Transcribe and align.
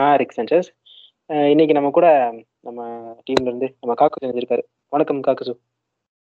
நான் 0.00 0.16
rig 0.16 0.34
census 0.36 1.48
இன்னைக்கு 1.48 1.74
நம்ம 1.74 1.90
கூட 1.90 2.34
நம்ம 2.60 3.10
டீம்ல 3.30 3.40
இருந்து 3.40 3.76
நம்ம 3.80 4.06
காக்கு 4.06 4.24
இருக்காரு 4.24 4.62
வணக்கம் 4.88 5.22
காக்குசு 5.22 5.58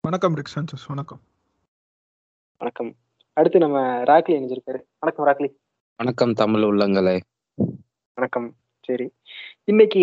வணக்கம் 0.02 0.36
ரிக் 0.36 0.52
சாnchez 0.56 0.82
வணக்கம். 0.88 1.20
வணக்கம். 2.58 2.96
அடுத்து 3.34 3.60
நம்ம 3.60 4.04
ராக்லி 4.04 4.34
இணைஞ்சிருக்காரு. 4.34 4.82
வணக்கம் 5.00 5.26
ராக்லி. 5.26 5.56
வணக்கம் 5.96 6.34
தமிழ் 6.34 6.64
உள்ளங்களே. 6.64 7.20
வணக்கம். 8.14 8.56
சரி. 8.80 9.12
இன்னைக்கு 9.64 10.00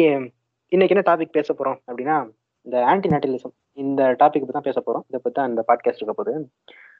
இன்னைக்கு 0.69 0.97
என்ன 0.97 1.17
டாபிக் 1.17 1.31
பேச 1.31 1.55
போறோம் 1.55 1.79
அப்படின்னா 1.87 2.31
இந்த 2.63 2.85
ஆன்டி 2.85 3.09
நேட்டலிசம் 3.09 3.55
இந்த 3.73 4.05
டாபிக் 4.05 4.17
பத்தி 4.17 4.47
தான் 4.47 4.63
பேச 4.63 4.81
போறோம். 4.81 5.05
இதை 5.09 5.21
பத்தி 5.23 5.33
தான் 5.33 5.49
இந்த 5.49 5.65
பாட்காஸ்ட் 5.69 6.03
இருக்க 6.03 6.13
போகுது. 6.13 6.53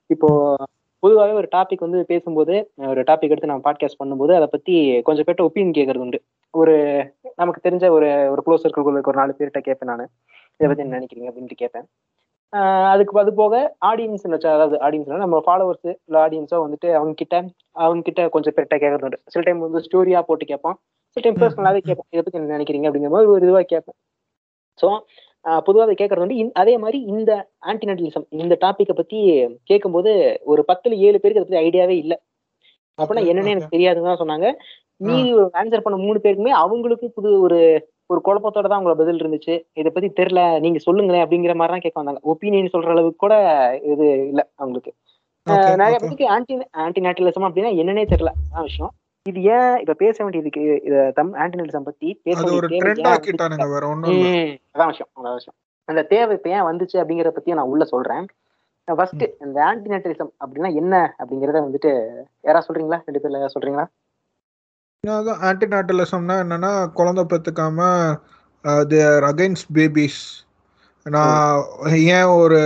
இப்போ 0.07 0.55
பொதுவாகவே 1.03 1.37
ஒரு 1.37 1.49
டாபிக் 1.57 1.85
வந்து 1.87 1.99
பேசும்போது 2.05 2.55
ஒரு 2.91 3.01
டாபிக் 3.03 3.33
எடுத்து 3.35 3.51
நம்ம 3.51 3.65
பாட்காஸ்ட் 3.67 4.01
பண்ணும்போது 4.03 4.33
அதை 4.35 4.47
பத்தி 4.47 4.75
கொஞ்சம் 5.03 5.27
பேர்ட்ட 5.27 5.47
ஒப்பீனியன் 5.49 5.77
கேட்கறது 5.79 6.05
உண்டு. 6.07 6.19
ஒரு 6.55 6.75
நமக்கு 7.35 7.61
தெரிஞ்ச 7.67 7.87
ஒரு 7.91 8.09
ஒரு 8.33 8.43
க்ளோஸ் 8.47 8.65
சர்க்கிள்குள்ள 8.65 9.03
ஒரு 9.13 9.21
நாலு 9.21 9.37
பேர்கிட்ட 9.39 9.61
கேட்பேன் 9.61 9.91
நான். 9.93 10.11
இதை 10.61 10.69
பத்தி 10.69 10.85
என்ன 10.85 10.99
நினைக்கிறீங்க 10.99 11.29
அப்படின்ட்டு 11.31 11.61
கேட்பேன். 11.63 11.87
அதுக்கு 12.93 13.21
அது 13.23 13.33
போக 13.35 13.55
ஆடியன்ஸ் 13.87 14.27
வச்சா 14.35 14.51
அதாவது 14.57 14.77
ஆடியன்ஸ் 14.87 15.25
நம்ம 15.25 15.41
ஃபாலோவர்ஸ் 15.47 15.89
இல்லை 16.07 16.19
ஆடியன்ஸோ 16.25 16.59
வந்துட்டு 16.67 16.89
அவங்க 16.99 17.15
கிட்ட 17.15 17.37
அவங்க 17.85 18.03
கிட்ட 18.03 18.29
கொஞ்சம் 18.35 18.55
பேர்கிட்ட 18.57 18.77
கேட்கறது 18.83 19.07
உண்டு. 19.09 19.19
சில 19.33 19.43
டைம் 19.47 19.65
வந்து 19.67 19.83
ஸ்டோரியா 19.87 20.21
போட்டு 20.29 20.45
கேட்போம். 20.45 20.77
சில 21.17 21.23
டைம் 21.25 21.41
பர்சனலாவே 21.43 21.81
கேட்பேன் 21.89 22.09
இதை 22.15 22.23
பத்தி 22.23 22.39
என்ன 22.41 22.55
நினைக்கிறீங்க 22.59 22.89
அப்படிங்கிற 22.89 23.13
மாதிரி 23.15 23.33
ஒரு 23.35 23.45
இதுவா 23.47 23.63
கேட்பேன். 23.75 23.99
ஸோ 24.79 24.89
பொதுவாக 25.67 25.87
அதை 25.87 25.95
கேட்கறது 25.95 26.25
வந்து 26.25 26.53
அதே 26.55 26.75
மாதிரி 26.79 26.99
இந்த 27.13 27.31
ஆன்டினட்டலிசம் 27.71 28.27
இந்த 28.43 28.55
டாப்பிக்கை 28.65 28.95
பத்தி 28.97 29.19
கேட்கும்போது 29.65 30.13
ஒரு 30.45 30.63
பத்துல 30.71 30.97
ஏழு 31.07 31.21
பேருக்கு 31.21 31.43
அதை 31.43 31.49
பத்தி 31.49 31.65
ஐடியாவே 31.67 31.97
இல்லை. 32.05 32.17
அப்படின்னா 32.99 33.29
என்னன்னு. 33.31 33.53
எனக்கு 33.55 33.75
தெரியாதுன்னு 33.77 34.11
தான் 34.11 34.23
சொன்னாங்க. 34.23 34.49
மீதி 35.01 35.31
ஆன்சர் 35.61 35.85
பண்ண 35.85 35.97
மூணு 35.99 36.19
பேருக்குமே 36.25 36.53
அவங்களுக்கும் 36.63 37.15
புது 37.15 37.31
ஒரு 37.41 37.59
ஒரு 38.11 38.21
குழப்பத்தோட 38.27 38.67
தான் 38.69 38.81
உங்களோட 38.81 38.99
பதில் 38.99 39.21
இருந்துச்சு. 39.23 39.55
இதை 39.73 39.89
பத்தி 39.93 40.09
தெரியல 40.19 40.61
நீங்க 40.65 40.79
சொல்லுங்களேன் 40.79 41.25
அப்படிங்கிற 41.25 41.55
மாதிரி 41.55 41.75
தான் 41.75 41.85
கேட்க 41.85 41.99
வந்தாங்க. 42.01 42.21
ஒப்பீனியன் 42.25 42.75
சொல்ற 42.75 42.93
அளவுக்கு 42.95 43.25
கூட 43.25 43.35
இது 43.93 44.07
இல்ல 44.31 44.43
அவங்களுக்கு. 44.57 44.93
நிறைய. 45.81 45.97
பேருக்கு 46.03 46.27
ஆன்டி 46.35 46.55
ஆன்டி 46.85 47.01
நேட்டலிசம் 47.01 47.47
அப்படின்னா 47.49 47.73
என்னன்னே 47.81 48.05
தெரியல. 48.13 48.33
அதான் 48.47 48.63
விஷயம். 48.63 48.93
இது 49.27 49.41
ஏன் 49.55 49.75
இப்ப 49.83 49.95
பேச 50.03 50.17
வேண்டியதுக்கு 50.25 50.63
இத 50.89 50.97
தம் 51.19 51.33
ஆன்டினலிசம் 51.43 51.87
பத்தி 51.89 52.09
பேச 52.27 52.37
அதான் 52.39 52.55
விஷயம் 54.93 55.11
அதான் 55.19 55.37
விஷயம். 55.39 55.57
அந்த 55.89 56.03
தேவை 56.13 56.35
இப்ப 56.39 56.49
ஏன் 56.57 56.67
வந்துச்சு 56.69 56.97
அப்படிங்கறத 57.01 57.33
பத்தி 57.35 57.59
நான் 57.59 57.73
உள்ள 57.73 57.85
சொல்றேன். 57.85 58.25
ஃபர்ஸ்ட் 58.89 59.25
இந்த 59.45 59.59
ஆன்டிநேட்டலிசம் 59.71 60.33
அப்படின்னா 60.43 60.71
என்ன 60.75 60.95
அப்படிங்கறத 61.21 61.61
வந்துட்டு 61.67 61.93
யாரா 62.45 62.61
சொல்றீங்களா? 62.67 62.99
ரெண்டு 63.07 63.23
பேர்ல 63.23 63.41
யாரா 63.41 63.55
சொல்றீங்களா? 63.55 63.87
ஆன்டிநாட்டலிசம்னா 65.49 66.37
என்னன்னா 66.45 66.71
குழந்தை 66.93 67.25
பெத்துக்காம 67.25 67.89
தேர் 68.93 69.25
அகைன்ஸ்ட் 69.25 69.73
பேபிஸ் 69.77 70.21
நான் 71.07 71.59
ஏன் 72.17 72.31
ஒரு 72.37 72.61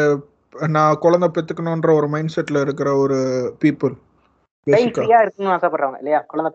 நான் 0.70 1.00
குழந்தை 1.04 1.28
பெத்துக்கணுன்ற 1.28 1.91
ஒரு 1.94 2.06
மைண்ட் 2.09 2.34
செட்ல 2.37 2.60
இருக்கிற 2.60 2.88
ஒரு 2.97 3.19
பீப்புள் 3.65 3.94
ஃப்ரீயா 4.72 5.19
இருக்கணும்னு 5.22 5.54
ஆசைப்படுறவங்க 5.54 5.98
இல்லையா? 5.98 6.20
குழந்தை 6.20 6.50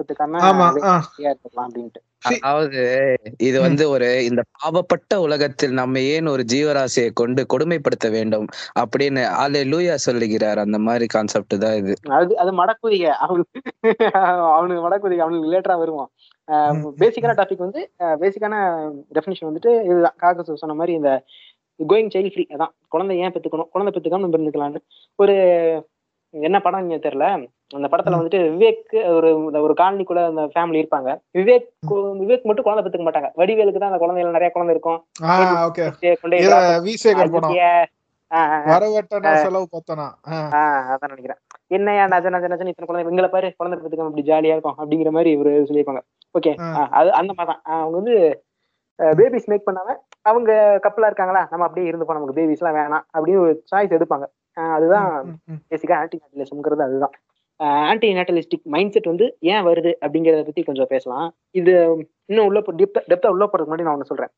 ஆ. 0.84 0.96
ஃப்ரீயா 1.06 1.32
இருக்கலாம் 1.34 1.68
அப்படின்ட்டு. 1.70 2.02
See, 2.28 2.38
அதாவது 2.42 2.80
இது 3.38 3.62
வந்து 3.62 3.90
ஒரு 3.90 4.26
இந்த 4.26 4.42
பாவப்பட்ட 4.54 5.16
உலகத்தில் 5.16 5.72
நம்ம 5.72 6.00
ஏன் 6.14 6.28
ஒரு 6.28 6.44
ஜீவராசியை 6.54 7.10
கொண்டு 7.14 7.46
கொடுமைப்படுத்த 7.46 8.10
வேண்டும் 8.10 8.48
அப்படின்னு 8.80 9.24
ஆலே 9.44 9.62
லூயா 9.72 9.96
சொல்லுகிறார். 9.96 10.58
அந்த 10.58 10.78
மாதிரி 10.78 11.06
கான்செப்ட் 11.06 11.58
தான் 11.58 11.76
இது. 11.76 11.96
அது 12.10 12.38
அது 12.38 12.52
மடக்குதிக 12.52 13.06
அவனுக்கு 13.26 13.62
அவனுக்கு 14.56 14.82
மடக்குதிக 14.88 15.18
அவனுக்கு 15.18 15.52
லேட்டரா 15.54 15.78
வருவான். 15.78 16.10
பேசிக்கான 17.00 17.36
டாபிக் 17.42 17.66
வந்து 17.68 17.92
பேசிக்கான 18.24 18.56
டெஃபினிஷன் 19.14 19.50
வந்துட்டு 19.50 19.84
இதுதான். 19.84 20.16
காக்கஸ் 20.22 20.62
சொன்ன 20.64 20.74
மாதிரி 20.74 20.94
இந்த 20.94 21.12
கோயிங் 21.80 22.12
சைல்ட் 22.16 22.34
ஃப்ரீ 22.34 22.46
அதான். 22.56 22.74
குழந்தை 22.88 23.18
ஏன் 23.18 23.32
பெத்துக்கணும் 23.32 23.70
குழந்தை 23.70 23.94
பெத்துக்காம 23.96 24.20
நம்ம 24.20 24.38
இருந்துக்கலாம்னு. 24.38 24.82
ஒரு 25.16 25.36
என்ன 26.48 26.58
படம் 26.64 26.84
இங்க 26.86 26.98
தெரியல? 27.06 27.26
அந்த 27.78 27.88
படத்துல. 27.92 28.18
வந்துட்டு 28.20 28.40
விவேக் 28.54 28.96
ஒரு 29.18 29.30
ஒரு 29.66 29.74
காலனிக்குள்ள 29.82 30.22
அந்த 30.32 30.44
ஃபேமிலி 30.54 30.82
இருப்பாங்க. 30.82 31.10
விவேக் 31.38 31.68
விவேக் 32.22 32.48
மட்டும் 32.50 32.66
குழந்தை 32.68 32.84
பெத்துக்க 32.86 33.06
மாட்டாங்க. 33.08 33.30
வடிவேலுக்கு 33.42 33.82
தான் 33.82 33.92
அந்த 33.92 34.02
குழந்தைகள் 34.04 34.38
நிறைய 34.38 34.52
குழந்தை 34.56 34.74
இருக்கும். 34.76 35.00
அதான் 40.92 41.12
நினைக்கிறேன். 41.12 41.40
என்னையா 41.76 42.06
நஜ 42.14 42.30
நஜ 42.36 42.46
நஜன் 42.54 42.72
இத்தனை 42.72 42.88
குழந்தை 42.88 43.06
எங்களை 43.12 43.30
பாரு 43.36 43.50
குழந்தை 43.60 43.76
பெற்றுக்க 43.78 44.10
அப்படி 44.10 44.30
ஜாலியா 44.32 44.56
இருக்கும் 44.56 44.78
அப்படிங்கிற 44.82 45.12
மாதிரி 45.18 45.32
ஒரு 45.42 45.52
சொல்லியிருப்பாங்க. 45.68 46.02
ஓகே. 46.38 46.54
அது 47.00 47.10
அந்த 47.20 47.32
மாதிரி 47.38 47.52
தான். 47.52 47.62
அவங்க 47.82 47.96
வந்து 48.02 48.16
பேபிஸ் 49.00 49.50
மேக் 49.52 49.68
பண்ணாம 49.68 49.94
அவங்க 50.30 50.52
கப்பலா 50.86 51.10
இருக்காங்களா? 51.10 51.44
நம்ம 51.52 51.66
அப்படியே 51.68 51.90
இருந்துப்போம் 51.92 52.18
நமக்கு 52.20 52.38
பேபிஸ் 52.40 52.62
எல்லாம் 52.64 52.78
வேணாம் 52.80 53.06
அப்படின்னு 53.16 53.44
ஒரு 53.46 53.54
சாய்ஸ் 53.72 53.96
எடுப்பாங்க. 53.98 54.28
அதுதான் 54.58 55.10
பேசிக்கா 55.72 55.96
ஆன்டி 56.02 56.18
நேட்டலிசம்ங்கிறது 56.22 56.84
அதுதான். 56.88 57.16
ஆன்டி 57.90 58.08
நேட்டலிஸ்டிக் 58.14 58.66
மைண்ட் 58.66 58.94
செட் 58.94 59.12
வந்து 59.12 59.26
ஏன் 59.52 59.66
வருது 59.68 59.92
அப்படிங்கறத 60.02 60.42
பத்தி 60.46 60.64
கொஞ்சம் 60.64 60.90
பேசலாம். 60.90 61.28
இது 61.52 61.74
இன்னும் 62.30 62.48
உள்ள 62.48 62.60
டெப்தா 63.12 63.32
உள்ள 63.36 63.46
போறதுக்கு 63.46 63.72
முன்னாடி 63.72 63.88
நான் 63.88 63.98
ஒண்ணு 63.98 64.12
சொல்றேன். 64.12 64.32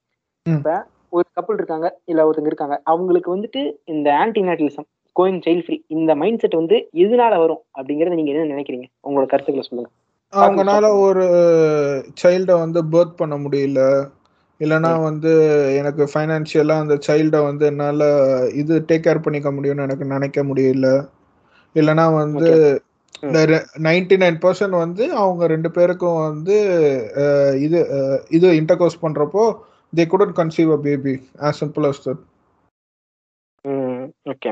இப்ப 0.45 0.75
ஒரு 1.09 1.27
கப்பல் 1.33 1.57
இருக்காங்க 1.57 1.87
இல்ல 2.05 2.25
ஒருத்தங்க 2.27 2.45
இருக்காங்க. 2.45 2.77
அவங்களுக்கு 2.83 3.29
வந்துட்டு 3.35 3.61
இந்த 3.85 4.07
anti 4.13 4.41
natalism 4.41 4.87
going 5.15 5.41
child 5.45 5.63
free 5.65 5.77
இந்த 5.87 6.11
மைண்ட் 6.15 6.41
செட் 6.41 6.55
வந்து 6.55 6.77
எதனால 6.95 7.37
வரும் 7.37 7.63
அப்படிங்கறத 7.79 8.17
நீங்க 8.19 8.33
என்ன 8.33 8.51
நினைக்கிறீங்க? 8.55 8.87
உங்களோட 9.07 9.25
கருத்துக்களை 9.25 9.65
சொல்லுங்க. 9.67 9.89
அவங்கனால 10.33 10.85
ஒரு 10.99 11.25
சைல்ட 12.21 12.51
வந்து 12.59 12.79
பர்த் 12.85 13.17
பண்ண 13.17 13.35
முடியல. 13.37 13.81
இல்லனா 14.61 14.91
வந்து 15.01 15.31
எனக்கு 15.79 16.03
ஃபைனான்சியலா 16.11 16.75
அந்த 16.83 16.95
சைல்ட 17.07 17.39
வந்து 17.43 17.63
என்னால 17.69 18.03
இது 18.61 18.75
டேக் 18.87 19.03
கேர் 19.03 19.23
பண்ணிக்க 19.23 19.49
முடியும்னு 19.51 19.85
எனக்கு 19.87 20.05
நினைக்க 20.13 20.39
முடியல. 20.43 20.87
இல்லனா 21.75 22.05
வந்து. 22.17 22.49
நைன்டி 23.85 24.15
நைன் 24.19 24.39
பர்சன்ட் 24.41 24.75
வந்து 24.77 25.03
அவங்க 25.15 25.43
ரெண்டு 25.53 25.69
பேருக்கும் 25.71 26.19
வந்து 26.23 26.55
இது 27.65 27.79
இது 28.37 28.47
இன்டர்கோர்ஸ் 28.59 29.01
பண்றப்போ 29.01 29.43
they 29.93 30.05
couldn't 30.07 30.33
conceive 30.37 30.71
a 30.71 30.79
baby 30.83 31.15
as 31.43 31.59
simple 31.61 31.87
as 31.89 32.03
that 32.03 32.23
okay 34.25 34.51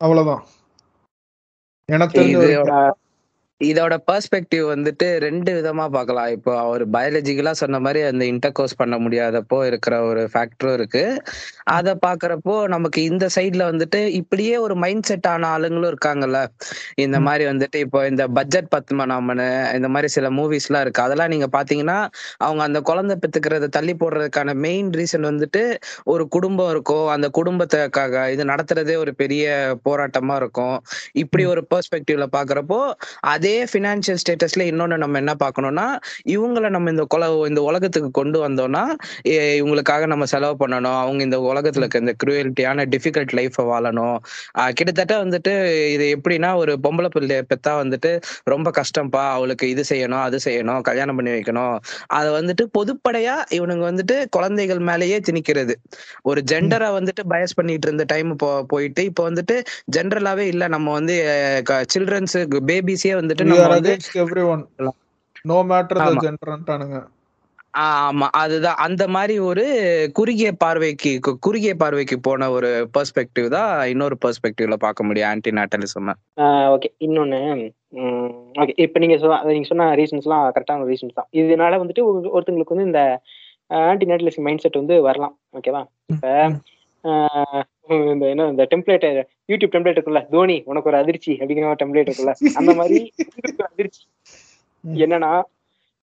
அவ்வளவுதான். 0.00 0.44
எனக்கு 1.88 2.14
தெரிஞ்ச. 2.16 2.36
இதோட 3.60 3.94
பெர்ஸ்பெக்டிவ் 4.08 4.64
வந்துட்டு 4.72 5.06
ரெண்டு 5.18 5.50
விதமா 5.52 5.84
பார்க்கலாம். 5.88 6.28
இப்போ 6.28 6.52
அவர் 6.60 6.82
பயாலஜிக்கலா 6.88 7.52
சொன்ன 7.60 7.78
மாதிரி 7.78 8.00
அந்த 8.08 8.24
இன்டர்கோர்ஸ் 8.24 8.74
பண்ண 8.76 8.96
முடியாதப்போ 8.98 9.58
இருக்கிற 9.66 9.94
ஒரு 10.02 10.22
ஃபேக்டரும் 10.32 10.72
இருக்கு. 10.72 11.04
அதை 11.76 11.92
பாக்குறப்போ 12.06 12.66
நமக்கு 12.74 13.00
இந்த 13.02 13.26
சைட்ல 13.36 13.62
வந்துட்டு 13.70 14.00
இப்படியே 14.20 14.56
ஒரு 14.56 14.74
மைண்ட் 14.76 15.02
செட் 15.02 15.26
ஆன 15.26 15.48
ஆளுங்களும் 15.54 15.90
இருக்காங்கல்ல. 15.92 16.40
இந்த. 16.96 17.18
மாதிரி 17.26 17.44
வந்துட்டு 17.44 17.78
இப்போ 17.86 18.00
இந்த 18.08 18.24
பட்ஜெட் 18.30 18.70
பத்மநாமனு 18.74 19.46
இந்த 19.76 19.88
மாதிரி 19.88 20.10
சில 20.16 20.26
மூவிஸ் 20.38 20.68
எல்லாம் 20.68 20.82
இருக்கு. 20.82 21.02
அதெல்லாம் 21.02 21.32
நீங்க 21.34 21.48
பாத்தீங்கன்னா 21.52 21.98
அவங்க 22.40 22.62
அந்த 22.62 22.80
குழந்தை 22.82 23.16
பெத்துக்கிறத 23.22 23.70
தள்ளி 23.76 23.94
போடுறதுக்கான 23.94 24.54
மெயின் 24.66 24.90
ரீசன் 24.98 25.28
வந்துட்டு 25.30 25.62
ஒரு 26.06 26.26
குடும்பம் 26.28 26.70
இருக்கும் 26.70 27.08
அந்த 27.08 27.30
குடும்பத்துக்காக 27.38 28.04
இது 28.34 28.44
நடத்துறதே 28.44 28.96
ஒரு 28.96 29.14
பெரிய 29.14 29.44
போராட்டமா 29.88 30.36
இருக்கும். 30.36 30.76
இப்படி. 31.22 31.44
ஒரு 31.46 31.62
பெர்ஸ்பெக்டிவ்ல 31.70 32.26
பாக்குறப்போ 32.32 32.80
அதே 33.34 33.45
அதே 33.46 33.58
ஃபினான்ஷியல் 33.70 34.20
ஸ்டேட்டஸ்ல 34.22 34.62
இன்னொன்னு 34.68 34.96
நம்ம 35.02 35.18
என்ன 35.20 35.32
பார்க்கணும்னா 35.42 35.84
இவங்கள 36.34 36.68
நம்ம 36.74 36.90
இந்த 36.92 37.04
கொல 37.12 37.24
இந்த 37.50 37.60
உலகத்துக்கு 37.68 38.08
கொண்டு 38.18 38.38
வந்தோம்னா 38.44 38.80
இவங்களுக்காக 39.58 40.06
நம்ம 40.12 40.24
செலவு 40.32 40.54
பண்ணணும். 40.62 40.96
அவங்க 41.02 41.20
இந்த 41.26 41.38
உலகத்துல 41.50 41.84
இருக்க 41.84 42.02
இந்த 42.04 42.14
குரூயல்ட்டியான 42.22 42.86
டிஃபிகல்ட் 42.92 43.34
லைஃபை 43.38 43.64
வாழணும். 43.72 44.16
கிட்டத்தட்ட 44.78 45.14
வந்துட்டு 45.24 45.52
இது 45.94 46.06
எப்படின்னா 46.16 46.50
ஒரு 46.62 46.74
பொம்பளை 46.86 47.10
பிள்ளை 47.16 47.36
பெத்தா 47.52 47.74
வந்துட்டு 47.82 48.10
ரொம்ப 48.52 48.72
கஷ்டம்ப்பா 48.80 49.22
அவளுக்கு 49.36 49.68
இது 49.74 49.84
செய்யணும் 49.92 50.24
அது 50.26 50.40
செய்யணும் 50.46 50.80
கல்யாணம் 50.88 51.20
பண்ணி 51.20 51.34
வைக்கணும். 51.36 51.76
அதை 52.18 52.32
வந்துட்டு 52.38 52.66
பொதுப்படையா 52.78 53.36
இவனுங்க 53.58 53.86
வந்துட்டு 53.90 54.16
குழந்தைகள் 54.38 54.82
மேலேயே 54.90 55.20
திணிக்கிறது. 55.30 55.76
ஒரு 56.30 56.42
ஜெண்டரை 56.52 56.90
வந்துட்டு 56.98 57.24
பயஸ் 57.34 57.56
பண்ணிட்டு 57.60 57.88
இருந்த 57.90 58.06
டைம் 58.14 58.34
போ 58.44 58.50
போயிட்டு 58.74 59.04
இப்போ 59.12 59.24
வந்துட்டு 59.30 59.58
ஜென்ரலாவே 59.98 60.46
இல்ல. 60.54 60.62
நம்ம 60.76 60.92
வந்து 60.98 61.16
சில்ட்ரன்ஸு 61.94 62.42
பேபிஸே 62.72 63.14
வந்துட்டு 63.20 63.34
we 63.36 63.46
நம்ம 63.46 63.64
are 63.64 63.68
வந்து 63.68 63.92
against 63.92 64.16
everyone. 64.16 64.62
No 65.48 65.58
matter 65.64 65.96
the 65.98 66.04
ஆமா. 66.04 66.22
gender 66.22 67.02
ஆஹ் 67.78 68.08
ஆமா. 68.08 68.26
அதுதான். 68.32 68.74
அந்த 68.74 69.08
மாதிரி 69.08 69.38
ஒரு 69.38 69.64
குறுகிய 70.12 70.52
பார்வைக்கு 70.52 71.20
குறுகிய 71.40 71.74
பார்வைக்கு 71.74 72.20
போன 72.20 72.50
ஒரு 72.50 72.90
பெர்ஸ்பெக்டிவ் 72.94 73.48
தான் 73.48 73.88
இன்னொரு 73.88 74.18
பெர்ஸ்பெக்டிவ்ல 74.24 74.74
பார்க்க 74.74 75.04
முடியும் 75.04 75.28
ஆன்டி 75.28 75.50
நாட்டலிசம் 75.50 76.12
ஓகே 76.40 76.88
இன்னொன்னு 77.00 77.72
ஓகே 78.54 78.72
இப்போ 78.76 78.98
நீங்க 78.98 79.18
சொன்ன 79.18 79.42
நீங்க 79.44 79.66
சொன்ன 79.66 79.94
ரீசன்ஸ்லாம் 79.94 80.50
கரெக்டான 80.50 80.86
ரீசன்ஸ் 80.86 81.14
தான். 81.14 81.28
இதனால 81.32 81.74
வந்துட்டு 81.82 82.02
ஒரு- 82.02 82.30
ஒருத்தங்களுக்கு 82.34 82.74
வந்து 82.74 82.84
இந்த 82.84 83.20
ஆன்டி 83.66 84.06
நேட்டலிஸ்ட் 84.06 84.38
மைண்ட் 84.38 84.58
செட் 84.58 84.74
வந்து 84.74 85.02
வரலாம். 85.02 85.38
ஓகேவா 85.52 85.84
இப்ப 86.06 86.28
ஆஹ் 87.04 87.62
இந்த 88.12 88.24
என்ன 88.32 88.46
இந்த 88.52 88.64
டெம்ப்ளேட் 88.72 89.04
யூடியூப் 89.48 89.74
டெம்ப்ளேட் 89.74 89.98
இருக்குல்ல 89.98 90.22
தோனி 90.30 90.56
உனக்கு 90.66 90.90
ஒரு 90.90 90.98
அதிர்ச்சி 90.98 91.32
அப்படிங்கிற 91.34 91.68
ஒரு 91.68 91.80
டெம்ப்ளேட் 91.82 92.08
இருக்குல்ல 92.08 92.32
அந்த 92.60 92.72
மாதிரி 92.80 92.98
அதிர்ச்சி. 93.68 94.02
என்னன்னா 95.02 95.30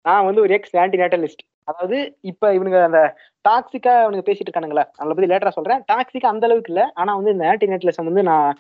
நான் 0.05 0.27
வந்து 0.27 0.41
ஒரு 0.41 0.53
எக்ஸ் 0.57 0.77
ஆன்டி 0.77 0.99
நேட்டலிஸ்ட் 1.03 1.43
அதாவது 1.69 1.99
இப்ப 2.31 2.53
இவனுங்க 2.55 2.79
அந்த 2.89 3.01
டாக்ஸிக்கா 3.45 3.93
இவனுங்க 4.03 4.25
பேசிட்டு 4.27 4.49
இருக்கானுங்களா 4.49 4.85
அதை 4.97 5.11
பத்தி 5.11 5.31
லேட்டரா 5.31 5.53
சொல்றேன். 5.57 5.81
டாக்ஸிக்கா 5.91 6.33
அந்த 6.33 6.45
அளவுக்கு 6.49 6.73
இல்ல. 6.73 6.83
ஆனா 6.95 7.11
வந்து 7.19 7.35
இந்த 7.35 7.45
ஆன்டி 7.51 7.71
நேட்டலிசம் 7.73 8.09
வந்து 8.11 8.25
நான் 8.31 8.51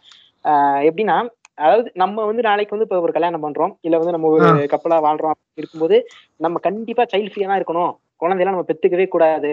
எப்படின்னா 0.88 1.16
அதாவது 1.58 1.88
நம்ம 2.02 2.24
வந்து 2.28 2.42
நாளைக்கு 2.42 2.74
வந்து 2.74 2.86
இப்ப 2.88 3.00
ஒரு 3.00 3.14
கல்யாணம் 3.16 3.44
பண்றோம். 3.44 3.72
இல்ல 3.86 3.98
வந்து 4.00 4.14
நம்ம 4.16 4.30
ஒரு 4.36 4.64
கப்பலா 4.72 4.96
வாழ்றோம் 5.06 5.36
இருக்கும்போது 5.60 5.96
நம்ம 6.40 6.60
கண்டிப்பா 6.66 7.04
சைல்ட் 7.12 7.30
ஃப்ரீயா 7.32 7.50
தான் 7.50 7.60
இருக்கணும். 7.60 7.92
குழந்தையெல்லாம் 8.22 8.56
நம்ம 8.56 8.68
பெத்துக்கவே 8.70 9.06
கூடாது. 9.08 9.52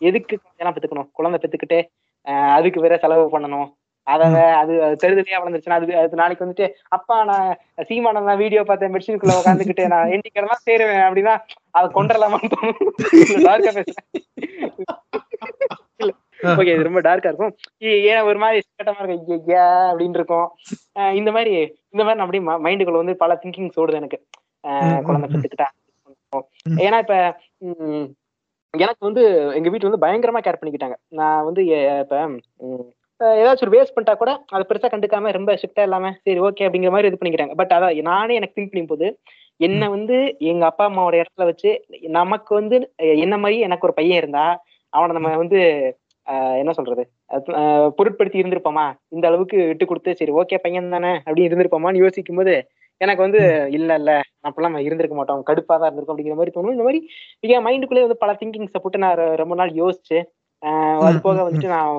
எதுக்கு 0.00 0.34
குழந்தையெல்லாம் 0.36 0.76
பெத்துக்கணும்? 0.76 1.10
குழந்தை 1.18 1.38
பெத்துக்கிட்டு 1.42 1.78
அதுக்கு 2.26 2.80
வேற 2.80 2.96
செலவு 2.96 3.38
பண்ணணும். 3.38 3.68
அத 4.06 4.22
அது 4.56 4.72
தெருதலையா 5.02 5.38
வளர்ந்துருச்சுன்னா 5.40 5.72
அது 5.72 5.96
அது 5.98 6.16
நாளைக்கு 6.16 6.44
வந்துட்டு 6.44 6.66
அப்பா 6.88 7.24
நான் 7.24 7.56
சீமானம் 7.82 8.24
தான் 8.24 8.36
வீடியோ 8.36 8.62
பார்த்தேன் 8.62 8.94
மெடிசின்குள்ள 8.94 9.38
உட்காந்துக்கிட்டு 9.40 9.86
நான் 9.88 10.08
எண்டிக்கிறதா 10.08 10.56
சேருவேன் 10.62 11.04
அப்படின்னா 11.04 11.34
அதை 11.70 11.90
கொண்டுடலாமான்னு 11.90 12.50
ஓகே 16.44 16.72
இது 16.74 16.82
ரொம்ப 16.82 17.00
டார்க்கா 17.00 17.26
இருக்கும். 17.26 17.54
ஏன் 17.78 18.20
ஒரு 18.20 18.38
மாதிரி 18.38 18.62
கட்டமா 18.76 19.08
இருக்கும். 19.08 19.44
ஐயா 19.46 19.92
அப்படின்னு 19.92 20.14
இருக்கும். 20.14 20.48
இந்த 21.14 21.32
மாதிரி 21.32 21.52
இந்த 21.90 22.02
மாதிரி 22.04 22.18
நான் 22.18 22.24
அப்படியே 22.26 22.44
மைண்டுக்குள்ள 22.66 22.96
வந்து 22.96 23.16
பல 23.16 23.40
திங்கிங்ஸ் 23.42 23.80
ஓடுது 23.80 23.94
எனக்கு. 23.94 24.18
குழந்தை 25.04 25.40
ம். 26.66 26.78
ஏன்னா 26.78 26.98
இப்ப 26.98 27.16
எனக்கு 28.74 29.02
வந்து 29.02 29.22
எங்க 29.58 29.68
வீட்டுல 29.70 29.88
வந்து 29.88 30.04
பயங்கரமா 30.04 30.40
கேர் 30.42 30.58
பண்ணிக்கிட்டாங்க. 30.60 30.96
நான் 31.12 31.44
வந்து 31.44 31.62
இப்ப 32.02 32.16
ஏதாச்சும் 33.38 33.66
ஒரு 33.66 33.74
வேஸ்ட் 33.74 33.94
பண்ணிட்டா 33.94 34.14
கூட 34.16 34.30
அதை 34.52 34.62
பெருசா 34.68 34.88
கண்டுக்காம 34.90 35.32
ரொம்ப 35.36 35.50
ஸ்ட்ரிக்டா 35.54 35.82
இல்லாம 35.86 36.10
சரி 36.18 36.40
ஓகே 36.46 36.66
அப்படிங்கிற 36.66 36.92
மாதிரி 36.94 37.10
இது 37.10 37.18
பண்ணிக்கிறாங்க 37.20 37.54
பட் 37.60 37.74
அதான் 37.76 38.00
நானே 38.08 38.38
எனக்கு 38.38 38.56
திங்க் 38.56 38.72
பண்ணும் 38.72 38.92
போது 38.92 39.06
என்ன 39.60 39.88
வந்து 39.92 40.16
எங்க 40.50 40.64
அப்பா 40.70 40.84
அம்மாவோட 40.88 41.16
இடத்துல 41.20 41.46
வச்சு 41.50 41.70
நமக்கு 42.16 42.52
வந்து 42.54 42.76
என்ன 43.18 43.34
மாதிரி 43.38 43.58
எனக்கு 43.66 43.86
ஒரு 43.88 43.96
பையன் 43.98 44.20
இருந்தா 44.20 44.46
அவனை 44.92 45.12
நம்ம 45.16 45.30
வந்து 45.42 45.60
ஆஹ் 46.26 46.56
என்ன 46.60 46.72
சொல்றது 46.76 47.02
பொருட்படுத்தி 47.98 48.40
இருந்திருப்போமா? 48.40 48.84
இந்த 49.12 49.24
அளவுக்கு 49.30 49.56
விட்டு 49.70 49.84
கொடுத்து 49.86 50.10
சரி 50.20 50.32
ஓகே 50.40 50.56
பையன் 50.62 50.94
தானே 50.94 51.12
அப்படி 51.20 51.46
இருந்திருப்போமான்னு 51.46 52.02
யோசிக்கும் 52.02 52.40
போது 52.40 52.54
எனக்கு 53.00 53.22
வந்து 53.22 53.40
இல்ல 53.76 53.90
இல்ல 54.00 54.10
அப்படிலாம் 54.46 54.70
நம்ம 54.70 54.86
இருந்திருக்க 54.86 55.16
மாட்டோம் 55.18 55.44
கடுப்பா 55.48 55.74
தான் 55.76 55.88
இருந்திருக்கும் 55.88 56.14
அப்படிங்கிற 56.14 56.36
மாதிரி 56.38 56.54
தோணும். 56.56 56.74
இந்த 56.76 56.86
மாதிரி 56.86 57.00
என் 57.54 57.66
மைண்டுக்குள்ளே 57.66 58.04
வந்து 58.06 58.22
பல 58.24 58.32
திங்கிங்ஸை 58.40 58.80
போட்டு 58.82 59.04
நான் 59.04 59.22
ரொம்ப 59.42 59.54
நாள் 59.60 59.72
யோசிச்சு 59.82 60.18
அது 61.06 61.18
போக 61.26 61.38
வந்துட்டு 61.42 61.72
நான் 61.74 61.92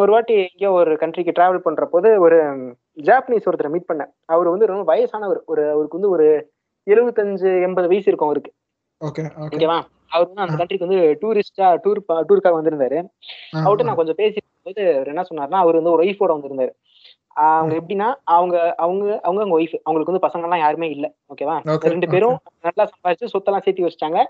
ஒரு 0.00 0.10
வாட்டி 0.14 0.34
எங்கேயோ 0.40 0.70
ஒரு 0.80 0.92
கண்ட்ரிக்கு 1.02 1.36
டிராவல் 1.36 1.64
பண்ற 1.64 1.84
போது 1.86 2.08
ஒரு 2.24 2.36
ஜாப்பனீஸ் 3.08 3.46
ஒருத்தரை 3.48 3.70
மீட் 3.72 3.88
பண்ணேன். 3.90 4.10
அவர் 4.26 4.52
வந்து 4.52 4.68
ரொம்ப 4.70 4.84
வயசானவர். 4.92 5.40
ஒரு 5.52 5.62
அவருக்கு 5.72 5.98
வந்து 5.98 6.12
ஒரு 6.16 6.26
எழுபத்தஞ்சு 6.86 7.50
எண்பது 7.66 7.90
வயசு 7.92 8.08
இருக்கும் 8.10 8.30
அவருக்கு. 8.30 8.52
Okay 9.00 9.22
okay. 9.36 9.54
ஓகேவா 9.56 9.78
அவர் 10.12 10.26
வந்து 10.28 10.44
அந்த 10.44 10.56
கண்ட்ரிக்கு 10.60 10.86
வந்து 10.86 11.00
டூரிஸ்டா 11.22 11.68
டூர் 11.84 12.00
டூருக்காக 12.28 12.56
வந்திருந்தாரு. 12.58 12.98
அவர்கிட்ட 13.60 13.88
நான் 13.88 14.00
கொஞ்சம் 14.00 14.18
பேசிட்டு 14.20 14.84
அவர் 14.96 15.12
என்ன 15.12 15.24
சொன்னாருன்னா 15.30 15.62
அவர் 15.64 15.78
வந்து 15.80 15.94
ஒரு 15.94 16.04
ஒய்ஃபோட 16.04 16.32
வந்திருந்தாரு. 16.36 16.72
அவங்க 17.32 17.76
எப்படின்னா 17.76 18.14
அவங்க 18.24 18.74
அவங்க 18.74 19.20
அவங்க 19.20 19.40
அவங்க 19.40 19.58
ஒய்ஃப் 19.58 19.80
அவங்களுக்கு 19.82 20.12
வந்து 20.12 20.26
பசங்க 20.26 20.42
எல்லாம் 20.42 20.58
யாருமே 20.58 20.90
இல்ல. 20.90 21.14
ஓகேவா 21.34 21.84
ரெண்டு 21.84 22.08
பேரும் 22.08 22.38
நல்லா 22.60 22.84
சம்பாதிச்சு 22.84 23.32
சொத்தெல்லாம் 23.32 23.58
சேர்த்து 23.58 23.82
வச்சிட்டாங்க. 23.82 24.24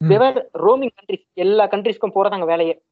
தேவர் 0.00 0.48
ரோமிங் 0.52 0.90
கண்ட்ரிஸ் 0.90 1.26
எல்லா 1.34 1.66
கண்ட்ரிஸ்க்கும் 1.66 2.14
போறதாங்க 2.14 2.44
வேலையே. 2.44 2.82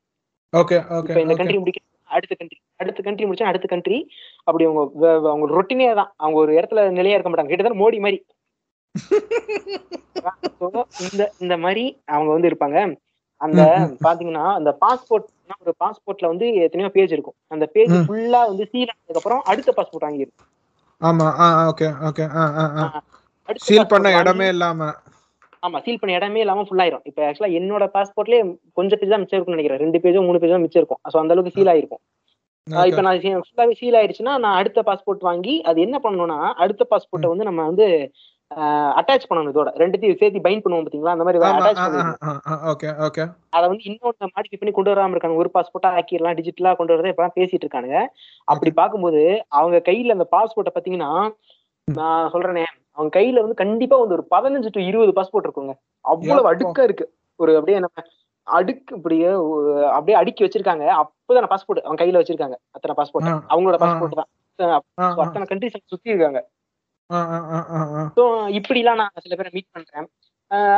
ஓகே 0.52 0.88
ஓகே 0.88 1.08
இப்ப 1.08 1.20
இந்த 1.20 1.34
கண்ட்ரி 1.34 1.58
முடிக்க 1.58 1.80
அடுத்த 2.04 2.34
கண்ட்ரி 2.34 2.60
அடுத்த 2.76 3.02
கண்ட்ரி 3.02 3.26
முடிச்சா 3.26 3.42
அடுத்த 3.42 3.66
கண்ட்ரி 3.66 4.10
அப்படி 4.44 4.64
அவங்க 4.64 5.28
அவங்க 5.28 5.54
ரொட்டினே 5.54 5.94
தான் 5.94 6.12
அவங்க 6.16 6.38
ஒரு 6.38 6.52
இடத்துல 6.52 6.90
நிலையா 6.90 7.14
இருக்க 7.14 7.30
மாட்டாங்க. 7.30 7.46
கிட்டத்தட்ட 7.46 7.84
மோடி 7.84 8.00
மாதிரி. 8.00 8.24
இந்த 11.12 11.32
இந்த 11.38 11.56
மாதிரி 11.56 12.02
அவங்க 12.04 12.32
வந்து 12.32 12.48
இருப்பாங்க. 12.48 12.98
அந்த. 13.40 13.60
பாத்தீங்கன்னா 14.06 14.46
அந்த 14.58 14.70
பாஸ்போர்ட் 14.82 15.26
ஒரு 15.62 15.72
பாஸ்போர்ட்ல 15.82 16.30
வந்து 16.32 16.46
எத்தனையோ 16.64 16.90
பேஜ் 16.94 17.12
இருக்கும். 17.12 17.36
அந்த 17.54 17.64
பேஜ். 17.74 17.94
ஃபுல்லா 18.04 18.40
வந்து 18.50 18.64
சீல் 18.72 18.90
ஆனதுக்கு 18.90 19.20
அப்புறம் 19.22 19.42
அடுத்த 19.50 19.72
பாஸ்போர்ட் 19.78 20.06
வாங்கிடும் 20.06 20.36
ஆமா 21.00 21.26
ஓகே 21.70 21.88
ஓகே 22.08 22.24
சீல் 23.66 23.90
பண்ண 23.92 24.08
இடமே 24.20 24.46
இல்லாம. 24.54 24.80
ஆமா 25.62 25.78
சீல் 25.84 26.00
பண்ண 26.00 26.12
இடமே 26.16 26.40
இல்லாம 26.42 26.64
ஃபுல் 26.66 26.82
ஆயிரும். 26.84 27.04
இப்ப 27.04 27.20
ஆக்சுவலா 27.26 27.54
என்னோட 27.58 27.84
பாஸ்போர்ட்லயே 27.94 28.42
கொஞ்சம் 28.78 28.98
பேஜ் 29.00 29.12
தான் 29.12 29.22
மிச்சம் 29.22 29.36
இருக்கும்னு 29.36 29.56
நினைக்கிறேன். 29.56 29.82
ரெண்டு 29.84 29.98
பேஜோ 30.04 30.20
மூணு 30.26 30.40
பேஜோ 30.42 30.58
மிச்சம் 30.64 30.82
இருக்கும். 30.82 31.00
சோ 31.12 31.18
அந்த 31.22 31.34
அளவுக்கு 31.34 31.56
சீல் 31.56 31.72
ஆயிருக்கும். 31.72 32.02
இப்ப 32.88 33.02
நான் 33.02 33.20
ஃபுல்லாவே 33.46 33.74
சீல் 33.80 33.98
ஆயிடுச்சுன்னா 34.00 34.34
நான் 34.44 34.58
அடுத்த 34.60 34.80
பாஸ்போர்ட் 34.88 35.22
வாங்கி 35.28 35.54
அது 35.70 35.78
என்ன 35.86 35.96
பண்ணணும்னா 36.04 36.38
அடுத்த 36.64 36.82
பாஸ்போர்ட்டை 36.90 37.30
வந்து 37.32 37.48
நம்ம 37.48 37.60
வந்து 37.70 37.86
அட்டாச் 38.98 39.26
பண்ணணும் 39.30 39.52
இதோட. 39.52 39.70
ரெண்டுத்தையும் 39.80 40.18
சேர்த்து 40.20 40.44
பைண்ட் 40.46 40.62
பண்ணுவோம் 40.64 40.84
பாத்தீங்களா? 40.86 41.14
அந்த 41.14 41.24
மாதிரி 41.26 41.40
அட்டாச் 41.48 41.80
ஆ 41.82 41.86
பண்ணி 41.88 42.12
ஆ 42.50 42.54
ஓகே 42.72 42.88
ஓகே 43.06 43.24
அதை 43.56 43.64
வந்து 43.70 43.84
இன்னொன்னு 43.88 44.30
மாடிஃபை 44.36 44.58
பண்ணி 44.60 44.72
கொண்டு 44.76 44.92
வராம 44.92 45.14
இருக்காங்க. 45.14 45.40
ஒரு 45.42 45.50
பாஸ்போர்ட்டா 45.56 45.90
ஆக்கிடலாம் 45.98 46.38
டிஜிட்டலா 46.38 46.72
கொண்டு 46.78 46.94
வரதை 46.94 47.12
இப்பதான் 47.12 47.36
பேசிட்டு 47.38 47.64
இருக்கானுங்க. 47.66 47.98
அப்படி 48.52 48.70
பார்க்கும்போது 48.80 49.22
அவங்க 49.58 49.78
கையில 49.90 50.16
அந்த 50.16 50.26
பாஸ்போர்ட்டை 50.36 50.74
பாத்தீங்கன்னா 50.76 51.10
நான் 51.88 52.30
சொல்றேனே 52.32 52.64
அவங்க 52.96 53.12
கையில 53.18 53.42
வந்து 53.44 53.60
கண்டிப்பா 53.62 53.96
வந்து 53.96 54.16
ஒரு 54.16 54.24
பதினஞ்சு 54.34 54.70
டு 54.76 54.80
இருபது 54.90 55.12
பாஸ்போர்ட் 55.18 55.46
இருக்குங்க. 55.48 55.74
அவ்வளவு. 56.04 56.48
அடுக்கா 56.52 56.82
இருக்கு. 56.88 57.06
ஒரு 57.40 57.52
அப்படியே 57.56 57.78
நம்ம 57.84 58.02
அடுக்கு 58.46 58.92
இப்படியே 58.96 59.30
அப்படியே 59.96 60.16
அடுக்கி 60.20 60.42
வச்சிருக்காங்க. 60.44 60.84
அப்பதான் 61.02 61.52
பாஸ்போர்ட் 61.52 61.86
அவங்க 61.86 62.00
கையில 62.02 62.20
வச்சிருக்காங்க. 62.20 62.56
அத்தனை 62.76 62.94
பாஸ்போர்ட். 63.00 63.28
அவங்களோட. 63.52 63.78
பாஸ்போர்ட் 63.84 64.20
தான். 64.20 64.30
அத்தனை 65.24 65.46
கண்ட்ரிஸ் 65.50 65.76
சுத்தி 65.92 66.14
இருக்காங்க. 66.14 66.40
ஸோ 68.18 68.24
இப்படிலாம் 68.58 69.00
நான் 69.02 69.22
சில 69.24 69.34
பேரை 69.36 69.50
மீட் 69.54 69.74
பண்றேன். 69.76 70.08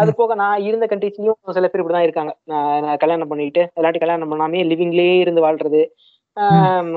அது 0.00 0.10
போக 0.20 0.34
நான் 0.42 0.62
இருந்த 0.68 0.84
கண்ட்ரிஸ்லயும் 0.90 1.56
சில 1.56 1.66
பேர் 1.68 1.82
இப்படிதான் 1.82 2.06
இருக்காங்க. 2.06 2.32
நான் 2.52 3.00
கல்யாணம் 3.02 3.32
பண்ணிட்டு 3.32 3.64
இல்லாட்டி 3.78 4.02
கல்யாணம் 4.04 4.32
பண்ணாமே 4.32 4.62
லிவிங்லயே 4.70 5.16
இருந்து 5.24 5.44
வாழ்றது 5.46 5.82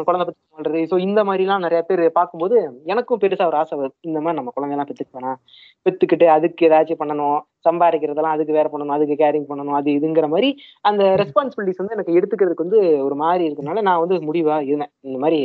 குழந்தை 0.08 0.26
பத்தி 0.26 0.42
வாழ்றது. 0.56 0.80
ஸோ 0.90 0.96
இந்த 1.06 1.20
மாதிரிலாம் 1.28 1.64
நிறைய 1.66 1.80
பேர் 1.88 2.02
பார்க்கும்போது 2.18 2.56
எனக்கும் 2.92 3.22
பெருசா 3.22 3.48
ஒரு 3.52 3.58
ஆசை 3.62 3.74
வருது 3.80 3.96
இந்த 4.10 4.20
மாதிரி 4.24 4.38
நம்ம 4.40 4.52
குழந்தைலாம் 4.56 4.90
பெத்துக்க 4.90 5.18
வேணாம். 5.18 5.40
பெத்துக்கிட்டு 5.86 6.28
அதுக்கு 6.36 6.68
ஏதாச்சும் 6.68 7.00
பண்ணணும். 7.02 7.40
சம்பாதிக்கிறதெல்லாம் 7.68 8.36
அதுக்கு 8.36 8.58
வேற 8.58 8.68
பண்ணணும். 8.74 8.96
அதுக்கு 8.98 9.16
கேரிங் 9.24 9.50
பண்ணணும். 9.50 9.78
அது 9.80 9.90
இதுங்கிற 9.98 10.28
மாதிரி 10.34 10.50
அந்த 10.90 11.04
ரெஸ்பான்சிபிலிட்டிஸ் 11.22 11.82
வந்து 11.82 11.96
எனக்கு 11.98 12.16
எடுத்துக்கிறதுக்கு 12.20 12.66
வந்து 12.66 12.82
ஒரு 13.08 13.18
மாதிரி 13.24 13.44
இருக்கனால 13.50 13.84
நான் 13.90 14.04
வந்து 14.04 14.18
முடிவா 14.30 14.58
இருந்தேன். 14.70 14.94
இந்த 15.10 15.20
மாதிரி 15.26 15.40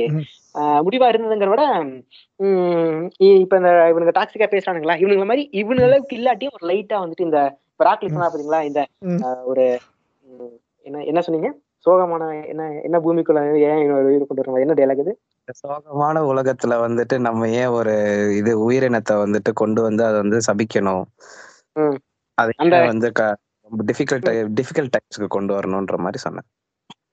முடிவா 0.86 1.06
இருந்ததுங்கிற 1.10 1.50
விட 1.52 1.64
இப்ப 3.44 3.56
இந்த 3.60 3.70
இவனுங்க 3.90 4.14
டாக்ஸிக்கா 4.18 4.48
பேசுறானுங்களா? 4.54 4.96
இவனுங்க 5.02 5.26
மாதிரி 5.30 5.44
இவனுங்க 5.60 5.88
அளவுக்கு 5.88 6.18
இல்லாட்டியும் 6.18 6.56
ஒரு 6.58 6.66
லைட்டா 6.70 6.98
வந்துட்டு 7.04 7.28
இந்த 7.28 7.40
பிராக்லிஸ் 7.80 8.20
பாத்தீங்களா? 8.20 8.60
இந்த 8.68 8.80
ஒரு 9.50 9.64
என்ன 10.86 11.02
என்ன 11.10 11.22
சொன்னீங்க? 11.26 11.50
சோகமான 11.86 12.22
என்ன 12.52 12.62
என்ன 12.86 12.96
பூமிக்குள்ள 13.04 13.40
ஏன் 13.68 13.82
உயிர் 14.08 14.28
கொண்டு 14.28 14.42
வரணும்? 14.42 14.62
என்ன 14.64 14.74
டைலாக் 14.78 15.02
இது? 15.04 15.12
சோகமான 15.60 16.22
உலகத்துல 16.30 16.76
வந்துட்டு 16.86 17.16
நம்ம 17.26 17.48
ஏன் 17.60 17.74
ஒரு 17.78 17.94
இது 18.40 18.52
உயிரினத்தை 18.66 19.14
வந்துட்டு 19.24 19.52
கொண்டு 19.62 19.80
வந்து 19.86 20.02
அதை 20.08 20.16
வந்து 20.24 20.40
சபிக்கணும். 20.48 21.04
அதை 22.38 22.80
வந்து 22.92 23.10
டிஃபிகல்ட் 23.90 24.28
டிஃபிகல்ட் 24.58 24.94
டைம்ஸ்க்கு 24.94 25.28
கொண்டு 25.36 25.52
வரணும்ன்ற 25.58 25.96
மாதிரி 26.04 26.20
சொன்னேன். 26.26 26.48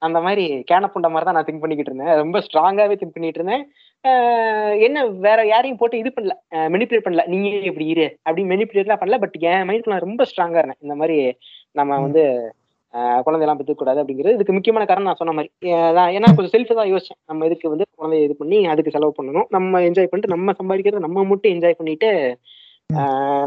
அந்த 0.02 0.18
மாதிரி 0.25 0.46
கேனப்புண்ட 0.70 1.08
மாதிரி 1.14 1.28
தான் 1.28 1.38
நான் 1.38 1.48
திங்க் 1.48 1.64
பண்ணிக்கிட்டு 1.64 1.92
இருந்தேன். 1.92 2.14
ரொம்ப 2.24 2.40
ஸ்ட்ராங்காவே 2.46 2.96
திங்க் 3.00 3.16
பண்ணிட்டு 3.16 3.40
இருந்தேன். 3.42 3.64
என்ன 4.88 5.06
வேற 5.28 5.40
யாரையும் 5.54 5.80
போட்டு 5.82 6.02
இது 6.02 6.10
பண்ணல. 6.18 6.34
மெனிப்புலேட் 6.74 7.06
பண்ணல. 7.06 7.24
நீங்க 7.34 7.50
இப்படி 7.72 7.88
இரு 7.94 8.06
அப்படி 8.25 8.44
மெனிப்புலேட்லாம் 8.52 9.02
பண்ணல. 9.02 9.20
பட் 9.24 9.38
என் 9.52 9.66
மைண்ட்ல 9.70 9.94
நான் 9.94 10.06
ரொம்ப 10.08 10.25
ஸ்ட்ராங்கா 10.32 10.62
இருந்தேன். 10.62 10.82
இந்த 10.86 10.96
மாதிரி 11.02 11.18
நம்ம 11.80 12.00
வந்து 12.06 12.24
குழந்தையெல்லாம் 13.24 13.60
பெற்றுக்க 13.60 13.80
கூடாது 13.80 14.02
அப்படிங்கிறது 14.02 14.36
இதுக்கு 14.36 14.54
முக்கியமான 14.58 14.86
காரணம் 14.90 15.10
நான் 15.10 15.22
சொன்ன 15.22 15.34
மாதிரி. 15.38 15.50
ஏன்னா 16.18 16.28
கொஞ்சம் 16.36 16.54
செல்ஃப் 16.54 16.78
தான் 16.80 16.92
யோசிச்சேன். 16.92 17.20
நம்ம 17.32 17.46
இதுக்கு 17.50 17.72
வந்து 17.74 17.86
குழந்தைய 18.00 18.28
இது 18.28 18.36
பண்ணி 18.42 18.60
அதுக்கு 18.74 18.94
செலவு 18.96 19.18
பண்ணணும். 19.18 19.48
நம்ம 19.56 19.82
என்ஜாய் 19.88 20.10
பண்ணிட்டு 20.12 20.36
நம்ம 20.36 20.54
சம்பாதிக்கிறத 20.60 21.06
நம்ம 21.08 21.25
மட்டும் 21.32 21.54
என்ஜாய் 21.56 21.80
பண்ணிட்டு 21.80 22.10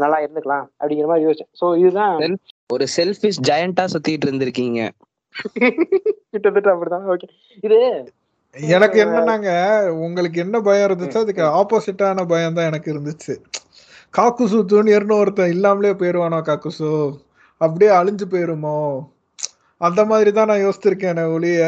நல்லா 0.03 0.17
இருந்துக்கலாம் 0.23 0.65
அப்படிங்கிற 0.79 1.07
மாதிரி 1.11 1.25
யோசிச்சேன். 1.27 1.51
ஸோ 1.59 1.65
இதுதான் 1.83 2.35
ஒரு 2.75 2.85
செல்ஃபிஷ் 2.97 3.39
ஜெயண்டா 3.49 3.85
சுத்திட்டு 3.93 4.27
இருந்திருக்கீங்க. 4.27 4.81
கிட்டத்தட்ட 6.31 6.69
அப்படிதான். 6.73 7.05
ஓகே 7.13 7.27
இது 7.63 7.79
எனக்கு 8.73 8.97
என்னன்னாங்க 9.03 9.49
உங்களுக்கு 10.05 10.37
என்ன 10.43 10.57
பயம் 10.67 10.87
இருந்துச்சோ 10.87 11.19
அதுக்கு 11.23 11.43
ஆப்போசிட்டான 11.59 12.25
பயம் 12.31 12.57
தான் 12.57 12.69
எனக்கு 12.71 12.89
இருந்துச்சு. 12.93 13.33
காக்குசு 14.13 14.59
ஜூனியர்னு 14.71 15.19
ஒருத்தன் 15.21 15.53
இல்லாமலே 15.55 15.91
போயிருவானோ 16.01 16.39
காக்குசு? 16.49 16.91
அப்படியே 17.61 17.91
அழிஞ்சு 17.99 18.25
போயிருமோ? 18.33 18.77
அந்த 19.81 20.01
மாதிரி 20.11 20.31
தான் 20.31 20.49
நான் 20.51 20.65
யோசிச்சிருக்கேன் 20.65 21.21
ஒளிய 21.35 21.61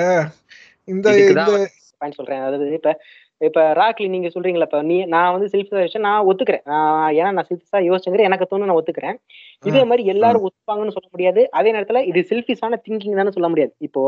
இந்த 0.88 1.08
இதுக்குதான் 1.18 1.52
இந்த 1.52 1.70
பாயிண்ட் 2.02 2.20
சொல்றேன். 2.20 2.42
அதாவது 2.42 2.66
இப்ப 2.78 2.92
இப்ப 3.42 3.62
ராக்லி 3.80 4.08
நீங்க 4.14 4.30
சொல்றீங்களா 4.34 4.68
இப்ப 4.70 4.80
நீ 4.90 4.98
நான் 5.14 5.32
வந்து 5.36 5.48
செல்ஃபிஷா 5.54 5.82
யோசிச்சேன் 5.82 6.08
நான் 6.08 6.28
ஒத்துக்கிறேன். 6.30 6.64
நான் 6.72 7.10
ஏன்னா 7.20 7.32
நான் 7.38 7.48
செல்ஃபிஷா 7.50 7.80
யோசிச்சுங்கிற 7.88 8.28
எனக்கு 8.30 8.50
தோணும் 8.52 8.70
நான் 8.70 8.80
ஒத்துக்கிறேன். 8.80 9.18
இதே 9.70 9.84
மாதிரி 9.90 10.04
எல்லாரும் 10.14 10.46
ஒத்துப்பாங்கன்னு 10.48 10.96
சொல்ல 10.98 11.10
முடியாது. 11.16 11.44
அதே 11.60 11.72
நேரத்துல 11.76 12.02
இது 12.12 12.22
செல்ஃபிஷான 12.32 12.80
திங்கிங் 12.88 13.20
தானே 13.22 13.34
சொல்ல 13.38 13.50
முடியாது. 13.54 13.74
இப்போ 13.88 14.04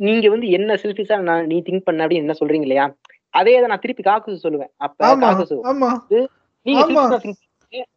நீங்க 0.00 0.26
வந்து 0.34 0.48
என்ன 0.56 0.72
செல்ஃபிஷா 0.84 1.18
நான் 1.28 1.46
நீ 1.52 1.58
திங்க் 1.68 1.86
பண்ண 1.88 2.04
அப்படின்னு 2.04 2.24
என்ன 2.26 2.36
சொல்றீங்க 2.40 2.66
இல்லையா? 2.68 2.86
அதே 3.34 3.54
தான் 3.60 3.72
நான் 3.72 3.84
திருப்பி 3.84 4.02
காக்குசு 4.08 4.44
சொல்லுவேன். 4.46 4.72
அப்ப 4.86 4.98
காக்குசு 5.24 5.56
நீங்க 6.66 6.82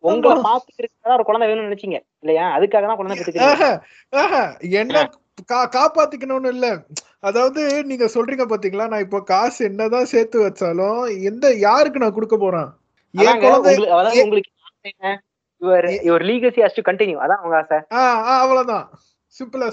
உங்களை. 0.09 0.35
பாத்துக்கிறதுக்காக 0.47 1.15
ஒரு 1.17 1.25
குழந்தை 1.27 1.47
வேணும்னு 1.49 1.67
நினைச்சீங்க 1.69 1.97
இல்லையா? 2.23 2.45
அதுக்காக 2.57 2.85
தான் 2.89 2.99
குழந்தை 2.99 3.15
பெற்றுக்கிறீங்க. 3.17 3.67
காப்பாத்திக்கணும்னு 5.75 6.47
இல்ல. 6.47 6.67
அதாவது 7.19 7.61
நீங்க 7.83 8.05
சொல்றீங்க 8.05 8.45
பாத்தீங்களா 8.45 8.87
நான் 8.87 8.99
இப்போ 8.99 9.21
காசு 9.23 9.65
என்னதான் 9.65 10.05
சேர்த்து 10.05 10.37
வச்சாலும் 10.43 10.99
எந்த 11.23 11.53
யாருக்கு 11.59 11.99
நான் 11.99 12.13
கொடுக்க 12.13 12.37
போறேன்? 12.37 12.69
அவ்வளவுதான். 18.39 18.85
சிம்பிள் 19.35 19.63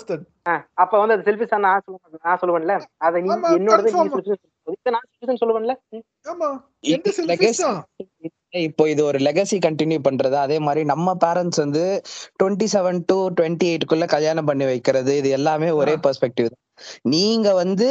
ஆ, 0.47 0.55
அப்ப 0.75 0.99
வந்து 0.99 1.15
அது 1.15 1.27
செல்ஃபிஷா 1.29 1.59
நான் 1.59 1.83
சொல்லுவேன் 1.85 2.25
நான் 2.25 2.41
சொல்லுவேன்ல? 2.41 2.75
அத. 2.99 3.21
செல்ஃபிஷ் 3.67 3.95
நான் 5.27 5.41
சொல்லுவேன்ல. 5.43 5.75
ஆமா 6.27 6.49
எந்த 6.95 7.09
செல்ஃபிஷ் 7.19 7.63
இப்போ 8.53 8.85
இது 8.89 9.03
ஒரு 9.05 9.19
லெகசி 9.19 9.57
கண்டினியூ 9.65 10.01
பண்றது? 10.07 10.37
அதே 10.37 10.59
மாதிரி 10.59 10.83
நம்ம 10.85 11.15
பேரண்ட்ஸ் 11.25 11.63
வந்து 11.63 11.83
டுவெண்ட்டி 12.41 12.67
செவன் 12.75 13.01
டு 13.07 13.17
டுவெண்ட்டி 13.31 13.67
எயிட்குள்ள 13.71 14.05
கல்யாணம் 14.07 14.49
பண்ணி 14.51 14.65
வைக்கிறது 14.65 15.13
இது 15.17 15.31
எல்லாமே 15.31 15.69
ஒரே 15.81 15.95
பெர்ஸ்பெக்டிவ் 16.05 16.49
தான். 16.49 16.63
நீங்க 17.13 17.49
வந்து 17.55 17.89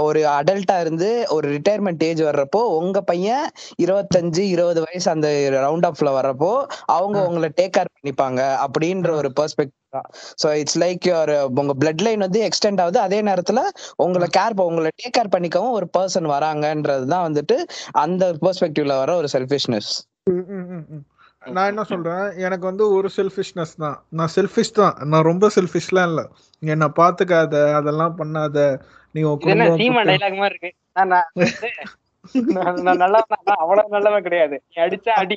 ஒரு 0.00 0.20
அடல்ட்டா 0.36 0.76
இருந்து 0.80 1.08
ஒரு 1.30 1.46
ரிட்டையர்மெண்ட் 1.54 2.02
ஏஜ் 2.02 2.22
வர்றப்போ 2.22 2.60
உங்க 2.78 2.98
பையன் 3.02 3.44
இருபத்தஞ்சு 3.84 4.42
இருபது 4.54 4.80
வயசு 4.86 5.08
அந்த 5.12 5.28
ரவுண்ட் 5.58 5.86
ஆஃப்ல 5.90 6.12
வர்றப்போ 6.18 6.50
அவங்க. 6.96 7.18
உங்களை 7.28 7.50
டேக் 7.60 7.76
கேர் 7.76 7.94
பண்ணிப்பாங்க 7.96 8.40
அப்படின்ற 8.66 9.10
ஒரு 9.20 9.30
perspective 9.40 9.80
so 10.42 10.48
it's 10.60 10.78
like 10.84 11.08
your 11.10 11.32
உங்க 11.60 11.74
பிளட் 11.82 12.04
லைன் 12.06 12.24
வந்து 12.26 12.40
எக்ஸ்டெண்ட் 12.48 12.82
ஆகுது. 12.84 12.98
அதே 12.98 13.20
நேரத்துல 13.22 13.62
உங்களை 14.06 14.28
கேர் 14.38 14.60
உங்களை 14.70 14.90
டேக் 15.02 15.16
கேர் 15.18 15.34
பண்ணிக்கவும் 15.36 15.76
ஒரு 15.78 15.88
பர்சன் 15.98 16.28
வராங்கன்றது 16.34 17.06
தான் 17.14 17.26
வந்துட்டு 17.28 17.58
அந்த 18.04 18.32
பெர்ஸ்பெக்டிவ்ல 18.44 18.96
வர 19.02 19.16
ஒரு 19.16 19.30
செல்ஃபிஷ்னஸ். 19.36 19.90
நான் 21.42 21.70
என்ன 21.70 21.82
சொல்றேன்? 21.84 22.26
எனக்கு 22.46 22.64
வந்து 22.68 22.84
ஒரு 22.96 23.08
செல்ஃபிஷ்னஸ் 23.16 23.74
தான். 23.76 23.96
நான் 24.18 24.32
செல்ஃபிஷ் 24.34 24.76
தான். 24.80 24.94
நான் 25.04 25.26
ரொம்ப 25.30 25.50
செல்ஃபிஷ்லாம் 25.56 26.08
இல்ல. 26.10 26.22
என்ன 26.62 26.86
பாத்துக்காத 27.00 27.74
அதெல்லாம் 27.80 28.14
பண்ணாத. 28.20 28.58
நீ 29.14 29.22
நான் 32.32 33.22
தான், 33.44 33.56
அவ்வளவு 33.58 33.88
நல்லவன் 33.88 34.22
கிடையாது. 34.22 34.62
நீ 34.74 34.82
அடிச்சா 34.82 35.08
அடி 35.08 35.34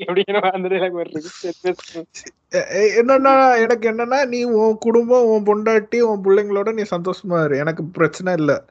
எ- 2.51 3.01
என்னன்னா 3.01 3.62
எனக்கு 3.62 3.91
என்னன்னா 3.91 4.25
நீ 4.25 4.44
உன் 4.44 4.77
குடும்பம் 4.79 5.25
உன் 5.25 5.44
பொண்டாட்டி 5.44 6.00
உன் 6.00 6.24
பிள்ளைங்களோட 6.24 6.74
நீ 6.74 6.84
சந்தோஷமா 6.96 7.44
இரு. 7.44 7.58
எனக்கு 7.58 7.84
பிரச்சனை 7.84 8.34
இல்ல. 8.34 8.63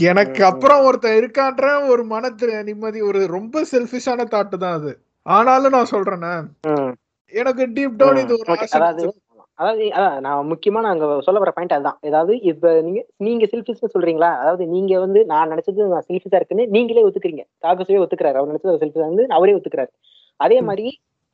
எனக்கு. 0.00 0.44
அப்புறம் 0.44 0.84
ஒருத்தன் 0.84 1.12
இருக்கான்ற 1.12 1.88
ஒரு 1.88 2.04
மனத்து 2.04 2.62
நிம்மதி 2.62 3.00
ஒரு 3.00 3.26
ரொம்ப 3.26 3.62
செல்ஃபிஷான 3.72 4.24
தாட்டு 4.24 4.56
தான் 4.56 4.72
அது. 4.72 4.98
ஆனாலும் 5.22 5.72
நான் 5.72 5.88
சொல்றேனே. 5.90 6.44
ம். 6.62 6.92
எனக்கு 7.32 7.66
டீப் 7.66 7.96
டவுன் 7.96 8.16
இது 8.16 8.38
ஒரு 8.38 9.14
அதாவது 9.58 9.84
அதான் 9.90 10.16
நான் 10.20 10.48
முக்கியமா 10.50 10.80
நாங்க 10.80 11.06
சொல்ல 11.20 11.38
வர 11.38 11.50
பாயிண்ட் 11.50 11.74
அதுதான். 11.76 11.98
ஏதாவது 12.02 12.32
இப்ப 12.42 12.72
நீங்க 12.80 13.00
நீங்க 13.18 13.44
செல்ஃபிஷ் 13.44 13.94
சொல்றீங்களா? 13.94 14.30
அதாவது 14.42 14.64
நீங்க 14.66 14.92
வந்து 14.98 15.20
நான் 15.24 15.50
நினைச்சது 15.50 15.88
நான் 15.92 16.06
செல்ஃபிஷா 16.08 16.38
இருக்குன்னு 16.38 16.64
நீங்களே 16.66 17.04
ஒத்துக்கிறீங்க. 17.06 17.44
காகசுவே 17.62 18.00
ஒத்துக்கிறாரு. 18.04 18.38
அவர் 18.40 18.50
நினைச்சது 18.52 18.82
செல்ஃபிஷா 18.84 19.08
வந்து 19.10 19.26
அவரே 19.30 19.56
ஒத்துக்கிறாரு. 19.58 19.92
அதே. 20.40 20.58
மாதிரி 20.60 20.86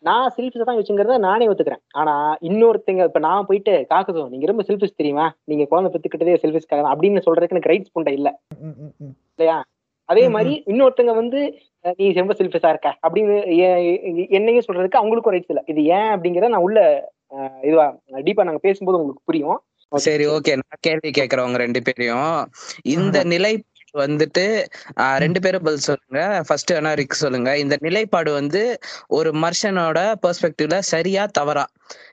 நான் 0.05 0.29
செல்ஃபிஷா 0.37 0.65
தான் 0.65 0.79
வச்சுங்கிறத 0.79 1.17
நானே 1.21 1.49
ஒத்துக்கிறேன். 1.49 1.83
ஆனா 1.95 2.15
இன்னொருத்தங்க 2.49 3.05
இப்ப 3.05 3.21
நான் 3.27 3.47
போயிட்டு 3.47 3.73
காக்கசும் 3.91 4.31
நீங்க 4.31 4.47
ரொம்ப 4.47 4.65
செல்ஃபிஷ் 4.69 4.99
தெரியுமா? 5.01 5.27
நீங்க 5.45 5.65
குழந்தை 5.65 5.91
பெத்துக்கிட்டதே 5.93 6.37
செல்ஃபிஷ்காக 6.45 6.81
தான் 6.81 6.95
அப்படின்னு 6.95 7.25
சொல்றதுக்கு 7.27 7.57
எனக்கு 7.57 7.73
ரைட்ஸ் 7.73 7.95
புண்டை 7.97 8.15
இல்ல. 8.19 8.29
இல்லையா? 9.33 9.59
அதே 10.09 10.25
மாதிரி 10.29 10.53
இன்னொருத்தங்க 10.67 11.13
வந்து 11.15 11.41
நீ 11.99 12.07
ரொம்ப 12.17 12.35
செல்ஃபிஷா 12.35 12.71
இருக்க 12.73 12.89
அப்படின்னு 13.05 13.35
என்னையும் 14.39 14.67
சொல்றதுக்கு 14.69 15.01
அவங்களுக்கும் 15.01 15.35
ரைட்ஸ் 15.37 15.53
இல்ல. 15.55 15.63
இது 15.67 15.83
ஏன் 15.97 16.11
அப்படிங்கறத 16.15 16.53
நான் 16.55 16.67
உள்ள 16.69 16.81
இதுவா 17.63 17.87
டீப்பா 18.27 18.45
நாங்க 18.45 18.63
பேசும்போது 18.63 18.99
உங்களுக்கு 18.99 19.27
புரியும். 19.27 19.59
சரி 19.93 20.25
ஓகே 20.29 20.53
நான் 20.57 20.81
கேள்வி 20.81 21.11
கேக்குறவங்க 21.11 21.59
ரெண்டு 21.59 21.81
பேரையும். 21.83 22.33
இந்த 22.95 23.19
நிலைப்பாடு 23.33 23.67
வந்துட்டு 23.97 24.43
ரெண்டு 25.19 25.41
பேரும் 25.41 25.65
பதில் 25.67 25.87
சொல்லுங்க. 25.87 26.19
ஃபர்ஸ்ட் 26.47 26.73
வேணா 26.73 26.91
ரிக் 27.01 27.23
சொல்லுங்க. 27.23 27.51
இந்த 27.59 27.77
நிலைப்பாடு 27.81 28.31
வந்து 28.33 28.63
ஒரு 29.11 29.31
மனுஷனோட 29.43 29.99
பெர்ஸ்பெக்டிவ்ல 30.23 30.79
சரியா 30.91 31.23
தவறா? 31.39 31.65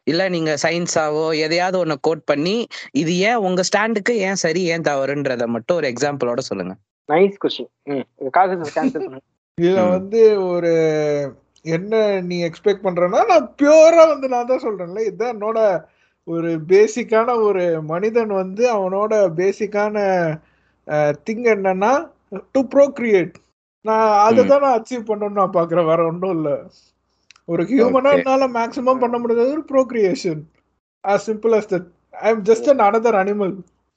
இல்ல 0.03 0.29
நீங்க 0.29 0.51
சயின்ஸாவோ 0.63 1.25
எதையாவது 1.45 1.77
ஒண்ணு 1.83 1.95
கோட் 2.01 2.24
பண்ணி 2.25 2.55
இது 2.93 3.13
ஏன் 3.29 3.41
உங்க 3.47 3.63
ஸ்டாண்டுக்கு 3.69 4.15
ஏன் 4.27 4.41
சரி 4.43 4.63
ஏன் 4.74 4.88
தவறுன்றத 4.89 5.47
மட்டும் 5.47 5.77
ஒரு 5.77 5.89
எக்ஸாம்பிளோட 5.93 6.41
சொல்லுங்க. 6.50 6.74
நைஸ் 7.09 7.38
கொஸ்டின் 7.43 7.71
இதுல. 9.57 9.83
வந்து 9.91 10.19
ஒரு 10.47 10.71
என்ன 11.75 12.01
நீ 12.29 12.38
எக்ஸ்பெக்ட் 12.47 12.86
பண்றேன்னா 12.86 13.21
நான் 13.31 13.47
பியூரா 13.62 14.03
வந்து 14.12 14.27
நான் 14.33 14.50
தான் 14.51 14.63
சொல்றேன்ல. 14.65 15.01
இதுதான் 15.07 15.33
என்னோட 15.36 15.59
ஒரு 16.27 16.50
பேசிக்கான 16.71 17.36
ஒரு 17.47 17.63
மனிதன் 17.91 18.31
வந்து 18.41 18.63
அவனோட 18.77 19.13
பேசிக்கான 19.39 19.97
திங் 21.27 21.47
என்னன்னா 21.55 21.93
டு 22.55 22.62
ப்ரோக்ரியேட் 22.75 23.36
நான் 23.86 24.09
அதை 24.27 24.41
தான் 24.45 24.63
நான் 24.65 24.77
அச்சீவ் 24.79 25.09
பண்ணணும்னு 25.09 25.39
நான் 25.41 25.57
பாக்குறேன். 25.57 25.89
வேற 25.91 26.01
ஒன்றும் 26.12 26.36
இல்ல. 26.38 26.50
ஒரு 27.51 27.63
ஹியூமனா. 27.63 28.12
என்னால 28.19 28.47
மேக்ஸிமம் 28.57 29.01
பண்ண 29.03 29.17
முடியாது 29.17 29.55
ஒரு 29.55 29.65
procreation 29.74 30.43
as 31.03 31.21
simple 31.29 31.53
as 31.57 31.65
that. 31.74 31.86
I 32.25 32.29
am 32.33 32.45
just 32.50 32.69
an 32.71 32.83
another 32.88 33.17
animal 33.21 33.53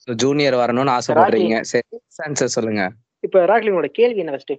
junior 0.08 0.56
வரணும்னு 0.62 0.92
ஆசைப்படுறீங்க. 0.98 1.56
சரி 1.70 1.98
ஆன்சர் 2.26 2.54
சொல்லுங்க. 2.56 2.82
இப்ப 3.26 3.40
ராக்லினோட 3.50 3.88
கேள்வி 3.98 4.20
என்ன 4.22 4.32
ஃபர்ஸ்ட் 4.34 4.54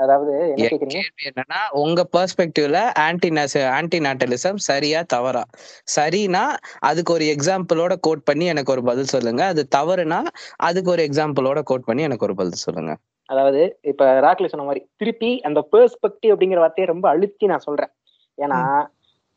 அதாவது 0.00 0.32
என்ன 0.44 0.62
என் 0.62 0.70
கேக்குறீங்க? 0.72 1.00
என்னன்னா 1.28 1.60
உங்க 1.80 2.00
பெர்ஸ்பெக்டிவ்ல 2.16 2.78
ஆன்டி 2.98 3.30
ஆன்டி 3.78 3.98
நாட்டலிசம் 3.98 4.58
சரியா 4.68 5.00
தவறா? 5.14 5.42
சரினா 5.96 6.44
அதுக்கு 6.80 7.12
ஒரு 7.12 7.24
எக்ஸாம்பிளோட 7.24 7.94
கோட் 8.00 8.24
பண்ணி 8.24 8.46
எனக்கு 8.46 8.72
ஒரு 8.72 8.82
பதில் 8.82 9.12
சொல்லுங்க. 9.14 9.42
அது 9.46 9.64
தவறுனா 9.76 10.20
அதுக்கு 10.60 10.90
ஒரு 10.90 11.02
எக்ஸாம்பிளோட 11.02 11.62
கோட் 11.62 11.84
பண்ணி 11.84 12.02
எனக்கு 12.02 12.24
ஒரு 12.24 12.34
பதில் 12.34 12.64
சொல்லுங்க. 12.66 12.94
அதாவது 13.28 13.60
இப்ப 13.82 14.04
ராக்லி 14.20 14.48
சொன்ன 14.48 14.64
மாதிரி 14.64 14.82
திருப்பி 14.96 15.32
அந்த 15.40 15.60
பெர்ஸ்பெக்டிவ் 15.72 16.32
அப்படிங்கிற 16.34 16.58
வார்த்தையை 16.58 16.88
ரொம்ப 16.92 17.06
அழுத்தி 17.08 17.46
நான் 17.46 17.66
சொல்றேன். 17.68 17.92
ஏன்னா 18.38 18.58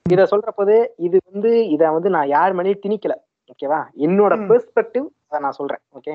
இத 0.05 0.23
சொல்றப்போது 0.31 0.75
இது 0.97 1.17
வந்து 1.31 1.51
இத 1.69 1.91
வந்து 1.91 2.09
நான் 2.09 2.27
யார் 2.27 2.55
மேலேயும் 2.55 2.83
திணிக்கல. 2.85 3.13
ஓகேவா? 3.49 3.79
என்னோட. 3.97 4.33
பெர்ஸ்பெக்டிவ் 4.49 5.05
நான் 5.39 5.57
சொல்றேன் 5.57 5.81
ஓகே 5.97 6.13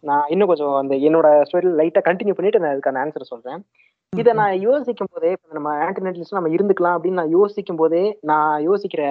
நான் 0.00 0.26
இன்னும் 0.28 0.48
கொஞ்சம் 0.48 0.74
அந்த 0.74 0.94
என்னோட 1.08 1.28
ஸ்டோரி 1.48 1.70
லைட்டா 1.80 2.02
கண்டினியூ 2.08 2.36
பண்ணிட்டு 2.38 2.60
நான் 2.60 2.74
அதுக்கான 2.74 3.02
ஆன்சர் 3.04 3.32
சொல்றேன். 3.32 3.60
இதை 4.12 4.32
நான் 4.32 4.60
யோசிக்கும் 4.60 5.10
போதே 5.12 5.32
நம்ம 5.52 5.72
ஆன்டினெட்லிஸ்ட் 5.86 6.36
நம்ம 6.36 6.48
இருந்துக்கலாம் 6.48 6.96
அப்படின்னு 6.96 7.20
நான் 7.20 7.34
யோசிக்கும் 7.38 7.76
போதே 7.76 8.18
நான் 8.20 8.64
யோசிக்கிற 8.68 9.02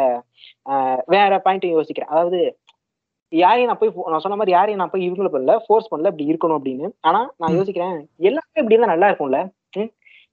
வேற 1.06 1.42
பாயிண்ட்டும் 1.46 1.76
யோசிக்கிறேன். 1.78 2.12
அதாவது 2.14 2.40
யாரையும் 3.34 3.70
நான் 3.72 3.80
போய் 3.80 4.12
நான் 4.14 4.24
சொன்ன 4.26 4.38
மாதிரி 4.38 4.52
யாரையும் 4.52 4.82
நான் 4.82 4.90
போய் 4.90 5.08
இவங்களை 5.10 5.32
பண்ணல 5.34 5.56
ஃபோர்ஸ் 5.66 5.90
பண்ணல 5.92 6.12
இப்படி 6.12 6.30
இருக்கணும் 6.32 6.58
அப்படின்னு. 6.60 6.88
ஆனா 7.02 7.22
நான். 7.38 7.56
யோசிக்கிறேன் 7.58 7.96
எல்லாமே 8.30 8.60
இப்படி 8.62 8.76
இருந்தா 8.76 8.94
நல்லா 8.94 9.10
இருக்கும்ல? 9.10 9.40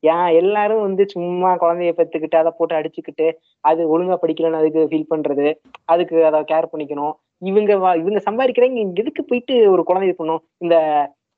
ஏன் 0.01 0.27
எல்லாரும் 0.27 0.81
வந்து 0.81 1.09
சும்மா 1.09 1.57
குழந்தைய 1.59 1.93
பெத்துக்கிட்டு 1.97 2.37
அதை 2.37 2.53
போட்டு 2.57 2.75
அடிச்சுக்கிட்டு 2.75 3.33
அது 3.61 3.83
ஒழுங்கா 3.89 4.17
படிக்கலன்னு 4.23 4.53
அதுக்கு 4.53 4.87
ஃபீல் 4.91 5.13
பண்றது? 5.15 5.55
அதுக்கு 5.85 6.25
அதை 6.25 6.41
கேர் 6.41 6.65
பண்ணிக்கணும். 6.73 7.13
இவங்க 7.39 7.75
வா- 7.75 7.97
இவங்க 7.97 8.21
சம்பாதிக்கிறவங்க 8.31 8.77
இங்க 8.77 9.01
எதுக்கு 9.03 9.25
போயிட்டு 9.25 9.71
ஒரு 9.71 9.85
குழந்தை 9.85 10.13
பண்ணும் 10.13 10.43
இந்த 10.57 10.77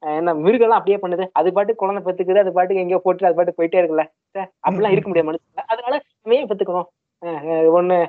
என்ன 0.01 0.35
மிருகம்லாம் 0.35 0.79
அப்படியே 0.81 0.97
பண்ணுது. 0.97 1.29
அது 1.33 1.53
பாட்டு 1.53 1.75
குழந்தை 1.75 2.03
பெத்துக்குது 2.03 2.39
அது 2.39 2.53
பாட்டுக்கு 2.53 2.83
எங்கேயோ 2.83 3.01
போட்டு 3.05 3.27
அது 3.27 3.35
பாட்டு 3.35 3.55
போயிட்டே 3.57 3.83
இருக்குல்ல. 3.83 4.05
அப்படிலாம் 4.39 4.91
இருக்க 4.91 5.09
முடியாது 5.09 5.33
மனுஷன் 5.33 5.61
அதனால 5.67 6.03
நம்ம 6.23 6.39
ஏன் 6.39 6.47
பெத்துக்கணும்? 6.47 6.85
ஒண்ணு 7.79 8.07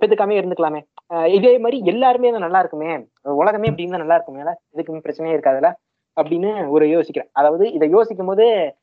பெத்துக்காமே 0.00 0.34
இருந்துக்கலாமே. 0.40 1.26
இதே 1.26 1.58
மாதிரி 1.58 1.82
எல்லாருமே 1.84 2.30
நல்லா 2.30 2.58
இருக்குமே. 2.58 3.06
உலகமே 3.22 3.68
இப்படி 3.68 3.88
இருந்தா 3.88 4.04
நல்லா 4.04 4.14
இருக்குமே 4.14 4.42
எதுக்குமே 4.76 5.02
பிரச்சனையே 5.02 5.34
இருக்காதுல்ல 5.34 5.72
அப்படின்னு 6.20 6.68
ஒரு 6.68 6.86
யோசிக்கிறேன். 6.86 7.28
அதாவது 7.32 7.72
இதை 7.72 7.88
யோசிக்கும் 7.88 8.26
போது 8.26 8.74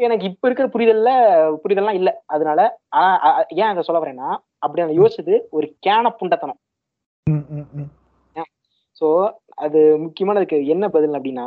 எனக்கு 0.00 0.24
இப்ப 0.30 0.48
இருக்கிற 0.48 0.66
புரிதல்ல 0.74 1.10
புரிதல்லாம் 1.62 1.98
இல்ல. 1.98 2.10
அதனால 2.26 2.60
ஏன் 3.60 3.70
அதை 3.70 3.82
சொல்ல 3.82 4.00
வரேன்னா 4.00 4.28
அப்படி 4.58 4.82
நான் 4.82 4.98
யோசிச்சது 5.00 5.34
ஒரு 5.50 5.66
கேன 5.86 6.12
புண்டத்தனம். 6.20 6.58
சோ 9.00 9.08
அது 9.64 9.80
முக்கியமானதுக்கு 10.04 10.58
என்ன 10.66 10.84
பதில் 10.88 11.16
அப்படின்னா 11.18 11.46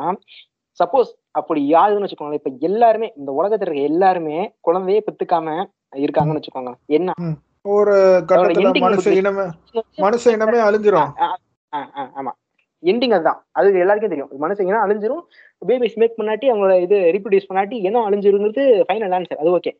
சப்போஸ் 0.79 1.09
அப்படி 1.31 1.61
யாருன்னு 1.67 2.05
வச்சுக்கோங்களேன் 2.05 2.41
இப்ப 2.41 2.51
எல்லாருமே 2.67 3.07
இந்த 3.19 3.31
உலகத்துல 3.31 3.67
இருக்க 3.67 3.91
எல்லாருமே 3.91 4.37
குழந்தையே 4.59 5.01
பெத்துக்காம 5.07 5.49
இருக்காங்கன்னு 5.95 6.39
வச்சுக்கோங்க 6.39 6.73
என்ன? 6.97 7.11
ஒரு 7.75 7.95
மனுஷ 8.85 9.11
இனமே 9.19 9.45
மனுஷ 10.05 10.31
இனமே 10.35 10.59
அழிஞ்சிரும். 10.67 11.11
ஆமா. 12.19 12.33
எண்டிங் 12.83 13.13
அதுதான். 13.13 13.39
அது 13.51 13.79
எல்லாருக்கும் 13.79 14.13
தெரியும். 14.13 14.31
மனுஷங்க 14.41 14.71
என்ன 14.71 14.83
அழிஞ்சிரும் 14.85 15.23
பேபிஸ் 15.61 15.97
மேக் 15.97 16.17
பண்ணாட்டி 16.17 16.47
அவங்களோட 16.51 16.75
இது 16.81 16.97
ரீப்ரொடியூஸ் 17.13 17.49
பண்ணாட்டி 17.49 17.77
என்ன 17.81 18.05
அழிஞ்சிருங்கிறது 18.07 18.63
ஃபைனல் 18.87 19.13
ஆன்சர் 19.13 19.41
அது 19.41 19.51
ஓகே 19.51 19.73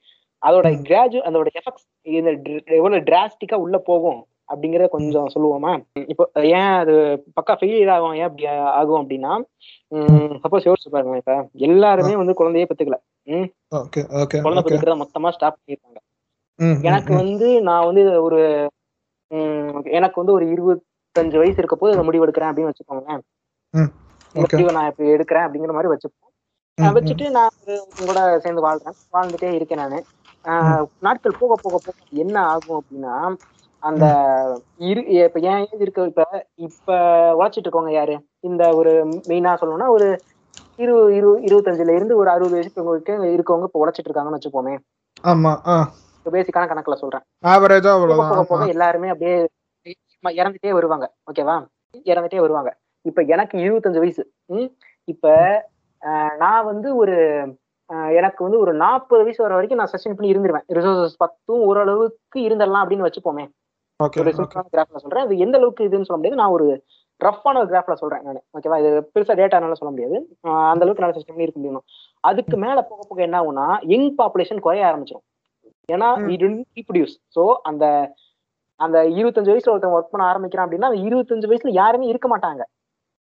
அதோட 0.44 0.68
ம். 0.72 0.84
கிராஜு 0.84 1.20
அதோட 1.22 1.50
எஃபெக்ட்ஸ் 1.60 1.86
இந்த 2.12 2.30
எவ்வளவு 2.78 3.04
டிராஸ்டிக்கா 3.04 3.58
உள்ள 3.58 3.78
போகும் 3.84 4.22
அப்படிங்கறத 4.50 4.88
கொஞ்சம் 4.90 5.28
சொல்லுவோமா? 5.34 5.72
இப்போ 6.08 6.24
ஏன் 6.52 6.72
அது 6.74 6.94
பக்கா 7.38 7.54
ஃபெயிலியர் 7.60 7.92
ஆகும் 7.92 8.14
ஏன் 8.14 8.28
அப்படி 8.28 8.46
ஆகும் 8.74 9.02
அப்படின்னா 9.02 9.32
சப்போஸ் 10.44 10.68
யோசிச்சு 10.68 10.92
பாருங்க 10.92 11.18
இப்ப. 11.18 11.36
எல்லாருமே 11.64 12.16
வந்து 12.16 12.34
குழந்தையே 12.34 12.68
பெத்துக்கல. 12.70 12.98
ஓகே 13.76 14.02
ஓகே 14.22 14.42
குழந்தை 14.42 14.64
பெத்துக்கிறத 14.64 14.98
மொத்தமா 15.00 15.30
ஸ்டாப் 15.30 15.58
பண்ணிருக்காங்க. 15.58 16.00
ம், 16.60 16.66
ம், 16.70 16.80
எனக்கு 16.84 17.12
ம். 17.14 17.18
வந்து 17.18 17.48
நான் 17.62 17.86
வந்து 17.86 18.04
ஒரு 18.22 18.42
ம், 19.32 19.84
எனக்கு 19.92 20.20
வந்து 20.22 20.34
ஒரு 20.34 20.46
இருபத்தஞ்சு 21.16 21.42
வயசு 21.42 21.60
இருக்க 21.62 21.76
போது 21.76 21.94
இந்த 21.94 22.04
முடிவு 22.06 22.26
எடுக்கிறேன் 22.26 22.50
அப்படின்னு 22.50 22.72
வச்சுக்கோங்களேன் 22.72 23.24
முடிவை 24.36 24.72
நான் 24.78 24.90
இப்ப 24.92 25.04
எடுக்கிறேன் 25.16 25.46
அப்படிங்கிற 25.46 25.74
மாதிரி 25.76 25.92
வச்சுப்போம். 25.92 26.30
வச்சுட்டு 26.78 27.26
நான் 27.36 27.58
கூட 28.02 28.20
சேர்ந்து 28.44 28.64
வாழ்றேன். 28.66 28.96
வாழ்ந்துட்டே 29.14 29.50
இருக்கேன் 29.58 29.82
நானு. 29.84 30.00
நாட்கள் 31.06 31.40
போக 31.42 31.54
போக 31.64 31.76
போக 31.78 31.94
என்ன 32.24 32.38
ஆகும் 32.54 32.80
அப்படின்னா 32.80 33.14
அந்த 33.84 34.06
இரு 34.90 35.02
இப்ப 35.18 35.40
என் 35.48 35.62
ஏஜ் 35.64 35.84
இருக்க 35.86 36.08
இப்ப 36.12 36.24
இப்ப 36.68 36.92
உழைச்சிட்டு 37.40 37.66
இருக்கவங்க 37.66 37.94
யாரு? 37.94 38.16
இந்த 38.50 38.64
ஒரு 38.80 38.92
மெயினா 39.30 39.54
சொல்லணும்னா 39.62 39.90
ஒரு 39.96 40.08
இரு 40.84 40.94
இரு 41.18 41.30
இருபத்தஞ்சுல 41.48 41.96
இருந்து 41.98 42.16
ஒரு 42.22 42.30
அறுபது 42.30 42.56
வயசுக்கு 42.56 42.82
இருக்கவங்க 43.36 43.68
இப்ப 43.70 43.82
உழைச்சிட்டு 43.84 44.10
இருக்காங்கன்னு 44.10 44.40
வச்சுப்போமே. 44.40 44.76
ஆமா 45.24 45.54
பேசிக்கான 46.26 46.68
கணக்குல 46.70 46.96
சொல்றேன். 47.00 47.24
போக 48.24 48.44
போக. 48.52 48.66
எல்லாருமே 48.74 49.10
அப்படியே 49.10 49.36
இறந்துட்டே 50.30 50.70
வருவாங்க. 50.70 51.14
ஓகேவா? 51.32 51.56
இறந்துட்டே 52.06 52.40
வருவாங்க. 52.40 52.78
இப்ப 53.02 53.22
எனக்கு 53.22 53.58
இருபத்தஞ்சு 53.58 54.00
வயசு. 54.00 54.34
ம்? 54.46 54.68
இப்ப 55.04 55.32
நான் 56.38 56.66
வந்து 56.66 56.96
ஒரு 56.96 57.16
எனக்கு 58.12 58.44
வந்து 58.44 58.60
ஒரு 58.60 58.74
நாற்பது 58.74 59.24
வயசு 59.24 59.44
வர 59.44 59.54
வரைக்கும் 59.54 59.80
நான் 59.80 59.92
சஸ்டெயின் 59.92 60.18
பண்ணி 60.18 60.34
இருந்துருவேன். 60.34 60.66
ரிசோர்சஸ் 60.74 61.18
பத்தும் 61.18 61.62
ஓரளவுக்கு 61.62 62.40
இருந்துடலாம் 62.40 62.84
அப்படின்னு 62.84 63.08
வச்சுப்போமே. 63.08 63.46
ஒரு 64.00 64.32
கிராஃப்ல 64.74 64.96
சொல்றேன். 64.96 65.24
அது 65.24 65.38
எந்த 65.38 65.58
அளவுக்கு 65.58 65.84
இதுன்னு 65.84 66.08
சொல்ல 66.10 66.16
முடியாது. 66.16 66.42
நான் 66.42 66.50
ஒரு 66.50 66.84
ரஃப்பான 67.22 67.58
ஒரு 67.58 67.70
கிராஃப்ல 67.70 67.94
சொல்றேன் 67.94 68.22
நான். 68.22 68.44
ஓகேவா? 68.58 68.80
இது 68.80 69.12
பெருசா 69.14 69.34
டேட்டானால 69.40 69.74
சொல்ல 69.74 69.92
முடியாது. 69.92 70.16
அந்த 70.42 70.82
அளவுக்கு 70.86 71.04
நான் 71.04 71.12
சஸ்டெயின் 71.12 71.36
பண்ணி 71.36 71.42
இருக்க 71.42 71.60
முடியும். 71.60 71.86
அதுக்கு 72.20 72.58
மேல 72.58 72.82
போக 72.82 73.02
போக 73.10 73.22
என்ன 73.22 73.42
ஆகும்னா 73.42 73.68
யங் 73.82 74.16
பாப்புலேஷன் 74.18 74.60
குறைய 74.60 74.86
ஆரம்பிச்சிடும் 74.86 75.26
ஏன்னா 75.90 76.10
don't 76.42 76.64
reproduce. 76.76 77.14
ஸோ 77.36 77.56
அந்த 77.62 78.14
அந்த 78.80 78.98
இருபத்தஞ்சு 79.10 79.52
வயசுல 79.52 79.74
ஒருத்தன் 79.74 79.92
ஒர்க் 79.92 80.12
பண்ண 80.12 80.26
ஆரம்பிக்கிறான் 80.26 80.66
அப்படின்னா 80.68 80.90
அந்த 80.92 81.02
இருபத்தஞ்சு 81.02 81.50
வயசுல 81.50 81.72
யாருமே 81.74 82.08
இருக்க 82.08 82.28
மாட்டாங்க. 82.28 82.64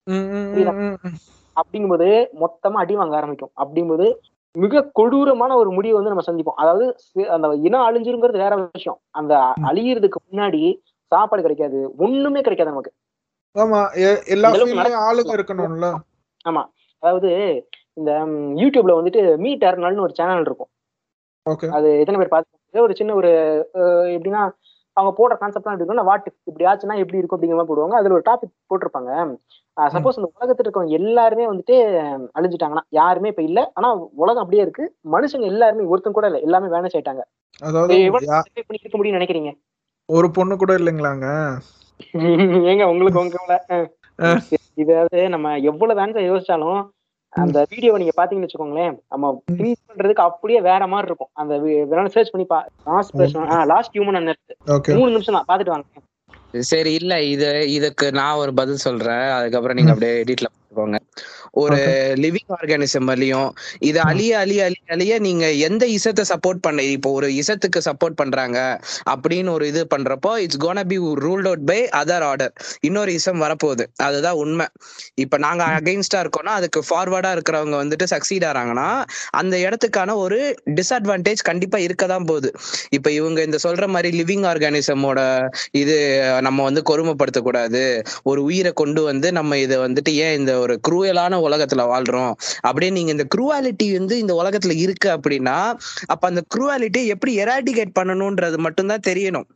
ம், 0.06 0.28
ம்? 0.30 0.52
ம், 0.78 0.96
ம். 1.04 1.18
அப்படிங்கும்போது 1.56 2.08
மொத்தமா 2.40 2.78
அடி 2.82 2.94
வாங்க 2.94 3.16
ஆரம்பிக்கும். 3.16 3.52
அப்படிங்கும்போது 3.56 4.06
மிக 4.54 4.90
கொடூரமான 4.92 5.56
ஒரு 5.56 5.70
முடிவை 5.70 5.96
வந்து 5.98 6.12
நம்ம 6.12 6.24
சந்திப்போம். 6.26 6.60
அதாவது 6.62 6.84
அந்த 7.28 7.48
இனம் 7.58 7.86
அழிஞ்சிருங்கிறது 7.88 8.44
வேற 8.44 8.68
விஷயம். 8.72 8.98
அந்த 9.10 9.34
ம். 9.56 9.64
அழியறதுக்கு 9.64 10.18
முன்னாடி 10.30 10.62
சாப்பாடு 11.12 11.42
கிடைக்காது. 11.42 11.94
ஒண்ணுமே 11.98 12.40
கிடைக்காது 12.40 12.70
நமக்கு. 12.70 12.92
ஆமா 13.56 13.80
எல்லா 14.26 14.50
ஆளுங்க 15.08 15.32
இருக்கணும்ல. 15.32 15.88
ஆமா. 16.44 16.62
அதாவது 17.02 17.30
இந்த 17.92 18.24
ம், 18.26 18.52
யூடியூப்ல 18.56 18.92
வந்துட்டு 18.98 19.38
மீட் 19.38 19.64
அர்னால்னு 19.64 20.00
ஒரு 20.00 20.14
சேனல் 20.14 20.40
இருக்கும். 20.40 20.70
அது 21.70 21.98
எத்தனை 21.98 22.20
பேர் 22.20 22.28
பார்த்து 22.28 22.82
ஒரு 22.82 22.96
சின்ன 22.96 23.14
ஒரு 23.14 23.30
எப்படின்னா 24.14 24.42
அவங்க 24.96 25.10
போடுற 25.18 25.34
கான்செப்ட்லாம் 25.34 25.72
எப்படி 25.72 25.84
இருக்கும்னா 25.84 26.04
வாட் 26.04 26.26
இப்படி 26.44 26.64
ஆச்சுன்னா 26.64 26.96
எப்படி 27.02 27.18
இருக்கும் 27.18 27.38
அப்படிங்கிற 27.38 27.58
மாதிரி 27.58 27.70
போடுவாங்க. 27.70 27.96
அதுல 28.00 28.14
ஒரு 28.14 28.24
டாபிக் 28.30 28.56
போட்டிருப்பாங்க. 28.70 29.10
சப்போஸ் 29.76 30.18
இந்த 30.18 30.28
உலகத்துல 30.32 30.66
இருக்கவங்க 30.66 30.98
எல்லாருமே 31.00 31.44
வந்துட்டு 31.46 31.76
அழிஞ்சிட்டாங்கன்னா 32.34 32.84
யாருமே 32.92 33.28
இப்ப 33.28 33.42
இல்ல. 33.42 33.60
ஆனா 33.74 33.88
உலகம் 34.22 34.42
அப்படியே 34.42 34.62
இருக்கு. 34.62 34.84
மனுஷங்க 35.12 35.46
எல்லாருமே 35.52 35.84
ஒருத்தன் 35.84 36.18
கூட 36.18 36.26
இல்ல. 36.26 36.40
எல்லாமே 36.40 36.68
வேலை 36.68 36.90
செய்யிட்டாங்க 36.94 37.22
இருக்க 38.78 38.96
முடியும்னு 38.98 39.18
நினைக்கிறீங்க? 39.18 39.50
ஒரு 40.08 40.28
பொண்ணு 40.30 40.54
கூட 40.56 40.72
இல்லைங்களாங்க? 40.78 41.26
ஏங்க 42.70 42.84
உங்களுக்கு 42.84 43.20
உங்க. 43.20 43.38
இதாவது 44.76 45.28
நம்ம 45.28 45.58
எவ்வளவு 45.70 45.98
வேன்ஸை 46.00 46.22
யோசிச்சாலும் 46.30 46.80
அந்த 47.32 47.58
வீடியோவை 47.72 47.98
நீங்க 48.00 48.14
பாத்தீங்கன்னு 48.18 48.48
வச்சுக்கோங்களேன் 48.48 48.94
நம்ம 49.12 49.30
பண்றதுக்கு 49.90 50.24
அப்படியே 50.28 50.60
வேற 50.70 50.82
மாதிரி 50.92 51.08
இருக்கும். 51.10 51.32
அந்த 51.40 51.54
வேணாலும் 51.90 52.14
சர்ச் 52.16 52.32
பண்ணி 52.32 52.46
பா 52.52 52.58
last 52.90 53.14
person 53.18 53.68
last 53.72 53.94
human 53.96 54.32
okay 54.76 54.96
மூணு 54.98 55.12
நிமிஷம் 55.14 55.38
தான் 55.38 55.48
பாத்துட்டு 55.50 55.74
வாங்க. 55.74 56.02
சரி 56.72 56.90
இல்ல 57.00 57.12
இது 57.34 57.46
இதுக்கு 57.76 58.06
நான் 58.20 58.40
ஒரு 58.42 58.52
பதில் 58.60 58.84
சொல்றேன். 58.86 59.26
அதுக்கப்புறம் 59.38 59.78
நீங்க 59.78 59.92
அப்படியே 59.94 60.16
எடிட்ல 60.24 60.48
போங்க 60.72 60.98
ஒரு 61.62 61.78
லிவிங் 62.22 62.52
ஆர்கானிசம் 62.56 63.08
வழியும் 63.10 63.48
இது 63.88 63.98
அழிய 64.02 64.32
அழிய 64.38 64.60
அழிய 64.68 64.94
அழிய 64.94 65.18
நீங்க 65.26 65.46
எந்த 65.68 65.84
இசத்தை 65.96 66.24
சப்போர்ட் 66.30 66.62
பண்ண 66.66 66.84
இப்போ 66.94 67.10
ஒரு 67.18 67.28
இசத்துக்கு 67.40 67.80
சப்போர்ட் 67.88 68.18
பண்றாங்க 68.20 68.58
அப்படின்னு 69.14 69.50
ஒரு 69.56 69.66
இது 69.72 69.82
பண்றப்போ 69.94 70.32
it's 70.44 70.62
gonna 70.64 70.84
be 70.92 70.96
ruled 71.24 71.48
out 71.50 71.66
by 71.70 71.80
other 72.00 72.26
order 72.30 72.54
இன்னொரு 72.88 73.12
இசம் 73.18 73.42
வரப்போகுது. 73.44 73.84
அதுதான் 74.06 74.38
உண்மை. 74.42 74.66
இப்ப 75.24 75.38
நாங்க 75.46 75.62
அகைன்ஸ்டா 75.78 76.20
இருக்கோம்னா 76.24 76.54
அதுக்கு 76.60 76.80
ஃபார்வர்டா 76.88 77.30
இருக்கிறவங்க 77.36 77.76
வந்துட்டு 77.82 78.06
சக்சீட் 78.14 78.46
ஆறாங்கன்னா 78.50 78.88
அந்த 79.40 79.54
இடத்துக்கான 79.66 80.16
ஒரு 80.24 80.38
டிஸ்அட்வான்டேஜ் 80.78 81.42
கண்டிப்பா 81.50 81.78
இருக்க 81.86 82.06
தான் 82.06 82.28
போகுது. 82.30 82.50
இப்ப 82.96 83.08
இவங்க 83.18 83.38
இந்த 83.48 83.58
சொல்ற 83.66 83.86
மாதிரி 83.94 84.10
லிவிங் 84.20 84.46
ஆர்கானிசமோட 84.52 85.20
இது 85.82 85.96
நம்ம 86.46 86.58
வந்து 86.68 86.82
கொடுமைப்படுத்தக்கூடாது. 86.90 87.82
ஒரு 88.30 88.40
உயிரை 88.48 88.72
கொண்டு 88.82 89.00
வந்து 89.10 89.28
நம்ம 89.38 89.58
இதை 89.64 89.78
வந்துட்டு 89.86 90.12
ஏன் 90.24 90.36
இந்த 90.40 90.52
ஒரு 90.62 90.74
குரூயலான 90.88 91.40
உலகத்துல 91.46 91.84
வாழ்றோம். 91.92 92.32
அப்படியே 92.60 92.92
நீங்க 92.92 93.10
இந்த 93.10 93.26
குரூவாலிட்டி 93.34 93.88
வந்து 93.98 94.14
இந்த 94.18 94.34
உலகத்துல 94.42 94.76
இருக்கு 94.84 95.08
அப்படின்னா 95.16 95.56
அப்ப 96.06 96.22
அந்த 96.28 96.42
குரூவாலிட்டியை 96.54 97.08
எப்படி 97.14 97.32
எராடிகேட் 97.44 97.96
பண்ணணும்ன்றது 98.00 98.58
மட்டும்தான் 98.58 99.06
தெரியணும். 99.08 99.48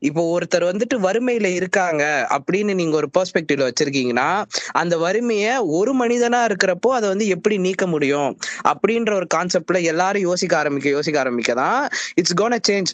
இப்போ 0.00 0.22
ஒருத்தர் 0.34 0.68
வந்துட்டு 0.70 0.96
வறுமையில 0.98 1.48
இருக்காங்க 1.58 2.02
அப்படின்னு 2.36 2.72
நீங்க 2.74 2.96
ஒரு 2.96 3.08
பெர்ஸ்பெக்டிவ்ல 3.18 3.68
வச்சிருக்கீங்கன்னா 3.68 4.28
அந்த 4.74 4.94
வறுமையை 4.98 5.52
ஒரு 5.78 5.92
மனிதனா 6.02 6.40
இருக்கிறப்போ 6.48 6.90
அதை 6.98 7.06
வந்து 7.08 7.28
எப்படி 7.36 7.56
நீக்க 7.66 7.84
முடியும்? 7.86 8.30
அப்படின்ற 8.72 9.12
ஒரு 9.20 9.28
கான்செப்ட்ல 9.34 9.80
எல்லாரும் 9.92 10.26
யோசிக்க 10.30 10.54
ஆரம்பிக்க 10.56 10.96
யோசிக்க 10.96 11.18
ஆரம்பிக்க 11.20 11.54
தான் 11.62 11.80
it's 12.14 12.38
gonna 12.42 12.58
change 12.68 12.92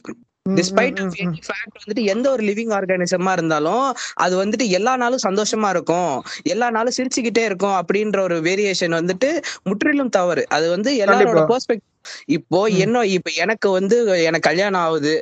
despite 0.56 0.98
fact 1.40 1.76
வந்துட்டு 1.76 2.02
எந்த 2.12 2.26
ஒரு 2.30 2.42
லிவிங் 2.44 2.72
ஆர்கானிசமா 2.76 3.32
இருந்தாலும் 3.32 3.84
அது 4.16 4.34
வந்துட்டு 4.40 4.66
எல்லா 4.70 4.92
நாளும் 4.96 5.24
சந்தோஷமா 5.24 5.68
இருக்கும். 5.68 6.14
எல்லா 6.46 6.68
நாளும் 6.70 6.96
சிரிச்சுக்கிட்டே 6.96 7.44
இருக்கும் 7.44 7.76
அப்படின்ற 7.80 8.20
ஒரு 8.20 8.38
வேரியேஷன் 8.42 8.98
வந்துட்டு 8.98 9.30
முற்றிலும் 9.64 10.12
தவறு. 10.12 10.44
அது 10.50 10.68
வந்து 10.70 10.92
எல்லாரோட. 11.04 11.40
பெர்ஸ்பெக்ட் 11.50 11.86
இப்போ. 12.28 12.60
என்ன 12.78 13.02
இப்ப 13.16 13.30
எனக்கு 13.36 13.68
வந்து 13.70 13.96
எனக்கு 14.24 14.48
கல்யாணம் 14.48 14.82
ஆகுது. 14.82 15.12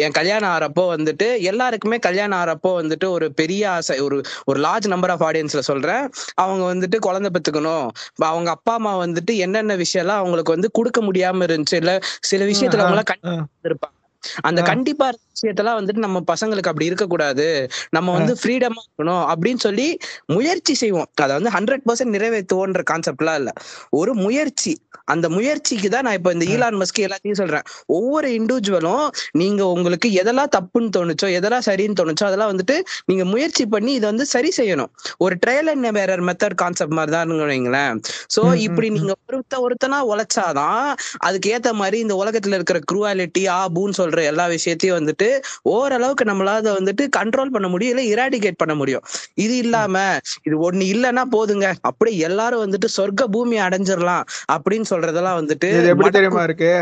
என் 0.00 0.16
கல்யாணம் 0.18 0.52
ஆறப்போ 0.52 0.84
வந்துட்டு 0.92 1.16
எல்லாருக்குமே 1.50 1.98
கல்யாணம் 2.00 2.38
ஆறப்போ 2.40 2.70
வந்துட்டு 2.78 3.06
ஒரு 3.10 3.26
பெரிய 3.32 3.62
ஆசை 3.70 3.96
ஒரு 4.00 4.16
ஒரு 4.46 4.58
லார்ஜ் 4.60 4.88
நம்பர் 4.88 5.10
ஆஃப் 5.10 5.24
ஆடியன்ஸ்ல 5.28 5.62
சொல்றேன். 5.68 6.04
அவங்க 6.36 6.64
வந்துட்டு 6.72 6.98
குழந்தை 7.00 7.30
பெத்துக்கணும். 7.30 7.86
அவங்க 8.26 8.50
அப்பா 8.56 8.74
அம்மா 8.74 8.92
வந்துட்டு 9.04 9.34
என்னென்ன 9.38 9.76
விஷயம் 9.76 10.04
எல்லாம் 10.04 10.20
அவங்களுக்கு 10.20 10.56
வந்து 10.56 10.70
கொடுக்க 10.72 11.00
முடியாம 11.02 11.46
இருந்துச்சு 11.48 11.78
இல்ல 11.82 11.94
சில 12.24 12.44
விஷயத்துல 12.46 12.84
அவங்க 12.84 12.98
எல்லாம் 12.98 13.40
இருப்பாங்க 13.64 13.96
அந்த 14.42 14.60
ஆ. 14.62 14.68
கண்டிப்பா 14.70 15.06
விஷயத்தெல்லாம் 15.34 15.78
வந்துட்டு 15.78 15.98
நம்ம 15.98 16.18
பசங்களுக்கு 16.30 16.66
அப்படி 16.66 16.86
இருக்கக்கூடாது. 16.86 17.46
நம்ம 17.90 18.12
வந்து 18.12 18.34
ஃப்ரீடமா 18.40 18.80
இருக்கணும் 18.86 19.24
அப்படின்னு 19.32 19.60
சொல்லி 19.60 19.86
முயற்சி 20.30 20.74
செய்வோம். 20.74 21.10
அதை 21.22 21.32
வந்து 21.36 21.50
ஹண்ட்ரட் 21.50 21.84
பர்சன்ட் 21.88 22.14
நிறைவேற்றுவோன்ற 22.16 22.82
கான்செப்ட்லாம் 22.90 23.38
இல்ல. 23.40 23.52
ஒரு 23.92 24.14
முயற்சி. 24.20 24.74
அந்த 25.08 25.28
முயற்சிக்கு 25.28 25.88
தான் 25.88 26.04
நான் 26.04 26.16
இப்ப 26.18 26.32
இந்த 26.32 26.46
ஈலான் 26.50 26.76
மஸ்க் 26.80 26.98
எல்லாத்தையும் 27.04 27.38
சொல்றேன். 27.40 27.64
ஒவ்வொரு 27.90 28.28
இண்டிவிஜுவலும் 28.30 29.04
நீங்க 29.32 29.62
உங்களுக்கு 29.68 30.08
எதெல்லாம் 30.20 30.52
தப்புன்னு 30.56 30.90
தோணுச்சோ 30.96 31.28
எதெல்லாம் 31.38 31.64
சரின்னு 31.66 31.98
தோணுச்சோ 32.00 32.24
அதெல்லாம் 32.26 32.52
வந்துட்டு 32.52 32.76
நீங்க 33.06 33.24
முயற்சி 33.24 33.64
பண்ணி 33.66 33.92
இதை 33.92 34.06
வந்து 34.10 34.26
சரி 34.26 34.50
செய்யணும். 34.56 34.90
ஒரு 35.18 35.34
trial 35.42 35.70
and 35.72 35.90
error 35.92 36.24
method 36.28 36.58
concept 36.62 36.96
மாதிரி 36.98 37.12
தான் 37.12 37.32
வைங்களேன். 37.50 37.96
சோ 38.34 38.42
இப்படி. 38.66 38.88
நீங்க 38.90 39.12
ஒருத்த 39.28 39.56
ஒருத்தனா 39.64 39.98
உழைச்சாதான் 40.10 40.84
அதுக்கு 41.20 41.50
ஏத்த 41.52 41.72
மாதிரி 41.74 41.98
இந்த 42.00 42.14
உலகத்துல 42.22 42.56
இருக்கிற 42.58 42.78
குரூவாலிட்டி 42.90 43.42
ஆபுன்னு 43.58 43.98
சொல்ற 44.00 44.09
எல்லா 44.16 44.46
விஷயத்தையும் 44.46 44.98
வந்துட்டு 44.98 45.28
ஓரளவுக்கு 45.62 46.24
நம்மளால 46.24 46.48
வந்துட்டு 46.78 47.08
கண்ட்ரோல் 47.16 47.50
பண்ண 47.50 47.68
முடியும் 47.68 47.98
இல்ல 47.98 48.04
இராடிகேட் 48.14 48.56
பண்ண 48.56 48.74
முடியும். 48.74 49.04
இது 49.34 49.56
இல்லாம 49.56 49.94
இது 50.42 50.70
ஒண்ணு 50.70 50.84
இல்லைன்னா 50.94 51.24
போதுங்க. 51.32 51.72
அப்படியே 51.80 52.18
எல்லாரும் 52.18 52.64
வந்துட்டு 52.66 52.88
சொர்க்க 52.96 53.24
பூமி 53.26 53.60
அடைஞ்சிடலாம் 53.60 54.24
அப்படின்னு 54.52 54.84
சொல்றதெல்லாம் 54.90 55.38
வந்துட்டு 55.40 55.70
இது 55.70 55.88
எப்படி 55.88 56.10
தெரியுமா 56.10 56.42
இருக்கு? 56.42 56.72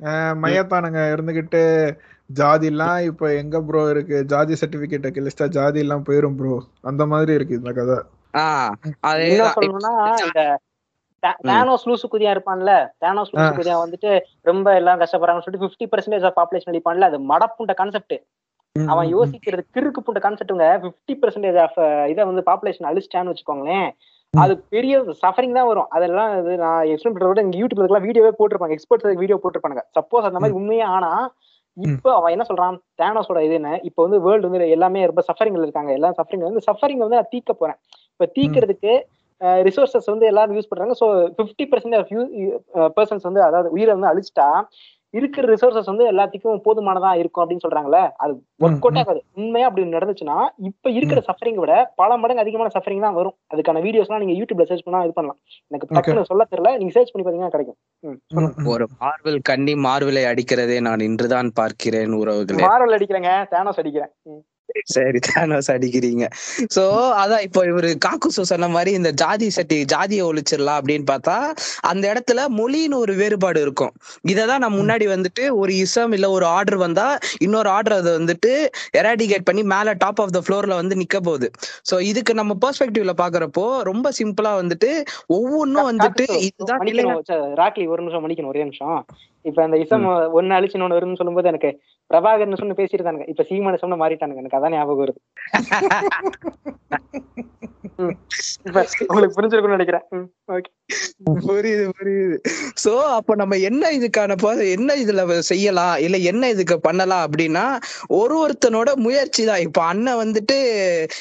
அஹ் 0.00 0.34
மையத்தானுங்க 0.42 1.00
இருந்துகிட்டு 1.14 1.62
ஜாதி 2.30 2.66
எல்லாம் 2.66 2.98
இப்ப 3.00 3.34
எங்க 3.34 3.62
ப்ரோ 3.62 3.90
இருக்கு? 3.90 4.24
ஜாதி 4.24 4.54
சர்டிபிகேட் 4.54 5.06
கிழிச்சா 5.16 5.48
ஜாதி 5.48 5.78
எல்லாம் 5.78 6.04
போயிரும் 6.04 6.36
ப்ரோ 6.36 6.54
அந்த 6.80 7.06
மாதிரி 7.06 7.32
இருக்கு 7.32 7.54
இந்த 7.54 7.72
கதை. 7.72 7.98
தானோஸ் 11.48 11.86
லூசு 11.88 12.06
குதியா 12.08 12.32
இருப்பான்ல? 12.34 12.72
தானோஸ் 12.98 13.32
லூசு 13.32 13.46
ஆ. 13.46 13.56
குதியா 13.56 13.76
வந்துட்டு 13.82 14.10
ரொம்ப 14.44 14.74
எல்லாம் 14.74 15.00
கஷ்டப்படுறாங்கன்னு 15.02 15.46
சொல்லிட்டு 15.46 15.66
பிப்டி 15.66 15.86
பர்சன்டேஜ் 15.92 16.26
ஆஃப் 16.28 16.36
பாப்புலேஷன் 16.38 16.72
அடிப்பான்ல 16.72 17.08
அது 17.10 17.18
மடப்புண்ட 17.30 17.74
கான்செப்ட் 17.74 18.16
அவன் 18.76 19.08
யோசிக்கிறது 19.12 19.62
கிறுக்கு 19.74 20.00
புண்ட 20.02 20.20
கான்செப்ட்டுங்க 20.22 20.66
பிப்டி 20.82 21.14
பர்சன்டேஜ் 21.20 21.58
ஆஃப் 21.62 21.78
இதை 22.12 22.24
வந்து 22.30 22.42
பாப்புலேஷன் 22.48 22.88
அழிச்சிட்டான்னு 22.90 23.32
வச்சுக்கோங்களேன். 23.32 23.88
அது 24.34 24.54
பெரிய 24.74 24.94
சஃபரிங் 25.22 25.56
தான் 25.58 25.68
வரும். 25.68 25.88
அதெல்லாம் 25.96 26.32
இது 26.40 26.54
நான் 26.64 26.88
எக்ஸ்பிளைன் 26.90 27.14
பண்றத 27.14 27.30
விட 27.30 27.44
இங்க 27.44 27.58
யூடியூப்ல 27.60 27.84
இருக்கலாம் 27.84 28.06
வீடியோவே 28.08 28.32
போட்டிருப்பாங்க. 28.38 28.76
எக்ஸ்பர்ட்ஸ் 28.76 29.20
வீடியோ 29.22 29.38
போட்டிருப்பாங்க 29.42 29.82
சப்போஸ் 29.98 30.28
அந்த 30.30 30.40
மாதிரி 30.42 30.58
உண்மையா 30.60 30.88
ஆனா 30.96 31.10
இப்போ 31.76 32.10
அவன் 32.18 32.32
என்ன 32.34 32.44
சொல்றான்? 32.50 32.76
தேனோஸோட 33.00 33.38
இது 33.46 33.54
என்ன 33.54 33.70
இப்போ 33.82 34.00
வந்து 34.04 34.18
வேர்ல்டு 34.26 34.48
வந்து 34.48 34.74
எல்லாமே 34.76 35.00
ரொம்ப 35.06 35.22
சஃபரிங்ல 35.28 35.66
இருக்காங்க. 35.66 35.90
எல்லாம் 35.92 36.14
சஃபரிங் 36.18 36.46
வந்து 36.48 36.62
சஃபரிங் 36.68 37.02
வந்து 37.04 37.18
நான் 37.20 37.32
தீக்க 37.34 37.52
போறேன். 37.52 37.78
இப்ப 38.14 38.28
தீக்கிறதுக்கு 38.36 38.92
ரிசோர்சஸ் 39.66 40.12
வந்து 40.12 40.26
எல்லாரும் 40.26 40.56
யூஸ் 40.58 40.70
பண்றாங்க. 40.70 40.94
So 41.00 41.06
fifty 41.36 41.66
percent 41.72 41.96
of 41.98 42.12
persons 42.98 43.28
வந்து 43.28 43.42
அதாவது 43.42 43.70
உயிரை 43.70 43.92
வந்து 43.96 44.12
அழிச்சிட்டா 44.12 44.48
இருக்கிற 45.14 45.44
ரிசோர்சஸ் 45.52 45.90
வந்து 45.90 46.04
எல்லாத்துக்கும் 46.10 46.62
போதுமானதா 46.64 47.10
இருக்கும் 47.20 47.42
அப்படின்னு 47.42 47.64
சொல்றாங்கல்ல? 47.64 48.00
அது 48.22 48.32
ஒர்க் 48.60 48.84
அவுட். 48.86 48.98
ஆகாது. 49.02 49.20
உண்மையா 49.36 49.66
அப்படி 49.68 49.84
நடந்துச்சுன்னா 49.92 50.36
இப்ப 50.68 50.90
இருக்கிற 50.90 51.20
சஃபரிங் 51.28 51.60
விட 51.62 51.74
பல 51.96 52.16
மடங்கு 52.16 52.42
அதிகமான 52.44 52.72
சஃபரிங் 52.74 53.04
தான் 53.06 53.16
வரும். 53.18 53.36
அதுக்கான 53.52 53.82
வீடியோஸ்லாம் 53.86 54.22
நீங்க 54.24 54.36
யூடியூப்ல 54.38 54.66
சர்ச் 54.70 54.86
பண்ணா 54.86 55.04
இது 55.06 55.14
பண்ணலாம். 55.18 55.38
எனக்கு 55.70 55.88
டக்குன்னு 55.90 56.30
சொல்ல 56.30 56.46
தெரியல. 56.52 56.72
நீங்க 56.78 56.94
சர்ச் 56.96 57.12
பண்ணி 57.12 57.26
பாத்தீங்கன்னா 57.26 57.54
கிடைக்கும். 57.54 57.78
ஒரு 58.74 58.86
மார்வல் 58.98 59.40
கண்ணி 59.42 59.76
மார்வலை 59.86 60.24
அடிக்கிறதே 60.32 60.78
நான் 60.88 61.06
இன்றுதான் 61.08 61.50
பார்க்கிறேன் 61.52 62.18
உறவுகளே. 62.22 62.64
மாரல் 62.66 62.96
அடிக்கிறேங்க. 62.98 63.32
தேனோஸ் 63.54 63.80
அடிக்கிறேன். 63.84 64.12
சரி 64.92 65.18
தானோஸ் 65.26 65.70
அடிக்கிறீங்க. 65.74 66.24
சோ 66.74 66.82
அதான் 67.20 67.44
இப்போ 67.46 67.60
இவரு 67.66 67.90
காக்குசு 68.06 68.42
சொன்ன 68.50 68.68
மாதிரி 68.68 68.90
இந்த 68.92 69.10
ஜாதி 69.22 69.48
சட்டி 69.50 69.78
ஜாதியை 69.84 70.24
ஒழிச்சிடலாம் 70.28 70.78
அப்படின்னு 70.80 71.06
பார்த்தா 71.10 71.36
அந்த 71.90 72.04
இடத்துல 72.12 72.40
மொழின்னு 72.58 72.96
ஒரு 73.04 73.14
வேறுபாடு 73.20 73.60
இருக்கும். 73.66 73.92
இததான் 74.32 74.62
நான் 74.64 74.78
முன்னாடி 74.78 75.06
வந்துட்டு 75.14 75.44
ஒரு 75.60 75.74
இசம் 75.84 76.14
இல்ல 76.18 76.28
ஒரு 76.30 76.46
ஆர்டர் 76.56 76.78
வந்தா 76.84 77.06
இன்னொரு 77.38 77.68
ஆர்டர் 77.68 77.98
அதை 77.98 78.12
வந்துட்டு 78.18 78.52
எராடிகேட் 79.00 79.48
பண்ணி 79.48 79.64
மேல 79.74 79.94
டாப் 80.04 80.22
ஆஃப் 80.24 80.34
த 80.36 80.42
ஃப்ளோர்ல 80.46 80.76
வந்து 80.80 81.00
நிக்க 81.02 81.16
போகுது. 81.20 81.48
சோ 81.90 81.94
இதுக்கு 82.10 82.34
நம்ம 82.34 82.56
பெர்ஸ்பெக்டிவ்ல 82.64 83.14
பாக்குறப்போ 83.22 83.66
ரொம்ப 83.90 84.10
சிம்பிளா 84.20 84.52
வந்துட்டு 84.60 84.90
ஒவ்வொன்றும் 85.36 85.88
வந்துட்டு 85.90 86.26
இதுதான் 86.48 86.82
ராக்லி 87.62 87.86
ஒரு 87.86 88.00
நிமிஷம் 88.02 88.22
மன்னிக்கணும் 88.24 88.52
ஒரே 88.54 88.64
நிமிஷம். 88.64 88.98
இப்ப 89.44 89.60
அந்த 89.64 89.76
இசம் 89.78 90.04
ஒன்னு 90.36 90.56
அழிச்சு 90.56 90.76
இன்னொன்னு 90.76 90.98
வரும்னு 90.98 91.18
சொல்லும்போது 91.18 91.50
எனக்கு 91.50 91.70
பிரபாகர்னு 92.14 92.54
சொன்னு 92.54 92.76
பேசியிருந்தானுங்க 92.76 93.28
இப்ப 93.28 93.46
சீமான 93.48 93.76
சொன்ன 93.76 93.96
மாறிட்டானுங்க. 93.96 94.36
எனக்கு 94.36 94.58
அதான் 94.58 94.70
ஞாபகம் 94.70 95.04
வருது. 95.04 95.20
உங்களுக்கு 99.08 99.40
புரிஞ்சிருக்கும்னு 99.40 99.76
நினைக்கிறேன். 99.76 100.32
okay. 100.52 100.75
புரியுது 101.46 101.84
புரியுது. 101.98 102.36
சோ 102.82 102.90
அப்ப 103.16 103.34
நம்ம 103.34 103.54
என்ன 103.68 103.84
இதுக்கான 103.90 104.34
என்ன 104.70 104.90
இதுல 105.02 105.20
செய்யலாம்? 105.48 105.94
இல்ல 105.98 106.16
என்ன 106.30 106.50
இதுக்கு 106.54 106.76
பண்ணலாம் 106.80 107.24
அப்படின்னா 107.26 107.64
ஒரு 108.18 108.34
ஒருத்தனோட 108.42 108.90
முயற்சி 109.04 109.42
தான். 109.44 109.62
இப்ப 109.66 109.80
அண்ணன் 109.84 110.20
வந்துட்டு 110.22 110.56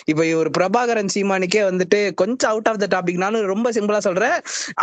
இப்ப 0.05 0.25
ஒரு 0.41 0.51
பிரபாகரன் 0.57 1.13
சீமானுக்கே 1.15 1.63
வந்துட்டு 1.69 2.01
கொஞ்சம் 2.21 2.51
அவுட் 2.51 2.69
ஆஃப் 2.71 2.81
த 2.83 2.89
டாபிக்னாலும் 2.95 3.49
ரொம்ப 3.53 3.71
சிம்பிளா 3.71 4.01
சொல்றேன். 4.07 4.37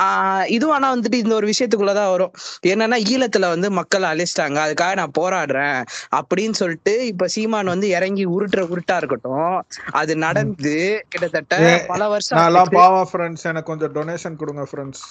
ஆஹ் 0.05 0.47
இதுவும் 0.57 0.77
ஆனா 0.77 0.91
வந்துட்டு 0.95 1.21
இந்த 1.23 1.35
ஒரு 1.39 1.49
விஷயத்துக்குள்ளதான் 1.53 2.13
வரும். 2.15 2.33
என்னன்னா 2.67 2.99
ஈழத்துல 3.13 3.49
வந்து 3.55 3.71
மக்கள் 3.81 4.11
அழிச்சிட்டாங்க. 4.13 4.59
அதுக்காக 4.65 4.95
நான் 5.01 5.17
போராடுறேன் 5.21 5.79
அப்படின்னு 6.19 6.57
சொல்லிட்டு 6.63 6.81
இப்ப 7.13 7.29
சீமான் 7.37 7.73
வந்து 7.75 7.89
இறங்கி 7.97 8.27
உருட்டுற 8.35 8.65
உருட்டா 8.73 8.97
இருக்கட்டும். 9.01 9.49
அது 10.01 10.13
நடந்து 10.27 10.75
கிட்டத்தட்ட 11.13 11.55
பல 11.89 12.03
வருஷம் 12.09 12.41
எனக்கு 13.45 13.69
கொஞ்சம் 13.69 13.95
டொனேஷன் 13.97 14.39
கொடுங்க 14.41 14.63
ஃப்ரெண்ட்ஸ் 14.73 15.05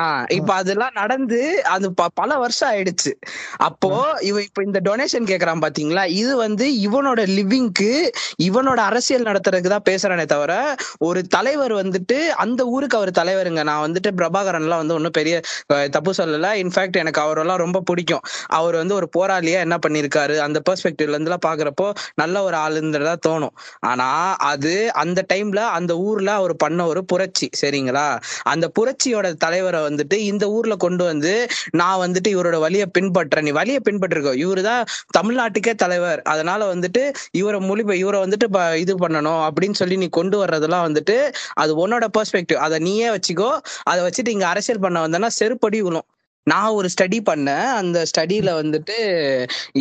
ஆஹ் 0.00 0.32
இப்ப 0.32 0.54
அதெல்லாம் 0.54 0.90
நடந்து 0.94 1.64
அது 1.64 1.94
ப- 1.94 2.08
பல 2.14 2.38
வருஷம் 2.38 2.72
ஆயிடுச்சு. 2.72 3.12
அப்போ 3.56 4.18
இவ 4.20 4.42
இப்ப 4.42 4.62
இந்த 4.64 4.80
டொனேஷன் 4.84 5.24
கேக்குறான் 5.24 5.60
பாத்தீங்களா? 5.60 6.06
இது 6.06 6.36
வந்து 6.36 6.66
இவனோட 6.66 7.16
லிவிங்க்கு 7.16 8.08
இவனோட 8.42 8.80
அரசியல் 8.90 9.22
நடத்துறதுக்கு 9.22 9.68
தான் 9.68 9.86
பேசுறானே 9.90 10.24
தவிர 10.24 10.74
ஒரு 10.98 11.26
தலைவர் 11.26 11.72
வந்துட்டு 11.72 12.26
அந்த 12.26 12.64
ஊருக்கு 12.64 12.96
அவர் 12.96 13.10
தலைவருங்க. 13.10 13.62
நான் 13.62 13.92
வந்துட்டு 13.92 14.10
பிரபாகரன்லாம் 14.16 14.76
வந்து 14.76 14.94
ஒன்னும் 14.94 15.10
பெரிய 15.10 15.40
தப்பு 15.66 16.12
சொல்லல. 16.18 16.48
இன்ஃபேக்ட் 16.62 16.92
எனக்கு 16.92 17.20
அவரெல்லாம் 17.20 17.56
ரொம்ப 17.56 17.80
பிடிக்கும். 17.80 18.20
அவர் 18.46 18.76
வந்து 18.76 18.94
ஒரு 18.94 19.08
போராளியா 19.18 19.58
என்ன 19.58 19.78
பண்ணிருக்காரு 19.88 20.38
அந்த 20.38 20.62
பெர்ஸ்பெக்டிவ்ல 20.70 21.16
இருந்துலாம் 21.16 21.44
பாக்குறப்போ 21.46 21.94
நல்ல 22.14 22.42
ஒரு 22.42 22.56
ஆளுன்றதா 22.56 23.16
தோணும். 23.28 23.54
ஆனா 23.80 24.36
அது 24.36 24.92
அந்த 24.92 25.24
டைம்ல 25.32 25.56
அந்த 25.56 25.96
ஊர்ல 25.96 26.32
அவர் 26.32 26.56
பண்ண 26.56 26.86
ஒரு 26.86 27.04
புரட்சி. 27.04 27.48
சரிங்களா? 27.60 28.20
அந்த 28.42 28.70
புரட்சியோட 28.80 29.34
தலைவரை 29.34 29.84
வந்துட்டு 29.88 30.16
இந்த 30.30 30.44
ஊர்ல 30.56 30.74
கொண்டு 30.84 31.04
வந்து 31.04 31.32
நான் 31.80 32.00
வந்துட்டு 32.04 32.28
இவரோட 32.34 32.58
வழியை 32.64 32.86
பின்பற்றேன். 32.98 33.46
நீ 33.48 33.52
வழியை 33.60 33.80
பின்பற்றிருக்கோ 33.88 34.34
இவரு 34.44 34.62
தான் 34.62 34.82
தமிழ்நாட்டுக்கே 35.18 35.74
தலைவர். 35.84 36.22
அதனால 36.32 36.60
வந்துட்டு 36.74 37.02
இவரை 37.40 37.60
மொழி 37.68 37.84
இவரை 38.02 38.20
வந்துட்டு 38.24 38.48
இது 38.84 38.94
பண்ணணும் 39.04 39.42
அப்படின்னு 39.48 39.78
சொல்லி 39.82 39.96
நீ 39.96 40.08
கொண்டு 40.18 40.36
வர்றதெல்லாம் 40.44 40.86
வந்துட்டு 40.88 41.16
அது 41.54 41.72
உன்னோட 41.84 42.06
பெர்ஸ்பெக்டிவ் 42.18 42.62
அதை 42.66 42.78
நீயே 42.88 43.08
வச்சுக்கோ. 43.16 43.50
அதை 43.90 44.00
வச்சுட்டு 44.06 44.34
இங்க 44.36 44.46
அரசியல் 44.46 44.84
பண்ண 44.86 45.06
வந்தேன்னா 45.06 45.30
செருப்படி 45.40 45.80
விழும் 45.88 46.06
நான் 46.46 46.74
ஒரு 46.78 46.88
ஸ்டடி 46.94 47.18
பண்ணேன். 47.30 47.68
அந்த 47.80 47.98
ஸ்டடியில 48.10 48.50
வந்துட்டு 48.60 48.96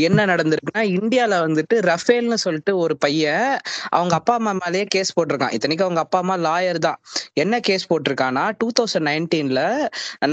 என்ன 0.06 0.25
நடந்திருக்குன்னா 0.25 0.84
இந்தியால 0.97 1.39
வந்துட்டு 1.45 1.75
ரஃபேல்னு 1.91 2.38
சொல்லிட்டு 2.45 2.73
ஒரு 2.78 2.95
பையன் 2.97 3.49
அவங்க 3.89 4.13
அப்பா 4.15 4.36
அம்மா 4.36 4.54
மேலேயே 4.63 4.86
கேஸ் 4.95 5.15
போட்டிருக்கான். 5.17 5.54
இத்தனைக்கும் 5.58 5.88
அவங்க 5.88 6.04
அப்பா 6.06 6.19
அம்மா 6.19 6.38
லாயர் 6.47 6.80
தான். 6.88 6.99
என்ன 7.43 7.60
கேஸ் 7.60 7.89
போட்டிருக்கான்னா 7.91 8.45
டூ 8.58 8.69
தௌசண்ட் 8.80 9.08
நைன்டீன்ல 9.12 9.62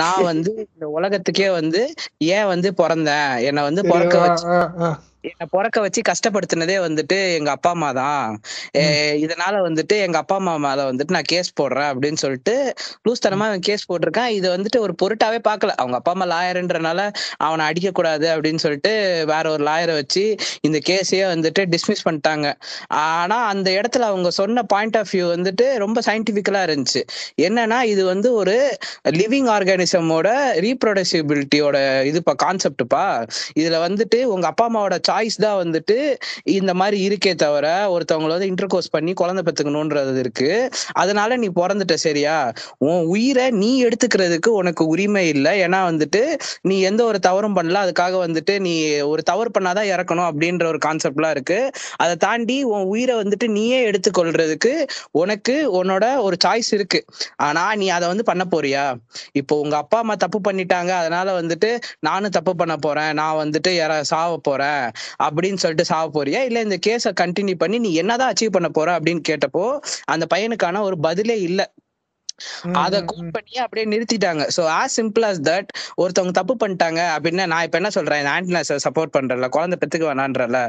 நான் 0.02 0.26
வந்து 0.30 0.52
இந்த 0.72 0.86
உலகத்துக்கே 0.98 1.50
வந்து 1.60 1.82
ஏன் 2.36 2.50
வந்து 2.54 2.70
பிறந்தேன்? 2.82 3.32
என்னை 3.48 3.62
வந்து 3.62 3.84
பிறக்க 3.92 4.18
வச்சு 4.18 4.46
என்னை 5.28 5.46
பிறக்க 5.50 5.78
வச்சு 5.84 6.00
கஷ்டப்படுத்தினதே 6.08 6.76
வந்துட்டு 6.84 7.16
எங்க 7.38 7.50
அப்பா 7.56 7.70
அம்மா 7.74 7.88
தான். 7.98 8.22
இதனால 9.24 9.54
வந்துட்டு 9.66 9.94
எங்க 10.06 10.16
அப்பா 10.22 10.36
அம்மா 10.40 10.54
மேல 10.64 10.86
வந்துட்டு 10.90 11.14
நான் 11.16 11.28
கேஸ் 11.32 11.50
போடுறேன் 11.60 11.88
அப்படின்னு 11.92 12.20
சொல்லிட்டு 12.22 12.54
லூஸ்தனமா 13.06 13.46
அவன் 13.50 13.62
கேஸ் 13.68 13.84
போட்டிருக்கான். 13.90 14.30
இது 14.38 14.46
வந்துட்டு 14.54 14.78
ஒரு 14.86 14.94
பொருட்டாவே 15.02 15.38
பார்க்கல. 15.48 15.74
அவங்க 15.82 15.96
அப்பா 16.00 16.12
அம்மா 16.14 16.26
லாயர்ன்றனால 16.32 17.00
அவனை 17.46 17.66
அடிக்க 17.70 17.92
கூடாது 17.98 18.26
அப்படின்னு 18.34 18.62
சொல்லிட்டு 18.64 18.92
வேற 19.32 19.44
ஒரு 19.54 19.64
லாயரை 19.68 19.94
வச்சு 20.00 20.24
இந்த 20.68 20.80
கேஸையே 20.88 21.26
வந்துட்டு 21.34 21.64
டிஸ்மிஸ் 21.74 22.04
பண்ணிட்டாங்க. 22.08 22.46
ஆனா 23.04 23.38
அந்த 23.52 23.68
இடத்துல 23.78 24.08
அவங்க 24.12 24.32
சொன்ன 24.40 24.64
பாயிண்ட் 24.74 24.98
ஆஃப் 25.02 25.12
வியூ 25.14 25.28
வந்துட்டு 25.36 25.68
ரொம்ப 25.84 25.98
சயின்டிபிக்கலா 26.08 26.64
இருந்துச்சு. 26.68 27.02
என்னன்னா 27.46 27.80
இது 27.92 28.02
வந்து 28.12 28.28
ஒரு 28.40 28.56
லிவிங் 29.20 29.48
ஆர்கானிசமோட 29.56 30.28
ரீப்ரொடக்சிபிலிட்டியோட 30.66 31.78
இதுப்பா 32.10 32.36
கான்செப்ட்ப்பா 32.44 33.06
இதுல 33.60 33.78
வந்துட்டு 33.86 34.18
உங்க 34.34 34.46
அப்பா 34.52 34.66
அம்மாவோட 34.70 34.96
சாய்ஸ் 35.12 35.38
தான் 35.38 35.58
வந்துட்டு 35.64 35.96
இந்த 36.42 36.74
மாதிரி 36.74 36.98
இருக்கே 37.08 37.34
தவிர 37.34 37.66
ஒருத்தவங்கள 37.94 38.26
வந்து 38.26 38.46
இன்டர் 38.46 38.66
கோர்ஸ் 38.66 38.90
பண்ணி 38.90 39.12
குழந்தை 39.12 39.42
பெத்துக்கணும்ன்றது 39.46 40.18
இருக்கு. 40.18 40.70
அதனால 40.92 41.36
நீ 41.36 41.48
பிறந்துட்ட 41.48 41.94
சரியா? 41.94 42.52
உன் 42.78 43.02
உயிரை 43.04 43.50
நீ 43.50 43.84
எடுத்துக்கிறதுக்கு 43.84 44.46
உனக்கு 44.46 44.86
உரிமை 44.86 45.28
இல்லை. 45.28 45.52
ஏன்னா 45.60 45.80
வந்துட்டு 45.90 46.22
நீ 46.60 46.80
எந்த 46.80 47.04
ஒரு 47.04 47.18
தவறும் 47.18 47.56
பண்ணல. 47.56 47.82
அதுக்காக 47.84 48.14
வந்துட்டு 48.26 48.58
நீ 48.58 48.74
ஒரு 49.00 49.22
தவறு 49.22 49.50
பண்ணாதான் 49.58 49.90
இறக்கணும் 49.94 50.28
அப்படின்ற 50.30 50.64
ஒரு 50.66 50.78
கான்செப்ட்லாம் 50.86 51.30
இருக்கு. 51.30 51.70
அதை 51.96 52.16
தாண்டி 52.16 52.62
உன் 52.62 52.82
உயிரை 52.82 53.16
வந்துட்டு 53.16 53.46
நீயே 53.48 53.90
எடுத்துக்கொள்றதுக்கு 53.90 54.72
உனக்கு 55.10 55.82
உன்னோட 55.82 56.16
ஒரு 56.18 56.36
சாய்ஸ் 56.44 56.70
இருக்கு. 56.70 57.04
ஆனா 57.36 57.74
நீ 57.74 57.88
அதை 57.88 58.08
வந்து 58.08 58.24
பண்ண 58.24 58.44
போறியா? 58.50 58.84
இப்போ 59.32 59.60
உங்க 59.60 59.76
அப்பா 59.76 59.98
அம்மா 59.98 60.14
தப்பு 60.14 60.40
பண்ணிட்டாங்க. 60.50 60.90
அதனால 61.02 61.42
வந்துட்டு 61.42 61.70
நானும் 62.00 62.30
தப்பு 62.30 62.56
பண்ண 62.56 62.76
போறேன். 62.76 63.12
நான் 63.12 63.38
வந்துட்டு 63.42 63.70
யார 63.80 64.00
சாவ 64.00 64.36
போறேன். 64.42 64.84
அப்படின்னு 65.22 65.60
சொல்லிட்டு 65.64 65.84
சாவ 65.84 66.06
போறியா? 66.16 66.40
இல்ல 66.42 66.60
இந்த 66.60 66.78
கேஸை 66.86 67.12
கண்டினியூ 67.20 67.54
பண்ணி 67.54 67.78
நீ 67.78 67.92
என்னதான் 67.94 68.32
அச்சீவ் 68.32 68.50
பண்ண 68.50 68.68
போற 68.68 68.98
அப்படின்னு 69.00 69.22
கேட்டப்போ 69.28 69.64
அந்த 70.06 70.26
பையனுக்கான 70.34 70.82
ஒரு 70.82 70.98
பதிலே 71.00 71.40
இல்ல. 71.40 71.60
அத 72.74 72.96
கோட். 73.04 73.30
பண்ணி 73.30 73.54
அப்படியே 73.56 73.86
நிறுத்திட்டாங்க. 73.92 74.42
So 74.56 74.62
as 74.78 74.94
simple 74.96 75.24
as 75.30 75.38
that 75.40 75.68
ஒருத்தவங்க 75.96 76.34
தப்பு 76.38 76.54
பண்ணிட்டாங்க 76.62 77.00
அப்படின்னா 77.16 77.46
நான் 77.46 77.64
இப்ப 77.66 77.78
என்ன 77.78 77.90
சொல்றேன்? 77.90 78.30
ஆன்டினாஸ 78.36 78.78
சப்போர்ட் 78.86 79.14
பண்றல 79.18 79.48
குழந்தை 79.48 79.76
பெத்துக்க 79.80 80.04
வேணான்றல 80.10 80.60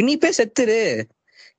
நீ 0.00 0.14
போய் 0.16 0.38
செத்துரு. 0.38 0.80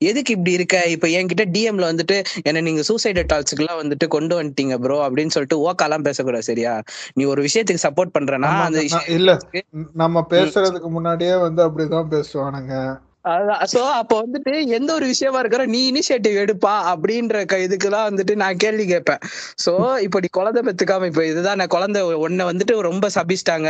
எதுக்கு 0.04 0.34
இப்படி 0.34 0.52
இருக்க? 0.52 0.78
இப்ப 0.86 1.08
என்கிட்ட 1.14 1.46
டிஎம்ல 1.54 1.88
வந்துட்டு 1.92 2.18
என்ன 2.44 2.62
நீங்க 2.62 2.82
சூசைட் 2.82 3.22
டால்ஸுக்கு 3.34 3.64
எல்லாம் 3.64 3.82
வந்துட்டு 3.82 4.08
கொண்டு 4.08 4.34
வந்துட்டீங்க 4.42 4.78
ப்ரோ 4.78 5.00
அப்படின்னு 5.08 5.28
சொல்லிட்டு 5.28 5.60
ஓக்காலாம் 5.64 6.04
பேசக்கூடாது 6.04 6.44
சரியா? 6.44 6.74
நீ 7.14 7.24
ஒரு 7.26 7.42
விஷயத்துக்கு 7.44 7.86
சப்போர்ட் 7.88 8.16
பண்றனா 8.18 8.52
அந்த 8.64 8.84
இல்ல. 9.10 9.32
நம்ம 9.94 10.26
பேசுறதுக்கு 10.30 10.90
முன்னாடியே 10.90 11.36
வந்து 11.38 11.62
அப்படிதான் 11.68 12.12
பேசுவானுங்க. 12.14 12.76
சோ 13.26 13.90
அப்ப 13.90 14.24
வந்துட்டு 14.24 14.66
எந்த 14.68 14.94
ஒரு 14.94 15.06
விஷயமா 15.06 15.40
இருக்கிற 15.40 15.66
நீ 15.66 15.92
இனிஷியேட்டிவ் 15.92 16.38
எடுப்பா 16.40 16.74
அப்படின்ற 16.94 17.46
க- 17.46 17.58
இதுக்குதான் 17.58 18.08
வந்துட்டு 18.10 18.36
நான் 18.36 18.56
கேள்வி 18.56 18.86
கேட்பேன். 18.86 19.18
சோ 19.66 20.00
இப்ப 20.00 20.20
நீ 20.20 20.26
குழந்தை 20.32 20.62
பெத்துக்காம 20.64 21.06
இப்ப 21.06 21.26
இதுதான் 21.26 21.56
நான் 21.56 21.68
குழந்தை 21.68 22.02
உன்னை 22.02 22.46
வந்துட்டு 22.46 22.80
ரொம்ப 22.80 23.10
சபிச்சிட்டாங்க. 23.16 23.70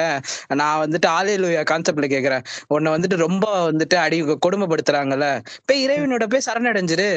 நான் 0.55 0.87
வந்துட்டு 0.87 1.07
ஆலையிலுய 1.07 1.63
கான்செப்ட்ல 1.69 2.09
கேக்குறேன் 2.15 2.43
உன்னை 2.67 2.93
வந்துட்டு 2.93 3.15
ரொம்ப 3.15 3.71
வந்துட்டு 3.71 3.95
அடி 3.95 4.21
கொடுமைப்படுத்துறாங்கல்ல. 4.23 5.27
போய் 5.65 5.87
இறைவனோட 5.87 6.25
போய் 6.29 6.45
சரணடைஞ்சிரு. 6.45 7.09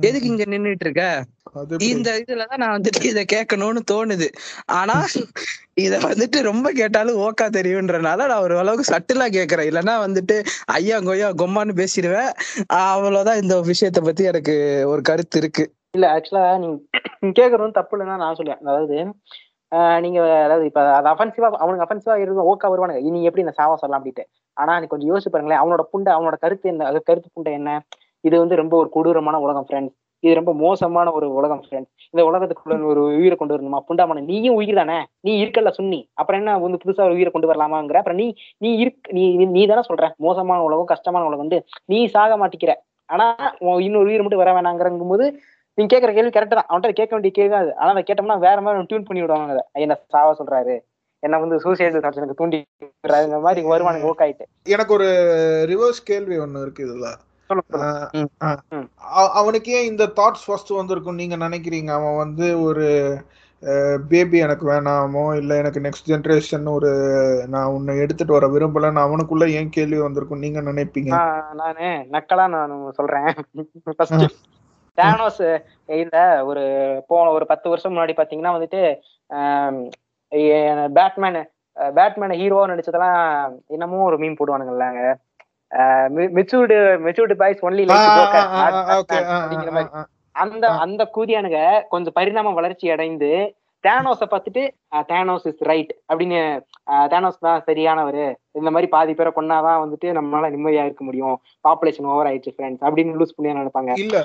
எதுக்கு 0.00 0.28
இங்க 0.28 0.44
நின்னுட்டு 0.44 0.84
இருக்க? 0.84 1.04
இந்த 1.78 2.08
இதுலதான் 2.18 2.56
நான் 2.56 2.74
வந்துட்டு 2.78 3.04
இத 3.04 3.20
கேட்கணும்னு 3.32 3.80
தோணுது. 3.92 4.28
ஆனா 4.66 4.96
இத 5.74 5.98
வந்துட்டு 5.98 6.38
ரொம்ப 6.42 6.72
கேட்டாலும் 6.72 7.18
ஓக்கா 7.18 7.46
தெரியுன்றனால 7.48 8.26
நான் 8.26 8.40
ஒரு 8.40 8.58
அளவுக்கு 8.58 8.92
சட்டிலா 8.92 9.26
கேக்குறேன் 9.28 9.68
இல்லைன்னா 9.70 9.94
வந்துட்டு 10.06 10.36
ஐயா 10.64 11.00
கொய்யா 11.00 11.30
கொம்மான்னு 11.30 11.74
பேசிடுவேன். 11.74 12.30
அவ்வளவுதான் 12.66 13.42
இந்த 13.42 13.56
விஷயத்த 13.60 14.02
பத்தி 14.04 14.24
எனக்கு 14.24 14.56
ஒரு 14.86 15.02
கருத்து 15.02 15.38
இருக்கு. 15.38 15.66
இல்ல 15.90 16.06
ஆக்சுவலா 16.14 16.58
நீங்க 16.58 16.76
நீங்க 17.20 17.34
கேக்குறது 17.40 17.70
தப்பு 17.70 17.96
இல்லைன்னா 17.96 18.16
நான் 18.16 18.34
சொல்லுவேன். 18.34 18.62
அதாவது 18.64 18.96
ஆஹ் 19.72 20.00
நீங்க 20.00 20.44
அதாவது 20.44 20.66
இப்ப 20.66 20.94
அது 20.94 21.08
அஃபென்சிவா 21.08 21.48
அவனுக்கு 21.64 21.84
அஃபென்சிவா 21.86 22.14
இருக்கும் 22.16 22.48
ஓக்கா 22.50 22.68
வருவானுங்க. 22.70 23.10
நீ 23.10 23.22
எப்படி 23.22 23.44
இந்த 23.46 23.54
சாவா 23.58 23.74
சொல்லலாம் 23.74 24.00
அப்படின்ட்டு. 24.00 24.24
ஆனா 24.56 24.80
நீ 24.80 24.86
கொஞ்சம் 24.86 25.10
யோசிச்சு 25.10 25.32
பாருங்களேன். 25.32 25.62
அவனோட 25.62 25.82
புண்டை 25.92 26.10
அவனோட 26.16 26.36
கருத்து 26.38 26.68
என்ன? 26.68 27.00
கருத்து 27.00 27.28
புண்டை 27.36 27.52
என்ன? 27.52 27.72
இது 28.20 28.38
வந்து 28.38 28.56
ரொம்ப 28.56 28.76
ஒரு 28.76 28.88
கொடூரமான 28.88 29.40
உலகம் 29.40 29.66
ஃப்ரெண்ட்ஸ் 29.68 29.94
இது 30.20 30.34
ரொம்ப 30.34 30.54
மோசமான 30.54 31.10
ஒரு 31.10 31.32
உலகம் 31.32 31.64
ஃப்ரெண்ட்ஸ் 31.68 31.96
இந்த 32.10 32.30
உலகத்துக்குள்ள 32.30 32.84
ஒரு 32.84 33.02
உயிரை 33.02 33.36
கொண்டு 33.36 33.58
வரணுமா? 33.58 33.78
புண்டாமன 33.88 34.24
நீயும் 34.24 34.54
உயிர் 34.54 34.74
தானே? 34.74 35.06
நீ 35.20 35.44
இருக்கல 35.44 35.72
சுன்னி 35.78 36.10
அப்புறம் 36.14 36.40
என்ன 36.40 36.58
வந்து 36.58 36.78
புதுசா 36.84 37.04
ஒரு 37.04 37.12
உயிரை 37.12 37.32
கொண்டு 37.32 37.52
வரலாமாங்கிற? 37.52 37.96
அப்புறம் 37.96 38.16
நீ 38.16 38.34
நீ 38.58 38.76
இருக் 38.76 39.08
நீ 39.10 39.36
நீ- 39.36 39.66
தானே 39.66 39.80
சொல்ற? 39.88 40.14
மோசமான 40.16 40.62
உலகம் 40.62 40.84
கஷ்டமான 40.84 41.26
உலகம் 41.26 41.46
வந்து 41.48 41.64
நீ 41.84 42.06
சாக 42.06 42.48
மாட்டிக்கிற. 42.48 42.74
ஆனா 43.04 43.36
இன்னொரு 43.58 44.06
உயிர் 44.06 44.22
மட்டும் 44.22 44.38
வர 44.38 44.60
வேணாங்கிறங்கும் 44.60 45.08
போது 45.08 45.40
நீங்க 45.74 45.98
கேட்கற 45.98 46.12
கேள்வி 46.14 46.40
கரெக்ட் 46.40 46.46
தான். 46.46 46.66
அவன்கிட்ட 46.68 46.90
கேட்க 46.90 47.06
வேண்டிய 47.10 47.32
கேள்வி 47.32 47.50
தான் 47.50 47.62
அது. 47.62 47.76
ஆனா 47.76 47.90
அதை 47.90 48.02
கேட்டோம்னா 48.02 48.38
வேற 48.38 48.60
மாதிரி 48.60 48.84
டியூன் 48.84 49.02
பண்ணி 49.02 49.22
விடுவாங்க 49.22 49.50
அதை. 49.50 49.64
என்ன 49.72 49.98
சாவ 50.08 50.36
சொல்றாரு. 50.38 50.78
என்ன 51.20 51.38
வந்து 51.38 51.56
சூசைடு 51.56 52.30
தூண்டி 52.30 52.64
விடுறாருங்கிற 52.84 53.40
மாதிரி 53.40 53.66
வருவானுங்க 53.66 54.10
ஓக்காயிட்டு 54.10 54.44
எனக்கு 54.64 54.92
ஒரு 54.92 55.04
ரிவர்ஸ் 55.68 56.04
கேள்வி 56.04 56.38
ஒண்ணு 56.38 56.62
இருக்கு 56.62 56.86
இதுல. 56.86 57.06
அவனுக்கு 59.40 59.74
இந்த 59.90 60.04
தாட்ஸ் 60.18 60.46
ஃபர்ஸ்ட் 60.46 60.72
வந்திருக்கும். 60.78 61.20
நீங்க 61.22 61.36
நினைக்கிறீங்க 61.46 61.90
அவன் 61.98 62.20
வந்து 62.24 62.46
ஒரு 62.68 62.86
பேபி 64.10 64.38
எனக்கு 64.38 64.64
வேணாமோ 64.70 65.22
இல்ல 65.38 65.52
எனக்கு 65.62 65.80
நெக்ஸ்ட் 65.86 66.10
ஜெனரேஷன் 66.10 66.66
ஒரு 66.74 66.90
நான் 67.54 67.72
உன்னை 67.76 67.94
எடுத்துட்டு 68.02 68.36
வர 68.36 68.46
விரும்பலன்னு 68.54 69.04
அவனுக்குள்ள 69.06 69.46
ஏன் 69.60 69.74
கேள்வி 69.76 69.98
வந்திருக்கும்? 70.02 70.42
நீங்க 70.44 70.60
நினைப்பீங்க? 70.68 71.12
நானு 71.62 71.88
நக்கலா 72.14 72.46
நான் 72.56 72.76
சொல்றேன். 73.00 73.28
டேனோஸ் 74.98 75.42
இந்த 76.02 76.18
ஒரு 76.50 76.62
போன 77.10 77.26
ஒரு 77.34 77.44
பத்து 77.50 77.66
வருஷம் 77.72 77.92
முன்னாடி 77.94 78.14
பாத்தீங்கன்னா 78.20 78.54
வந்துட்டு 78.56 78.80
பேட்மேன் 80.96 81.38
பேட்மேன் 81.76 82.38
ஹீரோவா 82.40 82.64
நடிச்சதெல்லாம் 82.70 83.20
என்னமோ 83.74 84.00
ஒரு 84.08 84.16
மீன் 84.22 84.38
போடுவானுங்கல்லாங்க 84.38 85.02
மெச்சூர்டு 86.36 86.76
மெச்சூர்டு 87.06 87.34
பாய்ஸ் 87.42 87.64
ஒன்லி 87.68 87.84
மாதிரி. 87.92 89.88
அந்த 90.44 90.66
அந்த 90.84 91.02
கூதியானுங்க 91.14 91.60
கொஞ்சம் 91.94 92.16
பரிணாம 92.18 92.52
வளர்ச்சி 92.58 92.90
அடைந்து 92.96 93.30
தேனோஸ 93.84 94.22
பார்த்துட்டு 94.30 94.62
தேனோஸ் 95.10 95.46
இஸ் 95.50 95.60
ரைட் 95.68 95.92
அப்படின்னு 96.08 96.38
தேனோஸ் 97.12 97.44
தான் 97.46 97.62
சரியானவர். 97.66 98.24
இந்த 98.58 98.70
மாதிரி 98.74 98.88
பாதி 98.94 99.12
பேரை 99.14 99.30
கொன்னாதான் 99.36 99.82
வந்துட்டு 99.82 100.08
நம்மளால 100.16 100.50
நிம்மதியா 100.54 100.84
இருக்க 100.88 101.04
முடியும். 101.04 101.36
பாப்புலேஷன் 101.68 102.10
ஓவர் 102.12 102.28
ஆயிடுச்சு 102.30 102.54
ஃப்ரெண்ட்ஸ் 102.56 102.84
அப்படின்னு 102.86 103.18
லூஸ் 103.20 103.36
பண்ணி 103.36 103.60
நினைப்பாங்க. 103.60 103.92
இல்ல 104.04 104.24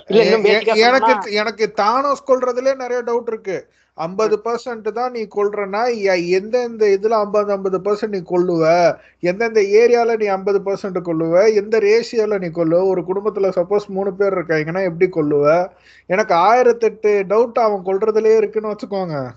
எனக்கு 0.88 1.32
எனக்கு 1.42 1.68
தானோஸ் 1.84 2.28
கொல்றதுல 2.32 2.76
நிறைய 2.84 3.02
டவுட் 3.10 3.32
இருக்கு. 3.34 3.58
ஐம்பது 3.96 4.42
பர்சன்ட் 4.46 4.92
தான் 4.92 5.12
நீ 5.12 5.28
கொல்றனா 5.36 5.96
எ- 5.98 6.30
எந்தெந்த 6.30 6.86
இதுல 6.86 7.10
ஐம்பது 7.10 7.52
ஐம்பது 7.52 7.80
பர்சன்ட் 7.80 8.08
நீ 8.08 8.18
கொல்லுவ? 8.18 8.96
எந்தெந்த 9.20 9.62
ஏரியால 9.62 10.16
நீ 10.16 10.26
ஐம்பது 10.26 10.60
பர்சன்ட் 10.60 10.98
கொல்லுவ? 11.04 11.54
எந்த 11.54 11.80
ரேஷியோல 11.80 12.40
நீ 12.40 12.48
கொல்லுவ? 12.48 12.88
ஒரு 12.88 13.02
குடும்பத்துல 13.02 13.52
சப்போஸ் 13.56 13.86
மூணு 13.88 14.14
பேர் 14.14 14.34
இருக்காங்கன்னா 14.34 14.84
எப்படி 14.84 15.12
கொல்லுவ? 15.12 15.70
எனக்கு 16.06 16.36
ஆயிரத்தெட்டு 16.36 17.24
டவுட் 17.24 17.52
அவன் 17.52 17.84
கொல்றதுலயே 17.86 18.38
இருக்குன்னு 18.38 18.76
வச்சுக்கோங்க. 18.76 19.30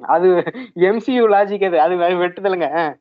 அது 0.00 0.26
எம்சியூ 0.76 1.26
லாஜிக் 1.28 1.66
அது. 1.66 1.80
அது 1.80 1.94
வெட்டுதலுங்க. 1.94 2.92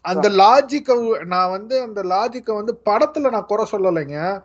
அந்த 0.00 0.28
லாஜிக்க 0.28 1.24
நான் 1.24 1.50
வந்து 1.50 1.80
அந்த 1.80 2.02
லாஜிக்க 2.02 2.54
வந்து 2.54 2.80
படத்துல 2.84 3.30
நான் 3.30 3.44
குறை 3.46 3.66
சொல்லலைங்க. 3.72 4.42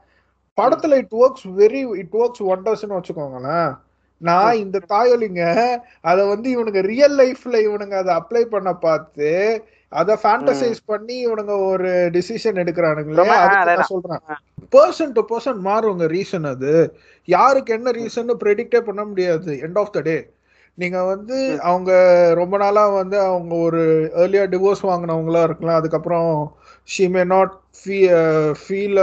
படத்துல 0.62 0.96
it 0.96 1.12
works 1.12 1.48
very 1.58 1.90
it 1.96 2.14
works 2.14 2.44
ஒண்டர்ஸ்னு 2.44 3.02
வச்சுக்கோங்களேன். 3.02 3.78
நான் 4.22 4.62
இந்த 4.64 4.78
தாயொலிங்க 4.92 5.44
அத 6.10 6.18
வந்து 6.32 6.48
இவனுங்க 6.56 6.82
ரியல் 6.92 7.16
லைஃப்ல 7.22 7.56
இவனுங்க 7.68 7.96
அதை 8.02 8.14
அப்ளை 8.20 8.44
பண்ண 8.54 8.72
பார்த்து 8.86 9.30
அத 9.92 10.18
ஃபேண்டசைஸ் 10.24 10.82
பண்ணி 10.92 11.16
இவனுங்க 11.28 11.54
ஒரு 11.70 11.90
டிசிஷன் 12.16 12.60
எடுக்கிறானுங்களே. 12.64 13.26
நான் 13.70 13.92
சொல்றேன். 13.94 14.22
பர்சன் 14.76 15.16
டு 15.16 15.22
பர்சன் 15.32 15.60
மாறுங்க 15.66 16.06
ரீசன் 16.14 16.46
அது. 16.52 16.74
யாருக்கு 17.28 17.74
என்ன 17.78 17.92
ரீசன் 17.98 18.32
ப்ரெடிக்டே 18.44 18.82
பண்ண 18.90 19.02
முடியாது. 19.10 19.52
எண்ட் 19.68 19.80
ஆஃப் 19.82 19.94
த 19.96 20.02
டே 20.02 20.16
நீங்க 20.78 21.00
வந்து 21.04 21.38
அவங்க 21.70 21.92
ரொம்ப 22.40 22.56
நாளா 22.58 22.84
வந்து 23.00 23.18
அவங்க 23.30 23.54
ஒரு 23.68 23.82
ஏர்லியா 24.22 24.46
டிவோர்ஸ் 24.54 24.84
வாங்கினவங்களா 24.90 25.42
இருக்கலாம். 25.48 25.80
அதுக்கப்புறம் 25.80 26.32
she 26.90 27.06
may 27.16 27.24
not 27.34 27.56
feel 28.62 29.02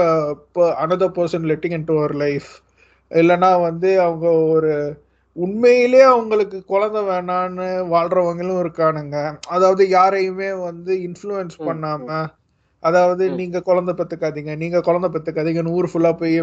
another 0.85 1.15
person 1.19 1.47
letting 1.53 1.77
in 1.79 1.89
to 1.91 1.97
her 1.99 2.15
life 2.25 2.49
இல்லைன்னா 3.11 3.51
வந்து 3.61 3.91
அவங்க 4.07 4.27
ஒரு 4.55 4.73
உண்மையிலே 5.39 6.03
அவங்களுக்கு 6.11 6.59
குழந்தை 6.65 7.01
வேணான்னு 7.09 7.67
வாழ்றவங்களும் 7.93 8.61
இருக்கானுங்க. 8.63 9.17
அதாவது 9.55 9.83
யாரையுமே 9.97 10.51
வந்து 10.69 10.93
இன்ஃப்ளூயன்ஸ் 11.09 11.57
பண்ணாம 11.69 12.09
அதாவது. 12.83 13.25
நீங்க 13.39 13.59
குழந்தை 13.69 13.93
பெத்துக்காதீங்க 14.01 14.53
நீங்க 14.63 14.79
குழந்தை 14.89 15.09
பெத்துக்காதீங்கன்னு 15.15 15.77
ஊர் 15.79 15.91
ஃபுல்லா 15.91 16.13
போய் 16.21 16.37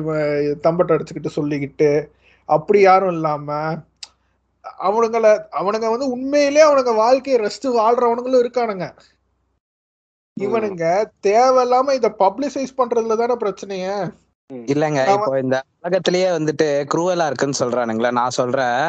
தம்பட்டை 0.65 0.95
அடிச்சுக்கிட்டு 0.95 1.37
சொல்லிக்கிட்டு 1.37 1.89
அப்படி 2.49 2.79
யாரும் 2.83 3.13
இல்லாம 3.15 3.49
அவனுங்கள 4.83 5.25
அவனுங்க 5.59 5.87
வந்து 5.93 6.07
உண்மையிலே 6.15 6.61
அவனுங்க 6.67 6.93
வாழ்க்கையை 7.01 7.37
ரசிச்சு 7.41 7.69
வாழ்றவனுங்களும் 7.79 8.43
இருக்கானுங்க. 8.43 8.85
இவனுங்க 10.37 10.85
தேவையில்லாம 11.27 11.93
இத 11.97 12.07
பப்ளிசைஸ் 12.23 12.77
பண்றதுல 12.79 13.17
தானே 13.21 13.35
பிரச்சனையே 13.43 13.93
இல்லங்க 14.69 14.99
இப்போ 15.13 15.35
இந்த 15.43 15.57
உலகத்திலேயே 15.85 16.27
வந்துட்டு 16.35 16.67
குரூவலா 16.91 17.25
இருக்குன்னு 17.29 17.59
சொல்றானுங்களே. 17.61 18.11
நான் 18.19 18.35
சொல்றேன் 18.37 18.79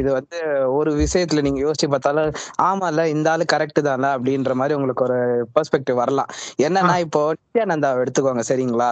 இது 0.00 0.10
வந்து 0.18 0.38
ஒரு 0.78 0.90
விஷயத்துல 1.00 1.42
நீங்க 1.46 1.60
யோசிச்சு 1.64 1.88
பார்த்தாலும் 1.94 2.36
ஆமால 2.66 3.06
இந்த 3.14 3.28
ஆளு 3.32 3.44
கரெக்ட் 3.52 3.80
தான்ல 3.88 4.12
அப்படின்ற 4.16 4.54
மாதிரி 4.60 4.76
உங்களுக்கு 4.78 5.06
ஒரு 5.08 5.18
பெர்ஸ்பெக்டிவ் 5.56 6.00
வரலாம். 6.02 6.30
என்னன்னா 6.66 6.94
இப்போ 7.06 7.22
நித்யானந்தாவை 7.38 8.02
எடுத்துக்கோங்க 8.04 8.44
சரிங்களா. 8.50 8.90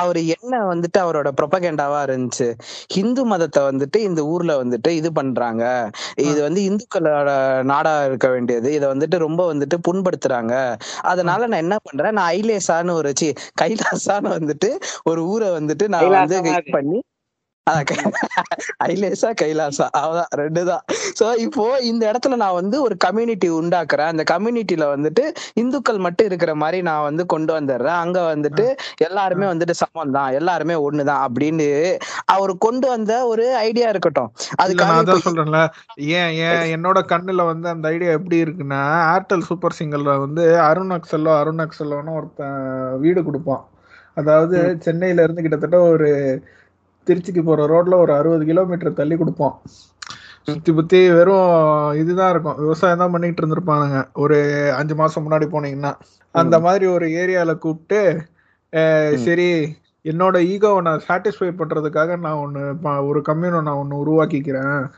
அவர் 0.00 0.18
என்ன 0.36 0.60
வந்துட்டு 0.70 0.98
அவரோட 1.04 1.28
ப்ரொபகேண்டாவா 1.38 1.98
இருந்துச்சு. 2.06 2.46
ஹிந்து 2.94 3.22
மதத்தை 3.32 3.62
வந்துட்டு 3.70 3.98
இந்த 4.08 4.20
ஊர்ல 4.32 4.52
வந்துட்டு 4.62 4.90
இது 5.00 5.10
பண்றாங்க. 5.18 5.64
இது 6.28 6.38
வந்து 6.46 6.60
இந்துக்களோட 6.68 7.30
நாடா 7.72 7.94
இருக்க 8.08 8.28
வேண்டியது. 8.34 8.68
இதை 8.78 8.86
வந்துட்டு 8.92 9.18
ரொம்ப 9.26 9.42
வந்துட்டு 9.52 9.78
புண்படுத்துறாங்க. 9.88 10.54
அதனால 11.12 11.40
நான் 11.50 11.64
என்ன 11.66 11.78
பண்றேன்? 11.88 12.16
நான் 12.18 12.32
ஐலேசான்னு 12.38 12.96
ஒரு 13.00 13.12
சி 13.22 13.28
கைலாசான்னு 13.62 14.32
வந்துட்டு 14.38 14.70
ஒரு 15.10 15.20
ஊரை 15.32 15.50
வந்துட்டு 15.58 15.84
நான் 15.94 16.08
வந்து 16.16 16.33
கைலாசமா 16.36 16.62
இது 16.62 16.76
பண்ணி 16.78 17.00
ஐலேசா 18.86 19.28
கைலாசா 19.40 19.84
அவ்வளவுதான் 20.00 20.32
ரெண்டு 20.40 20.62
தான் 20.70 20.82
சோ 21.18 21.26
இப்போ 21.44 21.64
இந்த 21.90 22.02
இடத்துல 22.10 22.36
நான் 22.42 22.56
வந்து 22.58 22.76
ஒரு 22.86 22.94
கம்யூனிட்டி 23.04 23.48
உண்டாக்குறேன். 23.58 24.10
அந்த 24.12 24.24
கம்யூனிட்டில 24.32 24.86
வந்துட்டு 24.92 25.24
இந்துக்கள் 25.62 26.00
மட்டும் 26.06 26.28
இருக்கிற 26.30 26.52
மாதிரி 26.62 26.78
நான் 26.88 27.06
வந்து 27.08 27.24
கொண்டு 27.34 27.52
வந்துடுறேன். 27.56 27.98
அங்க 28.02 28.18
வந்துட்டு 28.32 28.66
எல்லாருமே 29.06 29.46
வந்துட்டு 29.52 29.76
சமம் 29.82 30.14
தான் 30.18 30.36
எல்லாருமே 30.40 30.76
ஒண்ணுதான் 30.88 31.24
அப்படின்னு 31.26 31.68
அவர் 32.34 32.52
கொண்டு 32.66 32.86
வந்த 32.94 33.12
ஒரு 33.32 33.46
ஐடியா 33.68 33.88
இருக்கட்டும். 33.94 34.30
இல்ல 34.68 34.88
நான் 34.90 35.02
அதான் 35.02 35.26
சொல்றேன்ல. 35.28 35.62
ஏன் 36.20 36.32
ஏன் 36.46 36.64
என்னோட 36.76 37.00
கண்ணுல 37.14 37.46
வந்து 37.52 37.68
அந்த 37.74 37.86
ஐடியா 37.94 38.12
எப்படி 38.18 38.38
இருக்குன்னா 38.46 38.82
ஏர்டெல் 39.14 39.46
சூப்பர் 39.50 39.78
சிங்கர்ல 39.80 40.18
வந்து 40.26 40.44
அருண் 40.68 40.96
அக்சலோ 40.98 41.32
அருண் 41.42 41.64
அக்சலோன்னு 41.66 42.18
ஒருத்தன் 42.20 42.60
வீடு 43.04 43.22
கொடுப்பான். 43.30 43.64
அதாவது 44.14 44.76
சென்னையில 44.80 45.22
இருந்து 45.22 45.40
கிட்டத்தட்ட 45.40 45.80
ஒரு 45.80 46.42
திருச்சிக்கு 47.06 47.42
போற 47.44 47.66
ரோட்ல 47.66 47.94
ஒரு 47.94 48.14
அறுபது 48.14 48.44
கிலோமீட்டர் 48.44 48.92
தள்ளி 48.92 49.16
கொடுப்பான் 49.16 49.60
சுத்தி 50.42 50.72
புத்தி 50.72 51.10
வெறும் 51.10 51.92
இதுதான் 51.92 52.30
இருக்கும். 52.30 52.56
விவசாயம் 52.56 52.98
தான் 52.98 53.10
பண்ணிட்டு 53.10 53.46
இருந்திருப்பானுங்க. 53.46 54.12
ஒரு 54.12 54.70
அஞ்சு 54.76 54.94
மாசம் 54.94 55.30
முன்னாடி 55.30 55.44
போனீங்கன்னா. 55.44 55.94
அந்த 56.32 56.60
மாதிரி 56.60 56.86
ஒரு 56.86 57.06
ஏரியால 57.06 57.58
கூப்பிட்டு. 57.58 58.22
சரி 59.16 59.76
என்னோட 60.04 60.36
ஈகோவை 60.38 60.80
நான் 60.80 61.00
சாட்டிஸ்ஃபை 61.08 61.52
பண்றதுக்காக 61.58 62.18
நான் 62.18 62.32
ஒன்னு 62.32 62.76
ப- 62.76 63.04
ஒரு 63.04 63.22
கம்யூனை 63.28 63.62
நான் 63.62 63.66
ஒன்னு 63.66 63.96
உருவாக்கிக்கிறேன். 63.96 64.90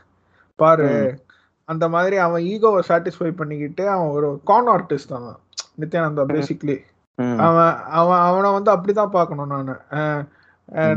பாரு. 0.55 1.19
அந்த 1.65 1.89
மாதிரி 1.89 2.15
அவன் 2.15 2.43
ஈகோவை 2.43 2.79
சாட்டிஸ்ஃபை 2.87 3.31
பண்ணிக்கிட்டு 3.31 3.89
அவன் 3.89 4.07
ஒரு 4.07 4.39
கான் 4.45 4.67
ஆர்டிஸ்ட் 4.67 5.13
அவன். 5.13 5.35
நித்யானந்தா. 5.79 6.25
பேசிக்லி 6.33 6.77
அவன் 7.45 7.75
அவன் 7.99 8.21
அவனை 8.27 8.49
வந்து 8.55 8.71
அப்படிதான் 8.73 9.15
பார்க்கணும் 9.15 9.53
நான். 9.53 9.71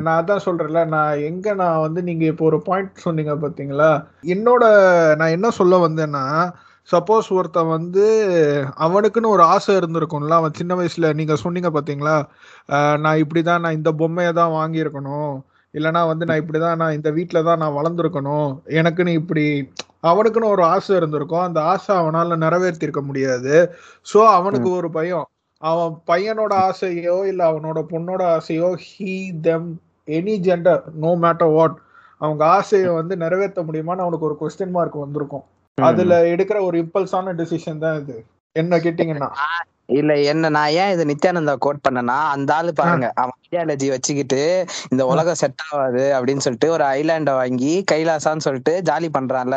நான் 0.05 0.19
அதான் 0.21 0.45
சொல்றேன்ல 0.47 0.81
நான் 0.95 1.21
எங்க 1.29 1.53
நான் 1.61 1.83
வந்து 1.85 2.01
நீங்க 2.09 2.25
இப்போ 2.25 2.45
ஒரு 2.45 2.59
பாயிண்ட் 2.69 3.05
சொன்னீங்க 3.05 3.35
பாத்தீங்களா? 3.45 3.91
என்னோட 4.35 4.65
நான் 5.21 5.35
என்ன 5.37 5.49
சொல்ல 5.61 5.77
வந்தேன்னா 5.87 6.25
சப்போஸ் 6.89 7.29
ஒருத்தன் 7.37 7.73
வந்து 7.77 8.05
அவனுக்குன்னு 8.87 9.35
ஒரு 9.37 9.45
ஆசை 9.55 9.73
இருந்திருக்கும்ல 9.81 10.39
அவன் 10.41 10.59
சின்ன 10.61 10.75
வயசுல 10.75 11.09
நீங்க 11.21 11.35
சொன்னீங்க 11.45 11.71
பாத்தீங்களா? 11.77 12.17
நான் 13.05 13.21
இப்படிதான் 13.23 13.63
நான் 13.65 13.79
இந்த 13.79 13.91
பொம்மையை 14.01 14.33
தான் 14.41 14.57
வாங்கியிருக்கணும். 14.59 15.33
இல்லைன்னா 15.75 16.03
வந்து 16.13 16.27
நான் 16.29 16.41
இப்படிதான் 16.43 16.81
நான் 16.83 16.97
இந்த 16.99 17.11
வீட்டில 17.19 17.43
தான் 17.49 17.61
நான் 17.63 17.77
வளர்ந்துருக்கணும். 17.79 18.49
எனக்குன்னு 18.81 19.13
இப்படி 19.21 19.45
அவனுக்குன்னு 20.11 20.55
ஒரு 20.57 20.63
ஆசை 20.75 20.93
இருந்திருக்கும். 21.01 21.47
அந்த 21.49 21.61
ஆசை 21.73 21.93
அவனால 22.03 22.39
நிறைவேற்றிருக்க 22.47 23.03
முடியாது. 23.11 23.55
ஸோ 24.07 24.19
அவனுக்கு 24.39 24.71
ஒரு 24.79 24.91
பயம். 24.99 25.27
அவன் 25.63 25.95
பையனோட 26.07 26.53
ஆசையோ 26.69 27.17
இல்ல 27.31 27.43
அவனோட 27.51 27.79
பொண்ணோட 27.91 28.23
ஆசையோ 28.37 28.69
he 28.87 29.15
them 29.43 29.69
any 30.09 30.35
gender 30.47 30.83
no 30.97 31.11
matter 31.25 31.53
what 31.53 31.77
அவங்க 32.21 32.43
ஆசையை 32.57 32.91
வந்து 32.93 33.15
நிறைவேற்ற 33.17 33.61
முடியுமான்னு 33.63 34.05
அவனுக்கு 34.05 34.29
ஒரு 34.29 34.37
கொஸ்டின் 34.41 34.71
மார்க் 34.71 35.05
வந்திருக்கும். 35.05 35.45
அதுல 35.79 36.15
எடுக்கிற 36.33 36.59
ஒரு 36.63 36.77
இம்பல்ஸான 36.83 37.35
டெசிஷன் 37.39 37.83
தான் 37.85 37.99
இது. 38.01 38.17
என்ன 38.57 38.77
கேட்டீங்கன்னா 38.85 39.29
இல்ல 39.99 40.13
என்ன 40.33 40.51
நான் 40.57 40.75
ஏன் 40.81 40.93
இது 40.95 41.05
நித்யானந்தா 41.11 41.55
கோட் 41.59 41.85
பண்ணனா 41.87 42.17
அந்த 42.35 42.51
ஆளு 42.57 42.73
பாருங்க 42.75 43.07
அவன் 43.23 43.39
ஐடியாலஜி 43.53 43.89
வச்சுக்கிட்டு 43.89 44.41
இந்த 44.91 45.03
உலகம் 45.07 45.39
செட் 45.41 45.63
ஆகாது 45.71 46.03
அப்படின்னு 46.17 46.43
சொல்லிட்டு 46.45 46.69
ஒரு 46.71 46.85
ஐலாண்ட 46.97 47.31
வாங்கி 47.35 47.85
கைலாசான்னு 47.91 48.45
சொல்லிட்டு 48.45 48.73
ஜாலி 48.85 49.09
பண்றான்ல. 49.17 49.57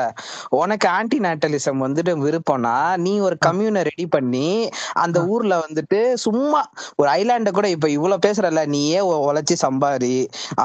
உனக்கு 0.60 0.88
ஆன்டி 0.90 1.18
நேட்டலிசம் 1.20 1.82
வந்துட்டு 1.84 2.14
விருப்பம்னா 2.24 2.74
நீ 2.98 3.14
ஒரு 3.20 3.36
கம்யூனை 3.46 3.82
ரெடி 3.90 4.06
பண்ணி 4.06 4.48
அந்த 4.94 5.26
ஊர்ல 5.26 5.66
வந்துட்டு 5.66 6.00
சும்மா 6.24 6.62
ஒரு 6.96 7.10
ஐலாண்ட 7.10 7.52
கூட 7.52 7.70
இப்ப 7.70 7.90
இவ்வளவு 7.90 8.24
பேசுறல 8.28 8.66
நீயே 8.66 9.00
உழைச்சு 9.28 9.58
சம்பாரி. 9.66 10.16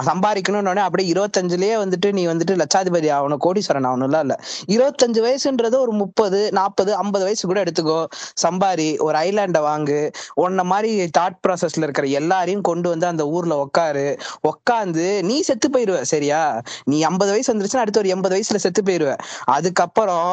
சம்பாதிக்கணும்னு 0.09 0.87
அப்படியே 0.87 1.13
இருபத்தஞ்சுலயே 1.13 1.75
வந்துட்டு 1.85 2.13
நீ 2.13 2.25
வந்துட்டு 2.27 2.57
லட்சாதிபதி 2.63 3.11
ஆகணும் 3.19 3.43
கோடீஸ்வரன் 3.47 3.89
ஆகணும்ல 3.91 4.21
இல்ல. 4.25 4.35
இருபத்தஞ்சு 4.77 5.21
வயசுன்றது 5.27 5.79
ஒரு 5.85 5.93
முப்பது 6.03 6.41
நாற்பது 6.53 6.97
ஐம்பது 7.03 7.25
வயசு 7.25 7.45
கூட 7.49 7.63
எடுத்துக்கோ. 7.63 8.01
சம்பாரி 8.43 8.89
ஒரு 8.99 9.19
ஐலாண்ட 9.19 9.61
வாங்கு. 9.69 10.01
உன்ன 10.45 10.65
மாதிரி 10.73 10.93
தாட் 11.19 11.39
ப்ராசஸ்ல 11.47 11.87
இருக்கிற 11.87 12.07
எல்லாரையும் 12.21 12.67
கொண்டு 12.71 12.89
வந்து 12.89 13.07
அந்த 13.07 13.18
ஊர்ல 13.27 13.55
உட்காரு 13.65 14.07
உட்காந்து 14.51 15.07
நீ 15.29 15.37
செத்து 15.41 15.69
போயிருவ 15.69 16.01
சரியா? 16.13 16.43
நீ 16.85 16.97
ஐம்பது 17.03 17.31
வயசு 17.31 17.53
வந்துருச்சுன்னா 17.53 17.85
அடுத்து 17.85 18.03
ஒரு 18.03 18.13
எண்பது 18.15 18.35
வயசுல 18.37 18.61
செத்து 18.65 18.83
போயிருவ. 18.83 19.13
அதுக்கப்புறம் 19.57 20.33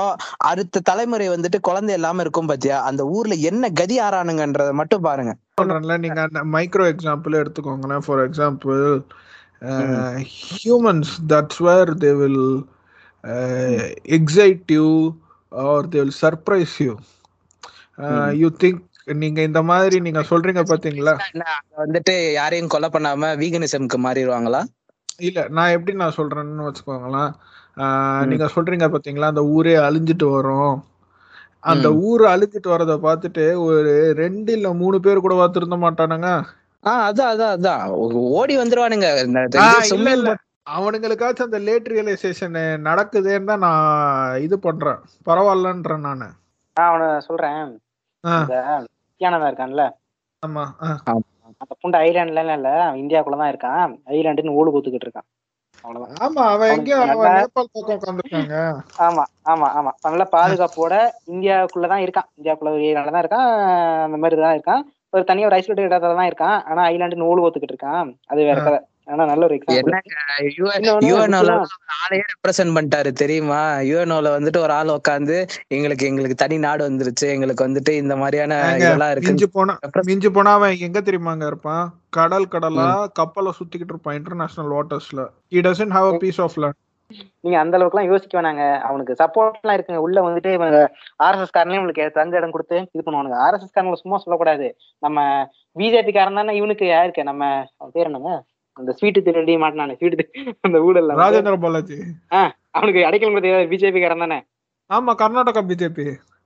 அடுத்த 0.52 0.84
தலைமுறை 0.90 1.28
வந்துட்டு 1.30 1.60
குழந்தை 1.60 1.96
இல்லாம 1.96 2.22
இருக்கும் 2.22 2.52
பாத்தியா? 2.52 2.80
அந்த 2.82 3.04
ஊர்ல 3.16 3.36
என்ன 3.52 3.70
கதி 3.82 3.98
ஆறானுங்கன்றத 4.00 4.72
மட்டும் 4.82 5.06
பாருங்க. 5.08 5.34
சொல்றேன்ல 5.62 5.98
நீங்க 5.98 6.22
அந்த 6.22 6.42
மைக்ரோ 6.56 6.86
எக்ஸாம்பிள் 6.94 7.40
எடுத்துக்கோங்களேன். 7.42 8.06
For 8.08 8.24
example 8.28 8.84
humans 10.54 11.14
that's 11.34 11.62
where 11.68 11.92
they 12.04 12.12
will 12.22 12.44
excite 14.18 14.74
you 14.78 14.88
or 15.52 15.88
they 15.88 15.98
will 16.02 16.18
surprise 16.22 16.76
you 16.86 16.94
you 18.42 18.50
think 18.64 18.82
நீங்க 19.08 19.42
இந்த 19.42 19.62
மாதிரி 19.62 20.00
நீங்க 20.00 20.20
சொல்றீங்க 20.20 20.62
பாத்தீங்களா? 20.62 21.14
வந்துட்டு 21.78 22.34
யாரையும் 22.34 22.68
கொலை 22.68 22.90
பண்ணாம 22.90 23.38
வீகனிசம்க்கு 23.38 23.98
மாறிடுவாங்களா? 23.98 24.64
இல்ல 25.18 25.48
நான் 25.50 25.70
எப்படி 25.70 25.98
நான் 25.98 26.14
சொல்றேன்னு 26.18 26.72
வச்சுக்கோங்களேன். 26.72 27.32
ஆஹ் 27.78 28.26
நீங்க 28.26 28.46
சொல்றீங்க 28.56 28.96
பாத்தீங்களா 28.96 29.24
அந்த 29.24 29.44
ஊரே 29.44 29.76
அழிஞ்சிட்டு 29.76 30.32
வரும். 30.32 30.84
அந்த. 31.60 31.94
ஊர் 31.94 32.22
அழிஞ்சிட்டு 32.22 32.68
வரத 32.68 32.96
பார்த்துட்டு 32.96 33.56
ஒரு 33.58 34.14
ரெண்டு 34.14 34.52
இல்ல 34.52 34.74
மூணு 34.74 35.00
பேர் 35.00 35.20
கூட 35.20 35.48
திருந்த 35.48 35.76
மாட்டானுங்க. 35.76 36.44
ஆஹ் 36.84 37.06
அதான் 37.10 37.32
அதான் 37.34 37.54
அதான். 37.56 37.90
ஓடி 38.12 38.58
வந்துருவானுங்க. 38.58 39.08
அவனுங்களுக்காச்சும் 40.70 41.42
அந்த 41.42 41.60
லேட் 41.60 41.88
ரியலைசேஷன் 41.88 42.56
நடக்குதேன்னு 42.84 43.44
தான் 43.44 43.60
நான் 43.60 44.42
இது 44.42 44.60
பண்றேன். 44.60 45.00
பரவாயில்லன்றேன் 45.26 45.98
நானு. 45.98 46.28
நான் 46.78 46.88
அவனை 46.88 47.20
சொல்றேன். 47.20 47.80
நித்யானந்தா 49.16 49.50
இருக்கான்ல? 49.52 49.84
ஆமா. 50.44 50.64
அந்த 51.62 51.76
புண்டு 51.82 51.98
ஐலாண்ட்ல 51.98 52.56
இல்ல 52.56 52.70
அவன் 52.86 53.00
இந்தியாக்குள்ளதான் 53.00 53.52
இருக்கான். 53.54 53.92
ஐலாண்டுன்னு 54.08 54.58
ஊழு 54.60 54.72
கூத்துக்கிட்டு 54.72 55.08
இருக்கான். 55.08 55.28
அவ்வளவுதான். 55.84 56.18
ஆமா 56.26 56.44
ஆமா 59.08 59.24
ஆமா 59.46 59.68
ஆமா. 59.80 59.92
நல்ல 60.04 60.24
பாதுகாப்போட 60.32 60.94
இந்தியாவுக்குள்ளதான் 61.28 62.04
இருக்கான். 62.06 62.28
இந்தியாவுக்குள்ள 62.38 62.72
ஒரு 62.72 62.82
ஏரியால 62.82 63.12
தான் 63.12 63.24
இருக்கான். 63.24 63.50
அந்த 64.04 64.18
மாதிரி 64.18 64.42
தான் 64.42 64.56
இருக்கான். 64.58 64.84
ஒரு 65.10 65.24
தனியா 65.24 65.48
ஒரு 65.48 65.58
ஐசோலேட்டட் 65.58 65.90
இடத்துல 65.90 66.16
தான் 66.16 66.30
இருக்கான். 66.32 66.64
ஆனா 66.66 66.84
ஐலாண்டு 66.88 67.16
நூல் 67.16 67.44
ஒத்துக்கிட்டு 67.44 67.76
இருக்கான். 67.76 68.18
அது 68.28 68.44
வேற 68.44 68.60
கதை. 68.64 68.80
ஆனா 69.12 69.26
நல்ல 69.26 69.46
ஒரு 69.46 69.56
ஆளையே 72.04 72.24
ரெப்ரசென்ட் 72.34 72.76
பண்ணிட்டாரு 72.76 73.12
தெரியுமா? 73.22 73.60
யூஎன்ஓல 73.90 74.32
வந்துட்டு 74.38 74.58
ஒரு 74.58 74.74
ஆள் 74.74 74.92
உட்காந்து 74.98 75.38
எங்களுக்கு 75.68 76.06
எங்களுக்கு 76.06 76.36
தனி 76.36 76.58
நாடு 76.58 76.90
வந்துருச்சு 76.90 77.28
எங்களுக்கு 77.36 77.68
வந்துட்டு 77.68 77.90
இந்த 78.04 78.16
மாதிரியான 78.16 78.76
இதெல்லாம் 78.76 79.12
இருக்கு 79.12 79.30
மிஞ்சி 79.30 79.48
போனா 79.48 79.76
மிஞ்சி 80.10 80.30
போனா 80.30 80.54
அவன் 80.54 80.78
எங்க 80.78 81.02
தெரியுமாங்க 81.02 81.46
இருப்பான்? 81.46 81.86
கடல் 82.10 82.48
கடலா 82.48 82.88
கப்பலை 83.20 83.52
சுத்திக்கிட்டு 83.60 83.94
இருப்பான் 83.96 84.16
இன்டர்நேஷனல் 84.16 84.74
வாட்டர்ஸ்ல 84.78 85.22
he 85.56 85.62
doesn't 85.62 85.94
have 85.98 86.10
a 86.14 86.18
piece 86.18 86.42
of 86.46 86.54
land. 86.64 86.78
நீங்க 87.42 87.60
அந்த 87.60 87.76
அளவுக்கு 87.78 87.98
எல்லாம் 87.98 88.12
யோசிக்க 88.14 88.42
வேணாங்க. 88.42 88.80
அவனுக்கு 88.80 89.14
சப்போர்ட் 89.20 89.60
எல்லாம் 89.62 89.78
இருக்குங்க. 89.78 90.06
உள்ள 90.06 90.22
வந்துட்டு 90.22 90.54
இவங்க 90.54 90.78
ஆர்எஸ்எஸ் 91.24 91.56
காரனே 91.58 91.78
உங்களுக்கு 91.82 92.12
தங்க 92.14 92.38
இடம் 92.38 92.52
கொடுத்து 92.52 92.78
இது 92.92 93.04
பண்ணுவானுங்க. 93.06 93.38
ஆர்எஸ்எஸ் 93.46 93.76
காரங்களை 93.76 93.94
சும்மா 93.94 94.18
சொல்லக்கூடாது. 94.18 94.68
நம்ம 95.00 95.48
பிஜேபி 95.80 96.14
காரன் 96.14 96.40
தானே 96.40 96.56
இவனுக்கு 96.56 96.88
யாருக்கு 96.88 97.24
நம்ம 97.24 97.46
அவன் 97.78 97.94
பேர் 97.94 98.06
என்னங்க? 98.06 98.32
அந்த 98.80 98.92
ஸ்வீட்டு 98.98 99.20
திருடி 99.26 99.54
மாட்டினானே 99.64 99.94
ஸ்வீட்டு 100.00 100.26
அந்த 100.66 100.78
வந்து. 100.86 101.20
ராஜேந்திர 101.22 101.56
பாலாஜி. 101.66 101.98
அவனுக்கு 102.78 103.02
அடைக்கலம் 103.08 103.36
கொடுத்த 103.36 103.66
பிஜேபி 103.74 104.00
காரன் 104.04 104.24
தானே? 104.24 104.40
ஆமா 104.90 105.12
கர்நாடகா 105.22 105.62
பிஜேபி 105.70 106.06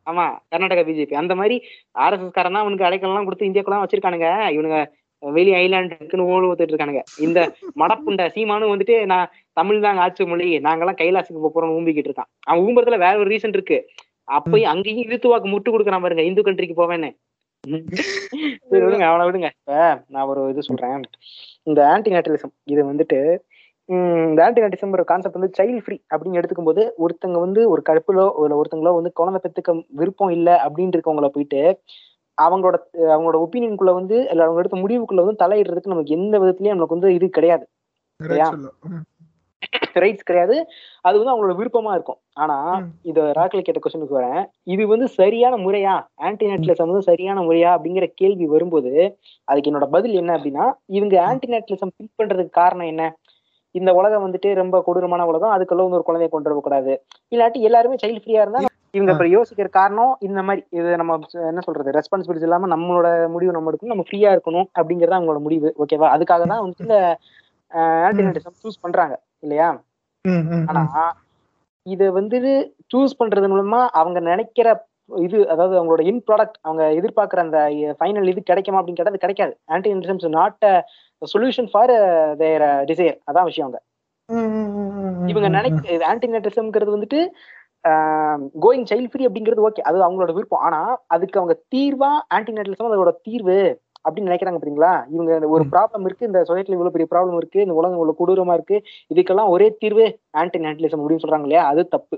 ஆமா 0.09 0.25
கர்நாடகா 0.51 0.83
பிஜேபி 0.89 1.15
அந்த 1.21 1.33
மாதிரி 1.39 1.55
ஆர்எஸ்எஸ் 2.03 2.35
காரன் 2.37 2.61
அவனுக்கு 2.63 2.87
அடைக்கலம் 2.89 3.27
கொடுத்து 3.27 3.49
இந்தியாக்குள்ள 3.49 3.79
வச்சிருக்கானுங்க. 3.83 4.29
இவனுங்க 4.55 4.79
வெளி 5.23 5.51
ஐலாண்ட் 5.61 5.95
இருக்குன்னு 5.95 6.27
ஓடு 6.33 6.49
ஊத்துட்டு 6.49 6.73
இருக்கானுங்க. 6.73 7.01
இந்த 7.25 7.39
மடப்புண்ட 7.81 8.25
சீமானு 8.35 8.69
வந்துட்டு 8.73 8.95
நான் 9.11 9.31
தமிழ் 9.59 9.81
தாங்க 9.85 10.03
ஆட்சி 10.05 10.25
மொழி. 10.31 10.47
நாங்கெல்லாம் 10.67 10.99
கைலாசுக்கு 11.01 11.41
போப் 11.45 11.55
போறோம்னு 11.55 11.77
ஊம்பிக்கிட்டு 11.79 12.09
இருக்கான். 12.09 12.29
அவன் 12.49 12.63
ஊம்புறதுல 12.67 12.99
வேற 13.05 13.15
ஒரு 13.23 13.31
ரீசன் 13.33 13.57
இருக்கு. 13.57 13.79
அப்பயும் 14.37 14.71
அங்கேயும் 14.73 15.05
இழுத்துவாக்கு 15.07 15.49
முட்டு 15.53 15.73
கொடுக்குறான் 15.73 16.05
பாருங்க 16.05 16.23
இந்து 16.29 16.45
கண்ட்ரிக்கு 16.47 16.77
போவேன்னு. 16.81 17.09
விடுங்க 18.71 19.05
அவனை 19.07 19.23
விடுங்க. 19.27 19.49
நான் 20.13 20.27
ஒரு 20.31 20.41
இது 20.51 20.61
சொல்றேன். 20.67 21.01
இந்த 21.69 21.81
ஆன்டி 21.89 22.09
நேட்டலிசம் 22.09 22.53
இது 22.65 22.81
வந்துட்டு 22.91 23.19
உம் 23.89 24.25
இந்த 24.29 24.39
ஆன்டி 24.45 24.61
ஒரு 24.91 25.05
கான்செப்ட் 25.11 25.39
வந்து 25.39 25.55
சைல்ட் 25.57 25.83
ஃப்ரீ 25.85 25.97
அப்படின்னு 26.11 26.39
எடுத்துக்கும் 26.39 26.69
போது 26.69 26.81
ஒருத்தங்க 27.03 27.39
வந்து 27.39 27.61
ஒரு 27.73 27.81
கடுப்புலோ 27.89 28.25
இல்ல 28.39 28.59
ஒருத்தங்களோ 28.59 28.93
வந்து 28.95 29.11
குழந்தை 29.13 29.39
பெற்றுக்க 29.41 29.73
விருப்பம் 30.01 30.33
இல்லை 30.37 30.55
அப்படின்னு 30.65 30.95
இருக்கவங்கள 30.95 31.29
போயிட்டு 31.29 31.61
அவங்களோட 32.37 32.75
அவங்களோட 33.09 33.37
ஒப்பீனியனுக்குள்ள 33.45 33.93
வந்து 33.93 34.17
இல்லை 34.31 34.43
அவங்க 34.45 34.61
எடுத்த 34.61 34.77
முடிவுக்குள்ள 34.83 35.23
வந்து 35.23 35.41
தலையிடுறதுக்கு 35.41 35.93
நமக்கு 35.93 36.15
எந்த 36.19 36.35
விதத்துலயும் 36.39 36.77
நமக்கு 36.77 36.97
வந்து 36.97 37.11
இது 37.17 37.29
கிடையாது. 37.29 37.65
ரைட்ஸ் 39.95 40.25
கிடையாது. 40.25 40.55
அது 41.01 41.15
வந்து 41.19 41.31
அவங்களோட 41.33 41.53
விருப்பமா 41.59 41.91
இருக்கும். 41.91 42.19
ஆனா. 42.33 42.57
இத 43.01 43.31
ராக்கில் 43.35 43.61
கேட்ட 43.61 43.79
கொஸ்டினுக்கு 43.79 44.19
வரேன். 44.19 44.41
இது 44.63 44.87
வந்து 44.87 45.07
சரியான 45.09 45.57
முறையா 45.57 45.93
ஆன்டி 46.15 46.45
நேட்டலிசம் 46.47 46.91
வந்து 46.91 47.01
சரியான 47.01 47.41
முறையா 47.41 47.69
அப்படிங்கிற 47.75 48.05
கேள்வி 48.13 48.45
வரும்போது 48.45 48.93
அதுக்கு 49.47 49.71
என்னோட 49.71 49.87
பதில் 49.89 50.13
என்ன 50.13 50.37
அப்படின்னா 50.37 50.65
இவங்க 50.89 51.21
ஆன்டி 51.21 51.47
நேட்டலிசம் 51.47 51.93
பிக் 51.97 52.17
பண்றதுக்கு 52.17 52.53
காரணம் 52.61 52.85
என்ன? 52.85 53.03
இந்த 53.75 53.93
உலகம் 53.93 54.25
வந்துட்டு 54.25 54.53
ரொம்ப 54.53 54.81
கொடூரமான 54.81 55.25
உலகம். 55.25 55.51
அதுக்குள்ள 55.51 55.83
வந்து 55.83 55.99
ஒரு 55.99 56.07
குழந்தைய 56.07 56.29
கொண்டு 56.29 56.49
வரக்கூடாது 56.49 56.93
இல்லாட்டி 57.31 57.59
எல்லாருமே 57.59 57.95
சைல்ட் 58.03 58.23
ஃப்ரீயா 58.23 58.41
இருந்தா 58.41 58.61
இவங்க 58.93 59.11
இப்ப 59.11 59.25
யோசிக்கிற 59.27 59.69
காரணம் 59.69 60.17
இந்த 60.19 60.41
மாதிரி. 60.41 60.65
இது 60.69 60.97
நம்ம 60.97 61.17
என்ன 61.47 61.59
சொல்றது? 61.59 61.91
ரெஸ்பான்சிபிலிட்டி 61.91 62.47
இல்லாம 62.47 62.67
நம்மளோட 62.67 63.07
முடிவு 63.29 63.51
நம்ம 63.51 63.71
எடுக்கணும். 63.71 63.93
நம்ம 63.93 64.05
ஃப்ரீயா 64.07 64.29
இருக்கணும் 64.35 64.67
அப்படிங்கறது 64.79 65.17
அவங்களோட 65.17 65.39
முடிவு. 65.39 65.75
ஓகேவா 65.83 66.07
அதுக்காக 66.15 66.45
தான் 66.47 66.63
வந்துட்டு 66.63 66.87
இந்த 66.87 66.97
ஆன்டி 68.05 68.23
நேட்டலிசம் 68.23 68.57
சூஸ் 68.63 68.81
பண்றாங்க. 68.81 69.15
இல்லையா? 69.43 69.69
ஆனா. 70.69 70.83
இத 71.85 72.03
வந்து 72.11 72.37
சூஸ் 72.91 73.19
பண்றது 73.19 73.47
மூலமா 73.47 73.81
அவங்க 73.99 74.19
நினைக்கிற 74.29 74.67
இது 75.19 75.37
அதாவது 75.49 75.75
அவங்களோட 75.77 76.01
இன் 76.05 76.23
ப்ராடக்ட் 76.27 76.57
அவங்க 76.61 76.83
எதிர்பார்க்கிற 76.97 77.39
அந்த 77.45 77.59
ஃபைனல் 77.99 78.29
இது 78.31 78.41
கிடைக்குமா 78.43 78.79
அப்படின்னு 78.79 78.99
கேட்டா 78.99 79.13
அது 79.13 79.23
கிடைக்காது. 79.23 79.53
Anti 79.67 79.89
intelligence 79.93 80.27
not 80.35 80.65
solution 81.21 81.69
for 81.71 81.93
their 82.37 82.65
desire 82.87 83.15
அதான் 83.29 83.47
விஷயம் 83.47 83.67
அவங்க 83.67 83.79
இவங்க 85.29 85.47
நினைக்க 85.49 86.05
ஆன்டி 86.07 86.27
நெட்டிசம்ங்கிறது 86.27 86.95
வந்துட்டு 86.95 87.19
கோயிங் 88.63 88.87
சைல்ட் 88.89 89.11
ஃப்ரீ 89.11 89.23
அப்படிங்கிறது 89.27 89.65
ஓகே 89.67 89.81
அது 89.81 90.05
அவங்களோட 90.05 90.31
விருப்பம். 90.35 90.63
ஆனா 90.67 90.79
அதுக்கு 91.07 91.39
அவங்க 91.39 91.55
தீர்வா 91.75 92.11
ஆன்டி 92.35 92.51
நெட்டிசம் 92.51 92.89
அதோட 92.89 93.13
தீர்வு 93.21 93.57
அப்படின்னு 94.05 94.29
நினைக்கிறாங்க 94.29 94.59
பாத்தீங்களா? 94.59 94.91
இவங்க 95.13 95.31
ஒரு. 95.47 95.63
ப்ராப்ளம் 95.73 96.05
இருக்கு 96.05 96.29
இந்த 96.29 96.39
சொசைட்டில 96.49 96.75
இவ்வளவு 96.77 96.95
பெரிய 96.95 97.07
ப்ராப்ளம் 97.11 97.37
இருக்கு 97.37 97.59
இந்த 97.61 97.73
உலகம் 97.73 97.97
இவ்வளவு 97.97 98.19
கொடூரமா 98.19 98.53
இருக்கு 98.53 98.77
இதுக்கெல்லாம் 99.11 99.51
ஒரே 99.55 99.67
தீர்வு 99.81 100.05
ஆன்டி 100.41 100.59
நேட்டலிசம் 100.59 101.01
அப்படின்னு 101.01 101.23
சொல்றாங்க 101.25 101.47
இல்லையா 101.47 101.63
அது 101.71 101.83
தப்பு. 101.87 102.17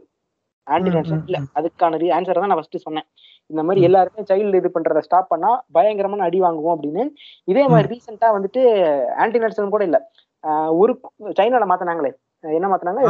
ஆன்டி 0.68 0.90
நேட்டலிசம் 0.90 1.26
இல்ல. 1.28 1.38
அதுக்கான 1.60 2.00
ஆன்சர் 2.18 2.42
தான் 2.42 2.52
நான் 2.52 2.60
ஃபர்ஸ்ட் 2.60 2.86
சொன்னேன். 2.88 3.08
இந்த 3.50 3.62
மாதிரி. 3.64 3.80
எல்லாருமே 3.88 4.24
சைல்டு 4.30 4.60
இது 4.62 4.70
பண்றத 4.76 5.02
ஸ்டாப் 5.02 5.32
பண்ணா 5.34 5.50
பயங்கரமான 5.74 6.24
அடி 6.24 6.40
வாங்குவோம் 6.42 6.76
அப்படின்னு. 6.76 7.04
இதே 7.48 7.64
மாதிரி 7.68 7.88
ரீசெண்டா 7.94 8.28
வந்துட்டு 8.38 8.62
ஆன்டி 9.24 9.40
நேட்டலிசம் 9.40 9.76
கூட 9.76 9.86
இல்ல. 9.90 10.00
ஒரு 10.82 10.94
சைனால 11.40 11.66
மாத்தினாங்களே. 11.72 12.12
என்ன 12.44 12.68
மாத்தினாங்க? 12.70 13.02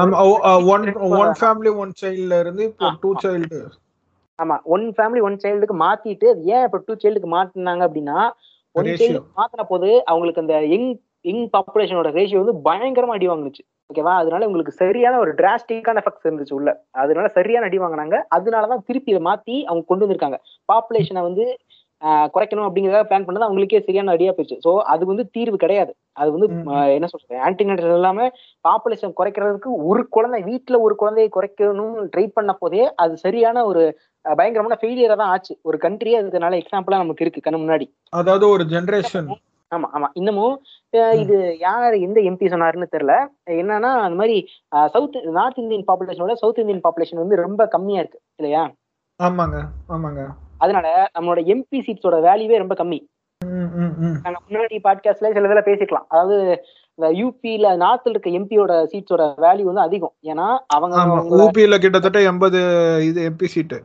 ஆமா, 4.39 4.55
ஒன் 4.67 4.85
ஃபேமிலி 4.97 5.21
ஒன் 5.21 5.37
சைல்டுக்கு 5.43 5.75
மாத்திட்டு 5.83 6.27
ஏன் 6.53 6.63
இப்ப 6.67 6.79
டூ 6.85 6.93
சைல்டுக்கு 7.03 7.29
மாத்தினாங்க 7.35 7.83
அப்படின்னா 7.87 8.17
மாத்தின 8.75 9.63
போது 9.67 10.05
அவங்களுக்கு 10.05 10.41
அந்த 10.41 10.65
யங் 10.65 10.99
யங் 11.21 11.49
பாப்புலேஷனோட 11.57 12.09
ரேஷியோ 12.11 12.43
வந்து 12.43 12.71
பயங்கரமா 12.71 13.15
அடி 13.15 13.27
வாங்குனுச்சு. 13.27 13.63
ஓகேவா 13.89 14.13
அதனால 14.13 14.45
உங்களுக்கு 14.45 14.71
சரியான 14.71 15.19
ஒரு 15.19 15.33
டிராஸ்டிக்கான 15.33 16.01
எஃபெக்ட்ஸ் 16.01 16.27
இருந்துச்சு 16.27 16.53
உள்ள. 16.53 16.85
அதனால 16.91 17.27
சரியான 17.27 17.65
அடி 17.65 17.79
வாங்கினாங்க. 17.79 18.21
அதனாலதான் 18.35 18.85
திருப்பி 18.85 19.15
மாத்தி 19.15 19.63
அவங்க 19.63 19.85
கொண்டு 19.87 20.07
வந்திருக்காங்க. 20.07 20.37
பாப்புலேஷனை 20.73 21.21
வந்து 21.21 21.57
குறைக்கணும் 22.33 22.67
அப்படிங்கறத 22.67 23.01
பிளான் 23.09 23.25
பண்ணது 23.25 23.47
அவங்களுக்கே 23.47 23.79
சரியான 23.79 24.13
அடியா 24.15 24.31
போயிடுச்சு. 24.31 24.57
சோ 24.65 24.71
அது 24.93 25.03
வந்து 25.05 25.23
தீர்வு 25.35 25.57
கிடையாது. 25.57 25.91
அது 26.13 26.29
வந்து 26.31 26.47
என்ன 26.95 27.09
சொல்றது? 27.11 27.35
ஆன்டினேட்டர் 27.47 27.97
இல்லாம 27.97 28.27
பாப்புலேஷன் 28.65 29.17
குறைக்கிறதுக்கு 29.19 29.71
ஒரு 29.89 30.03
குழந்தை 30.09 30.39
வீட்டுல 30.49 30.79
ஒரு 30.81 30.95
குழந்தையை 30.95 31.29
குறைக்கணும்னு 31.31 32.07
ட்ரை 32.13 32.25
பண்ண 32.29 32.53
போதே 32.53 32.83
அது 33.03 33.13
சரியான 33.17 33.63
ஒரு 33.65 33.83
பயங்கரமான 34.25 34.77
ஃபெயிலியரா 34.81 35.15
தான் 35.15 35.31
ஆச்சு. 35.35 35.53
ஒரு 35.65 35.77
கண்ட்ரியே 35.77 36.17
அதுனால 36.21 36.59
எக்ஸாம்பிளா 36.61 37.01
நமக்கு 37.03 37.25
இருக்கு 37.25 37.45
கண்ணு 37.45 37.63
முன்னாடி. 37.63 37.87
அதாவது 38.13 38.45
ஒரு 38.49 38.65
ஜெனரேஷன் 38.73 39.29
ஆமா 39.71 39.87
ஆமா. 39.93 40.07
இன்னமும் 40.13 40.55
இது 41.19 41.35
யார் 41.59 41.93
எந்த 42.05 42.19
எம்பி 42.29 42.51
சொன்னாருன்னு 42.53 42.93
தெரியல. 42.93 43.13
என்னன்னா 43.55 43.91
அந்த 44.05 44.15
மாதிரி 44.15 44.37
சவுத் 44.93 45.17
நார்த் 45.37 45.61
இந்தியன் 45.63 45.87
பாப்புலேஷனோட 45.89 46.33
சவுத் 46.41 46.59
இந்தியன் 46.59 46.85
பாப்புலேஷன் 46.85 47.21
வந்து 47.21 47.43
ரொம்ப 47.45 47.67
கம்மியா 47.67 48.01
இருக்கு. 48.03 48.19
இல்லையா? 48.39 48.63
ஆமாங்க 49.19 49.57
ஆமாங்க. 49.89 50.21
அதனால 50.63 50.87
நம்மளோட 51.19 51.39
எம்பி 51.53 51.79
சீட்ஸோட 51.87 52.17
வேல்யூவே 52.27 52.57
ரொம்ப 52.63 52.75
கம்மி. 52.83 52.99
நாங்க 54.25 54.39
முன்னாடி 54.49 54.77
பாட்காஸ்ட்ல 54.83 55.29
சில 55.35 55.47
வேலை 55.51 55.63
பேசிக்கலாம். 55.65 56.07
அதாவது 56.13 56.37
இந்த 56.95 57.07
யூபியில 57.21 57.65
நார்த்ல 57.83 58.11
இருக்க 58.13 58.29
எம்பியோட 58.39 58.71
சீட்ஸோட 58.91 59.23
வேல்யூ 59.45 59.65
வந்து 59.69 59.85
அதிகம். 59.87 60.13
ஏன்னா 60.23 60.47
அவங்க 60.67 60.97
ஊபியில 61.45 61.79
கிட்டத்தட்ட 61.79 62.21
எண்பது 62.31 62.59
இது 63.09 63.21
எம்பி 63.29 63.49
சீட்டு 63.55 63.79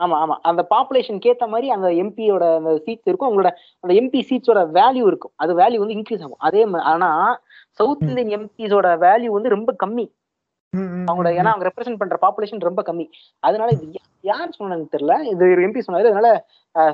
ஆமா 0.00 0.16
ஆமா. 0.22 0.36
அந்த 0.48 0.62
பாப்புலேஷனுக்கு 0.74 1.30
ஏத்த 1.30 1.44
மாதிரி 1.52 1.68
அந்த 1.76 1.88
எம்பியோட 2.02 2.44
அந்த 2.56 2.72
சீட்ஸ் 2.84 3.08
இருக்கும். 3.10 3.28
அவங்களோட 3.28 3.50
அந்த 3.80 3.92
எம்பி 4.00 4.20
சீட்ஸோட 4.28 4.60
வேல்யூ 4.78 5.06
இருக்கும். 5.10 5.32
அது 5.42 5.52
வேல்யூ 5.58 5.78
வந்து 5.82 5.96
இன்க்ரீஸ் 5.96 6.24
ஆகும். 6.26 6.44
அதே 6.48 6.62
ஆனா 6.92 7.08
சவுத். 7.78 8.02
இந்தியன் 8.02 8.40
எம்பிஸோட 8.40 8.88
வேல்யூ 9.06 9.30
வந்து 9.38 9.54
ரொம்ப 9.56 9.74
கம்மி. 9.84 10.06
அவங்களோட 11.08 11.30
ஏன்னா 11.38 11.50
அவங்க 11.52 11.66
ரெப்ரசென்ட் 11.68 12.00
பண்ற 12.02 12.16
பாப்புலேஷன் 12.22 12.66
ரொம்ப 12.68 12.82
கம்மி. 12.82 13.06
அதனால 13.44 13.68
இது 13.76 13.86
யார் 14.24 14.50
சொன்னாங்க 14.58 14.84
தெரியல. 14.94 15.14
இது 15.32 15.42
ஒரு 15.50 15.62
எம்பி 15.66 15.82
சொன்னாரு. 15.86 16.08
அதனால 16.08 16.28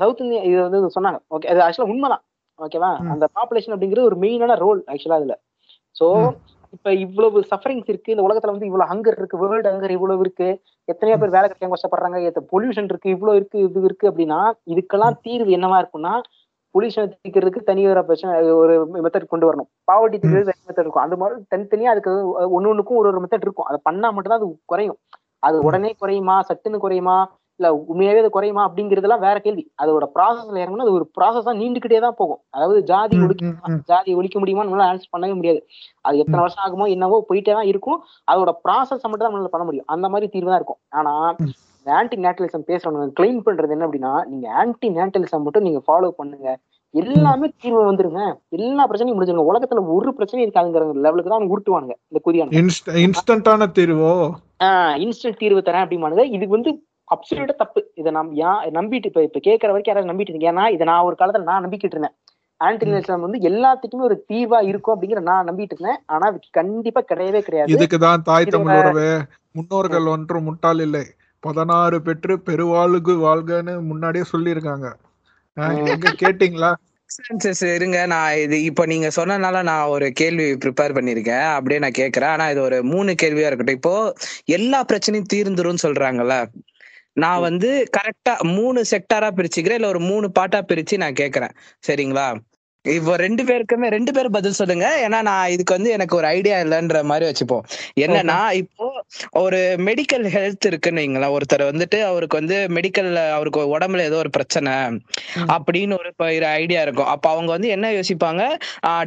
சவுத் 0.01 0.20
இந்தியா 0.20 0.43
இது 0.43 0.61
வந்து 0.66 0.91
சொன்னாங்க. 0.97 1.18
ஓகே 1.31 1.49
அது 1.53 1.61
ஆக்சுவலா 1.61 1.91
உண்மைதான். 1.93 2.22
ஓகேவா. 2.59 2.91
அந்த 3.12 3.25
பாப்புலேஷன் 3.37 3.75
அப்படிங்கிறது 3.75 4.09
ஒரு 4.11 4.18
மெயினான 4.18 4.57
ரோல் 4.57 4.81
ஆக்சுவலா 4.93 5.18
அதுல. 5.20 5.37
சோ. 5.97 6.09
இப்ப 6.72 6.93
இவ்வளவு 6.97 7.41
சஃபரிங்ஸ் 7.51 7.91
இருக்கு. 7.93 8.12
இந்த 8.14 8.22
உலகத்துல 8.22 8.53
வந்து 8.53 8.66
இவ்வளவு 8.66 8.91
ஹங்கர் 8.93 9.18
இருக்கு. 9.18 9.39
வேர்ல்டு 9.43 9.70
ஹங்கர் 9.70 9.95
இவ்வளவு 9.97 10.20
இருக்கு. 10.20 10.49
எத்தனையோ 10.89 11.18
பேர் 11.20 11.35
வேலை 11.37 11.47
கிடைக்காம 11.49 11.77
கஷ்டப்படுறாங்க. 11.77 12.20
பொல்யூஷன் 12.53 12.89
இருக்கு. 12.93 13.11
இவ்வளவு 13.11 13.39
இருக்கு 13.39 13.59
இது 13.66 13.83
இருக்கு 13.83 14.07
அப்படின்னா 14.11 14.41
இதுக்கெல்லாம் 14.72 15.16
தீர்வு 15.22 15.53
என்னவா 15.57 15.79
இருக்கும்னா 15.83 16.14
பொல்யூஷன் 16.75 17.11
தீர்க்கிறதுக்கு 17.12 17.61
தனி 17.68 17.83
ஒரு 17.93 18.03
பிரச்சனை 18.09 18.33
ஒரு 18.62 18.75
மெத்தட் 19.05 19.33
கொண்டு 19.33 19.49
வரணும். 19.49 19.68
பாவர்ட்டி 19.91 20.18
தீர்க்கிறது 20.22 20.51
தனி 20.51 20.62
மெத்தட் 20.68 20.87
இருக்கும். 20.87 21.05
அந்த 21.07 21.16
மாதிரி 21.20 21.41
தனித்தனியா 21.55 21.93
அதுக்கு 21.95 22.12
ஒன்னு 22.57 22.70
ஒண்ணுக்கும் 22.72 23.01
ஒரு 23.03 23.09
ஒரு 23.12 23.22
மெத்தட் 23.25 23.47
இருக்கும். 23.47 23.68
அதை 23.70 23.79
பண்ணா 23.89 24.11
மட்டும்தான் 24.16 24.41
அது 24.41 24.49
குறையும். 24.72 24.99
அது 25.47 25.57
உடனே 25.68 25.91
குறையுமா? 26.03 26.37
சட்டுன்னு 26.51 26.85
குறையுமா? 26.85 27.16
இல்ல 27.61 27.68
உண்மையாவே 27.91 28.20
அது 28.22 28.31
குறையுமா? 28.37 28.62
அப்படிங்கறதெல்லாம் 28.68 29.25
வேற 29.25 29.37
கேள்வி. 29.45 29.64
அதோட 29.83 30.05
ப்ராசஸ்ல 30.14 30.62
இறங்கணும் 30.62 30.85
அது 30.87 30.97
ஒரு 30.99 31.05
ப்ராசஸா 31.16 31.53
நீண்டுகிட்டே 31.61 32.01
தான் 32.07 32.16
போகும். 32.20 32.41
அதாவது 32.55 32.79
ஜாதி 32.91 33.16
ஒழிக்க. 33.25 33.51
ஜாதி 33.91 34.14
ஒழிக்க 34.20 34.39
முடியுமா 34.43 34.64
நம்மளால 34.64 34.89
ஆன்சர் 34.93 35.12
பண்ணவே 35.14 35.35
முடியாது. 35.41 35.61
அது 36.07 36.22
எத்தனை 36.22 36.41
வருஷம் 36.45 36.64
ஆகுமோ 36.64 36.89
என்னவோ 36.97 37.18
போயிட்டே 37.29 37.55
தான் 37.59 37.70
இருக்கும். 37.72 38.01
அதோட 38.33 38.53
ப்ராசஸ் 38.64 39.07
மட்டும் 39.09 39.27
தான் 39.27 39.33
நம்மளால 39.33 39.53
பண்ண 39.55 39.66
முடியும். 39.68 39.89
அந்த 39.97 40.09
மாதிரி 40.14 40.29
தீர்வு 40.35 40.53
தான் 40.53 40.61
இருக்கும். 40.62 40.81
ஆனா 41.01 41.14
ம். 41.85 41.91
ஆன்டி 41.91 42.16
நேட்டலிசம் 42.16 42.64
பேசுறவங்க 42.66 43.11
கிளைம் 43.20 43.41
பண்றது 43.47 43.70
என்ன 43.70 43.87
அப்படின்னா 43.87 44.24
நீங்க 44.24 44.53
ஆன்டி 44.53 44.89
நேட்டலிசம் 44.89 45.43
மட்டும் 45.43 45.62
நீங்க 45.62 45.82
ஃபாலோ 45.87 46.09
பண்ணுங்க. 46.09 46.59
எல்லாமே 46.91 47.53
தீர்வு 47.61 47.93
வந்துருங்க. 47.93 48.35
எல்லா 48.49 48.89
பிரச்சனையும் 48.89 49.18
முடிஞ்சிருங்க. 49.18 49.47
உலகத்துல 49.53 49.87
ஒரு 49.87 50.14
பிரச்சனையும் 50.18 50.51
இருக்காதுங்கிற 50.51 50.93
லெவலுக்கு 50.93 51.30
தான் 51.30 51.49
உருட்டுவானுங்க 51.49 51.93
இந்த 52.09 52.45
இன்ஸ்ட- 52.51 52.95
இன்ஸ்டன்டான 52.95 53.66
தீர்வோ? 53.78 54.30
இன்ஸ்டன்ட் 54.97 55.37
தீர்வு 55.37 55.62
தரேன் 55.64 55.85
அப்படிமானுங்க 55.85 56.32
இது 56.32 56.49
வந்து 56.49 56.85
அப்சல்யூட்டா 57.16 57.55
தப்பு. 57.55 57.91
இதை 57.95 58.12
நம் 58.12 58.37
யா 58.37 58.51
நம்பிட்டு 58.72 59.07
இப்ப 59.07 59.22
இப்ப 59.22 59.39
கேட்கற 59.39 59.66
வரைக்கும் 59.66 59.95
யாராவது 59.95 60.12
நம்பிட்டு 60.12 60.28
இருக்கீங்க 60.28 60.53
ஏன்னா 60.53 60.64
இதை 60.64 60.87
நான் 60.87 61.05
ஒரு 61.05 61.16
காலத்துல 61.18 61.43
நான் 61.43 61.68
நம்பிக்கிட்டு 61.68 61.85
இருந்தேன். 61.85 62.14
ஆன்டினேஷன் 62.64 63.20
வந்து 63.20 63.49
எல்லாத்துக்குமே 63.49 64.01
ஒரு 64.01 64.24
தீர்வா 64.32 64.64
இருக்கும் 64.64 65.03
அப்படிங்கிற 65.03 65.20
நான் 65.20 65.47
நம்பிட்டு 65.47 65.72
இருந்தேன். 65.72 65.99
ஆனா 66.07 66.37
கண்டிப்பா 66.51 67.01
கிடையவே 67.01 67.41
கிடையாது. 67.41 67.74
இதுக்குதான் 67.74 68.22
தாய் 68.24 68.45
தமிழ் 68.45 69.16
முன்னோர்கள் 69.53 70.07
ஒன்றும் 70.07 70.45
முட்டாள் 70.45 70.78
இல்லை. 70.78 71.03
பதினாறு 71.45 72.03
பெற்று 72.03 72.35
பெருவாழ்கு 72.41 73.15
வாழ்கன்னு 73.27 73.75
முன்னாடியே 73.83 74.25
சொல்லியிருக்காங்க. 74.33 74.87
எங்க 75.87 76.13
கேட்டீங்களா? 76.23 76.71
இருங்க 77.75 77.99
நான் 78.07 78.37
இது 78.37 78.57
இப்ப 78.63 78.87
நீங்க 78.87 79.09
சொன்னனால 79.17 79.63
நான் 79.63 79.87
ஒரு 79.87 80.07
கேள்வி 80.13 80.47
ப்ரிப்பேர் 80.65 80.97
பண்ணிருக்கேன் 80.97 81.47
அப்படியே 81.57 81.79
நான் 81.79 81.99
கேக்குறேன் 81.99 82.33
ஆனா 82.35 82.47
இது 82.51 82.61
ஒரு 82.61 82.79
மூணு 82.85 83.15
கேள்வியா 83.23 83.49
இருக்கட்டும். 83.49 83.79
இப்போ 83.81 83.95
எல்லா 84.57 84.81
பிரச்சனையும் 84.93 85.31
தீர்ந்துரும் 85.35 85.85
சொல்றாங்கல்ல. 85.87 86.37
நான் 87.17 87.41
வந்து 87.41 87.69
கரெக்டா 87.97 88.33
மூணு 88.55 88.81
செக்டாரா 88.91 89.29
பிரிச்சுக்கிறேன் 89.37 89.79
இல்ல 89.81 89.89
ஒரு 89.89 90.01
மூணு 90.11 90.27
பாட்டா 90.33 90.61
பிரிச்சு 90.69 90.97
நான் 90.97 91.19
கேக்குறேன் 91.21 91.55
சரிங்களா? 91.89 92.27
இப்போ 92.93 93.12
ரெண்டு 93.22 93.43
பேருக்குமே 93.49 93.89
ரெண்டு 93.95 94.12
பேரும் 94.16 94.35
பதில் 94.37 94.57
சொல்லுங்க. 94.59 94.87
ஏன்னா 95.05 95.18
நான் 95.28 95.53
இதுக்கு 95.53 95.76
வந்து 95.76 95.91
எனக்கு 95.97 96.14
ஒரு 96.18 96.26
ஐடியா 96.37 96.57
இல்லைன்ற 96.64 96.99
மாதிரி 97.11 97.24
வச்சுப்போம். 97.28 97.62
என்னன்னா 98.05 98.37
இப்போ 98.61 98.87
ஒரு 99.43 99.61
மெடிக்கல் 99.87 100.26
ஹெல்த் 100.35 100.68
இருக்குன்னு 100.70 101.03
வைங்களேன். 101.03 101.35
ஒருத்தர் 101.37 101.64
வந்துட்டு 101.70 101.99
அவருக்கு 102.09 102.39
வந்து 102.41 102.57
மெடிக்கல் 102.76 103.09
அவருக்கு 103.37 103.61
உடம்புல 103.76 104.05
ஏதோ 104.11 104.18
ஒரு 104.24 104.32
பிரச்சனை 104.37 104.74
அப்படின்னு 105.55 105.97
ஒரு 106.01 106.11
ஐடியா 106.61 106.82
இருக்கும். 106.87 107.11
அப்ப 107.14 107.30
அவங்க 107.35 107.51
வந்து 107.57 107.70
என்ன 107.76 107.93
யோசிப்பாங்க? 107.99 108.43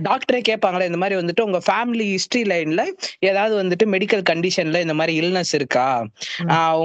டாக்டரே 0.08 0.42
கேட்பாங்களே 0.50 0.90
இந்த 0.92 1.02
மாதிரி 1.04 1.20
வந்துட்டு 1.22 1.46
உங்க 1.48 1.62
ஃபேமிலி 1.68 2.08
ஹிஸ்டரி 2.14 2.44
லைன்ல 2.54 2.86
ஏதாவது 3.30 3.56
வந்துட்டு 3.62 3.88
மெடிக்கல் 3.96 4.26
கண்டிஷன்ல 4.32 4.82
இந்த 4.88 4.98
மாதிரி 5.02 5.16
இல்னஸ் 5.22 5.54
இருக்கா? 5.60 5.88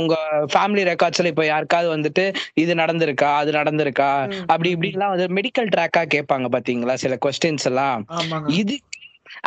உங்க 0.00 0.14
ஃபேமிலி 0.54 0.84
ரெக்கார்ட்ஸ்ல 0.92 1.32
இப்போ 1.34 1.46
யாருக்காவது 1.52 1.90
வந்துட்டு 1.96 2.26
இது 2.64 2.72
நடந்திருக்கா? 2.82 3.32
அது 3.42 3.50
நடந்திருக்கா? 3.60 4.12
அப்படி 4.52 4.70
இப்படிலாம் 4.76 5.14
வந்து 5.16 5.28
மெடிக்கல் 5.40 5.72
ட்ராக்கா 5.76 6.04
கேட்பாங்க 6.16 6.48
பாத்தீங்களா? 6.84 6.94
சில 6.94 7.18
கொஸ்டின்ஸ் 7.26 7.64
எல்லாம். 7.64 8.06
இது 8.46 8.78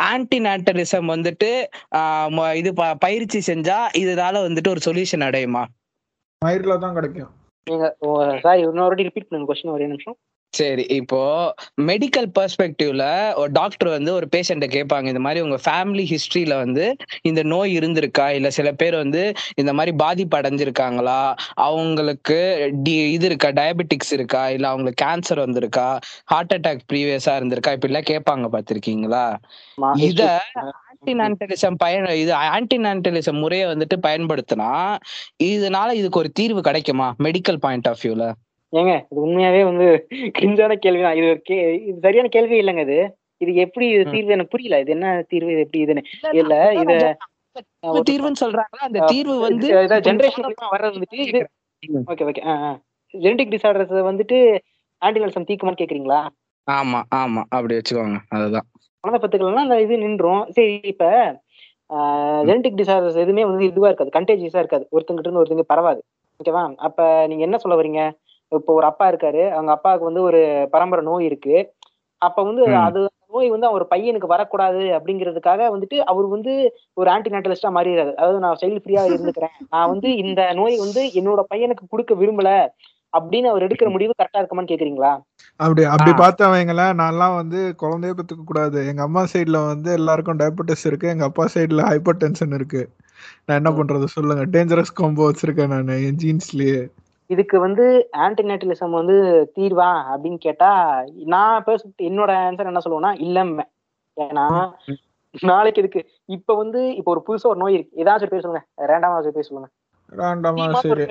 ஆன்டிநாட்டலிசம் 0.00 1.16
வந்துட்டு 1.16 1.64
ஆஹ் 1.96 2.28
ம- 2.30 2.54
இது 2.54 2.74
ப- 2.74 2.94
பயிற்சி 2.94 3.52
செஞ்சா 3.52 3.86
இதனால 3.96 4.36
வந்துட்டு 4.46 4.68
ஒரு 4.68 4.80
சொல்யூஷன் 4.84 5.16
அடையுமா? 5.16 5.64
மயிரில் 6.44 6.78
தான் 6.78 6.94
கிடைக்கும். 6.94 7.30
நீங்க 7.64 7.96
சாரி 8.42 8.60
இன்னொரு 8.60 8.94
ரிப்பீட் 8.94 9.28
பண்ணுங்க 9.28 9.54
கொஸ்டின் 9.54 9.70
ஒரே 9.70 9.86
நிமிஷம். 9.86 10.16
சரி 10.52 10.82
இப்போ 10.90 11.20
மெடிக்கல் 11.80 12.28
பெர்ஸ்பெக்டிவ்ல 12.34 13.04
ஒரு 13.34 13.52
டாக்டர் 13.52 13.88
வந்து 13.88 14.14
ஒரு 14.14 14.28
பேஷண்ட்டை 14.36 14.68
கேட்பாங்க 14.68 15.04
இந்த 15.04 15.18
மாதிரி 15.18 15.40
உங்க 15.40 15.58
ஃபேமிலி 15.64 16.04
ஹிஸ்டரியில 16.06 16.54
வந்து 16.54 16.96
இந்த 17.22 17.42
நோய் 17.42 17.78
இருந்திருக்கா? 17.78 18.28
இல்ல 18.28 18.50
சில 18.50 18.72
பேர் 18.72 18.96
வந்து 18.96 19.22
இந்த 19.54 19.72
மாதிரி 19.72 19.96
பாதிப்பு 19.96 20.38
அடைஞ்சிருக்காங்களா? 20.38 21.34
அவங்களுக்கு 21.54 22.38
டி- 22.84 23.10
இது 23.10 23.26
இருக்கா? 23.26 23.48
டயபெட்டிக்ஸ் 23.48 24.12
இருக்கா? 24.12 24.50
இல்ல 24.50 24.68
அவங்களுக்கு 24.68 25.04
கேன்சர் 25.04 25.38
வந்திருக்கா? 25.38 25.88
ஹார்ட் 26.24 26.52
அட்டாக் 26.52 26.92
ப்ரீவியஸா 26.92 27.36
இருந்திருக்கா? 27.38 27.72
இப்படி 27.72 27.92
எல்லாம் 27.92 28.08
கேட்பாங்க 28.10 28.48
பாத்திருக்கீங்களா 28.52 29.26
இத 30.02 30.40
history. 30.56 30.72
ஆன்டிநான்டலிசம் 31.06 31.74
பயன் 31.76 32.06
இது 32.14 32.34
ஆன்டிநான்டலிசம் 32.34 33.40
முறையை 33.40 33.68
வந்துட்டு 33.68 33.96
பயன்படுத்தினா 34.02 34.70
இதனால 35.42 35.92
இதுக்கு 35.92 36.18
ஒரு 36.18 36.32
தீர்வு 36.32 36.60
கிடைக்குமா? 36.60 37.14
மெடிக்கல் 37.18 37.56
பாயிண்ட் 37.56 37.88
ஆஃப் 37.88 37.98
வியூல 38.02 38.24
ஏங்க 38.72 38.92
இது 39.10 39.20
உண்மையாவே 39.24 39.60
வந்து 39.68 39.86
கிரிஞ்சான 40.38 40.74
கேள்வி 40.84 41.02
தான் 41.02 41.18
இது 41.18 41.26
ஒரு 41.32 41.42
கே 41.48 41.56
இது 41.88 41.98
சரியான 42.06 42.30
கேள்வி 42.36 42.56
இல்லைங்க 42.62 42.82
இது. 42.86 42.98
இது 43.40 43.52
எப்படி 43.64 43.86
இது. 43.94 44.02
தீர்வு 44.14 44.34
எனக்கு 44.36 44.52
புரியல. 44.54 44.76
இது 44.84 44.92
என்ன 44.96 45.08
தீர்வு 45.32 45.50
இது 45.54 45.64
எப்படி 45.66 45.82
இதுன்னு. 45.84 46.02
இல்ல 46.40 46.54
இத 46.82 46.92
தீர்வு 47.82 48.02
தீர்வுன்னு 48.10 48.40
சொல்றாங்களா? 48.42 48.86
அந்த 48.88 49.00
தீர்வு 49.12 49.34
வந்து 49.46 49.66
ஜென்ரேஷன் 50.08 50.46
வர்றது 50.74 50.96
வந்துட்டு 50.96 51.20
இது 51.26 51.40
ஓகே 52.10 52.24
ஓகே 52.30 52.42
ஜெனடிக் 53.14 53.52
டிசார்டர்ஸ் 53.54 54.08
வந்துட்டு 54.08 54.38
ஆன்டினல்சம் 55.02 55.48
தீக்குமான்னு 55.48 55.80
கேக்குறீங்களா? 55.80 56.20
ஆமா 56.68 57.00
ஆமா. 57.18 57.42
அப்படி 57.56 57.74
வச்சுக்கோங்க. 57.76 58.18
அதுதான். 58.36 58.66
குழந்தை 59.04 59.18
பத்துக்கலன்னா 59.22 59.64
அந்த 59.66 59.76
இது 59.84 59.96
நின்றோம். 60.04 60.44
சரி 60.56 60.72
இப்ப 60.92 61.04
ஜெனடிக் 62.48 62.78
டிசார்டர்ஸ் 62.80 63.18
எதுவுமே 63.24 63.42
வந்து 63.48 63.66
இதுவா 63.70 63.88
இருக்காது. 63.90 64.16
கண்டேஜியஸா 64.16 64.60
இருக்காது. 64.62 64.84
ஒருத்தங்கிட்ட 64.94 65.28
இருந்து 65.28 65.42
ஒருத்தங்க 65.42 65.66
பரவாது. 65.72 66.00
ஓகேவா 66.40 66.62
அப்ப 66.88 67.00
நீங்க 67.30 67.42
என்ன 67.48 67.58
சொல்ல 67.62 67.76
வரீங்க? 67.80 68.00
இப்போ 68.52 68.74
ஒரு 68.74 68.86
அப்பா 68.86 69.10
இருக்காரு. 69.10 69.50
அவங்க 69.50 69.70
அப்பாவுக்கு 69.70 70.04
வந்து 70.04 70.22
ஒரு 70.22 70.40
பரம்பரை 70.70 71.04
நோய் 71.04 71.24
இருக்கு. 71.24 71.56
அப்ப 72.22 72.42
வந்து. 72.42 72.74
அது 72.78 73.00
நோய் 73.32 73.50
வந்து 73.50 73.66
அவர் 73.66 73.88
பையனுக்கு 73.90 74.26
வரக்கூடாது 74.26 74.82
அப்படிங்கிறதுக்காக 74.96 75.62
வந்துட்டு 75.72 75.96
அவர் 76.04 76.26
வந்து 76.26 76.52
ஒரு 76.94 77.10
ஆன்டிநாட்டலிஸ்டா 77.10 77.70
மாறிடுறாரு. 77.70 78.14
அதாவது 78.14 78.38
நான் 78.38 78.58
சைல்டு 78.60 78.82
ஃப்ரீயா 78.84 79.02
இருந்துக்கிறேன். 79.08 79.54
நான் 79.70 79.88
வந்து 79.88 80.16
இந்த 80.16 80.52
நோய் 80.52 80.76
வந்து 80.76 81.10
என்னோட 81.14 81.42
பையனுக்கு 81.54 81.84
கொடுக்க 81.88 82.14
விரும்பல 82.14 82.50
அப்படின்னு 83.12 83.44
அவர் 83.44 83.62
எடுக்கிற 83.62 83.90
முடிவு 83.90 84.12
கரெக்டா 84.12 84.40
இருக்குமான்னு 84.40 84.70
கேக்குறீங்களா? 84.70 85.10
அப்படி 85.60 85.84
அப்படி 85.84 86.10
ஆ. 86.10 86.18
பார்த்தவங்களேன் 86.18 86.98
நான்லாம் 86.98 87.34
வந்து 87.34 87.74
குழந்தைய 87.82 88.12
பெற்றுக்க 88.12 88.44
கூடாது 88.44 88.86
எங்க 88.88 89.02
அம்மா 89.02 89.22
சைடுல 89.24 89.66
வந்து 89.66 89.92
எல்லாருக்கும் 89.92 90.38
டயபெட்டிஸ் 90.38 90.86
இருக்கு. 90.86 91.08
எங்க 91.08 91.24
அப்பா 91.24 91.44
சைடுல 91.54 91.84
ஹைப்பர் 91.88 92.20
டென்ஷன் 92.20 92.52
இருக்கு. 92.52 92.82
நான் 93.46 93.56
என்ன. 93.56 93.70
பண்றது? 93.70 94.04
சொல்லுங்க. 94.06 94.44
டேஞ்சரஸ் 94.46 94.92
காம்போ 94.94 95.30
வச்சிருக்கேன் 95.30 95.66
நான் 95.66 95.88
என் 96.00 96.20
ஜீன்ஸ்லயே 96.24 96.78
இதுக்கு 97.26 97.60
வந்து 97.60 98.08
ஆன்டிநேட்டலிசம் 98.12 98.90
வந்து 98.90 99.16
தீர்வா 99.56 100.04
அப்படின்னு 100.12 100.36
கேட்டா 100.36 101.02
நான் 101.14 101.64
பேச 101.64 101.88
என்னோட 101.88 102.30
ஆன்சர் 102.46 102.66
என்ன 102.66 102.80
சொல்லுவேன்னா 102.84 103.12
இல்லம்ம. 103.20 103.62
ஏன்னா 104.16 104.72
நாளைக்கு 105.42 105.80
இதுக்கு 105.80 106.10
இப்ப 106.24 106.54
வந்து 106.56 106.94
இப்ப 106.94 107.10
ஒரு 107.10 107.22
புதுசா 107.26 107.46
ஒரு 107.46 107.58
நோய் 107.58 107.72
இருக்கு. 107.72 108.04
ஏதாச்சும் 108.04 108.26
பேர் 108.26 108.40
சொல்லுங்க. 108.40 108.66
ரேண்டமா 108.78 109.14
ஒரு 109.14 109.32
பேர் 109.32 109.42
சொல்லுங்க. 109.42 109.70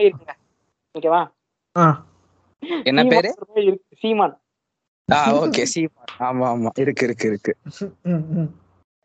இருக்குங்க. 0.01 0.34
ஓகேவா? 0.95 1.32
ஆ. 1.78 2.03
என்ன 2.84 3.03
பேரு? 3.03 3.36
ஒரு 3.38 3.51
நோய் 3.55 3.66
இருக்கு. 3.66 3.95
சீமான். 3.99 4.39
ஆ 5.13 5.32
ஓகே. 5.32 5.63
சீமான். 5.63 6.11
ஆமா 6.20 6.47
ஆமா. 6.47 6.70
இருக்கு 6.76 7.05
இருக்கு 7.05 7.28
இருக்கு. 7.28 7.53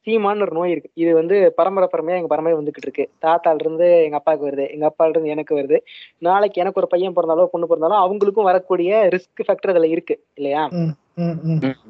சீமான்னு 0.06 0.44
ஒரு 0.46 0.54
நோய் 0.58 0.70
இருக்கு. 0.70 0.90
இது 0.94 1.10
வந்து 1.14 1.36
பரம்பரை 1.56 1.86
பரம்பரையா 1.88 2.18
எங்க 2.20 2.30
பரம்பரை 2.32 2.54
வந்துகிட்டு 2.56 2.88
இருக்கு. 2.88 3.04
தாத்தால 3.24 3.60
இருந்து 3.60 3.86
எங்க 4.06 4.18
அப்பாவுக்கு 4.20 4.48
வருது. 4.48 4.66
எங்க 4.74 4.86
அப்பால 4.90 5.12
இருந்து 5.12 5.32
எனக்கு 5.34 5.52
வருது. 5.58 5.78
நாளைக்கு 6.20 6.60
எனக்கு 6.60 6.80
ஒரு 6.82 6.88
பையன் 6.88 7.16
பிறந்தாலோ 7.16 7.46
பொண்ணு 7.52 7.66
பிறந்தாலும் 7.66 8.02
அவங்களுக்கும் 8.02 8.48
வரக்கூடிய 8.50 9.02
ரிஸ்க் 9.14 9.44
ஃபேக்டர் 9.46 9.72
அதுல 9.74 9.90
இருக்கு. 9.94 10.16
இல்லையா. 10.38 10.62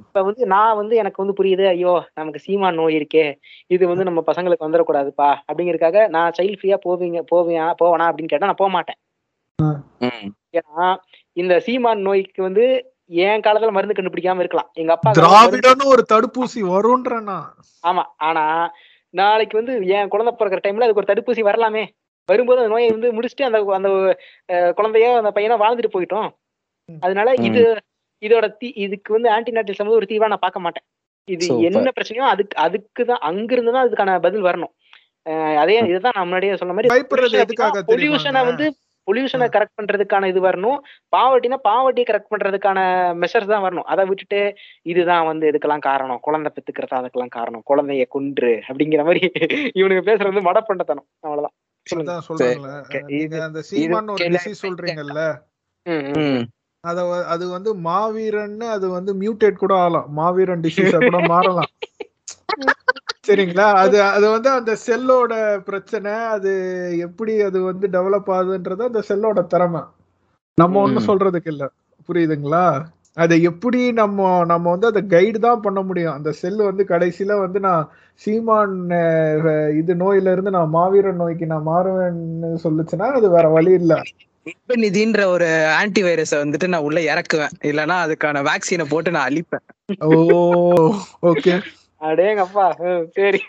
இப்ப 0.00 0.22
வந்து 0.22 0.42
நான் 0.46 0.78
வந்து 0.78 0.94
எனக்கு 0.96 1.22
வந்து 1.22 1.36
புரியுது 1.40 1.64
ஐயோ 1.66 1.92
நமக்கு 2.14 2.40
சீமான் 2.40 2.74
நோய் 2.74 2.98
இருக்கே. 3.00 3.26
இது 3.70 3.82
வந்து 3.86 4.08
நம்ம 4.08 4.22
பசங்களுக்கு 4.26 4.66
வந்துடக்கூடாதுப்பா 4.66 5.30
அப்படிங்கறதுக்காக 5.48 6.06
நான் 6.08 6.34
சைல்ட் 6.38 6.58
ஃப்ரீயா 6.60 6.78
போவீங்க 6.86 7.20
போவியா 7.32 7.66
போவனா 7.82 8.08
அப்படின்னு 8.10 8.32
கேட்டா 8.32 8.50
நான் 8.50 8.62
போக 8.62 8.70
மாட்டேன். 8.70 8.98
ஏன்னா 10.58 10.86
இந்த 11.36 11.54
சீமான் 11.60 12.00
நோய்க்கு 12.00 12.40
வந்து 12.42 12.64
என் 13.10 13.44
காலத்துல 13.46 13.74
மருந்து 13.76 13.96
கண்டுபிடிக்காம 13.96 14.42
இருக்கலாம். 14.42 14.68
எங்க 14.80 14.92
அப்பா 14.94 15.12
திராவிடன்னு 15.18 15.84
ஒரு 15.94 16.02
தடுப்பூசி 16.12 16.60
வரும்ன்றனா 16.74 17.38
ஆமா. 17.84 18.04
ஆனா 18.28 18.44
நாளைக்கு 19.14 19.54
வந்து 19.60 19.74
என் 19.96 20.10
குழந்தை 20.12 20.32
பிறக்கிற 20.32 20.60
டைம்ல 20.64 20.86
அதுக்கு 20.86 21.02
ஒரு 21.02 21.10
தடுப்பூசி 21.12 21.42
வரலாமே. 21.48 21.84
வரும்போது 22.28 22.60
அந்த 22.62 22.72
நோயை 22.74 22.88
வந்து 22.90 23.08
முடிச்சுட்டு 23.16 23.46
அந்த 23.48 23.58
அந்த 23.78 23.88
குழந்தையோ 24.78 25.10
அந்த 25.20 25.30
பையனோ 25.36 25.56
வாழ்ந்துட்டு 25.62 25.94
போயிட்டோம். 25.94 26.28
அதனால 27.02 27.28
இது 27.48 27.62
இதோட 28.22 28.46
தீ 28.60 28.68
இதுக்கு 28.84 29.10
வந்து 29.16 29.28
ஆன்டிநாட்டிசம் 29.36 29.96
ஒரு 29.98 30.08
தீவா 30.10 30.28
நான் 30.32 30.44
பார்க்க 30.44 30.64
மாட்டேன். 30.66 30.86
இது. 31.28 31.46
என்ன 31.68 31.90
பிரச்சனையோ 31.96 32.26
அதுக்கு 32.34 32.56
அதுக்கு 32.66 33.02
தான் 33.04 33.24
அங்கிருந்து 33.28 33.74
தான் 33.74 33.84
அதுக்கான 33.86 34.14
பதில் 34.26 34.46
வரணும். 34.48 34.72
அதே 35.62 35.74
இதுதான் 35.90 36.16
நான் 36.16 36.26
முன்னாடியே 36.28 36.58
சொன்ன 36.60 36.74
மாதிரி 36.76 36.90
பொல்யூஷனை? 37.90 38.42
வந்து 38.50 38.66
பொல்யூஷனை 39.06 39.46
கரெக்ட் 39.56 39.76
பண்றதுக்கான 39.82 40.24
இது 40.26 40.40
வரணும். 40.42 40.78
பாவர்ட்டினா 41.16 41.56
பாவர்ட்டியை 41.68 42.06
கரெக்ட் 42.10 42.32
பண்றதுக்கான 42.34 42.78
மெஷர்ஸ் 43.22 43.52
தான் 43.52 43.64
வரணும். 43.64 43.88
அதை 43.92 44.04
விட்டுட்டு 44.06 44.40
இதுதான் 44.82 45.26
வந்து 45.26 45.50
இதுக்கெல்லாம் 45.50 45.86
காரணம். 45.90 46.20
குழந்தை 46.20 46.52
பெத்துக்கிறது 46.54 46.98
அதுக்கெல்லாம் 47.00 47.34
காரணம். 47.38 47.62
குழந்தைய 47.70 48.06
கொன்று 48.08 48.62
அப்படிங்கிற 48.68 49.04
மாதிரி 49.04 49.22
இவனுக்கு 49.74 50.10
பேசுறது 50.10 50.32
வந்து 50.32 50.48
மட 50.50 50.60
பண்ணத்தனம் 50.60 51.06
அவ்வளவுதான் 51.20 51.56
சொல்றீங்கல்ல. 54.62 55.22
அத 56.84 56.98
அது 57.26 57.48
வந்து 57.48 57.70
மாவீரன்னு 57.76 58.66
அது 58.68 58.88
வந்து 58.88 59.14
மியூட்டேட் 59.14 59.62
கூட 59.62 59.74
ஆகலாம். 59.74 60.06
மாவீரன் 60.12 60.60
டிசீஸா 60.60 60.98
கூட 61.10 61.18
மாறலாம். 61.28 61.70
சரிங்களா? 63.24 63.66
அது 63.80 63.96
அது 64.08 64.26
வந்து 64.30 64.50
அந்த 64.50 64.72
செல்லோட 64.84 65.32
பிரச்சனை 65.66 66.12
அது 66.34 66.52
எப்படி 67.06 67.32
அது 67.48 67.58
வந்து 67.62 67.86
டெவலப் 67.88 68.30
ஆகுதுன்றது 68.36 68.82
அந்த 68.84 69.02
செல்லோட 69.08 69.40
திறமை. 69.46 69.82
நம்ம 70.58 70.80
ஒண்ணும் 70.80 71.02
ம். 71.02 71.08
சொல்றதுக்கு 71.08 71.52
இல்ல. 71.54 71.64
புரியுதுங்களா? 72.08 72.64
அதை 73.16 73.36
எப்படி 73.50 73.80
நம்ம 73.92 74.18
நம்ம 74.44 74.66
வந்து 74.70 74.86
அதை 74.86 75.00
கைடு 75.06 75.38
தான் 75.38 75.62
பண்ண 75.62 75.80
முடியும். 75.82 76.16
அந்த 76.18 76.30
செல் 76.40 76.60
வந்து 76.62 76.82
கடைசியில 76.84 77.36
வந்து 77.40 77.58
நான் 77.60 77.84
சீமான் 78.20 78.74
இது 79.80 79.92
நோயில 80.02 80.32
இருந்து 80.32 80.50
நான் 80.50 80.74
மாவீரன் 80.76 81.20
நோய்க்கு 81.22 81.46
நான் 81.46 81.68
மாறுவேன்னு 81.68 82.50
சொல்லுச்சுன்னா 82.64 83.08
அது 83.18 83.28
வேற 83.30 83.48
வழி 83.50 83.72
இல்ல. 83.80 83.94
நிதின்ற 84.82 85.20
ஒரு 85.32 85.48
ஆன்டி 85.78 86.02
வைரஸ 86.02 86.32
வந்துட்டு 86.42 86.66
நான் 86.72 86.86
உள்ள 86.88 87.00
இறக்குவேன். 87.08 87.54
இல்லனா 87.70 87.96
அதுக்கான 88.04 88.42
வேக்சினை 88.48 88.86
போட்டு 88.88 89.10
நான் 89.10 89.28
அழிப்பேன். 89.28 89.64
ஓ 90.06 90.10
ஓகே. 91.30 91.54
அடேங்கப்பா 92.08 92.66
சரி. 93.16 93.40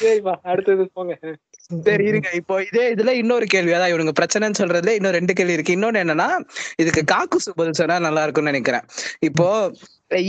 சரிப்பா 0.00 0.34
அடுத்தது 0.50 0.84
போங்க. 0.94 1.14
சரி 1.86 2.04
இருங்க. 2.10 2.28
இப்போ 2.40 2.54
இதே 2.68 2.84
இதுல 2.94 3.14
இன்னொரு 3.22 3.46
கேள்வி. 3.54 3.72
அதான் 3.76 3.92
இவனுங்க 3.92 4.14
பிரச்சனைன்னு 4.20 4.60
சொல்றதுல 4.62 4.94
இன்னும் 4.98 5.16
ரெண்டு 5.18 5.32
கேள்வி 5.38 5.56
இருக்கு. 5.56 5.76
இன்னொன்னு 5.76 6.02
என்னன்னா 6.04 6.28
இதுக்கு 6.82 7.04
காக்கு 7.14 7.40
பதில் 7.60 7.78
சொன்னா 7.80 7.98
நல்லா 8.08 8.22
இருக்கும்னு 8.22 8.52
நினைக்கிறேன். 8.52 8.86
இப்போ 9.30 9.48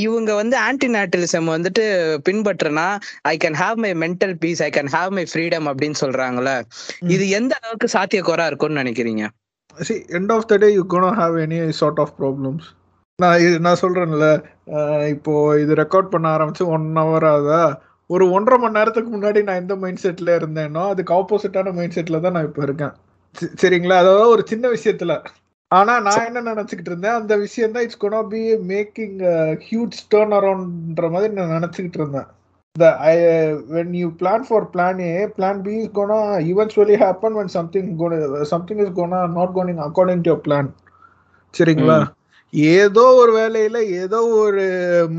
இவங்க 0.05 0.31
வந்து 0.41 0.57
ஆன்டி 0.67 0.87
நேட்டலிசம் 0.97 1.51
வந்துட்டு 1.55 1.85
பின்பற்றுனா 2.29 2.87
I 3.33 3.35
can 3.43 3.59
have 3.63 3.75
my 3.85 3.93
mental 4.05 4.35
peace 4.45 4.63
I 4.67 4.69
can 4.77 4.93
have 4.97 5.11
my 5.19 5.25
freedom 5.33 5.69
அப்படின்னு 5.71 5.99
சொல்றாங்கல்ல. 6.05 6.53
இது 7.15 7.27
எந்த 7.39 7.55
அளவுக்கு 7.61 7.89
சாத்தியக்குறா 7.97 8.47
இருக்கும்னு 8.51 8.81
நினைக்கிறீங்க? 8.83 9.25
See 9.87 9.99
end 10.17 10.29
of 10.35 10.41
the 10.49 10.57
day 10.61 10.69
you 10.77 10.83
gonna 10.93 11.11
have 11.19 11.35
any 11.43 11.59
sort 11.77 11.97
of 12.03 12.07
problems. 12.17 12.63
நான் 13.21 13.41
இது 13.45 13.55
நான் 13.65 13.81
சொல்றேன்ல 13.83 14.27
இப்போ 15.13 15.33
இது 15.63 15.73
ரெக்கார்ட் 15.81 16.13
பண்ண 16.13 16.27
ஆரம்பிச்சு 16.35 16.63
ஒன் 16.75 16.87
ஹவர் 17.01 17.27
ஆகுதா? 17.33 17.61
ஒரு 18.09 18.25
ஒன்றரை 18.35 18.57
மணி 18.61 18.77
நேரத்துக்கு 18.77 19.09
முன்னாடி 19.13 19.39
நான் 19.47 19.61
எந்த 19.61 19.75
மைண்ட் 19.83 20.03
செட்ல 20.05 20.35
இருந்தேனோ 20.39 20.83
அதுக்கு 20.93 21.13
ஆப்போசிட்டான 21.19 21.73
மைண்ட் 21.77 21.95
செட்ல 21.97 22.19
தான் 22.25 22.35
நான் 22.37 22.47
இப்போ 22.49 22.63
இருக்கேன். 22.67 22.93
சரிங்களா? 23.61 23.97
அதாவது 24.03 24.33
ஒரு 24.35 24.43
சின்ன 24.51 24.65
விஷயத்துல. 24.75 25.13
ஆனா 25.71 25.93
நான் 26.07 26.25
என்ன 26.29 26.39
நினைச்சுக்கிட்டு 26.49 26.91
இருந்தேன் 26.91 27.17
அந்த 27.19 27.33
விஷயம் 27.43 27.73
தான் 27.75 27.85
it's 27.85 28.01
gonna 28.03 28.21
be 28.33 28.41
making 28.71 29.17
huge 29.67 29.99
turn 30.13 30.35
அரௌண்ட்ன்ற 30.39 31.09
மாதிரி 31.13 31.31
நான் 31.37 31.55
நினைச்சுக்கிட்டு 31.57 31.99
இருந்தேன். 32.01 32.27
The 32.75 32.89
I 33.09 33.13
when 33.75 33.93
you 34.01 34.07
plan 34.19 34.43
for 34.47 34.65
plan 34.73 34.99
A 35.07 35.13
plan 35.37 35.61
B 35.67 35.75
is 35.81 35.93
gonna 35.97 36.17
eventually 36.51 36.97
happen 37.03 37.37
when 37.39 37.53
something 37.57 37.89
something 38.53 38.81
is 38.85 38.97
gonna 38.99 39.21
not 39.37 39.55
going 39.57 39.81
according 39.87 40.25
to 40.27 40.35
plan 40.47 40.69
சரிங்களா? 41.53 41.99
ஏதோ 42.75 43.03
ஒரு 43.21 43.31
வேலையில 43.39 43.77
ஏதோ 44.03 44.19
ஒரு 44.41 44.63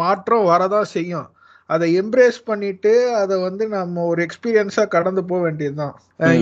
மாற்றம் 0.01 0.49
வரதான் 0.51 0.93
செய்யும். 0.95 1.28
அதை 1.70 1.87
எம்ப்ரேஸ் 2.01 2.39
பண்ணிட்டு 2.49 2.93
அதை 3.20 3.35
வந்து 3.45 3.64
நம்ம 3.74 4.05
ஒரு 4.11 4.20
எக்ஸ்பீரியன்ஸா 4.26 4.85
கடந்து 4.89 5.22
போக 5.30 5.41
வேண்டியதுதான். 5.43 5.95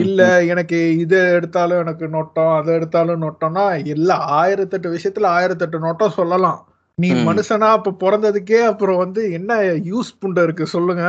இல்ல 0.05 0.21
எனக்கு 0.53 0.79
இது 1.05 1.19
எடுத்தாலும் 1.37 1.83
எனக்கு 1.85 2.07
நொட்டம் 2.17 2.55
அதை 2.57 2.71
எடுத்தாலும் 2.79 3.23
நொட்டம்னா 3.25 3.65
எல்லா 3.95 4.17
ஆயிரத்தெட்டு 4.41 4.95
விஷயத்துல 4.97 5.29
ஆயிரத்தெட்டு 5.37 5.81
நொட்டம் 5.87 6.17
சொல்லலாம். 6.19 6.61
நீ. 6.99 7.11
மனுஷனா 7.29 7.69
அப்ப 7.77 7.97
பிறந்ததுக்கே 8.03 8.61
அப்புறம் 8.71 9.03
வந்து 9.05 9.23
என்ன 9.39 9.53
யூஸ் 9.91 10.11
புண்ட 10.23 10.43
இருக்கு 10.47 10.67
சொல்லுங்க. 10.77 11.05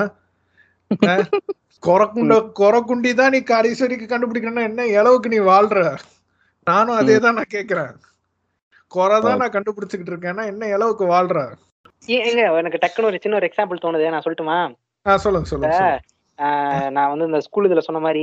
கொரக்குண்ட 1.83 2.33
கொரக்குண்டி 2.59 3.11
தான் 3.19 3.33
நீ 3.35 3.39
கடைசி 3.51 3.81
வரைக்கும் 3.83 4.11
கண்டுபிடிக்கணும்னா 4.13 4.65
என்ன 4.69 4.87
அளவுக்கு 5.01 5.29
நீ 5.33 5.39
வாழ்ற? 5.51 5.77
நானும் 6.67 6.99
அதே 7.01 7.15
தான் 7.25 7.37
நான் 7.39 7.53
கேக்குறேன். 7.55 7.93
குறை 8.91 9.17
தான் 9.25 9.41
நான் 9.41 9.55
கண்டுபிடிச்சுக்கிட்டு 9.55 10.13
இருக்கேன்னா 10.13 10.45
என்ன 10.51 10.71
அளவுக்கு 10.77 11.05
வாழ்ற? 11.13 11.41
ஏங்க 12.15 12.43
எனக்கு 12.61 12.81
டக்குன்னு 12.83 13.09
ஒரு 13.09 13.19
சின்ன 13.23 13.37
ஒரு 13.39 13.47
எக்ஸாம்பிள் 13.49 13.83
தோணுது. 13.83 14.13
நான் 14.13 14.25
சொல்லட்டுமா? 14.25 14.57
சொல்லுங்க 15.25 15.49
சொல்லுங்க 15.51 15.77
நான் 16.95 17.09
வந்து 17.11 17.27
இந்த 17.29 17.39
ஸ்கூல் 17.45 17.67
இதுல 17.67 17.81
சொன்ன 17.85 17.99
மாதிரி 18.05 18.21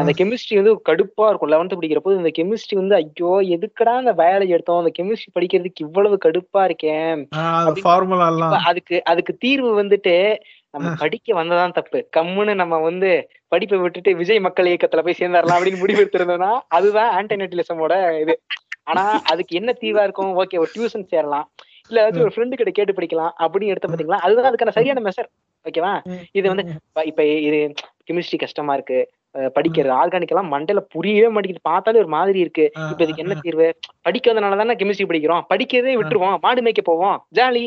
இந்த 0.00 0.12
கெமிஸ்ட்ரி 0.20 0.56
வந்து 0.58 0.72
கடுப்பா 0.88 1.26
இருக்கும். 1.28 1.50
லெவன்த் 1.52 1.76
படிக்கிறப்போ 1.78 2.12
இந்த 2.20 2.30
கெமிஸ்ட்ரி 2.38 2.76
வந்து 2.80 2.94
ஐயோ 2.98 3.32
எதுக்குடா 3.56 3.92
இந்த 4.02 4.12
பயாலஜி 4.20 4.54
எடுத்தோம்? 4.56 4.80
இந்த 4.82 4.92
கெமிஸ்ட்ரி 4.98 5.30
படிக்கிறதுக்கு 5.36 5.84
இவ்வளவு 5.86 6.16
கடுப்பா 6.26 6.62
இருக்கேன். 6.68 7.20
அந்த 7.68 7.82
அதுக்கு 8.70 8.98
அதுக்கு 9.12 9.34
தீர்வு 9.44 9.70
வந்துட்டு 9.80 10.14
நம்ம 10.74 10.94
படிக்க 11.02 11.34
வந்ததான் 11.40 11.76
தப்பு. 11.78 11.98
கம்முன்னு 12.16 12.54
நம்ம 12.62 12.80
வந்து 12.88 13.10
படிப்பை 13.54 13.78
விட்டுட்டு 13.82 14.12
விஜய் 14.20 14.44
மக்கள் 14.46 14.70
இயக்கத்துல 14.72 15.04
போய் 15.06 15.20
சேர்ந்துடலாம் 15.20 15.58
அப்படின்னு 15.58 15.82
முடிவு 15.84 16.02
எடுத்திருந்தோம்னா 16.04 16.52
அதுதான் 16.78 17.12
ஆன்டிநெட்டிலிசமோட 17.20 17.94
இது. 18.24 18.36
ஆனா 18.86 19.20
அதுக்கு 19.24 19.56
என்ன 19.56 19.72
தீர்வா 19.80 20.02
இருக்கும்? 20.02 20.30
ஓகே 20.30 20.58
ஒரு 20.58 20.68
டியூஷன் 20.74 21.06
சேரலாம். 21.06 21.50
இல்ல 21.88 22.10
ஏதாச்சும் 22.10 22.20
ஒரு 22.20 22.32
ஃப்ரெண்டு 22.34 22.52
கிட்ட 22.52 22.70
கேட்டு 22.70 22.92
படிக்கலாம் 22.92 23.30
அப்படின்னு 23.38 23.64
எடுத்த 23.64 23.88
பாத்தீங்களா? 23.88 24.18
அதுதான் 24.26 24.54
அதுக்கான 24.54 24.68
சரியான 24.68 25.00
மெஷர் 25.00 25.28
ஓகேவா 25.64 25.92
இது 26.32 26.54
வந்து 26.54 26.72
இப்ப- 27.04 27.26
இது 27.26 27.72
கெமிஸ்ட்ரி 28.10 28.38
கஷ்டமா 28.38 28.74
இருக்கு. 28.74 28.98
படிக்கிறது 29.36 29.90
ஆர்கானிக் 30.00 30.26
எல்லாம் 30.26 30.52
மண்டையில 30.52 30.76
புரியவே 30.76 31.26
மாட்டேங்குது. 31.26 31.58
பார்த்தாலே 31.62 31.98
ஒரு 31.98 32.06
மாதிரி 32.08 32.38
இருக்கு. 32.38 32.64
இப்ப 32.90 33.04
இதுக்கு 33.04 33.22
என்ன 33.22 33.34
தீர்வு? 33.40 33.66
படிக்காதனால 34.04 34.56
தானே 34.56 34.74
கெமிஸ்ட்ரி 34.74 35.08
படிக்கிறோம். 35.08 35.44
படிக்கிறதே 35.54 35.94
விட்டுருவோம். 36.00 36.38
மாடு 36.38 36.62
மேய்க்க 36.62 36.82
போவோம். 36.82 37.26
ஜாலி 37.34 37.64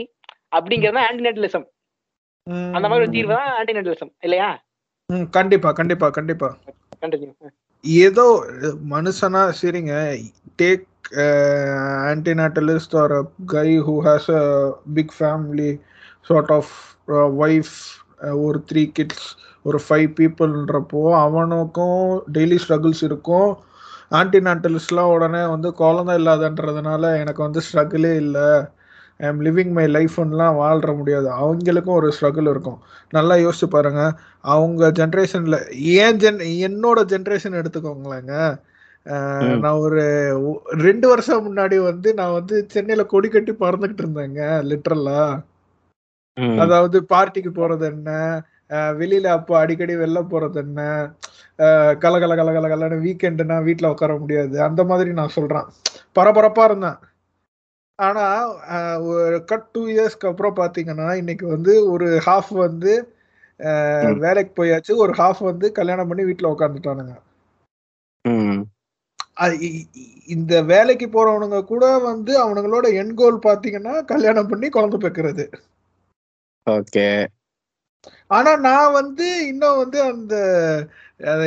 அப்படிங்கறது 0.55 0.99
ஆன்டிநெட்டலிசம் 1.09 1.65
அந்த 2.49 2.79
மாதிரி 2.79 2.99
ஒரு 2.99 3.09
தீர்வு 3.09 3.33
தான் 3.33 3.63
ஆன்டிநெட்டலிசம் 3.63 4.11
இல்லையா? 4.19 4.49
கண்டிப்பா 5.31 5.71
கண்டிப்பா 5.71 6.09
கண்டிப்பா. 6.09 6.57
ஏதோ 7.81 8.25
மனுஷனா 8.89 9.41
சரிங்க. 9.61 10.17
Take 10.61 10.83
antinatalist 12.11 12.95
or 12.97 13.15
guy 13.45 13.69
who 13.81 13.95
has 14.07 14.29
a 14.31 14.43
big 14.93 15.13
family 15.19 15.71
sort 16.27 16.51
of 16.51 16.73
wife 17.45 17.75
ஒரு 18.45 18.63
த்ரீ 18.71 18.91
கிட்ஸ் 18.91 19.27
ஒரு 19.63 19.79
ஃபைவ் 19.89 20.09
பீப்புள்ன்றப்போ 20.19 21.01
அவனுக்கும் 21.25 22.23
டெய்லி 22.33 22.57
ஸ்ட்ரகிள்ஸ் 22.65 23.03
இருக்கும். 23.03 23.49
ஆன்டிநாட்டலிஸ்ட்லாம் 24.11 25.13
உடனே 25.15 25.45
வந்து 25.45 25.73
குழந்தை 25.73 26.13
இல்லாதன்றதுனால 26.17 27.03
எனக்கு 27.19 27.41
வந்து 27.43 27.61
ஸ்ட்ரகிளே 27.71 28.15
இல்லை. 28.15 28.47
ஐ 29.19 29.27
எம் 29.27 29.41
லிவிங் 29.41 29.71
மை 29.71 29.85
லைஃப்லாம் 29.85 30.59
வாழ்ற 30.63 30.97
முடியாது. 30.97 31.27
அவங்களுக்கும் 31.41 31.97
ஒரு 31.99 32.13
ஸ்ட்ரகிள் 32.19 32.49
இருக்கும். 32.49 32.79
நல்லா 33.11 33.35
யோசிச்சு 33.35 33.67
பாருங்க. 33.69 34.03
அவங்க 34.39 34.91
ஜென்ரேஷனில் 34.91 35.59
ஏன் 35.75 36.17
ஜென் 36.17 36.41
என்னோட 36.67 36.99
ஜென்ரேஷன் 37.13 37.57
எடுத்துக்கோங்களேங்க. 37.61 38.33
நான் 39.61 39.79
ஒரு 39.79 40.01
ரெண்டு 40.79 41.07
வருஷம் 41.07 41.45
முன்னாடி 41.45 41.77
வந்து 41.83 42.09
நான் 42.13 42.31
வந்து 42.31 42.55
சென்னையில 42.67 43.03
கொடி 43.05 43.29
கட்டி 43.29 43.53
பறந்துகிட்டு 43.55 44.03
இருந்தேங்க 44.03 44.41
லிட்டரலா 44.69 45.21
ம். 46.37 46.57
அதாவது 46.59 46.97
பார்ட்டிக்கு 47.09 47.51
போறது 47.53 47.85
என்ன? 47.85 48.09
வெளியில 48.99 49.27
அப்போ 49.29 49.53
அடிக்கடி 49.59 49.95
வெளில 49.95 50.19
போறது 50.29 50.57
என்ன? 50.57 50.81
கல 52.01 52.13
கல 52.23 52.33
கல 52.39 52.49
கல 52.57 52.67
கலன்னு 52.67 53.03
வீக்கெண்டுனா 53.05 53.63
வீட்ல 53.63 53.89
உட்கார 53.89 54.13
முடியாது. 54.17 54.55
அந்த 54.61 54.81
மாதிரி 54.83 55.11
நான் 55.13 55.35
சொல்றேன். 55.37 55.65
பரபரப்பா 56.15 56.63
இருந்தேன். 56.63 56.99
ஆனா 57.99 58.25
ஒரு 59.09 59.37
கட் 59.45 59.69
டூ 59.71 59.81
இயர்ஸ்க்கு 59.87 60.29
அப்புறம் 60.31 60.55
பாத்தீங்கன்னா 60.55 61.07
இன்னைக்கு 61.13 61.47
வந்து 61.47 61.73
ஒரு 61.91 62.07
ஹாஃப் 62.27 62.51
வந்து. 62.57 62.93
வேலைக்கு 64.23 64.53
போயாச்சு. 64.59 64.91
ஒரு 65.03 65.13
ஹாஃப் 65.17 65.41
வந்து 65.43 65.67
கல்யாணம் 65.71 66.07
பண்ணி 66.07 66.23
வீட்ல 66.23 66.53
உட்காந்துட்டானுங்க 66.55 67.15
இந்த 70.25 70.61
வேலைக்கு 70.61 71.07
போறவனுங்க 71.07 71.65
கூட 71.65 71.97
வந்து 71.97 72.43
அவனுங்களோட 72.43 72.93
என் 72.93 73.13
கோல் 73.13 73.39
பாத்தீங்கன்னா 73.39 74.05
கல்யாணம் 74.05 74.47
பண்ணி 74.47 74.69
குழந்தை 74.69 74.99
பெக்கிறது. 74.99 75.53
ஓகே. 76.69 77.25
ஆனா 78.27 78.57
நான் 78.57 78.91
வந்து 78.91 79.47
இன்னும் 79.47 79.77
வந்து 79.77 80.01
அந்த 80.01 80.35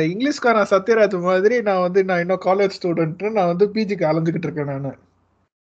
இங்கிலீஷ்காரன் 0.07 0.31
சத்யராஜ் 0.43 1.21
மாதிரி 1.21 1.61
நான் 1.61 1.79
வந்து 1.79 2.03
நான் 2.03 2.19
இன்னும் 2.19 2.41
காலேஜ் 2.45 2.71
ஸ்டூடெண்ட் 2.81 3.31
நான் 3.31 3.45
வந்து 3.45 3.67
பிஜிக்கு 3.67 4.11
அலைஞ்சுக்கிட்டு 4.11 4.27
இருக்கேன் 4.27 4.65
நான். 4.65 4.97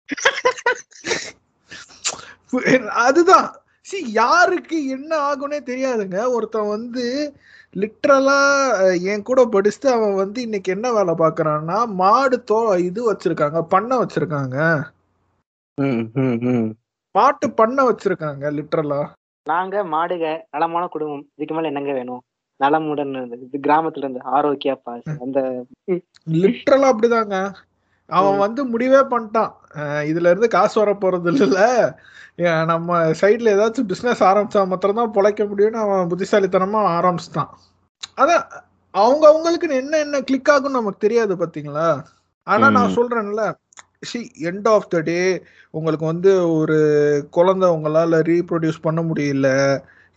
அதுதான். 2.89 3.55
சி 3.81 4.11
யாருக்கு 4.11 4.87
என்ன 4.87 5.17
ஆகும்னே 5.17 5.41
தெரியாதுங்க. 5.41 6.29
ஒருத்தன் 6.29 6.67
வந்து 6.67 7.33
லிட்ரலா 7.77 8.37
என் 9.11 9.23
கூட 9.23 9.41
படிச்சுட்டு 9.45 9.87
அவன் 9.87 10.13
வந்து 10.15 10.41
இன்னைக்கு 10.41 10.69
என்ன 10.71 10.87
வேலை 10.91 11.13
பார்க்கறான்னா 11.13 11.77
மாடு 11.95 12.37
தோ 12.51 12.57
இது 12.79 13.01
வச்சிருக்காங்க 13.11 13.59
பண்ணை 13.67 13.97
வச்சிருக்காங்க. 13.97 14.55
ம், 15.77 16.03
ம், 16.15 16.37
ம். 16.51 16.69
மாட்டு 17.15 17.47
பண்ணை 17.53 17.83
வச்சிருக்காங்க 17.85 18.51
லிட்ரலா 18.51 19.01
நாங்க 19.45 19.83
மாடுக 19.85 20.23
நலமான 20.51 20.87
குடும்பம் 20.87 21.23
இதுக்கு 21.35 21.53
மேல 21.53 21.67
என்னங்க 21.67 21.93
வேணும்? 21.93 22.23
நலமுடன் 22.59 23.13
இது 23.37 23.57
கிராமத்துல 23.59 24.05
இருந்து 24.05 24.21
ஆரோக்கியா 24.31 24.75
பாஸ் 24.83 25.09
அந்த 25.23 25.39
லிட்ரலா 26.37 26.87
அப்படிதாங்க. 26.91 27.35
அவன். 28.09 28.37
வந்து 28.43 28.61
முடிவே 28.65 29.01
பண்ணிட்டான். 29.11 29.51
இதுல 30.09 30.29
இருந்து 30.31 30.49
காசு 30.49 30.75
வர 30.81 30.91
போறது 31.01 31.31
இல்ல 31.45 31.61
நம்ம 32.71 32.89
சைட்ல 33.21 33.53
ஏதாச்சும் 33.55 33.89
பிசினஸ் 33.91 34.21
ஆரம்பிச்சா 34.29 34.61
மாத்திரம் 34.71 34.99
தான் 35.01 35.15
பொழைக்க 35.15 35.43
முடியும்னு 35.51 35.83
அவன் 35.85 36.09
புத்திசாலித்தனமா 36.11 36.81
ஆரம்பிச்சிட்டான். 36.97 37.51
அதான் 38.17 38.43
அவங்க 38.93 39.23
அவங்களுக்கு 39.27 39.67
என்ன 39.81 39.97
என்ன 40.05 40.21
கிளிக் 40.21 40.51
ஆகும்னு 40.53 40.79
நமக்கு 40.79 41.05
தெரியாது 41.05 41.33
பாத்தீங்களா? 41.41 41.87
ஆனா 42.47 42.65
நான். 42.75 42.95
சொல்றேன்ல 42.97 43.43
see 44.03 44.19
end 44.49 44.67
of 44.73 44.89
the 44.89 44.97
day 45.01 45.19
உங்களுக்கு 45.73 46.05
வந்து 46.05 46.31
ஒரு 46.57 46.77
குழந்தை 47.37 47.67
உங்களால 47.75 48.19
ரீப்ரொடியூஸ் 48.29 48.85
பண்ண 48.87 48.99
முடியல. 49.01 49.47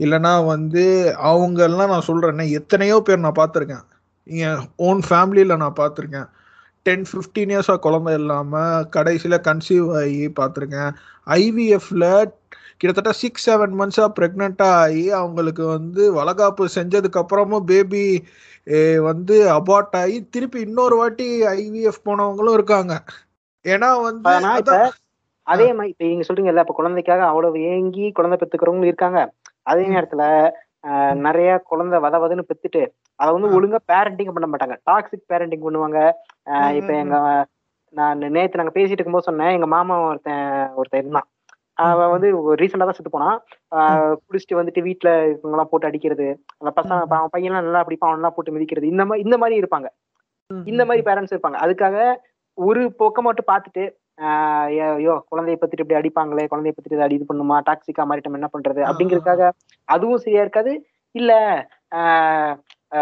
இல்லைன்னா 0.01 0.33
வந்து 0.53 0.85
அவங்க 1.31 1.61
எல்லாம் 1.63 1.93
நான் 1.95 2.09
சொல்றேன்னா 2.09 2.47
எத்தனையோ 2.59 2.97
பேர் 3.07 3.25
நான் 3.25 3.41
பார்த்துருக்கேன். 3.41 3.85
என் 4.27 4.61
ஓன் 4.89 5.01
ஃபேமிலியில 5.09 5.57
நான் 5.57 5.81
பார்த்துருக்கேன். 5.81 6.29
டென் 6.87 7.05
ஃபிஃப்டீன் 7.11 7.51
இயர்ஸாக 7.53 7.79
குழந்தை 7.79 8.15
இல்லாமல் 8.15 8.89
கடைசியில் 8.89 9.45
கன்சீவ் 9.49 9.89
ஆகி 10.01 10.21
பார்த்துருக்கேன். 10.41 10.93
ஐவிஎஃப்ல 11.39 12.05
கிட்டத்தட்ட 12.77 13.13
சிக்ஸ் 13.13 13.45
செவன் 13.51 13.75
மந்த்ஸாக 13.79 14.15
ப்ரெக்னெண்ட்டாக 14.19 14.79
ஆகி 14.85 15.11
அவங்களுக்கு 15.13 15.67
வந்து 15.67 16.13
வளகாப்பு 16.13 16.67
செஞ்சதுக்கு 16.75 17.21
அப்புறமும் 17.23 17.65
பேபி 17.65 18.05
வந்து 19.03 19.37
அபார்ட் 19.59 19.97
ஆகி 20.03 20.29
திருப்பி 20.29 20.61
இன்னொரு 20.61 20.97
வாட்டி 20.97 21.29
ஐவிஎஃப் 21.57 22.05
போனவங்களும் 22.05 22.53
இருக்காங்க. 22.53 22.95
ஏன்னா 23.65 23.91
வந்து 24.03 24.33
அதே 25.47 25.69
மாதிரி 25.73 25.93
இப்ப 25.93 26.05
நீங்க 26.05 26.25
சொல்றீங்கல்ல 26.29 26.65
இப்ப 26.65 26.75
குழந்தைக்காக 26.75 27.23
அவ்வளவு 27.25 27.63
ஏங்கி 27.71 28.13
குழந்தை 28.13 28.37
பெத்துக்கிறவங்களும் 28.39 28.91
இருக்காங்க. 28.91 29.21
அதே. 29.63 29.85
நேரத்துல 29.87 30.23
நிறைய 31.15 31.59
குழந்தை 31.65 31.99
வத 32.01 32.19
வதன்னு 32.23 32.49
பெத்துட்டு 32.51 32.83
அதை 33.17 33.31
வந்து. 33.33 33.49
ஒழுங்கா 33.57 33.79
பேரண்டிங் 33.93 34.35
பண்ண 34.37 34.49
மாட்டாங்க. 34.53 34.77
டாக்ஸிக் 34.91 35.31
பேரண்டிங் 35.33 35.65
பண்ணுவாங்க. 35.67 35.99
இப்ப 36.73 36.93
எங்க 36.93 37.17
நான் 37.93 38.19
நேத்து 38.19 38.59
நாங்க 38.59 38.81
பேசிட்டு 38.81 38.97
இருக்கும்போது 38.97 39.25
சொன்னேன். 39.25 39.51
எங்க 39.51 39.67
மாமா 39.67 40.01
ஒருத்தன் 40.01 40.75
ஒருத்தன் 40.75 41.01
இருந்தான். 41.01 41.29
அவன் 41.75 42.11
வந்து 42.11 42.29
ரீசெண்டா 42.61 42.87
தான் 42.87 42.97
செத்து 42.97 43.11
போனான். 43.11 43.39
குடிச்சிட்டு 44.27 44.59
வந்துட்டு 44.61 44.81
வீட்டுல 44.89 45.11
இவங்க 45.29 45.55
எல்லாம் 45.57 45.71
போட்டு 45.71 45.87
அடிக்கிறது 45.87 46.27
அந்த 46.59 46.71
பசங்க. 46.77 46.99
அவன் 47.09 47.33
பையன்லாம் 47.37 47.67
நல்லா 47.67 47.85
பிடிப்பான். 47.85 48.11
அவனெல்லாம் 48.11 48.37
போட்டு 48.37 48.55
மிதிக்கிறது. 48.57 48.83
இந்த 48.83 49.05
மாதிரி 49.05 49.25
இந்த 49.27 49.39
மாதிரி 49.39 49.61
இருப்பாங்க. 49.63 49.89
இந்த 50.51 50.85
மாதிரி 50.85 51.03
பேரண்ட்ஸ் 51.11 51.35
இருப்பாங்க. 51.35 51.59
அதுக்காக 51.65 51.97
ஒரு 52.59 52.93
பக்கம் 52.93 53.25
மட்டும் 53.25 53.51
பார்த்துட்டு 53.53 53.83
ஆஹ் 53.85 54.10
ஐயோ, 54.21 55.25
குழந்தைய 55.31 55.57
பத்திட்டு 55.61 55.83
இப்படி 55.83 55.95
அடிப்பாங்களே 56.01 56.47
குழந்தைய 56.51 56.73
பத்திட்டு 56.79 56.99
அடி 56.99 57.15
இது 57.15 57.27
பண்ணுமா 57.29 57.59
டாக்ஸிக்கா 57.69 58.03
மாறிட்டோம் 58.11 58.37
என்ன 58.39 58.49
பண்றது? 58.53 58.81
அப்படிங்கறதுக்காக 58.91 59.51
அதுவும் 59.89 60.17
சரியா 60.17 60.41
இருக்காது. 60.41 60.73
இல்ல 61.15 61.33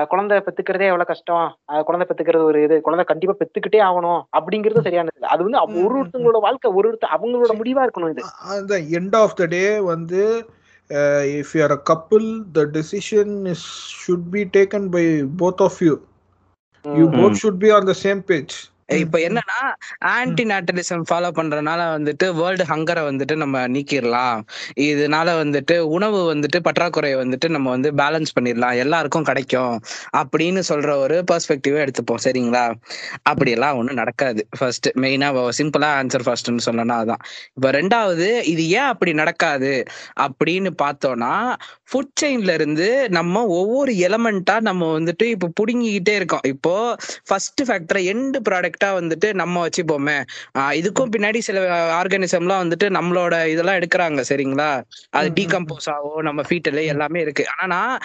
குழந்தை 0.09 0.37
பெத்துக்கிறதே 0.39 0.87
எவ்வளவு 0.87 1.05
கஷ்டம்? 1.05 1.47
குழந்தை 1.85 2.07
பெத்துக்கிறது 2.09 2.43
ஒரு 2.43 2.63
இது. 2.63 2.81
குழந்தை 2.81 3.05
கண்டிப்பா 3.07 3.35
பெத்துக்கிட்டே 3.39 3.81
ஆகணும். 3.89 4.21
அப்படிங்கிறது 4.39 4.81
சரியானது 4.81 5.17
இல்ல. 5.19 5.27
அது 5.27 5.43
வந்து 5.43 5.59
அவ- 5.59 5.83
ஒரு 5.85 5.97
ஒருத்தவங்களோட 5.99 6.41
வாழ்க்கை 6.47 6.71
ஒரு 6.73 6.87
ஒருத்த 6.91 7.07
அவங்களோட 7.17 7.53
முடிவா 7.61 7.83
இருக்கணும் 7.87 8.11
இது. 8.11 8.23
அந்த 8.49 8.75
எண்ட் 8.99 9.17
ஆஃப் 9.17 9.37
த 9.37 9.47
டே 9.47 9.65
வந்து 9.91 10.23
if 11.39 11.53
you 11.53 11.63
are 11.63 11.71
a 11.71 11.81
couple 11.91 12.29
the 12.53 12.65
decision 12.77 13.35
is 13.47 13.67
should 14.01 14.27
be 14.31 14.43
taken 14.57 14.91
by 14.91 15.05
both 15.41 15.63
of 15.63 15.81
you 15.81 15.95
you. 16.85 17.07
Both 17.19 17.39
should 17.43 17.59
be 17.59 17.71
on 17.71 17.85
the 17.85 17.95
same 18.03 18.21
page 18.27 18.57
இப்ப 18.89 19.19
என்னன்னா 19.19 19.57
ஆன்டி 20.11 20.45
நேட்டலிசம் 20.45 21.03
ஃபாலோ 21.09 21.31
பண்றதுனால 21.39 21.81
வந்துட்டு 21.95 22.27
வேர்ல்டு 22.35 22.65
ஹங்கரை 22.65 23.03
வந்துட்டு 23.09 23.37
நம்ம 23.37 23.69
நீக்கிடலாம் 23.69 24.39
இதனால 24.81 25.35
வந்துட்டு 25.41 25.79
உணவு 25.97 26.35
வந்துட்டு 26.35 26.59
பற்றாக்குறையை 26.61 27.17
வந்துட்டு 27.23 27.49
நம்ம 27.49 27.71
வந்து 27.71 27.91
பேலன்ஸ் 27.93 28.33
பண்ணிடலாம் 28.37 28.77
எல்லாருக்கும் 28.77 29.23
கிடைக்கும். 29.23 29.75
அப்படின்னு 30.17 30.63
சொல்ற 30.69 30.91
ஒரு 30.97 31.25
பெர்ஸ்பெக்டிவா 31.31 31.83
எடுத்துப்போம். 31.85 32.23
சரிங்களா? 32.25 32.65
அப்படியெல்லாம் 33.23 33.77
ஒண்ணும் 33.77 33.95
நடக்காது. 33.95 34.49
ஃபர்ஸ்ட் 34.59 34.89
மெயினா 34.97 35.29
சிம்பிளா 35.59 35.91
ஆன்சர் 36.01 36.27
ஃபர்ஸ்ட்னு 36.27 36.67
சொல்லணும்னா 36.67 36.99
அதான். 37.03 37.23
இப்ப 37.55 37.71
ரெண்டாவது 37.71 38.29
இது 38.45 38.69
ஏன் 38.71 38.91
அப்படி 38.93 39.13
நடக்காது? 39.15 39.73
அப்படின்னு 40.21 40.73
பார்த்தோம்னா 40.83 41.33
ஃபுட் 41.91 42.15
செயின்ல 42.21 42.53
இருந்து 42.53 42.87
நம்ம 43.09 43.45
ஒவ்வொரு 43.59 43.93
எலமெண்டா 44.07 44.61
நம்ம 44.61 44.99
வந்துட்டு 44.99 45.23
இப்போ 45.35 45.49
புடுங்கிக்கிட்டே 45.59 46.15
இருக்கோம். 46.15 46.45
இப்போ 46.47 46.75
ஃபர்ஸ்ட் 47.27 47.63
ஃபேக்டரை 47.69 48.03
எண்டு 48.13 48.39
ப்ராடக்டா 48.49 48.78
வந்துட்டு 48.99 49.29
நம்ம 49.33 49.63
வச்சுப்போமே. 49.65 50.17
இதுக்கும் 50.79 51.13
பின்னாடி 51.15 51.39
சில 51.41 51.59
ஆர்கானிசம்லாம் 52.01 52.63
வந்துட்டு 52.65 52.87
நம்மளோட 52.91 53.35
இதெல்லாம் 53.49 53.79
எடுக்கிறாங்க 53.81 54.23
சரிங்களா? 54.31 54.71
அது 55.13 55.29
டீகம்போஸ் 55.39 55.89
ஆகும் 55.95 56.21
நம்ம 56.21 56.43
ஃபீட்டல் 56.43 56.81
எல்லாமே 56.87 57.21
இருக்கு. 57.21 57.45
ஆனா 57.55 57.67
நான் 57.75 57.99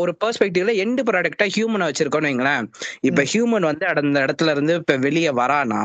ஒரு 0.00 0.12
பெர்ஸ்பெக்டிவ்ல 0.20 0.74
எண்டு 0.84 1.02
ப்ராடக்டா 1.08 1.46
ஹியூமனை 1.54 1.88
வச்சிருக்கோம்னு 1.88 2.30
வைங்களேன். 2.30 2.64
இப்ப 3.02 3.24
ஹியூமன் 3.32 3.68
வந்து 3.70 3.84
அந்த 3.94 4.18
இடத்துல 4.20 4.50
இருந்து 4.50 4.74
இப்ப 4.74 4.96
வெளியே 4.98 5.30
வரானா. 5.32 5.82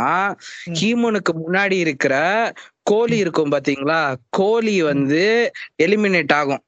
ஹியூமனுக்கு 0.80 1.34
முன்னாடி 1.44 1.78
இருக்கிற 1.86 2.14
கோழி 2.84 3.18
இருக்கும் 3.18 3.52
பாத்தீங்களா? 3.52 4.00
கோழி 4.32 4.76
வந்து 4.84 5.24
எலிமினேட் 5.84 6.34
ஆகும். 6.34 6.64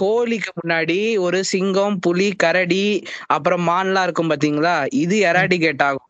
கோழிக்கு 0.00 0.50
முன்னாடி 0.56 0.96
ஒரு 1.18 1.38
சிங்கம் 1.44 1.98
புலி 1.98 2.28
கரடி 2.36 2.84
அப்புறம் 3.28 3.64
மான்லாம் 3.68 4.02
இருக்கும் 4.02 4.30
பாத்தீங்களா? 4.30 4.74
இது 5.02 5.16
எராடிகேட் 5.24 5.84
ஆகும். 5.88 6.06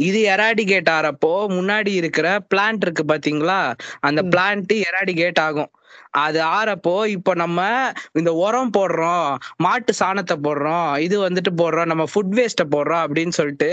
இது 0.00 0.20
எராடிகேட் 0.28 0.90
ஆறப்போ 0.90 1.32
முன்னாடி 1.50 1.92
இருக்கிற 1.94 2.26
பிளான்ட் 2.50 2.82
இருக்கு 2.82 3.04
பாத்தீங்களா 3.04 3.60
அந்த. 4.00 4.20
பிளான்ட் 4.32 4.74
எராடிகேட் 4.86 5.40
ஆகும் 5.40 5.70
அது 6.12 6.40
ஆறப்போ 6.40 7.06
இப்போ 7.06 7.34
நம்ம 7.34 7.60
இந்த 8.12 8.32
உரம் 8.34 8.72
போடுறோம் 8.78 9.28
மாட்டு 9.56 9.92
சாணத்தை 10.00 10.36
போடுறோம் 10.46 10.98
இது 10.98 11.16
வந்துட்டு 11.26 11.52
போடுறோம் 11.62 11.84
நம்ம 11.84 12.06
ஃபுட் 12.12 12.34
வேஸ்ட்டை 12.38 12.66
போடுறோம் 12.76 13.02
அப்படின்னு 13.06 13.28
சொல்லிட்டு 13.28 13.70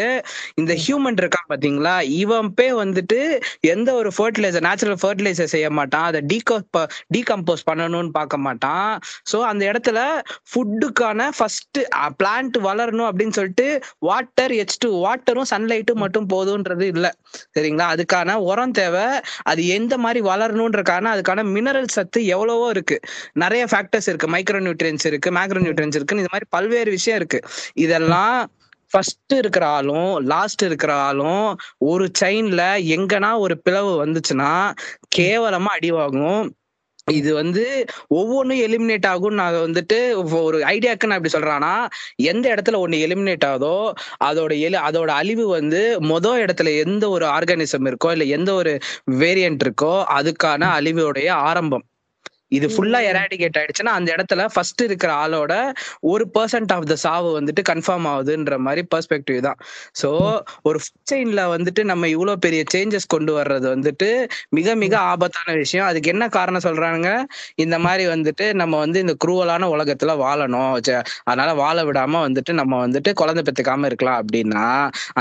இந்த 0.55 0.73
ஹியூமன் 0.73 1.19
இருக்கான் 1.23 1.49
பாத்தீங்களா 1.49 2.01
இவன் 2.01 2.53
பே 2.53 2.67
வந்துட்டு 2.73 3.19
எந்த 3.59 3.93
ஒரு 3.93 4.11
ஃபர்டிலைசர் 4.17 4.65
நேச்சுரல் 4.67 4.99
ஃபர்டிலைசர் 5.03 5.53
செய்ய 5.55 5.69
மாட்டான். 5.69 6.05
அதை 6.05 6.21
டீகோ 6.21 6.57
டீகம்போஸ் 7.15 7.65
பண்ணணும்னு 7.71 8.11
பார்க்க 8.11 8.37
மாட்டான். 8.37 8.91
ஸோ 9.31 9.37
அந்த 9.41 9.63
இடத்துல 9.71 9.99
ஃபுட்டுக்கான 10.51 11.29
ஃபர்ஸ்ட் 11.37 11.79
பிளான்ட் 12.19 12.57
வளரணும் 12.67 13.07
அப்படின்னு 13.09 13.37
சொல்லிட்டு 13.39 13.67
வாட்டர் 13.99 14.53
எச் 14.55 14.77
டூ 14.77 14.89
வாட்டரும் 15.05 15.49
சன்லைட்டும் 15.53 16.01
மட்டும் 16.03 16.29
போதுன்றது 16.33 16.85
இல்லை. 16.93 17.11
சரிங்களா? 17.55 17.87
அதுக்கான 17.95 18.35
உரம் 18.51 18.71
தேவை. 18.71 19.05
அது 19.43 19.67
எந்த 19.67 19.97
மாதிரி 19.97 20.21
வளரணுன்றக்கான 20.29 21.11
அதுக்கான 21.15 21.43
மினரல் 21.55 21.93
சத்து 21.97 22.24
எவ்வளவோ 22.27 22.67
இருக்கு. 22.69 22.99
நிறைய 23.33 23.65
ஃபேக்டர்ஸ் 23.71 24.09
இருக்கு. 24.11 24.27
மைக்ரோ 24.27 24.61
நியூட்ரியன்ஸ் 24.67 25.05
இருக்கு 25.05 25.31
மேக்ரோ 25.31 25.61
நியூட்ரியன்ஸ் 25.65 25.97
இருக்கு 25.99 26.19
இந்த 26.21 26.31
மாதிரி 26.31 26.49
பல்வேறு 26.49 26.91
விஷயம் 26.91 27.19
இருக்கு. 27.19 27.39
இதெல்லாம் 27.73 28.37
ஃபர்ஸ்ட் 28.91 29.33
இருக்கிற 29.33 29.65
ஆளும் 29.67 30.17
லாஸ்ட் 30.25 30.63
இருக்கிற 30.63 30.93
ஆளும் 30.93 31.47
ஒரு 31.77 32.05
செயின்ல 32.19 32.63
எங்கன்னா 32.95 33.37
ஒரு 33.37 33.55
பிளவு 33.61 34.05
வந்துச்சுன்னா 34.05 34.51
கேவலமா 35.17 35.71
அடிவாகும். 35.79 36.45
இது 37.11 37.33
வந்து 37.33 37.63
ஒவ்வொன்றும் 38.07 38.59
எலிமினேட் 38.59 39.05
ஆகும் 39.05 39.33
நான் 39.33 39.53
வந்துட்டு 39.53 39.97
ஒரு 40.43 40.57
ஐடியாக்கு 40.59 41.05
நான் 41.05 41.23
இப்படி 41.23 41.33
சொல்றேன்னா 41.33 41.73
எந்த 42.15 42.45
இடத்துல 42.53 42.77
ஒன்று 42.77 42.97
எலிமினேட் 43.07 43.45
ஆகுதோ 43.45 43.75
அதோட 44.23 44.53
எலி 44.59 44.77
அதோட 44.87 45.11
அழிவு 45.19 45.47
வந்து 45.47 45.81
மொதல் 46.01 46.41
இடத்துல 46.45 46.77
எந்த 46.85 47.09
ஒரு 47.09 47.25
ஆர்கானிசம் 47.25 47.89
இருக்கோ 47.89 48.11
இல்லை 48.11 48.29
எந்த 48.29 48.53
ஒரு 48.53 48.73
வேரியன்ட் 49.11 49.65
இருக்கோ 49.65 49.93
அதுக்கான 50.17 50.71
அழிவோடைய 50.79 51.29
ஆரம்பம். 51.29 51.85
இது 52.55 52.67
ஃபுல்லா 52.73 52.99
எராடிகேட் 53.11 53.59
ஆயிடுச்சுன்னா 53.59 53.93
அந்த 53.99 54.09
இடத்துல 54.15 54.47
ஃபர்ஸ்ட் 54.53 54.83
இருக்கிற 54.87 55.11
ஆளோட 55.23 55.53
ஒரு 56.11 56.25
பர்சன்ட் 56.35 56.73
ஆஃப் 56.75 56.87
த 56.91 56.97
சாவு 57.05 57.29
வந்துட்டு 57.37 57.63
கன்ஃபார்ம் 57.71 58.07
ஆகுதுன்ற 58.11 58.57
மாதிரி 58.65 58.83
பெர்ஸ்பெக்டிவ் 58.93 59.39
தான். 59.47 59.59
ஸோ 60.01 60.09
ஒரு 60.69 60.79
செயின்ல 61.11 61.41
வந்துட்டு 61.55 61.81
நம்ம 61.91 62.07
இவ்வளோ 62.15 62.35
பெரிய 62.45 62.61
சேஞ்சஸ் 62.73 63.07
கொண்டு 63.07 63.31
வர்றது 63.39 63.67
வந்துட்டு 63.75 64.09
மிக 64.57 64.75
மிக 64.83 64.93
ஆபத்தான 65.11 65.55
விஷயம். 65.63 65.87
அதுக்கு 65.89 66.11
என்ன 66.15 66.25
காரணம் 66.37 66.65
சொல்றாங்க 66.67 67.07
இந்த 67.63 67.75
மாதிரி 67.85 68.03
வந்துட்டு 68.13 68.45
நம்ம 68.61 68.73
வந்து 68.77 68.99
இந்த 69.05 69.15
குரூவலான 69.23 69.69
உலகத்துல 69.75 70.13
வாழணும். 70.23 70.73
அதனால 71.27 71.49
வாழ 71.61 71.77
விடாம 71.87 72.21
வந்துட்டு 72.27 72.51
நம்ம 72.59 72.73
வந்துட்டு 72.85 73.11
குழந்தை 73.21 73.41
பெத்துக்காம 73.47 73.85
இருக்கலாம் 73.89 74.19
அப்படின்னா 74.21 74.65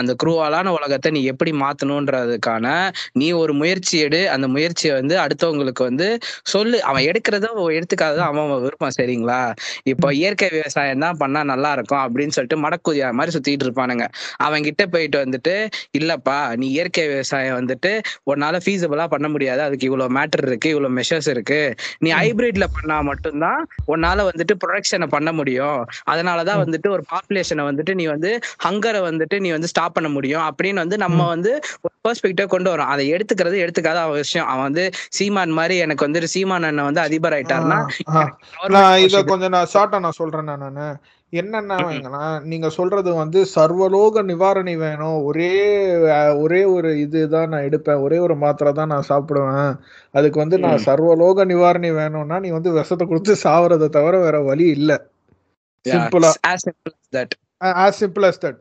அந்த 0.01 0.13
குரூவலான 0.23 0.73
உலகத்தை 0.79 1.11
நீ 1.17 1.21
எப்படி 1.33 1.53
மாத்தணுன்றதுக்கான 1.63 2.67
நீ 3.15 3.29
ஒரு 3.43 3.53
முயற்சி 3.61 3.95
எடு. 4.07 4.21
அந்த 4.35 4.47
முயற்சியை 4.55 4.93
வந்து 5.01 5.15
அடுத்தவங்களுக்கு 5.25 5.83
வந்து 5.91 6.09
சொல்லு. 6.53 6.77
அவன் 6.91 7.05
எடுக்கிறத 7.05 7.23
எடுத்துக்காதது 7.29 8.19
அவன் 8.19 8.45
அவன் 8.45 8.63
விருப்பம் 8.63 8.95
சரிங்களா? 9.01 9.53
இப்போ 9.85 10.15
இயற்கை 10.15 10.49
விவசாயம் 10.53 10.99
தான் 10.99 11.17
பண்ணா 11.17 11.43
நல்லா 11.43 11.73
இருக்கும் 11.73 11.99
அப்படின்னு 11.99 12.29
சொல்லிட்டு 12.29 12.59
மடக்குதியா 12.63 13.13
மாதிரி 13.13 13.33
சுத்திட்டு 13.37 13.65
இருப்பானுங்க. 13.67 14.07
அவன் 14.37 14.63
கிட்ட 14.63 14.87
போயிட்டு 14.87 15.25
வந்துட்டு 15.25 15.69
இல்லப்பா 15.99 16.57
நீ 16.57 16.69
இயற்கை 16.69 17.09
விவசாயம் 17.09 17.57
வந்துட்டு 17.61 18.01
உன்னால 18.27 18.61
ஃபீஸபிளா 18.65 19.07
பண்ண 19.07 19.29
முடியாது. 19.29 19.63
அதுக்கு 19.63 19.87
இவ்வளவு 19.87 20.21
மேட்டர் 20.21 20.47
இருக்கு 20.47 20.69
இவ்வளவு 20.69 20.95
மெஷர்ஸ் 20.95 21.29
இருக்கு. 21.29 21.75
நீ 21.99 22.13
ஹைபிரிட்ல 22.13 22.65
பண்ணா 22.65 23.01
மட்டும்தான் 23.01 23.69
உன்னால 23.87 24.31
வந்துட்டு 24.31 24.55
ப்ரொடக்ஷனை 24.65 25.07
பண்ண 25.07 25.33
முடியும். 25.33 25.87
அதனாலதான் 26.11 26.63
வந்துட்டு 26.65 26.89
ஒரு 26.89 27.05
பாப்புலேஷனை 27.13 27.65
வந்துட்டு 27.65 27.95
நீ 27.95 28.07
வந்து 28.07 28.41
ஹங்கரை 28.65 29.01
வந்துட்டு 29.01 29.41
நீ 29.41 29.51
வந்து 29.51 29.67
ஸ்டாப் 29.67 29.95
பண்ண 29.95 30.09
முடியும். 30.09 30.43
அப்படின்னு 30.43 30.75
வந்து 30.75 30.97
நம்ம 30.97 31.27
வந்து 31.27 31.61
ஒரு 31.81 31.95
பெர்ஸ்பெக்டிவ் 32.09 32.47
கொண்டு 32.47 32.77
வரோம். 32.77 32.87
அதை 32.87 33.13
எடுத்துக்கிறது 33.13 33.57
எடுத்துக்காத 33.65 33.95
அவ 33.97 34.13
விஷயம் 34.13 34.47
அவன் 34.47 34.63
வந்து 34.63 34.91
சீமான் 35.11 35.51
மாதிரி 35.51 35.77
எனக்கு 35.77 36.05
வந்து 36.07 36.29
சீமான் 36.29 36.63
அண்ணன் 36.63 36.85
வந்து 36.85 37.01
அதிபர் 37.15 37.37
ஆயிட்டாருன்னா. 37.39 37.81
நான் 38.75 39.03
இத 39.07 39.23
கொஞ்சம் 39.25 39.55
நான் 39.57 39.73
ஷார்ட்டா 39.75 39.99
நான் 39.99 40.21
சொல்றேன் 40.21 40.51
நானு 40.53 40.87
என்னன்னா 41.33 41.77
வைங்களா 41.87 42.21
நீங்க 42.51 42.69
சொல்றது 42.71 43.11
வந்து 43.15 43.41
சர்வலோக 43.55 44.23
நிவாரணி 44.29 44.75
வேணும். 44.83 45.17
ஒரே 45.29 45.49
ஒரே 46.43 46.61
ஒரு 46.75 46.91
இதுதான் 46.99 47.51
நான் 47.53 47.67
எடுப்பேன். 47.69 48.03
ஒரே 48.07 48.19
ஒரு 48.19 48.35
மாத்திரை 48.37 48.73
தான் 48.73 48.93
நான் 48.95 49.09
சாப்பிடுவேன். 49.09 49.73
அதுக்கு 50.15 50.39
வந்து 50.39 50.59
நான் 50.59 50.85
சர்வலோக 50.87 51.47
நிவாரணி 51.53 51.91
வேணும்னா 52.01 52.39
நீ 52.39 52.51
வந்து 52.51 52.73
விஷத்தை 52.73 53.07
கொடுத்து 53.07 53.35
சாவறதை 53.45 53.89
தவிர 53.89 54.19
வேற 54.19 54.39
வழி 54.43 54.67
இல்ல. 54.77 54.93
சிம்பிளா 55.87 56.31
simple 57.93 58.25
as 58.25 58.39
that. 58.39 58.57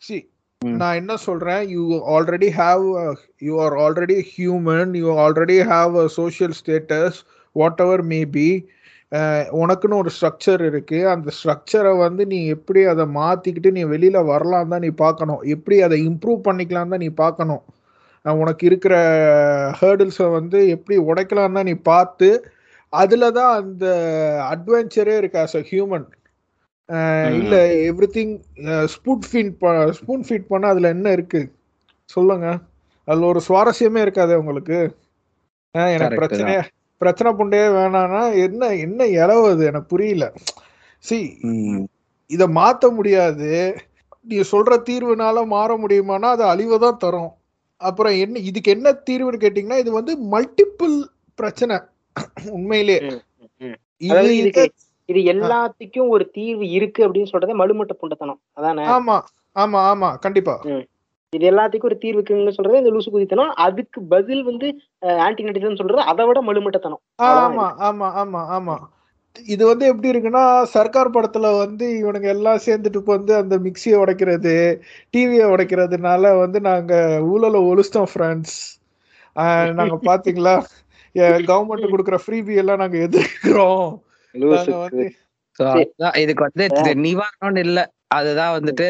see 0.00 0.20
ம். 0.62 0.76
நான் 0.76 0.94
என்ன 0.94 1.12
சொல்றேன்? 1.16 1.62
You 1.68 1.82
already 2.14 2.48
have 2.52 2.84
you 3.42 3.54
are 3.64 3.74
already 3.84 4.16
human 4.30 4.92
you 5.00 5.08
already 5.24 5.58
have 5.68 5.92
a 5.96 6.06
social 6.16 6.54
status 6.60 7.18
what 7.56 7.82
ever 7.84 8.02
may 8.12 8.20
be 8.36 8.48
உனக்குன்னு 9.60 10.00
ஒரு 10.02 10.10
ஸ்ட்ரக்சர் 10.16 10.62
இருக்கு. 10.70 10.98
அந்த 11.12 11.28
ஸ்ட்ரக்சரை 11.38 11.92
வந்து 12.04 12.22
நீ 12.32 12.38
எப்படி 12.56 12.80
அதை 12.92 13.04
மாத்திக்கிட்டு 13.18 13.70
நீ 13.76 13.82
வெளியில 13.94 14.18
வரலாம் 14.32 14.72
தான் 14.72 14.84
நீ 14.86 14.90
பார்க்கணும். 15.04 15.42
எப்படி 15.54 15.76
அதை 15.86 15.98
இம்ப்ரூவ் 16.10 16.40
பண்ணிக்கலாம் 16.48 16.92
தான் 16.94 17.04
நீ 17.06 17.10
பார்க்கணும். 17.24 17.62
உனக்கு 18.24 18.64
இருக்கிற 18.66 18.94
ஹேர்டில்ஸை 19.80 20.28
வந்து 20.38 20.58
எப்படி 20.74 20.96
உடைக்கலாம் 21.10 21.56
தான் 21.58 21.68
நீ 21.70 21.74
பார்த்து 21.90 22.28
அதுல 22.92 23.24
தான் 23.38 23.52
அந்த 23.60 23.86
அட்வென்ச்சரே 24.52 25.16
இருக்கு 25.18 25.40
ஆஸ் 25.44 25.58
அ 25.60 25.64
ஹியூமன் 25.70 26.06
இல்ல 27.38 27.54
everything 28.16 28.34
spoon 28.94 29.24
feed 29.28 29.50
spoon 29.98 30.24
feed 30.28 30.50
பண்ண 30.52 30.66
அதுல 30.74 30.92
என்ன 30.96 31.10
இருக்கு? 31.16 31.40
சொல்லுங்க. 32.08 32.46
அதுல 33.08 33.26
ஒரு 33.32 33.40
சுவாரஸ்யமே 33.48 34.00
இருக்காதே 34.06 34.38
உங்களுக்கு? 34.42 34.78
எனக்கு 35.96 36.18
Correct 36.18 36.42
பிரச்சனை 37.00 37.30
புண்டையே 37.32 37.66
வேணாம்னா 37.76 38.22
என்ன 38.46 38.74
என்ன 38.84 39.00
இலவு 39.18 39.44
அது? 39.50 39.64
எனக்கு 39.64 39.92
புரியல. 39.94 40.24
சி. 41.04 41.18
இத 42.30 42.46
மாத்த 42.58 42.90
முடியாது. 42.94 43.50
நீ 44.26 44.38
சொல்ற 44.52 44.72
தீர்வுனால 44.88 45.46
மாற 45.46 45.70
முடியுமானா 45.76 46.28
அது 46.36 46.44
அழிவை 46.44 46.78
தான் 46.78 46.96
தரும். 46.96 47.30
அப்புறம் 47.80 48.14
என்ன 48.14 48.38
இதுக்கு 48.48 48.70
என்ன 48.70 48.88
தீர்வுன்னு 49.08 49.42
கேட்டீங்கன்னா 49.44 49.78
இது 49.78 49.90
வந்து 49.92 50.14
மல்டிபிள் 50.34 50.96
பிரச்சனை. 51.38 51.76
உண்மையிலே. 52.52 52.98
இது 55.08 55.20
எல்லாத்துக்கும் 55.32 56.08
ஒரு 56.08 56.24
தீர்வு 56.30 56.64
இருக்கு 56.70 57.00
அப்படின்னு 57.06 57.30
சொல்றதே 57.32 57.54
மழுமட்ட 57.54 57.92
புண்டத்தனம். 57.92 58.40
அதானே? 58.54 58.84
ஆமா 58.96 59.16
ஆமா 59.56 59.78
ஆமா. 59.92 60.08
கண்டிப்பா. 60.18 60.54
இது 61.32 61.50
எல்லாத்துக்கும் 61.50 61.84
ஒரு 61.84 61.98
தீர்வுக்குன்னு 62.02 62.50
சொல்றது 62.50 62.78
இந்த 62.78 62.90
லூசு 62.90 63.06
குதித்தனம். 63.06 63.52
அதுக்கு 63.64 64.02
பதில் 64.12 64.42
வந்து 64.42 64.80
ஆன்டி 65.24 65.42
நட்டிசம் 65.42 65.74
சொல்றது 65.74 66.02
அதை 66.12 66.26
விட 66.26 66.42
மழுமட்டத்தனம். 66.42 67.00
அவ்வளவுதான் 67.20 67.48
ஆமா 67.48 67.88
ஆமா 67.88 68.22
ஆமா 68.22 68.56
ஆமா. 68.56 68.90
இது 69.46 69.66
வந்து 69.66 69.86
எப்படி 69.86 70.12
இருக்குன்னா 70.12 70.62
சர்க்கார் 70.72 71.08
படத்துல 71.08 71.58
வந்து 71.58 71.98
இவனுங்க 71.98 72.28
எல்லாம் 72.28 72.58
சேர்ந்துட்டு 72.66 72.94
இப்ப 72.94 73.16
வந்து 73.16 73.36
அந்த 73.36 73.58
மிக்சியை 73.66 73.98
உடைக்கிறது 73.98 74.80
டிவியை 75.14 75.52
உடைக்கிறதுனால 75.52 76.40
வந்து 76.40 76.60
நாங்க 76.60 77.20
ஊழல 77.28 77.68
ஒழுச்சிட்டோம் 77.68 78.12
ஃப்ரெண்ட்ஸ் 78.12 78.78
நாங்க 79.78 79.98
பாத்தீங்களா? 80.08 80.62
கவர்மெண்ட் 81.50 81.92
கொடுக்குற 81.92 82.18
ஃப்ரீபி 82.24 82.54
எல்லாம் 82.62 82.78
நாங்க 82.78 83.06
எதிர்க்கிறோம். 83.06 84.00
இதுக்கு 84.34 84.74
வந்து 86.46 86.70
இது 86.70 86.94
நிவாரணம்னு 87.04 87.58
இல்ல. 87.58 87.92
அதுதான் 88.10 88.54
வந்துட்டு 88.54 88.86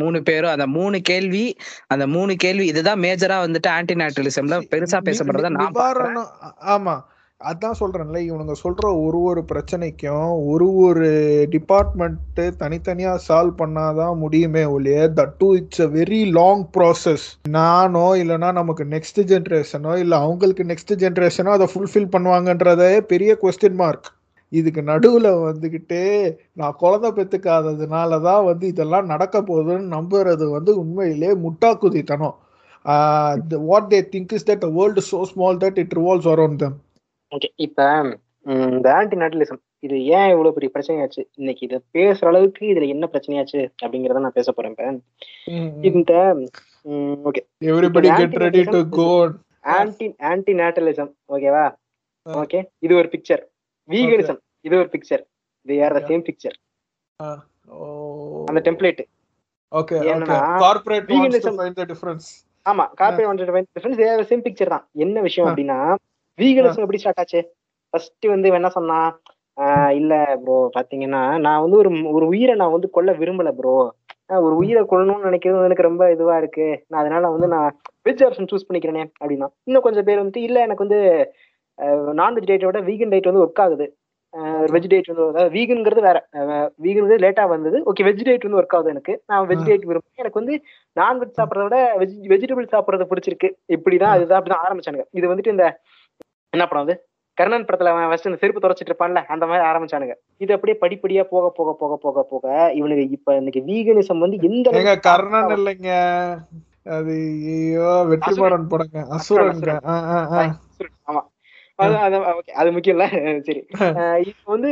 மூணு 0.00 0.18
பேரும் 0.22 0.50
அந்த 0.50 0.66
மூணு 0.74 0.96
கேள்வி 1.02 1.44
அந்த 1.88 2.04
மூணு 2.08 2.32
கேள்வி 2.36 2.66
இதுதான் 2.66 3.02
மேஜரா 3.04 3.38
வந்துட்டு 3.44 3.70
ஆன்டி 3.76 3.94
நேட்டலிசம்ல 4.00 4.58
பெருசா 4.72 5.00
பேசப்படுறத 5.06 5.52
நான் 5.54 5.78
ஆமா. 6.74 6.96
அதான் 7.40 7.78
சொல்றேன்ல 7.78 8.18
இவனுங்க 8.20 8.54
சொல்ற 8.62 8.86
ஒரு 9.04 9.18
ஒரு 9.22 9.42
பிரச்சனைக்கும் 9.50 10.32
ஒரு 10.46 10.66
ஒரு 10.78 11.06
டிபார்ட்மெண்ட் 11.54 12.18
தனித்தனியா 12.58 13.12
சால்வ் 13.26 13.54
பண்ணாதான் 13.60 14.14
முடியுமே 14.18 14.64
ஒழிய 14.74 15.06
that 15.16 15.34
too 15.38 15.48
it's 15.54 15.82
a 15.82 15.90
very 15.94 16.20
long 16.32 16.64
process 16.76 17.24
நானோ 17.54 18.06
இல்லைன்னா 18.22 18.50
நமக்கு 18.52 18.86
நெக்ஸ்ட் 18.92 19.20
ஜென்ரேஷனோ 19.30 19.94
இல்ல 19.96 20.14
அவங்களுக்கு 20.18 20.64
நெக்ஸ்ட் 20.64 20.94
ஜென்ரேஷனோ 21.02 21.52
அதை 21.52 21.68
ஃபுல்ஃபில் 21.72 22.12
பண்ணுவாங்கன்றதே 22.12 22.92
பெரிய 23.08 23.32
கொஸ்டின் 23.42 23.80
மார்க் 23.80 24.10
இதுக்கு 24.52 24.82
நடுவுல 24.88 25.28
வந்துகிட்டு 25.42 26.00
நான் 26.60 26.78
குழந்தை 26.80 27.10
பெத்துக்காததுனால 27.10 28.20
தான் 28.22 28.46
வந்து 28.48 28.66
இதெல்லாம் 28.72 29.10
நடக்க 29.12 29.36
போகுதுன்னு 29.42 29.94
நம்புறது 29.96 30.46
வந்து 30.56 30.72
உண்மையிலே 30.82 31.30
முட்டாக்குதித்தனம். 31.44 32.36
What 33.70 33.90
they 33.92 34.00
think 34.14 34.34
is 34.36 34.48
that 34.50 34.66
world 34.78 35.02
so 35.10 35.20
small 35.30 35.60
that 35.64 35.80
it 35.82 35.94
revolves 35.98 36.30
around 36.34 36.60
them 36.62 36.76
okay 37.32 37.50
இப்ப 37.66 37.88
இந்த 38.70 38.88
ஆன்டி 38.98 39.16
நேட்டலிசம் 39.22 39.60
இது 39.82 39.96
ஏன் 40.16 40.30
இவ்வளவு 40.32 40.54
பெரிய 40.56 40.70
பிரச்சனையாச்சு? 40.72 41.22
இன்னைக்கு 41.38 41.62
இதை 41.66 41.78
பேசுற 41.96 42.26
அளவுக்கு 42.30 42.64
இதுல 42.70 42.88
என்ன 42.94 43.04
பிரச்சனையாச்சு 43.12 43.60
அப்படிங்கறத 43.82 44.22
நான் 44.24 44.38
பேச 44.38 44.50
போறேன் 44.50 44.98
இந்த 45.90 46.12
okay 47.28 47.42
everybody 47.70 48.10
get 48.12 48.36
ready 48.44 48.62
to 48.74 48.80
go 48.98 49.06
anti 49.76 50.06
anti 50.30 50.52
natalism 50.60 51.12
ஓகேவா 51.34 51.64
ஓகே 52.26 52.60
இது 52.86 52.92
ஒரு 53.00 53.08
பிக்சர் 53.14 53.42
வீகனிசம் 53.88 54.38
இது 54.64 54.74
ஒரு 54.76 54.90
picture 54.92 55.22
they 55.66 55.76
are 55.84 55.96
the. 55.96 56.02
Same 56.08 56.24
picture 56.28 56.56
அந்த 58.48 58.60
template 58.66 59.02
okay 59.72 59.96
corporate 60.62 61.08
veganism- 61.10 61.58
find 61.58 61.76
the 61.76 61.86
difference 61.90 62.28
ஆமா 62.66 62.84
corporate 63.00 63.28
wanted 63.28 63.48
difference 63.70 63.98
they 64.00 64.06
are 64.10 64.28
same 64.30 64.44
picture 64.46 64.72
தான். 64.74 64.84
என்ன 64.96 65.16
விஷயம். 65.26 65.48
அப்படின்னா 65.48 65.78
வீகனிசம் 66.38 66.84
எப்படி 66.84 67.00
ஸ்டார்ட் 67.00 67.20
ஆச்சு? 67.22 67.40
ஃபர்ஸ்ட் 67.94 68.26
வந்து 68.28 68.48
என்ன 68.58 68.70
சொன்னா 68.74 68.98
இல்ல 69.96 70.12
ப்ரோ 70.42 70.56
பாத்தீங்கன்னா 70.76 71.22
நான் 71.38 71.62
வந்து 71.62 71.76
ஒரு 71.76 71.88
ஒரு 72.12 72.26
உயிரை 72.26 72.54
நான் 72.56 72.74
வந்து 72.74 72.88
கொல்ல 72.90 73.12
விரும்பல 73.18 73.50
ப்ரோ 73.56 73.72
ஒரு 74.40 74.54
உயிரை 74.56 74.82
கொல்லணும்னு 74.84 75.26
நினைக்கிறது 75.28 75.68
எனக்கு 75.68 75.86
ரொம்ப 75.86 76.02
இதுவா 76.10 76.34
இருக்கு. 76.36 76.66
நான் 76.86 77.00
அதனால 77.02 77.30
வந்து 77.30 77.48
நான் 77.48 77.68
வெஜ் 78.06 78.22
ஆப்ஷன் 78.26 78.50
சூஸ் 78.50 78.66
பண்ணிக்கிறேனே 78.66 79.02
அப்படின்னா. 79.20 79.48
இன்னும் 79.68 79.84
கொஞ்சம் 79.86 80.06
பேர் 80.08 80.22
வந்து 80.22 80.40
இல்ல 80.42 80.58
எனக்கு 80.66 80.86
வந்து 80.86 81.00
நான்வெஜ் 82.20 82.50
டேட்டை 82.50 82.64
விட 82.64 82.80
வீகன் 82.80 83.08
டேட் 83.08 83.24
வந்து 83.24 83.44
ஒர்க் 83.44 83.60
ஆகுது. 83.60 83.94
வெஜ் 84.72 84.86
டேட் 84.88 85.06
வந்து 85.06 85.44
வீகன்ங்கிறது 85.56 86.00
வேற. 86.00 86.28
வீகன் 86.82 87.06
வந்து 87.06 87.16
லேட்டா 87.16 87.48
வந்தது. 87.48 87.82
ஓகே 87.86 88.02
வெஜ் 88.02 88.24
டேட் 88.24 88.44
வந்து 88.44 88.60
ஒர்க் 88.60 88.74
ஆகுது 88.74 88.90
எனக்கு. 88.90 89.22
நான் 89.26 89.48
வெஜ் 89.48 89.64
டேட் 89.64 89.84
விரும்புறேன். 89.84 90.14
எனக்கு 90.14 90.40
வந்து 90.40 90.54
நான்வெஜ் 91.00 91.38
சாப்பிட்றத 91.38 91.62
விட 91.62 91.96
வெஜ் 91.98 92.18
வெஜிடபிள் 92.32 92.72
சாப்பிட்றது 92.74 93.10
பிடிச்சிருக்கு. 93.12 93.48
இப்படிதான் 93.68 94.16
இதுதான் 94.16 94.42
அப்படிதான் 94.42 94.64
ஆரம்பிச்சானுங்க. 94.68 95.04
இது 95.10 95.34
வந்துட்டு 95.34 95.46
இந்த 95.46 95.80
என்ன 96.52 96.66
படம் 96.66 96.84
வந்து 96.84 97.04
கர்ணன் 97.38 97.64
படத்துல 97.64 97.84
அவன் 97.84 98.08
ஃபர்ஸ்ட் 98.08 98.26
இந்த 98.26 98.38
செருப்பு 98.38 98.60
துரைச்சிட்டு 98.62 98.90
இருப்பான்ல 98.90 99.20
அந்த 99.34 99.46
மாதிரி 99.46 99.66
ஆரம்பிச்சானுங்க. 99.68 100.14
இது 100.36 100.54
அப்படியே 100.54 100.78
படிப்படியா 100.80 101.24
போக 101.24 101.52
போக 101.56 101.76
போக 101.80 101.96
போக 101.96 102.22
போக 102.22 102.72
இவனுக்கு 102.74 103.08
இப்ப 103.08 103.36
இன்னைக்கு 103.36 103.60
வீகனிசம் 103.66 104.18
வந்து 104.18 104.38
எந்த 104.42 104.70
கர்ணன் 104.96 105.56
இல்லைங்க. 105.56 105.90
அது 106.96 107.14
ஐயோ 107.54 107.88
வெற்றிமாறன் 108.10 108.66
படங்க. 109.36 109.78
ஆ. 110.32 110.42
ஆமா. 111.06 111.22
அது 112.56 112.68
முக்கியம் 112.72 112.96
இல்ல 112.96 113.06
சரி. 113.48 113.60
இப்போ 114.30 114.48
வந்து 114.54 114.70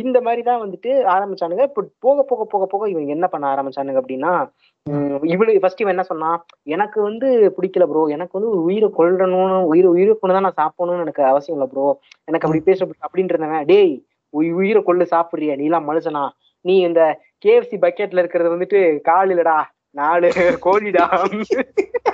இந்த 0.00 0.18
மாதிரி 0.26 0.42
தான் 0.42 0.62
வந்துட்டு 0.62 0.90
ஆரம்பிச்சானுங்க. 1.14 1.64
இப்போ 1.68 1.82
போக 2.00 2.22
போக 2.24 2.44
போக 2.46 2.66
போக 2.66 2.90
இவங்க 2.90 3.14
என்ன 3.16 3.26
பண்ண 3.28 3.46
ஆரம்பிச்சானுங்க 3.52 4.02
அப்படின்னா 4.02 4.32
இவனு 5.32 5.54
ஃபர்ஸ்ட் 5.62 5.82
இவன் 5.82 5.94
என்ன 5.94 6.04
சொன்னான் 6.08 6.38
எனக்கு 6.68 6.98
வந்து 7.02 7.26
பிடிக்கல 7.56 7.86
ப்ரோ 7.88 8.02
எனக்கு 8.10 8.36
வந்து 8.38 8.52
உயிரை 8.62 8.88
கொல்லணும்னு 8.98 9.58
உயிரை 9.70 9.88
உயிரை 9.94 10.14
கொண்டு 10.14 10.36
தான் 10.36 10.46
நான் 10.46 10.60
சாப்பிடணும்னு 10.60 11.06
எனக்கு 11.06 11.24
அவசியம் 11.30 11.56
இல்லை 11.56 11.68
ப்ரோ 11.72 11.86
எனக்கு 12.28 12.46
அப்படி 12.46 12.62
பேச 12.68 12.80
அப்படின்னு 13.04 13.32
இருந்தவன் 13.32 13.66
டேய் 13.68 13.92
உயி- 14.34 14.54
உயிரை 14.56 14.80
கொள்ளு 14.82 15.04
சாப்பிடுறியா? 15.12 15.54
நீ 15.56 15.66
எல்லாம் 15.68 15.88
மனுஷனா? 15.88 16.24
நீ 16.64 16.74
இந்த 16.82 17.02
கேஎஃப்சி 17.44 17.76
பக்கெட்ல 17.82 18.22
இருக்கிறது 18.22 18.54
வந்துட்டு 18.54 18.80
கால் 19.02 19.32
இல்லடா. 19.32 19.58
நாலு 19.94 20.28
கோழிடா. 20.64 21.04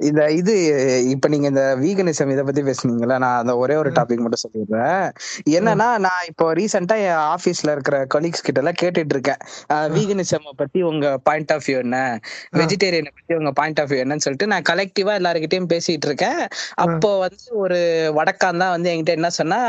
இந்த 0.00 0.20
இது 0.38 0.52
இப்ப 1.12 1.28
நீங்க 1.28 1.46
இந்த 1.50 1.62
வீகனிசம் 1.80 2.32
இத 2.32 2.42
பத்தி 2.42 2.62
பேசுனீங்கல்ல 2.66 3.16
நான் 3.18 3.38
அந்த 3.40 3.52
ஒரே 3.62 3.74
ஒரு 3.80 3.90
டாபிக் 3.96 4.22
மட்டும் 4.24 4.42
சொல்லிடுறேன். 4.42 5.04
என்னன்னா 5.54 5.88
நான் 6.06 6.26
இப்போ 6.30 6.46
ரீசெண்டா 6.58 6.96
என் 7.06 7.22
ஆபீஸ்ல 7.32 7.74
இருக்கிற 7.76 7.96
கொலீக்ஸ் 8.14 8.44
கிட்ட 8.46 8.62
எல்லாம் 8.62 8.78
கேட்டுட்டு 8.82 9.14
இருக்கேன் 9.16 9.40
வீகனிசம் 9.94 10.46
பத்தி 10.62 10.80
உங்க 10.90 11.06
பாயிண்ட் 11.26 11.52
ஆஃப் 11.56 11.66
வியூ 11.66 11.78
என்ன? 11.84 11.98
வெஜிடேரியனை 12.60 13.12
பத்தி 13.12 13.34
உங்க 13.34 13.52
பாயிண்ட் 13.54 13.80
ஆஃப் 13.82 13.90
வியூ 13.90 14.00
என்னன்னு 14.04 14.24
சொல்லிட்டு 14.26 14.50
நான் 14.52 14.66
கலெக்டிவா 14.70 15.14
எல்லாருக்கிட்டையும் 15.20 15.70
பேசிட்டு 15.72 16.08
இருக்கேன் 16.10 16.40
அப்போ 16.84 17.10
வந்து 17.24 17.44
ஒரு 17.62 17.78
வடக்கான் 18.18 18.62
தான் 18.62 18.74
வந்து 18.74 18.90
என்கிட்ட 18.92 19.18
என்ன 19.18 19.30
சொன்னா 19.38 19.60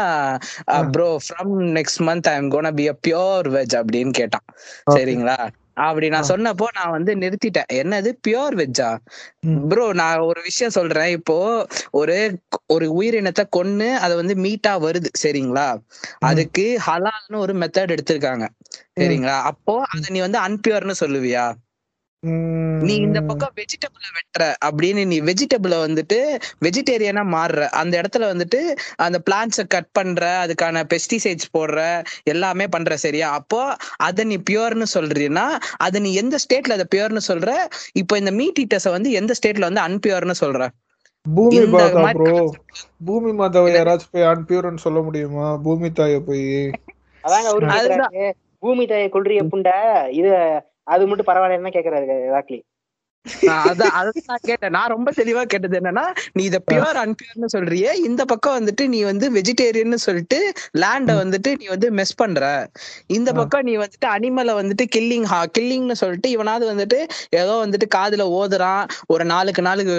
bro 0.93 1.09
from 1.25 1.53
next 1.77 2.01
month 2.03 2.29
I 2.29 2.35
am 2.35 2.51
gonna 2.51 2.71
be 2.73 2.87
a 2.87 2.95
pure 3.01 3.49
veg 3.55 3.75
அப்படின்னு 3.81 4.13
கேட்டான். 4.13 4.47
சரிங்களா? 4.95 5.37
அப்படி 5.73 6.09
நான் 6.09 6.27
சொன்னப்போ 6.27 6.65
நான் 6.73 6.89
வந்து 6.89 7.15
நிறுத்திட்டேன். 7.15 7.69
என்னது? 7.73 8.09
பியோர் 8.27 8.55
வெஜ்ஜா. 8.55 8.97
ப்ரோ 9.69 9.93
நான் 9.93 10.17
ஒரு 10.17 10.41
விஷயம் 10.41 10.71
சொல்றேன். 10.71 11.09
இப்போ 11.09 11.67
ஒரு 11.91 12.39
ஒரு 12.67 13.01
உயிரினத்தை 13.01 13.43
கொன்னு 13.57 13.95
அது 13.95 14.15
வந்து 14.15 14.35
மீட்டா 14.35 14.73
வருது. 14.81 15.09
சரிங்களா? 15.23 15.81
அதுக்கு 16.19 16.79
ஹலால்னு 16.87 17.35
ஒரு 17.35 17.53
மெத்தட் 17.53 17.97
எடுத்திருக்காங்க. 17.97 18.47
சரிங்களா? 18.99 19.41
அப்போ 19.41 19.85
அத 19.89 20.09
நீ 20.09 20.19
வந்து 20.19 20.39
அன்பியூர்னு 20.39 20.93
சொல்லுவியா? 20.99 21.53
நீ 22.87 22.95
இந்த 23.05 23.19
பக்கம் 23.29 23.53
வெஜிடபிள 23.59 24.03
வெட்டுற 24.17 24.43
அப்படின்னு 24.65 25.03
நீ 25.11 25.17
வெஜிடபிள 25.29 25.73
வந்துட்டு 25.85 26.17
வெஜிடேரியனா 26.65 27.23
மாறுற. 27.35 27.61
அந்த 27.81 27.93
இடத்துல 28.01 28.27
வந்துட்டு 28.31 28.59
அந்த 29.05 29.17
பிளான்ட்ஸை 29.27 29.65
கட் 29.75 29.89
பண்ற 29.97 30.21
அதுக்கான 30.43 30.83
பெஸ்டிசைட்ஸ் 30.93 31.49
போடுற 31.57 31.79
எல்லாமே 32.33 32.67
பண்ற 32.75 32.97
சரியா? 33.05 33.29
அப்போ 33.39 33.61
அதை 34.07 34.25
நீ 34.31 34.37
பியூர்னு 34.49 34.87
சொல்றீன்னா 34.95 35.45
அதை 35.85 36.01
நீ 36.05 36.11
எந்த 36.23 36.37
ஸ்டேட்ல 36.45 36.77
அதை 36.77 36.87
பியூர்னு 36.95 37.23
சொல்ற? 37.31 37.49
இப்போ 38.03 38.13
இந்த 38.21 38.33
மீட் 38.39 38.61
ஈட்டர்ஸ 38.65 38.89
வந்து 38.97 39.11
எந்த 39.21 39.33
ஸ்டேட்ல 39.39 39.69
வந்து 39.69 39.85
அன்பியூர்னு 39.87 40.37
சொல்ற? 40.43 40.69
பூமி 41.25 41.65
மாதா 41.73 42.03
ப்ரோ 42.19 42.37
பூமி 43.07 43.31
மாதாவை 43.39 43.71
யாராச்சும் 43.73 44.13
போய் 44.15 44.31
அன்பியூர்னு 44.33 44.83
சொல்ல 44.85 44.99
முடியுமா? 45.07 45.47
பூமி 45.65 45.89
தாய 45.91 46.19
போய். 46.29 46.47
அதாங்க 47.23 48.29
பூமி 48.63 48.83
தாயை 48.85 49.07
கொள்றிய 49.09 49.41
புண்டை 49.51 49.75
இது 50.19 50.31
அது 50.87 51.03
மட்டும் 51.07 51.27
பரவாயில்லன்னு 51.27 51.75
கேக்குறாரு 51.75 52.05
ராக்லி 52.31 52.59
கேட்டேன். 54.47 54.73
நான் 54.75 54.91
ரொம்ப 54.93 55.09
தெளிவா 55.19 55.41
கேட்டது 55.51 55.75
என்னன்னா 55.79 56.03
நீ 56.37 56.41
இத 56.49 56.57
பியூர் 56.69 56.97
அன்பியூர்னு 57.01 57.49
சொல்றியே 57.55 57.91
இந்த 58.07 58.21
பக்கம் 58.31 58.55
வந்துட்டு 58.59 58.83
நீ 58.93 58.99
வந்து 59.09 59.25
வெஜிடேரியன் 59.37 60.03
சொல்லிட்டு 60.05 60.39
லேண்ட 60.81 61.11
வந்துட்டு 61.21 61.51
நீ 61.61 61.65
வந்து 61.73 61.87
மெஸ் 61.99 62.13
பண்ற. 62.21 62.41
இந்த 63.17 63.29
பக்கம் 63.39 63.65
நீ 63.69 63.73
வந்துட்டு 63.83 64.07
அனிமலை 64.15 64.55
வந்துட்டு 64.61 64.85
கில்லிங் 64.95 65.27
கில்லிங்னு 65.57 65.97
சொல்லிட்டு 66.01 66.29
இவனாவது 66.35 66.65
வந்துட்டு 66.71 66.99
ஏதோ 67.41 67.53
வந்துட்டு 67.63 67.87
காதுல 67.97 68.25
ஓதுறான். 68.39 68.83
ஒரு 69.13 69.25
நாளுக்கு 69.33 69.61
நாளுக்கு 69.69 69.95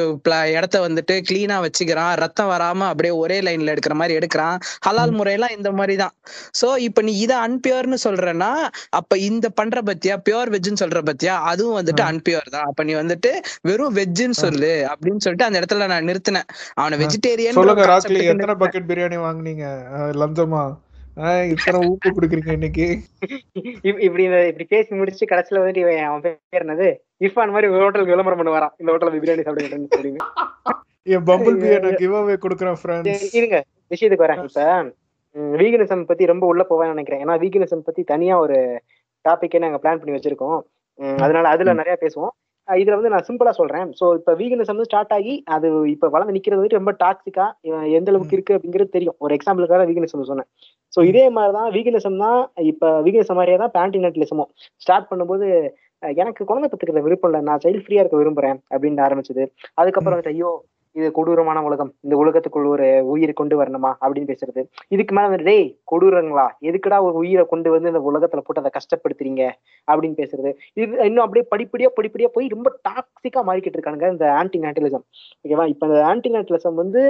இடத்த 0.56 0.76
வந்துட்டு 0.86 1.16
கிளீனா 1.28 1.58
வச்சுக்கிறான். 1.66 2.12
ரத்தம் 2.24 2.50
வராம 2.54 2.86
அப்படியே 2.90 3.14
ஒரே 3.22 3.38
லைன்ல 3.48 3.74
எடுக்கிற 3.74 3.96
மாதிரி 4.00 4.18
எடுக்கிறான். 4.20 4.56
ஹலால் 4.88 5.16
முறையெல்லாம் 5.20 5.56
இந்த 5.58 5.72
மாதிரி 5.78 5.96
தான் 6.02 6.14
சோ 6.60 6.68
இப்ப 6.88 7.02
நீ 7.08 7.14
இத 7.24 7.32
அன்பியூர்னு 7.46 7.98
சொல்றேன்னா 8.06 8.50
அப்ப 9.00 9.12
இந்த 9.30 9.46
பண்ற 9.58 9.78
பத்தியா? 9.90 10.14
பியூர் 10.26 10.52
வெஜ்னு 10.54 10.82
சொல்ற 10.84 11.00
பத்தியா? 11.10 11.34
அதுவும் 11.50 11.78
வந்துட்டு 11.80 12.02
அன்பியூர் 12.10 12.52
தான். 12.56 12.66
அப்ப 12.70 12.80
நீ 12.88 12.92
வந்துட்டு 13.12 13.40
வெறும் 13.62 13.94
வெஜ்ஜுன்னு 13.96 14.30
சொல்லு 14.30 14.88
அப்படின்னு 14.88 15.16
சொல்லிட்டு 15.16 15.44
அந்த 15.44 15.60
இடத்துல 15.60 15.86
நான் 15.86 16.04
நிறுத்தினேன். 16.04 16.46
அவனை 16.74 16.98
வெஜிடேரியன் 16.98 17.48
சொல்லுங்க 17.48 17.86
ராக்லி 17.86 18.22
எத்தனை 18.22 18.54
பக்கெட் 18.54 18.90
பிரியாணி 18.90 19.16
வாங்குனீங்க? 19.16 19.80
லஞ்சமா? 20.12 20.74
இத்தனை 21.50 21.88
ஊப்பு 21.88 22.10
குடுக்குறீங்க 22.20 22.52
இன்னைக்கு? 22.52 22.98
இப்- 23.82 24.00
இப்படி 24.00 24.22
இந்த- 24.22 24.46
இப்படி 24.46 24.64
பேசி 24.64 24.94
முடிச்சு 24.94 25.26
கடைசியில 25.26 25.52
வந்துட்டு 25.52 25.76
இவன் 25.76 26.02
அவன் 26.02 26.20
பேர் 26.20 26.64
என்னது? 26.64 26.96
இர்ஃபான் 27.20 27.50
மாதிரி 27.50 27.72
ஹோட்டலுக்கு 27.78 28.16
விளம்பரம் 28.16 28.42
பண்ண 28.42 28.58
வரான் 28.58 28.70
இந்த 28.76 28.92
ஹோட்டல்ல 28.92 29.10
பிரியாணி 29.10 29.42
சாப்பிடுங்க 29.42 29.84
சொல்லி 29.90 30.16
என் 31.02 31.22
பம்பிள் 31.22 31.58
பி 31.58 31.78
நான் 31.78 31.94
கிவ் 31.94 32.14
அவே 32.14 32.36
கொடுக்குறேன் 32.40 32.76
ஃப்ரெண்ட்ஸ் 32.82 33.34
இருங்க. 33.34 33.64
விஷயத்துக்கு 33.94 34.26
வரேன். 34.26 34.42
இப்ப 34.42 34.92
வீகனிசம் 35.34 36.04
பத்தி 36.04 36.26
ரொம்ப 36.26 36.46
உள்ள 36.46 36.66
போவேன்னு 36.70 36.94
நினைக்கிறேன். 36.94 37.26
ஏன்னா 37.26 37.30
வீகனிசம் 37.30 37.84
பத்தி 37.84 38.02
தனியா 38.02 38.38
ஒரு 38.38 38.82
டாபிக்கே 39.28 39.58
நாங்க 39.58 39.76
பிளான் 39.76 40.04
பண்ணி 40.04 40.18
வச்சிருக்கோம். 40.18 40.60
உம், 40.94 41.16
அதனால 41.16 41.48
அதுல 41.48 41.72
நிறைய 41.72 41.98
பேசுவோம். 42.00 42.41
இதுல 42.68 42.96
வந்து 42.98 43.12
நான் 43.12 43.26
சிம்பிளா 43.28 43.52
சொல்றேன். 43.58 43.88
சோ 43.98 44.04
இப்ப 44.18 44.34
வீகனிசம் 44.40 44.74
வந்து 44.74 44.88
ஸ்டார்ட் 44.88 45.14
ஆகி 45.16 45.34
அது 45.54 45.68
இப்ப 45.92 46.08
வளர்ந்து 46.14 46.34
நிக்கிறது 46.36 46.58
வந்துட்டு 46.60 46.80
ரொம்ப 46.80 46.92
டாக்ஸிக்கா 47.04 47.46
எந்த 47.98 48.10
அளவுக்கு 48.12 48.36
இருக்கு 48.36 48.56
அப்படிங்கிறது 48.56 48.96
தெரியும். 48.96 49.16
ஒரு 49.24 49.32
எக்ஸாம்பிளுக்காக 49.38 49.86
வீகனிசம் 49.90 50.30
சொன்னேன். 50.32 50.48
சோ 50.94 51.02
இதே 51.10 51.24
மாதிரிதான் 51.36 51.70
வீகனிசம் 51.76 52.20
தான் 52.24 52.40
இப்ப 52.72 52.92
வீகனிசம் 53.06 53.38
மாதிரியே 53.40 53.60
தான் 53.64 53.74
பேண்டினட்லிசமும் 53.78 54.50
ஸ்டார்ட் 54.84 55.08
பண்ணும்போது 55.12 55.48
எனக்கு 56.22 56.42
குழந்தை 56.48 56.68
பத்துக்கிற 56.68 57.02
விருப்பம் 57.06 57.30
இல்லை. 57.30 57.40
நான் 57.48 57.60
சைல்ட் 57.64 57.82
ஃப்ரீயா 57.84 58.02
இருக்க 58.02 58.16
விரும்புறேன் 58.20 58.58
அப்படின்னு 58.72 59.04
ஆரம்பிச்சது. 59.08 59.44
அதுக்கப்புறம் 59.80 60.22
ஐயோ 60.32 60.50
இது 60.96 61.06
கொடூரமான 61.12 61.58
உலகம். 61.62 61.90
இந்த 62.00 62.14
உலகத்துக்குள் 62.16 62.66
ஒரு 62.66 62.86
உயிரை 63.04 63.32
கொண்டு 63.32 63.54
வரணுமா 63.60 63.90
அப்படின்னு 64.02 64.30
பேசுறது. 64.32 64.62
இதுக்கு 64.88 65.14
மேல 65.14 65.28
வந்து 65.28 65.44
டேய் 65.44 65.68
கொடூரங்களா 65.92 66.46
எதுக்குடா 66.62 66.98
ஒரு 67.02 67.14
உயிரை 67.14 67.44
கொண்டு 67.46 67.70
வந்து 67.70 67.88
இந்த 67.88 68.02
உலகத்துல 68.10 68.40
போட்டு 68.40 68.62
அதை 68.62 68.72
கஷ்டப்படுத்துறீங்க? 68.78 69.44
அப்படின்னு 69.88 70.16
பேசுறது. 70.18 70.50
இது 70.76 71.06
இன்னும் 71.06 71.24
அப்படியே 71.24 71.46
படிப்படியா 71.54 71.90
படிப்படியா 71.98 72.30
போய் 72.32 72.48
ரொம்ப 72.48 72.68
டாக்ஸிக்கா 72.88 73.42
மாறிக்கிட்டு 73.48 73.78
இருக்கானுங்க 73.78 74.08
இந்த 74.10 74.26
ஆன்டி 74.32 74.58
நேட்டலிசம் 74.58 75.04
ஓகேவா 75.44 75.66
இப்ப 75.66 75.86
இந்த 75.86 76.02
ஆன்டி 76.04 76.30
நேட்டலிசம் 76.30 76.78
வந்து 76.82 77.02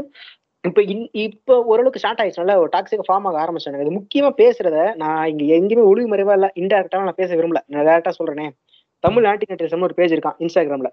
இப்ப 0.64 0.80
இன் 0.84 1.06
இப்ப 1.20 1.54
ஓரளவுக்கு 1.64 2.00
ஸ்டார்ட் 2.00 2.20
ஆயிடுச்சுனால 2.20 2.54
ஒரு 2.58 2.68
டாக்ஸிக் 2.72 3.06
ஃபார்ம் 3.08 3.26
ஆக 3.28 3.38
ஆரம்பிச்சாங்க 3.44 3.80
இது 3.84 3.96
முக்கியமா 3.96 4.30
பேசுறத 4.36 4.76
நான் 4.96 5.24
இங்க 5.26 5.44
எங்கேயுமே 5.56 5.88
ஒழுங்கு 5.90 6.12
மறைவா 6.12 6.34
இல்ல 6.38 6.48
இன்டெரக்டா 6.60 7.00
நான் 7.02 7.20
பேச 7.20 7.30
விரும்பல. 7.34 7.60
நான் 7.66 7.86
டேரக்டா 7.88 8.12
சொல்றேனே. 8.18 8.46
தமிழ் 9.04 9.26
ஆன்டி 9.26 9.46
நேட்டலிசம் 9.50 9.86
ஒரு 9.88 9.94
பேஜ் 9.94 10.14
இருக்கான் 10.14 10.38
இன்ஸ்டாகிராம்ல 10.38 10.90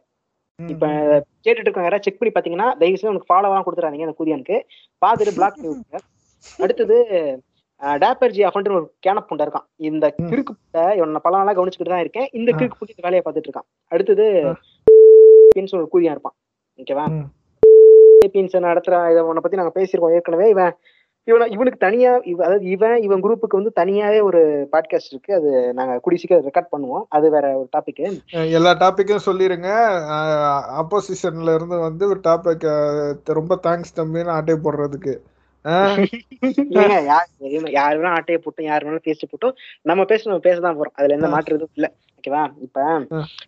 இப்ப 0.68 0.88
கேட்டுட்டு 1.44 1.62
இருக்கவங்க 1.62 1.88
யாராவது 1.88 2.02
செக் 2.02 2.20
பண்ணி 2.20 2.34
பாத்தீங்கன்னா 2.34 2.78
தயவு 2.78 2.98
செய்து 2.98 3.10
உனக்கு 3.10 3.34
ஃபாலோவா 3.34 3.62
கொடுத்துறாதீங்க 3.64 4.04
அந்த 4.04 4.16
கூதியானுக்கு 4.20 4.56
பார்த்துட்டு 5.06 5.34
பிளாக் 5.34 5.60
பண்ணி 5.62 5.84
அடுத்தது 6.58 6.98
டேப்பர்ஜி 7.82 8.50
அஃபண்ட் 8.50 8.74
ஒரு 8.74 8.94
கேனப் 9.00 9.34
புண்டை 9.34 9.38
இருக்கான். 9.38 9.66
இந்த. 9.76 10.16
கிறுக்கு 10.22 10.50
புண்டை 10.74 10.96
இவன் 10.96 11.20
பல 11.22 11.38
நாளா 11.38 11.52
கவனிச்சுக்கிட்டு 11.52 11.90
தான் 11.90 12.00
இருக்கேன். 12.00 12.28
இந்த. 12.32 12.52
கிறுக்கு 12.52 12.78
புண்டை 12.80 12.92
இந்த 12.96 13.10
வேலையை 13.10 13.22
பார்த்துட்டு 13.26 13.50
இருக்கான். 13.50 13.68
அடுத்தது 13.88 14.54
ஒரு 15.72 15.90
கூதியா 15.94 16.12
இருப்பான். 16.12 16.36
ஓகேவா? 16.78 17.22
நடத்துற 18.26 19.12
இதை 19.12 19.24
உன்னை 19.24 19.42
பத்தி 19.42 19.58
நாங்க 19.58 19.82
பேசியிருக்கோம் 19.82 20.14
ஏற்கனவே. 20.14 20.50
இவன் 20.50 20.76
இவன 21.30 21.52
இவனுக்கு 21.52 21.78
தனியா 21.80 22.20
அதாவது 22.38 22.66
இவன் 22.66 23.02
இவன் 23.02 23.24
குரூப்புக்கு 23.24 23.64
வந்து 23.64 23.72
தனியாவே 23.76 24.24
ஒரு 24.24 24.70
பாட்காஸ்ட் 24.72 25.10
இருக்கு. 25.10 25.34
அது 25.34 25.74
நாங்க 25.74 26.00
கூடிய 26.00 26.26
சீக்கிரம் 26.28 26.46
ரெக்கார்ட் 26.46 26.76
பண்ணுவோம். 26.78 27.06
அது 27.10 27.32
வேற 27.32 27.54
ஒரு 27.54 27.70
டாபிக் 27.78 28.52
எல்லா 28.52 28.72
டாபிக்கும் 28.72 29.20
சொல்லிருங்க. 29.26 29.70
அப்போசிஷன்ல 30.82 31.56
இருந்து 31.56 31.80
வந்து 31.80 32.08
ஒரு 32.08 32.20
டாபிக் 32.24 33.20
ரொம்ப 33.24 33.60
தேங்க்ஸ் 33.64 34.00
தம்பின்னு 34.00 34.28
அட்டை 34.28 34.56
போடுறதுக்கு. 34.56 35.18
யார் 36.70 37.28
வேணா- 37.40 37.72
யார் 37.72 38.00
வேணா 38.00 38.08
ஆட்டையை 38.08 38.44
போட்டும் 38.46 38.64
யார் 38.64 38.86
வேணாலும் 38.86 39.04
பேசிட்டு 39.04 39.24
போட்டும். 39.30 39.54
நம்ம 39.82 40.04
பேச 40.04 40.30
நம்ம 40.30 40.50
பேசதான் 40.50 40.76
போறோம். 40.76 40.92
அதுல 40.94 41.14
எந்த. 41.14 41.28
மாற்று 41.28 41.56
எதுவும் 41.56 41.72
இல்ல. 41.74 41.92
ஓகேவா 42.20 42.44
இப்ப. 42.60 42.80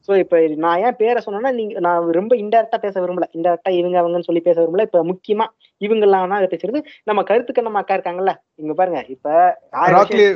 சோ 0.08 0.12
இப்ப 0.18 0.36
நான் 0.64 0.82
ஏன் 0.82 0.96
பேரை 0.96 1.20
சொன்னேன்னா 1.26 1.52
நீங்க 1.54 1.80
நான் 1.80 2.10
ரொம்ப 2.12 2.34
இன்டெரக்டா 2.36 2.78
பேச 2.78 2.96
விரும்பல. 3.02 3.28
இன்டெரக்டா 3.38 3.72
இவங்க 3.80 3.98
அவங்கன்னு 4.02 4.28
சொல்லி 4.30 4.42
பேச 4.42 4.58
விரும்பல. 4.62 4.86
இப்ப 4.90 5.02
முக்கியமா 5.12 5.48
இவங்க 5.82 6.06
எல்லாம் 6.08 6.34
தான் 6.34 6.54
பேசுறது. 6.54 6.80
நம்ம 7.06 7.24
கருத்துக்கு 7.24 7.62
நம்ம 7.62 7.80
அக்கா 7.80 7.98
இருக்காங்கல்ல 7.98 8.34
இங்க 8.56 8.74
பாருங்க. 8.74 9.02
இப்ப 9.08 9.30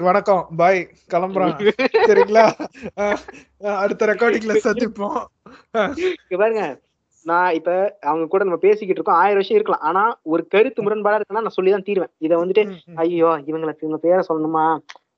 வணக்கம். 0.08 0.42
பாய். 0.58 0.82
கிளம்புறேன். 1.14 1.56
சரிங்களா? 2.08 2.46
அடுத்த 3.80 4.06
ரெக்கார்டிங்ல 4.06 4.56
சந்திப்போம். 4.68 5.20
இங்க 6.24 6.38
பாருங்க. 6.38 6.64
நான் 7.26 7.54
இப்ப 7.54 7.72
அவங்க 8.02 8.26
கூட 8.28 8.44
நம்ம 8.44 8.60
பேசிக்கிட்டு 8.64 9.00
இருக்கோம். 9.00 9.22
ஆயிரம் 9.22 9.42
விஷயம் 9.42 9.60
இருக்கலாம். 9.60 9.86
ஆனா 9.90 10.02
ஒரு 10.32 10.48
கருத்து 10.48 10.84
முரண்பாடா 10.84 11.18
இருக்குன்னா 11.18 11.46
நான் 11.46 11.58
சொல்லிதான் 11.58 11.88
தீருவேன். 11.88 12.14
இதை 12.20 12.36
வந்துட்டு 12.38 12.64
ஐயோ 13.04 13.30
இவங்களுக்கு 13.48 13.86
இவங்க 13.86 14.00
பேரை 14.00 14.22
சொல்லணுமா? 14.30 14.66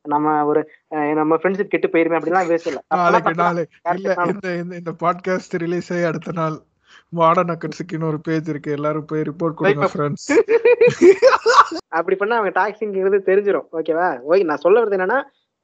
நம்ம 0.07 0.45
ஒரு 0.45 0.61
நம்ம 0.89 1.35
ஃப்ரெண்ட்ஷிப் 1.35 1.71
கெட்டு 1.73 1.87
போயிருமே 1.87 2.17
அப்படிலாம் 2.19 2.49
பேசல 2.51 2.77
நாளைக்கு 2.95 3.33
நாளை. 3.33 3.63
இந்த 4.33 4.49
இந்த 4.75 4.91
பாட்காஸ்ட் 5.03 5.57
ரிலீஸ் 5.57 5.93
ஆகி 5.93 6.03
அடுத்த 6.03 6.31
நாள் 6.33 6.57
மாடர்ன் 7.09 7.57
அக்கட்ஸுக்குன்னு 7.57 8.07
ஒரு 8.07 8.19
பேஜ் 8.19 8.49
இருக்கு. 8.49 8.71
எல்லாரும் 8.71 9.05
போய் 9.05 9.21
ரிப்போர்ட் 9.21 9.53
கொடுங்க 9.53 9.89
ஃப்ரெண்ட்ஸ் 9.93 10.27
அப்படி 11.87 12.15
பண்ணா 12.15 12.37
அவங்க 12.37 12.53
டாக்ஸிங்கிறது 12.59 13.19
தெரிஞ்சிடும் 13.29 13.67
ஓகேவா 13.73 14.07
ஓகே 14.29 14.43
நான் 14.43 14.57
சொல்ல 14.57 14.83
வருது 14.83 14.97
என்னன்னா 14.97 15.19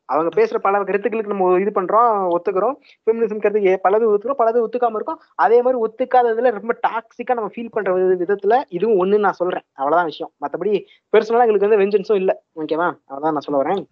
அவங்க 0.09 0.29
பேசுற 0.35 0.57
பல 0.57 0.83
கருத்துக்களுக்கு 0.83 1.33
நம்ம 1.33 1.59
இது 1.59 1.71
பண்றோம் 1.75 2.09
ஒத்துக்கிறோம். 2.35 2.75
ஃபெமினிசம் 3.03 3.41
கருத்து 3.41 3.79
பலது 3.83 4.05
ஒத்துக்கிறோம் 4.13 4.41
பலது 4.41 4.59
ஒத்துக்காம 4.65 4.95
இருக்கோம். 4.95 5.19
அதே 5.35 5.61
மாதிரி 5.61 5.81
ஒத்துக்காததுல 5.83 6.51
ரொம்ப 6.51 6.79
டாக்ஸிக்கா 6.87 7.33
நம்ம 7.33 7.49
ஃபீல் 7.55 7.71
பண்ற 7.71 7.93
வித- 7.93 8.17
விதத்துல 8.23 8.61
இதுவும் 8.69 8.99
ஒண்ணுன்னு 8.99 9.19
நான் 9.19 9.31
சொல்றேன். 9.31 9.61
அவ்வளவுதான் 9.73 10.05
விஷயம். 10.05 10.31
மத்தபடி 10.41 10.73
பெர்சனலா 11.13 11.45
எங்களுக்கு 11.45 11.67
வந்து 11.67 11.81
வெஞ்சன்ஸும் 11.81 12.15
இல்ல. 12.15 12.31
ஓகேவா 12.55 12.87
அவ்வளவுதான் 13.05 13.35
நான் 13.35 13.39
சொல்ல 13.39 13.61
வரேன். 13.63 13.83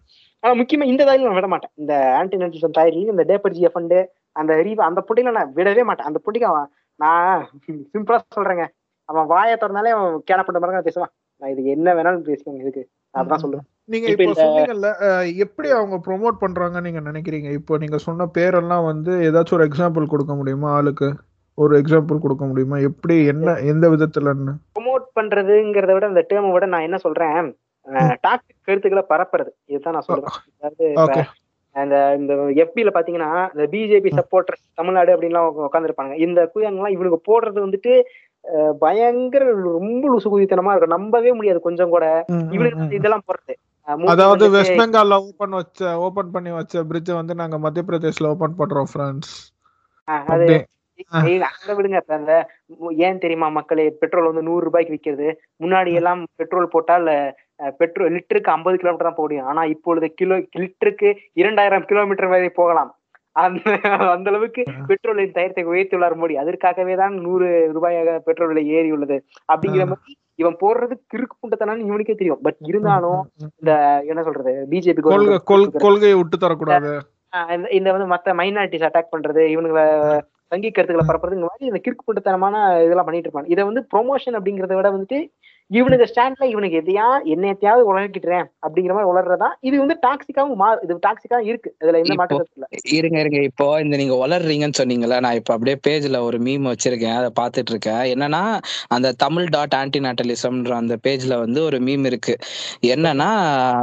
ஆனா 0.42 0.52
முக்கியமா 0.60 0.84
இந்த 0.92 1.02
தாயில 1.08 1.26
நான் 1.26 1.38
விட 1.38 1.48
மாட்டேன் 1.52 1.72
இந்த 1.80 1.94
ஆன்டி 2.18 2.36
நெட்டிசம் 2.42 2.76
தாயிலையும் 2.78 3.14
இந்த 3.14 3.24
டேப்பர்ஜி 3.30 3.68
ஃபண்டு 3.74 3.98
அந்த 4.40 4.52
ரீவ் 4.66 4.80
அந்த 4.88 5.00
புட்டில 5.08 5.32
நான் 5.36 5.52
விடவே 5.58 5.82
மாட்டேன். 5.88 6.08
அந்த 6.10 6.20
புட்டிக்கு 6.24 6.48
அவன் 6.52 6.68
நான் 7.00 7.42
சிம்பிளா 7.92 8.18
சொல்றேங்க. 8.36 8.64
அவன் 9.08 9.26
வாயை 9.32 9.54
திறந்தாலே 9.56 9.92
அவன் 9.96 10.12
கேனப்பட்ட 10.28 10.60
மாதிரி 10.62 10.86
பேசுவான். 10.88 11.12
நான் 11.42 11.52
இது 11.54 11.62
என்ன 11.76 11.94
வேணாலும் 11.98 12.26
பேசுவாங்க 12.28 12.60
இதுக்கு. 12.64 12.82
அதான் 13.14 13.42
சொல்லுவேன். 13.42 13.66
நீங்க 13.92 14.06
இப்ப 14.12 14.34
சொன்னீங்கல்ல 14.42 14.90
எப்படி 15.44 15.68
அவங்க 15.78 15.96
ப்ரோமோட் 16.06 16.36
பண்றாங்கன்னு 16.42 16.86
நீங்க 16.88 17.00
நினைக்கிறீங்க? 17.10 17.48
இப்போ 17.58 17.78
நீங்க 17.82 17.98
சொன்ன 18.06 18.28
பேரெல்லாம் 18.36 18.84
வந்து 18.90 19.12
ஏதாச்சும் 19.28 19.58
ஒரு 19.58 19.66
எக்ஸாம்பிள் 19.68 20.12
கொடுக்க 20.12 20.34
முடியுமா? 20.34 20.68
ஆளுக்கு 20.78 21.08
ஒரு 21.58 21.72
எக்ஸாம்பிள் 21.80 22.22
கொடுக்க 22.24 22.44
முடியுமா? 22.44 22.76
எப்படி 22.88 23.16
என்ன 23.32 23.56
எந்த 23.72 23.86
விதத்துலன்னு? 23.94 24.54
ப்ரொமோட் 24.78 25.06
பண்றதுங்கிறத 25.18 25.92
விட 25.96 26.06
இந்த 26.12 26.24
டேர்மை 26.30 26.52
விட 26.54 26.66
நான் 26.66 26.86
என்ன 26.88 26.98
சொல்றேன்? 27.06 27.50
டாக்டிக் 28.26 28.66
கருத்துக்களை 28.68 29.04
பரப்புறது. 29.12 29.50
இதுதான் 29.72 29.96
நான் 29.96 30.08
சொல்றேன். 30.08 30.36
அதாவது 30.58 30.86
அந்த 31.76 31.96
இந்த 32.18 32.32
எஃபில 32.62 32.90
பாத்தீங்கன்னா 32.94 33.30
இந்த 33.52 33.64
பிஜேபி 33.72 34.10
சப்போர்டர்ஸ் 34.18 34.64
தமிழ்நாடு 34.80 35.10
அப்படின்லாம் 35.14 35.48
உட்காந்துருப்பாங்க 35.66 36.14
இந்த 36.26 36.40
குயாங்கெல்லாம் 36.54 36.94
இவனுக்கு 36.96 37.18
போடுறது 37.28 37.58
வந்துட்டு 37.64 37.92
பயங்கர 38.82 39.44
ரொம்ப 39.78 40.04
லுசு 40.12 40.28
குதித்தனமா 40.30 40.72
இருக்கும். 40.72 40.96
நம்பவே 40.96 41.32
முடியாது 41.38 41.60
கொஞ்சம் 41.66 41.92
கூட. 41.94 42.06
இவனுக்கு 42.56 42.98
இதெல்லாம் 42.98 43.26
போடுறது. 43.28 43.54
அதாவது 44.12 44.44
வெஸ்ட் 44.54 44.78
பெங்கால்ல 44.80 45.16
ஓபன் 45.28 45.56
வச்ச 45.58 45.92
ஓபன் 46.06 46.34
பண்ணி 46.34 46.50
வச்ச 46.56 46.82
பிரிட்ஜ் 46.90 47.12
வந்து 47.20 47.34
நாங்க 47.40 47.56
மத்திய 47.64 47.84
பிரதேஷ்ல 47.88 48.32
ஓபன் 48.34 48.58
பண்றோம் 48.60 48.90
ஃப்ரெண்ட்ஸ் 48.92 49.32
அது 50.34 50.46
அங்க 51.18 51.72
விடுங்க 51.76 52.00
அந்த 52.16 52.34
ஏன் 53.06 53.22
தெரியுமா 53.22 53.48
மக்களே 53.56 53.86
பெட்ரோல் 54.00 54.28
வந்து 54.30 54.44
நூறு 54.48 54.62
ரூபாய்க்கு 54.66 54.94
விக்கிறது. 54.94 55.28
முன்னாடி 55.64 55.90
எல்லாம் 56.00 56.20
பெட்ரோல் 56.40 56.72
போட்டால் 56.74 57.10
பெட்ரோல் 57.78 58.10
லிட்டருக்கு 58.10 58.52
ஐம்பது 58.56 58.76
கிலோமீட்டர் 58.76 59.06
தான் 59.06 59.16
போக 59.16 59.22
முடியும் 59.22 59.44
ஆனா 59.44 59.64
இப்பொழுது 59.64 60.14
கிலோ 60.14 60.36
லிட்டருக்கு 60.36 61.14
இரண்டாயிரம் 61.32 61.84
கிலோமீட்டர் 61.84 62.26
வரை 62.26 62.48
போகலாம். 62.48 62.96
அந்த 63.32 63.60
அந்த 63.82 64.30
அளவுக்கு 64.30 64.62
பெட்ரோலின் 64.86 65.32
தயத்தை 65.32 65.66
உயர்த்தியுள்ளார் 65.66 66.16
மோடி. 66.16 66.34
அதற்காகவே 66.34 66.94
தான் 66.94 67.14
நூறு 67.14 67.70
ரூபாயாக 67.74 68.18
பெட்ரோல் 68.18 68.48
விலை 68.48 68.68
ஏறி 68.68 68.90
உள்ளது. 68.90 69.24
அப்படிங்கிற 69.52 69.86
மாதிரி 69.86 70.16
இவன் 70.34 70.56
போடுறது 70.60 70.92
கிறுக்கு 71.14 71.36
புண்டத்தனான்னு 71.40 71.86
இவனுக்கே 71.86 72.14
தெரியும். 72.14 72.38
பட் 72.42 72.56
இருந்தாலும் 72.60 73.30
இந்த 73.56 74.02
என்ன 74.06 74.22
சொல்றது 74.22 74.66
பிஜேபி 74.70 75.00
கொள்கை 75.00 75.38
கொள் 75.44 75.70
கொள்கையை 75.70 76.14
விட்டு 76.14 76.38
தரக்கூடாது. 76.38 76.98
இந்த- 77.70 77.92
வந்து 77.92 78.14
மத்த 78.14 78.34
மைனாரிட்டிஸ் 78.38 78.88
அட்டாக் 78.88 79.12
பண்றது 79.16 79.42
இவனுங்களை 79.54 80.20
சங்கி 80.46 80.70
கருத்துக்களை 80.70 81.02
பரப்புறது 81.08 81.34
இந்த 81.34 81.46
மாதிரி 81.46 81.66
இந்த 81.66 81.80
கிறுக்கு 81.80 82.04
புண்டத்தனமான 82.06 82.82
இதெல்லாம் 82.84 83.04
பண்ணிட்டு 83.04 83.30
இருப்பாங்க. 83.30 83.50
இதை 83.50 83.64
வந்து 83.64 83.86
ப்ரொமோஷன் 83.96 84.36
அப்படிங்கறத 84.38 84.74
விட 84.74 84.90
வந்துட்டு 84.90 85.18
இவனுக்கு 85.66 86.12
ஸ்டாண்ட்ல 86.14 86.44
இவனுக்கு 86.44 86.80
எதையா 86.80 87.06
என்னத்தையாவது 87.24 87.94
உலகிட்டுறேன் 87.94 88.44
அப்படிங்கிற 88.62 88.92
மாதிரி 88.92 89.10
உளறதா 89.12 89.48
இது 89.60 89.78
வந்து 89.78 89.98
டாக்ஸிக்காவும் 90.06 90.54
மா 90.54 90.72
இது 90.82 90.96
டாக்ஸிக்கா 90.96 91.44
இருக்கு. 91.44 91.76
இதுல 91.80 91.86
எந்த 91.86 91.98
இப்போ- 92.00 92.14
மாற்று 92.14 92.36
கருத்து 92.36 92.52
இல்ல. 92.54 92.66
இருங்க 92.96 93.18
இருங்க. 93.20 93.42
இப்போ 93.42 93.80
இந்த 93.80 93.96
நீங்க 93.96 94.26
வளர்றீங்கன்னு 94.26 94.72
சொன்னீங்கல்ல 94.78 95.20
நான் 95.20 95.34
இப்போ 95.34 95.54
அப்படியே 95.54 95.78
பேஜ்ல 95.88 96.20
ஒரு 96.20 96.38
மீம் 96.38 96.72
வச்சிருக்கேன் 96.72 97.16
அதை 97.16 97.30
பார்த்துட்டு 97.40 97.70
இருக்கேன். 97.70 97.94
என்னன்னா 97.94 98.60
அந்த 98.88 99.12
தமிழ் 99.12 99.44
டாட் 99.44 99.72
ஆன்டிநாட்டலிசம்ன்ற 99.76 100.70
அந்த 100.70 100.98
பேஜ்ல 101.06 101.38
வந்து 101.38 101.64
ஒரு 101.64 101.78
மீம் 101.78 102.04
இருக்கு. 102.04 102.36
என்னன்னா 102.86 103.30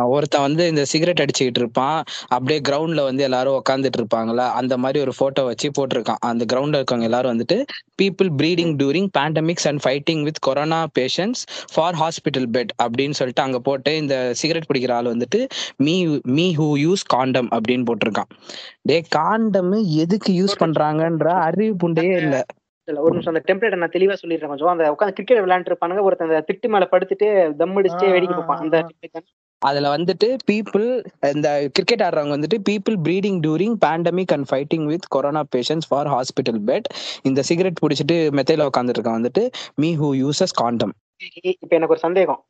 ஒருத்தன் 0.08 0.42
வந்து 0.42 0.68
இந்த 0.68 0.86
சிகரெட் 0.86 1.20
அடிச்சுக்கிட்டு 1.20 1.58
இருப்பான் 1.58 2.04
அப்படியே 2.28 2.62
கிரவுண்ட்ல 2.70 3.04
வந்து 3.04 3.24
எல்லாரும் 3.24 3.62
உட்காந்துட்டு 3.62 3.98
இருப்பாங்கல்ல 3.98 4.38
அந்த 4.38 4.78
மாதிரி 4.78 5.00
ஒரு 5.00 5.12
போட்டோ 5.18 5.44
வச்சு 5.44 5.72
போட்டிருக்கான். 5.80 6.16
அந்த 6.20 6.46
கிரவுண்ட்ல 6.54 6.84
இருக்கவங்க 6.84 7.02
எல்லாரும் 7.02 7.38
வந்துட்டு 7.38 7.66
people 8.02 8.30
breeding 8.38 8.76
during 8.76 9.08
pandemics 9.18 9.68
and 9.68 9.84
fighting 9.84 10.24
with 10.24 10.40
corona 10.40 10.86
patients 11.00 11.42
for 11.74 11.95
hospital 11.95 12.47
bed 12.53 12.74
அப்படின்னு 12.84 13.17
சொல்லிட்டு 13.20 13.41
அங்க 13.41 13.59
போட்டு 13.59 13.97
இந்த 13.97 14.34
சிகரெட் 14.34 14.70
பிடிக்கிற 14.74 14.91
ஆள் 14.91 15.05
வந்துட்டு 15.05 15.39
me 15.78 16.20
me 16.24 16.55
who 16.55 16.67
use 16.86 17.05
condom 17.05 17.49
அப்படின்னு 17.49 17.86
போட்டிருக்கான். 17.89 18.30
டே 18.82 19.01
காண்டம் 19.09 19.72
எதுக்கு 20.03 20.34
யூஸ் 20.34 20.61
பண்றாங்கன்ற 20.61 21.28
அறிவு 21.47 21.76
புண்டையே 21.84 22.17
இல்ல. 22.17 22.45
இல்ல 22.88 23.01
ஒரு 23.01 23.11
நிமிஷம் 23.11 23.34
அந்த 23.34 23.41
டெம்ப்ளேட் 23.47 23.76
நான் 23.76 23.89
தெளிவா 23.89 24.15
சொல்லிடுறேன் 24.22 24.47
கொஞ்சம். 24.47 24.67
அந்த 24.67 24.86
உட்காந்து 24.91 25.17
கிரிக்கெட் 25.17 25.43
விளையாண்டு 25.45 25.70
இருப்பானுங்க. 25.72 26.01
ஒருத்தன் 26.01 26.30
அந்த 26.30 26.45
திட்டு 26.49 26.67
மேல 26.67 26.88
படுத்துட்டு 26.91 27.28
தம் 27.55 27.78
அடிச்சுட்டே 27.78 28.11
வேடிக்கை 28.11 28.38
பார்ப்பான். 28.38 28.57
அந்த? 28.57 28.80
அதுல 29.61 29.97
வந்துட்டு 29.97 30.28
பீப்புள் 30.51 30.86
இந்த 31.36 31.70
கிரிக்கெட் 31.72 32.01
ஆடுறவங்க 32.01 32.36
வந்துட்டு 32.36 32.57
people 32.70 32.95
breeding 33.03 33.39
during 33.47 33.76
pandemic 33.86 34.34
and 34.36 34.47
fighting 34.51 34.86
with 34.86 35.07
corona 35.07 35.43
patients 35.55 35.88
for 35.89 36.07
hospital 36.07 36.61
bed 36.65 36.88
இந்த 37.22 37.41
சிகரெட் 37.41 37.82
பிடிச்சிட்டு 37.82 38.17
மெத்தையில 38.38 38.70
உட்காந்துருக்கான் 38.70 39.20
வந்துட்டு 39.20 39.43
மீ 39.76 39.97
ஹூ 39.97 40.09
யூசஸ் 40.24 40.53
காண்டம் 40.53 40.93
இப்ப 41.55 41.76
எனக்கு 41.76 41.89
ஒரு 41.89 41.99
சந்தேகம். 41.99 42.41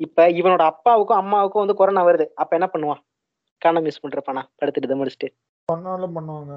இப்ப 0.00 0.28
இவனோட 0.32 0.62
அப்பாவுக்கும் 0.62 1.16
அம்மாவுக்கும் 1.16 1.62
வந்து 1.64 1.74
கொரோனா 1.74 2.04
வருது. 2.04 2.26
அப்ப 2.34 2.56
என்ன 2.56 2.68
பண்ணுவான்? 2.72 3.02
காணம் 3.62 3.86
யூஸ் 3.86 4.02
பண்றப்பானா 4.02 4.42
படுத்துட்டு 4.60 4.90
தம் 4.90 5.02
அடிச்சுட்டு 5.02 5.28
பண்ணாலும் 5.68 6.14
பண்ணுவாங்க. 6.16 6.54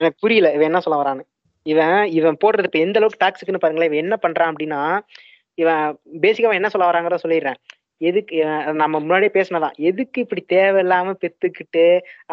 எனக்கு 0.00 0.18
புரியல. 0.20 0.48
இவன் 0.52 0.66
என்ன 0.66 0.80
சொல்ல 0.80 0.98
வரான்னு. 1.02 1.24
இவன் 1.66 2.04
இவன் 2.12 2.36
போடுறது 2.44 2.64
இப்ப 2.64 2.78
எந்த 2.78 2.98
அளவுக்கு 2.98 3.22
டாக்ஸிக்னு 3.24 3.58
பாருங்களேன். 3.58 3.90
இவன் 3.90 4.04
என்ன 4.04 4.16
பண்றான் 4.22 4.50
அப்படின்னா 4.52 4.80
இவன் 5.58 5.84
பேசிக்கா 6.20 6.54
என்ன 6.54 6.68
சொல்ல 6.68 6.90
வராங்கிறத 6.90 7.18
சொல்லிடுறேன். 7.24 7.58
எதுக்கு 8.00 8.36
நம்ம 8.74 8.94
முன்னாடியே 8.98 9.30
பேசினதான். 9.34 9.74
எதுக்கு 9.82 10.18
இப்படி 10.20 10.42
தேவையில்லாம 10.48 11.14
பெத்துக்கிட்டு 11.20 11.84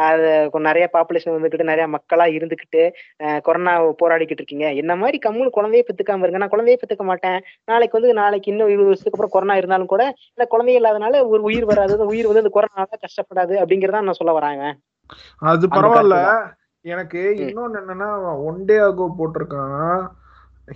அத 0.01 0.21
நிறைய 0.65 0.85
பாப்புலேஷன் 0.93 1.35
வந்துக்கிட்டு 1.35 1.69
நிறைய 1.69 1.87
மக்களா 1.87 2.25
இருந்துக்கிட்டு 2.35 2.81
அஹ், 3.19 3.39
கொரோனா 3.41 3.73
போராடிக்கிட்டு 4.01 4.41
இருக்கீங்க. 4.41 4.67
என்ன 4.81 4.95
மாதிரி 4.95 5.19
கம்முனு 5.25 5.49
குழந்தையே 5.51 5.85
பெத்துக்காம 5.87 6.23
இருங்க. 6.23 6.37
நான் 6.37 6.49
குழந்தையே 6.49 6.79
பெத்துக்க 6.81 7.05
மாட்டேன். 7.05 7.39
நாளைக்கு 7.67 7.97
வந்து 7.97 8.13
நாளைக்கு 8.15 8.51
இன்னும் 8.51 8.69
இருபது 8.69 8.89
வருஷத்துக்கு 8.89 9.17
அப்புறம் 9.17 9.35
கொரோனா 9.35 9.57
இருந்தாலும் 9.57 9.87
கூட 9.87 10.03
இல்ல 10.31 10.45
குழந்தையே 10.47 10.79
இல்லாதனால 10.79 10.99
ஒரு 11.29 11.41
உயிர் 11.43 11.69
வராது. 11.69 11.93
அந்த 11.93 12.09
உயிர் 12.11 12.27
வந்து 12.27 12.43
இந்த 12.43 12.53
கொரோனால 12.53 12.87
கஷ்டப்படாது 12.99 13.55
அப்படிங்கறத 13.61 14.03
நான் 14.03 14.19
சொல்ல 14.19 14.33
வராங்க 14.33 14.63
அது 15.45 15.63
அந்த 15.65 15.75
பரவாயில்ல. 15.77 16.17
எனக்கு 16.85 17.19
இன்னொன்னு 17.43 17.79
என்னன்னா 17.79 18.09
ஒன் 18.45 18.61
டே 18.65 18.77
ஆகோ 18.81 19.05
போட்டிருக்கான். 19.17 19.97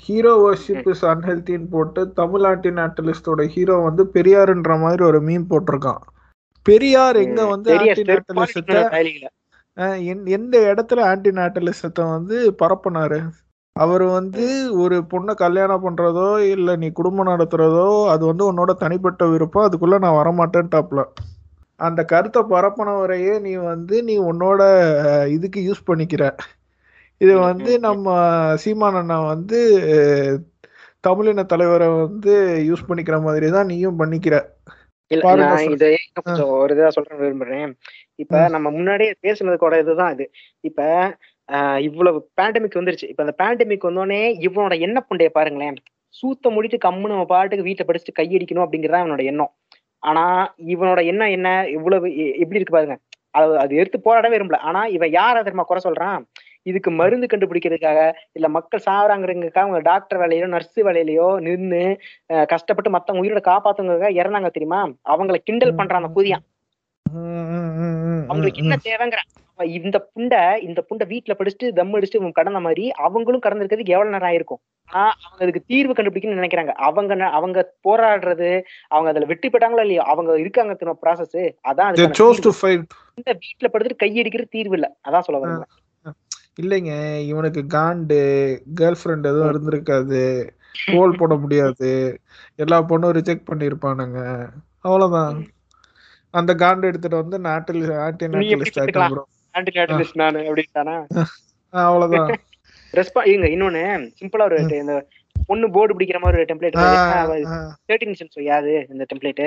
ஹீரோ 0.03 0.31
வர்ஷிப் 0.43 0.87
இஸ் 0.91 1.03
அன்ஹெல்தின்னு 1.05 1.67
போட்டு 1.69 2.01
தமிழ் 2.19 2.45
ஆன்டி 2.49 2.71
நாட்டலிஸ்டோட 2.79 3.41
ஹீரோ 3.53 3.75
வந்து 3.87 4.03
பெரியாருன்ற 4.15 4.73
மாதிரி 4.83 5.03
ஒரு 5.03 5.19
மீம் 5.27 5.49
போட்டிருக்கான். 5.51 6.01
பெரியார் 6.65 7.17
எங்க 7.23 7.41
வந்து 7.45 7.71
எந்த 10.35 10.55
இடத்துல 10.71 10.99
ஆன்டி 11.11 11.31
நாட்டலிசத்தை 11.39 12.03
வந்து 12.15 12.35
பரப்புனாரு? 12.61 13.19
அவர் 13.75 14.03
வந்து 14.17 14.43
ஒரு 14.83 14.97
பொண்ணை 15.11 15.33
கல்யாணம் 15.35 15.85
பண்றதோ 15.85 16.27
இல்ல 16.53 16.75
நீ 16.81 16.87
குடும்பம் 16.91 17.29
நடத்துறதோ 17.31 17.87
அது 18.13 18.23
வந்து 18.25 18.43
உன்னோட 18.51 18.73
தனிப்பட்ட 18.83 19.23
விருப்பம் 19.27 19.65
அதுக்குள்ள 19.67 19.97
நான் 19.99 20.19
வரமாட்டேன்ட்டாப்ல. 20.19 21.03
அந்த 21.79 22.01
கருத்தை 22.05 22.41
பரப்புனவரையே 22.53 23.33
நீ 23.45 23.53
வந்து 23.71 23.95
நீ 24.03 24.15
உன்னோட 24.31 24.61
இதுக்கு 25.37 25.61
யூஸ் 25.69 25.87
பண்ணிக்கிற. 25.89 26.23
இது 27.21 27.33
வந்து. 27.41 27.71
நம்ம 27.85 28.07
சீமான் 28.63 28.99
அண்ணா 29.01 29.17
வந்து 29.33 29.59
தமிழின 31.03 31.45
தலைவரை 31.51 31.87
வந்து 31.97 32.33
யூஸ் 32.69 32.87
பண்ணிக்கிற 32.87 33.17
மாதிரி 33.25 33.47
தான் 33.55 33.69
நீயும் 33.71 33.99
பண்ணிக்கிற. 33.99 34.35
இதை 35.11 35.89
கொஞ்சம் 36.17 36.51
ஒரு 36.55 36.71
இதா 36.75 36.87
சொல்றேன் 36.95 37.21
விரும்புறேன். 37.23 37.71
இப்ப. 38.23 38.35
நம்ம 38.53 38.67
முன்னாடியே 38.77 39.11
பேசுனதுக்கோட 39.25 39.75
இதுதான் 39.83 40.13
இது. 40.15 40.25
இப்ப 40.63 40.81
இவ்வளவு 41.87 42.19
பேண்டமிக் 42.39 42.79
வந்துருச்சு. 42.79 43.07
இப்ப 43.11 43.23
அந்த 43.25 43.35
பேண்டமிக் 43.41 43.87
வந்தோடனே 43.89 44.21
இவனோட 44.47 44.75
எண்ண 44.85 44.97
புண்டைய 45.09 45.29
பாருங்களேன். 45.37 45.77
சூத்த 46.15 46.49
முடிட்டு 46.55 46.77
கம்முன்னு 46.85 47.13
நம்ம 47.13 47.27
பாட்டுக்கு 47.33 47.67
வீட்டை 47.67 47.85
படிச்சுட்டு 47.87 48.19
கையடிக்கணும் 48.19 48.65
அப்படிங்கறதா 48.65 49.01
இவனோட 49.03 49.23
எண்ணம். 49.31 49.51
ஆனா 50.03 50.23
இவனோட 50.73 50.99
எண்ணம் 51.11 51.33
என்ன? 51.37 51.47
இவ்வளவு 51.77 52.07
எப்படி 52.43 52.59
இருக்கு 52.59 52.77
பாருங்க. 52.77 52.95
அது 53.33 53.55
அது 53.63 53.73
எடுத்து 53.75 53.97
போராட 54.07 54.27
விரும்பல. 54.33 54.57
ஆனா 54.69 54.81
இவன் 54.97 55.11
யார 55.11 55.35
தெரியுமா 55.39 55.65
குறை 55.67 55.81
சொல்றான்? 55.85 56.21
இதுக்கு 56.65 56.91
மருந்து 56.91 57.27
கண்டுபிடிக்கிறதுக்காக 57.27 57.99
இல்ல 58.31 58.47
மக்கள் 58.49 58.85
சாவறாங்கிறதுக்காக 58.85 59.65
அவங்க 59.65 59.81
டாக்டர் 59.81 60.21
வேலையிலோ 60.21 60.47
நர்ஸ் 60.47 60.79
வேலையிலயோ 60.79 61.29
நின்னு 61.39 61.83
அஹ் 62.29 62.45
கஷ்டப்பட்டு 62.45 62.89
மத்தவங்க 62.89 63.23
உயிரோட 63.23 63.43
காப்பாத்துங்கிறதுக்காக 63.45 64.19
இறந்தாங்க 64.21 64.51
தெரியுமா? 64.51 64.81
அவங்கள 65.09 65.39
கிண்டல் 65.43 65.77
பண்றான் 65.77 66.01
அந்த 66.01 66.13
புதியா 66.17 66.39
ம், 67.05 67.47
ம், 67.51 67.73
ம், 67.79 67.97
ம், 68.05 68.23
அவங்களுக்கு 68.29 68.61
என்ன. 68.61 68.75
தேவைங்கிறான். 68.85 69.29
இந்த 69.59 69.97
புண்டை 70.09 70.39
இந்த 70.59 70.79
புண்டை 70.87 71.05
வீட்டுல 71.07 71.33
படிச்சுட்டு 71.33 71.67
தம் 71.73 71.93
அடிச்சுட்டு 71.93 72.31
கடந்த 72.31 72.59
மாதிரி 72.59 72.85
அவங்களும் 72.99 73.43
கடந்திருக்கிறதுக்கு 73.43 73.95
எவ்வளவு 73.95 74.13
நேரம் 74.13 74.29
ஆயிருக்கும்? 74.29 74.61
ஆனா 74.89 75.03
அவங்க 75.21 75.43
அதுக்கு 75.43 75.61
தீர்வு 75.65 75.93
கண்டுபிடிக்கணும்னு 75.93 76.41
நினைக்கிறாங்க. 76.41 76.73
அவங்க 76.79 77.13
அவங்க 77.31 77.59
போராடுறது 77.83 78.49
அவங்க 78.87 79.09
அதுல 79.09 79.25
வெற்றி 79.25 79.49
பெற்றாங்களோ 79.49 79.81
இல்லையோ 79.81 80.03
அவங்க 80.03 80.39
இருக்காங்க 80.39 80.73
ப்ராசஸ் 81.03 81.39
அதான். 81.69 81.95
இந்த 83.17 83.31
வீட்டுல 83.43 83.69
படுத்துட்டு 83.69 84.03
கையடிக்கிறது 84.03 84.49
தீர்வு 84.49 84.77
இல்ல. 84.79 84.89
அதான் 85.07 85.21
சொல்ல 85.21 85.39
வரேன் 85.39 85.65
இல்லைங்க 86.57 86.93
இவனுக்கு 87.25 87.61
காண்டு 87.73 88.19
கேர்ள் 88.75 88.99
ஃப்ரெண்ட் 88.99 89.29
எதுவும் 89.31 89.49
இருந்திருக்காது. 89.51 90.21
கோல் 90.85 91.17
போட 91.17 91.35
முடியாது. 91.35 91.89
எல்லா 92.59 92.81
பொண்ணும் 92.81 93.15
ரிஜெக்ட் 93.17 93.49
பண்ணிருப்பானுங்க. 93.49 94.19
அவ்வளவுதான். 94.79 95.35
அந்த 96.33 96.53
காண்டு 96.53 96.89
எடுத்துட்டு 96.89 97.21
வந்து 97.21 97.39
நாட்டில் 97.39 97.81
எப்படி 97.81 98.71
நாட்டிலிஸ்ட் 99.75 100.15
நானு 100.15 100.39
அப்படின்ட்டானா? 100.41 100.95
அவ்வளவுதான். 101.73 102.31
ரெஸ்பா 102.93 103.21
இங்க 103.25 103.47
இன்னொன்னு 103.47 103.83
சிம்பிளா 104.19 104.43
ஒரு 104.43 104.57
இந்த 104.75 104.95
பொண்ணு 105.49 105.71
போர்டு 105.71 105.95
பிடிக்கிற 105.95 106.19
மாதிரி 106.19 106.39
ஒரு 106.41 106.47
டெம்ப்ளேட் 106.51 106.77
தேர்ட்டின் 107.89 108.11
மிஷன்ஸ் 108.13 108.39
யாது 108.43 108.73
இந்த 108.89 109.03
டெம்ப்ளேட் 109.11 109.43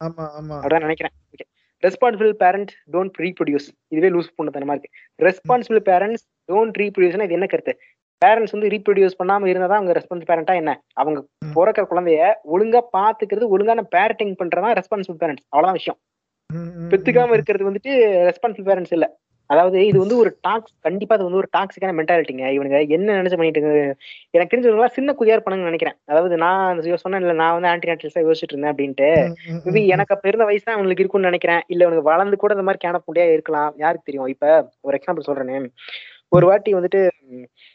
ஆமா 0.00 0.24
ஆமா. 0.38 0.56
அப்படிதான் 0.56 0.86
நினைக்கிறேன். 0.86 1.14
Okay 1.32 1.44
responsible 1.86 2.32
parent 2.32 2.70
don't 2.92 3.16
reproduce 3.18 3.68
இதுவே 3.88 4.08
லூஸ் 4.16 4.34
பண்ண 4.34 4.74
இருக்கு. 4.74 4.90
ரெஸ்பான்சிபிள் 5.22 5.80
பேரண்ட்ஸ் 5.90 6.24
டோன்ட் 6.52 6.76
ரீப்ரொடியூஸ்னா 6.78 7.22
இது 7.22 7.36
என்ன 7.38 7.46
கருத்து? 7.46 7.78
பேரண்ட்ஸ் 8.24 8.52
வந்து 8.52 8.68
ரீப்ரொடியூஸ் 8.68 9.18
பண்ணாம 9.22 9.46
இருந்தா 9.46 9.74
அவங்க 9.74 9.92
ரெஸ்பான்சிபிள் 9.92 10.28
பேரண்டா 10.30 10.54
என்ன? 10.54 10.82
அவங்க. 10.92 11.26
பிறக்கிற 11.54 11.84
குழந்தைய 11.90 12.32
ஒழுங்கா 12.54 12.80
பாத்துக்கிறது 12.96 13.46
ஒழுங்கான 13.48 13.82
பேரண்டிங் 13.96 14.34
பண்றதா 14.42 14.70
ரெஸ்பான்சிபிள் 14.80 15.18
பேரண்ட்ஸ் 15.20 15.46
அவ்வளவுதான் 15.48 15.78
விஷயம். 15.78 15.98
பெத்துக்காம 16.90 17.32
இருக்கிறது 17.32 17.64
வந்துட்டு 17.70 17.90
ரெஸ்பான்சிபிள் 18.28 18.68
பேரண்ட்ஸ் 18.68 18.94
இல்ல. 18.96 19.16
அதாவது 19.48 19.86
இது 19.86 19.98
வந்து 19.98 20.16
ஒரு 20.16 20.38
டாக்ஸ் 20.40 20.72
கண்டிப்பா 20.80 21.14
அது 21.14 21.24
வந்து 21.24 21.38
ஒரு 21.38 21.48
டாக்ஸிக்கான 21.58 21.98
மென்டாலிட்டிங்க. 21.98 22.48
இவனுங்க 22.48 22.88
என்ன 22.88 23.22
நினைச்சு 23.22 23.36
பண்ணிட்டு 23.36 23.60
இருக்கு- 23.60 23.94
எனக்கு 24.30 24.56
தெரிஞ்சவங்களா 24.56 24.86
சின்ன 24.86 25.12
குதியார் 25.12 25.42
பண்ணுங்கன்னு 25.42 25.62
நினைக்கிறேன். 25.62 25.94
அதாவது 26.04 26.36
நான் 26.36 26.80
சொன்னேன் 26.94 27.20
இல்ல 27.20 27.32
நான் 27.32 27.52
வந்து 27.52 27.68
ஆன்டி 27.68 27.88
நாட்டில்ஸா 27.88 28.18
யோசிச்சுட்டு 28.18 28.52
இருந்தேன் 28.52 28.74
அப்படின்ட்டு. 28.74 29.34
மேபி 29.64 29.86
எனக்கு 29.86 30.14
அப்ப 30.14 30.28
இருந்த 30.28 30.44
வயசு 30.44 30.62
தான் 30.64 30.74
அவங்களுக்கு 30.74 31.02
இருக்கும்னு 31.02 31.26
நினைக்கிறேன். 31.26 31.60
இல்ல 31.66 31.84
அவனுக்கு 31.84 32.10
வளர்ந்து 32.10 32.36
கூட 32.36 32.54
இந்த 32.54 32.64
மாதிரி 32.64 32.88
கேன 32.88 33.00
புண்டியா 33.06 33.32
இருக்கலாம். 33.32 33.74
யாருக்கு 33.76 34.02
தெரியும்? 34.04 34.26
இப்ப 34.26 34.68
ஒரு 34.80 34.98
எக்ஸாம்பிள் 34.98 35.30
சொல்றேனே. 35.30 35.66
ஒரு 36.28 36.46
வாட்டி 36.46 36.74
வந்துட்டு 36.74 37.08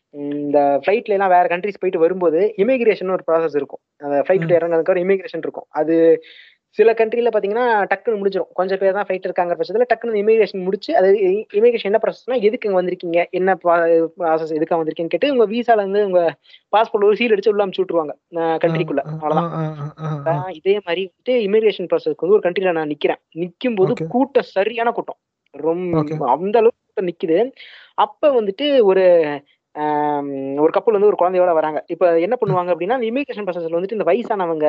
இந்த 0.09 0.79
ஃபிளைட்ல 0.85 1.05
எல்லாம் 1.05 1.29
வேற 1.29 1.43
கண்ட்ரிஸ் 1.43 1.79
போயிட்டு 1.79 1.99
வரும்போது 1.99 2.53
இமிகிரேஷன் 2.57 3.11
ஒரு 3.11 3.23
ப்ராசஸ் 3.31 3.55
இருக்கும். 3.55 3.79
அந்த 3.97 4.23
ஃபிளைட் 4.27 4.59
இறங்குறதுக்கு 4.59 4.89
ஒரு 4.89 5.01
இமிகிரேஷன் 5.01 5.37
இருக்கும். 5.37 5.65
அது 5.69 6.23
சில 6.79 6.91
கண்ட்ரில 6.93 7.31
பாத்தீங்கன்னா 7.33 7.63
டக்குன்னு 7.89 8.19
முடிஞ்சிடும் 8.19 8.51
கொஞ்சம் 8.53 8.79
பேர் 8.79 8.95
தான் 8.95 9.05
ஃபிளைட் 9.07 9.27
இருக்காங்க 9.27 9.53
பட்சத்துல 9.53 9.85
டக்குன்னு 9.89 10.21
இமிகிரேஷன் 10.21 10.63
முடிச்சு 10.63 10.91
அது 10.97 11.09
இமிகிரேஷன் 11.57 11.89
என்ன 11.91 11.99
ப்ராசஸ்னா 12.03 12.37
எதுக்கு 12.47 12.67
இங்க 12.67 12.79
வந்திருக்கீங்க? 12.79 13.19
என்ன 13.31 13.55
ப்ராசஸ் 13.63 14.53
எதுக்காக 14.57 14.79
வந்திருக்கீங்கன்னு 14.79 15.15
கேட்டு 15.15 15.31
உங்க 15.31 15.45
வீசால 15.51 15.83
இருந்து 15.83 16.01
உங்க 16.05 16.21
பாஸ்போர்ட் 16.73 17.07
ஒரு 17.09 17.15
சீல் 17.15 17.35
அடிச்சு 17.35 17.51
உள்ள 17.53 17.65
அமுச்சு 17.65 17.83
விட்டுருவாங்க 17.83 18.15
கண்ட்ரிக்குள்ள. 18.63 19.03
ஆஹ் 20.31 20.51
இதே 20.59 20.75
மாதிரி 20.85 21.03
வந்துட்டு 21.03 21.35
இமிகிரேஷன் 21.47 21.89
ப்ராசஸ்க்கு 21.91 22.25
வந்து 22.25 22.37
ஒரு 22.37 22.45
கண்ட்ரில 22.47 22.73
நான் 22.73 22.91
நிக்கிறேன். 22.93 23.21
நிக்கும் 23.35 23.77
போது. 23.79 23.93
கூட்டம் 24.15 24.49
சரியான 24.53 24.91
கூட்டம். 24.91 25.19
ரொம்ப 25.53 25.97
அந்த 26.35 26.57
அளவுக்கு 26.61 26.81
கூட்டம் 26.83 27.09
நிக்குது. 27.09 27.37
அப்ப 28.03 28.29
வந்துட்டு 28.37 28.67
ஒரு 28.83 29.03
ஒரு 30.63 30.71
கப்பல் 30.73 30.95
வந்து 30.95 31.09
ஒரு 31.11 31.17
குழந்தையோட 31.19 31.51
வராங்க. 31.59 31.79
இப்ப 31.93 32.09
என்ன 32.25 32.35
பண்ணுவாங்க 32.41 32.71
அப்படின்னா 32.73 32.97
இந்த 32.99 33.07
இமிகிரேஷன் 33.11 33.45
ப்ராசஸ்ல 33.45 33.77
வந்துட்டு 33.77 33.97
இந்த 33.97 34.07
வயசானவங்க 34.09 34.65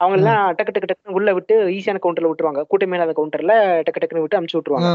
அவங்க 0.00 0.16
எல்லாம் 0.20 0.42
டக்கு 0.58 0.72
டக்கு 0.74 0.90
டக்குன்னு 0.90 1.16
உள்ள 1.18 1.32
விட்டு 1.32 1.54
ஈஸியான 1.76 2.00
கவுண்டர்ல 2.02 2.30
விட்டுருவாங்க. 2.30 2.62
கூட்டமே 2.70 2.96
இல்லாத 2.96 3.14
கவுண்டர்ல 3.20 3.54
டக்கு 3.86 4.02
டக்குன்னு 4.02 4.24
விட்டு 4.24 4.38
அமுச்சு 4.40 4.58
விட்டுருவாங்க. 4.58 4.90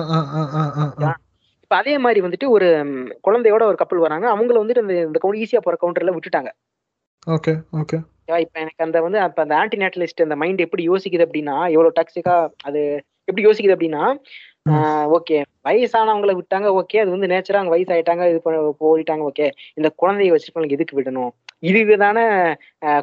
இப்ப 1.64 1.76
அதே 1.76 1.94
மாதிரி 1.98 2.20
வந்துட்டு 2.26 2.48
ஒரு 2.50 2.68
குழந்தையோட 3.28 3.64
ஒரு 3.72 3.80
கப்பல் 3.80 4.06
வராங்க. 4.06 4.28
அவங்கள 4.36 4.60
வந்துட்டு 4.62 4.84
இந்த 4.86 4.96
இந்த 5.08 5.20
கவுண்டர் 5.20 5.42
ஈஸியா 5.46 5.62
போற 5.64 5.78
கவுண்டர்ல 5.82 6.14
விட்டுட்டாங்க. 6.18 6.52
Okay 7.28 7.54
okay? 7.82 7.98
இப்ப 8.46 8.56
எனக்கு 8.60 8.86
அந்த 8.86 8.98
வந்து 9.02 9.20
அப்ப 9.20 9.42
அந்த 9.42 9.56
ஆன்டி 9.56 9.78
நேட்டலிஸ்ட் 9.78 10.26
அந்த 10.26 10.36
மைண்ட் 10.36 10.64
எப்படி 10.66 10.84
யோசிக்குது 10.90 11.26
அப்படின்னா 11.28 11.56
எவ்வளவு 11.76 11.98
டாக்ஸிக்கா 12.00 12.36
அது 12.64 12.82
எப்படி 13.28 13.46
யோசிக்குது 13.48 13.76
அப்படின்னா 13.76 14.04
ஓகே. 15.18 15.38
வயசானவங்கள 15.68 16.34
விட்டாங்க 16.40 16.68
ஓகே 16.80 17.02
அது 17.04 17.14
வந்து 17.16 17.30
நேச்சரா 17.34 17.60
அவங்க 17.60 17.74
வயசாயிட்டாங்க 17.76 18.24
இது 18.32 18.40
போயிட்டாங்க 18.84 19.24
ஓகே 19.30 19.48
இந்த 19.80 19.90
குழந்தைய 20.02 20.34
வச்சிருக்கவங்களுக்கு 20.34 20.78
எதுக்கு 20.80 20.98
விடணும்? 21.00 21.32
இதுக்கு 21.70 21.96
தானே 22.06 22.24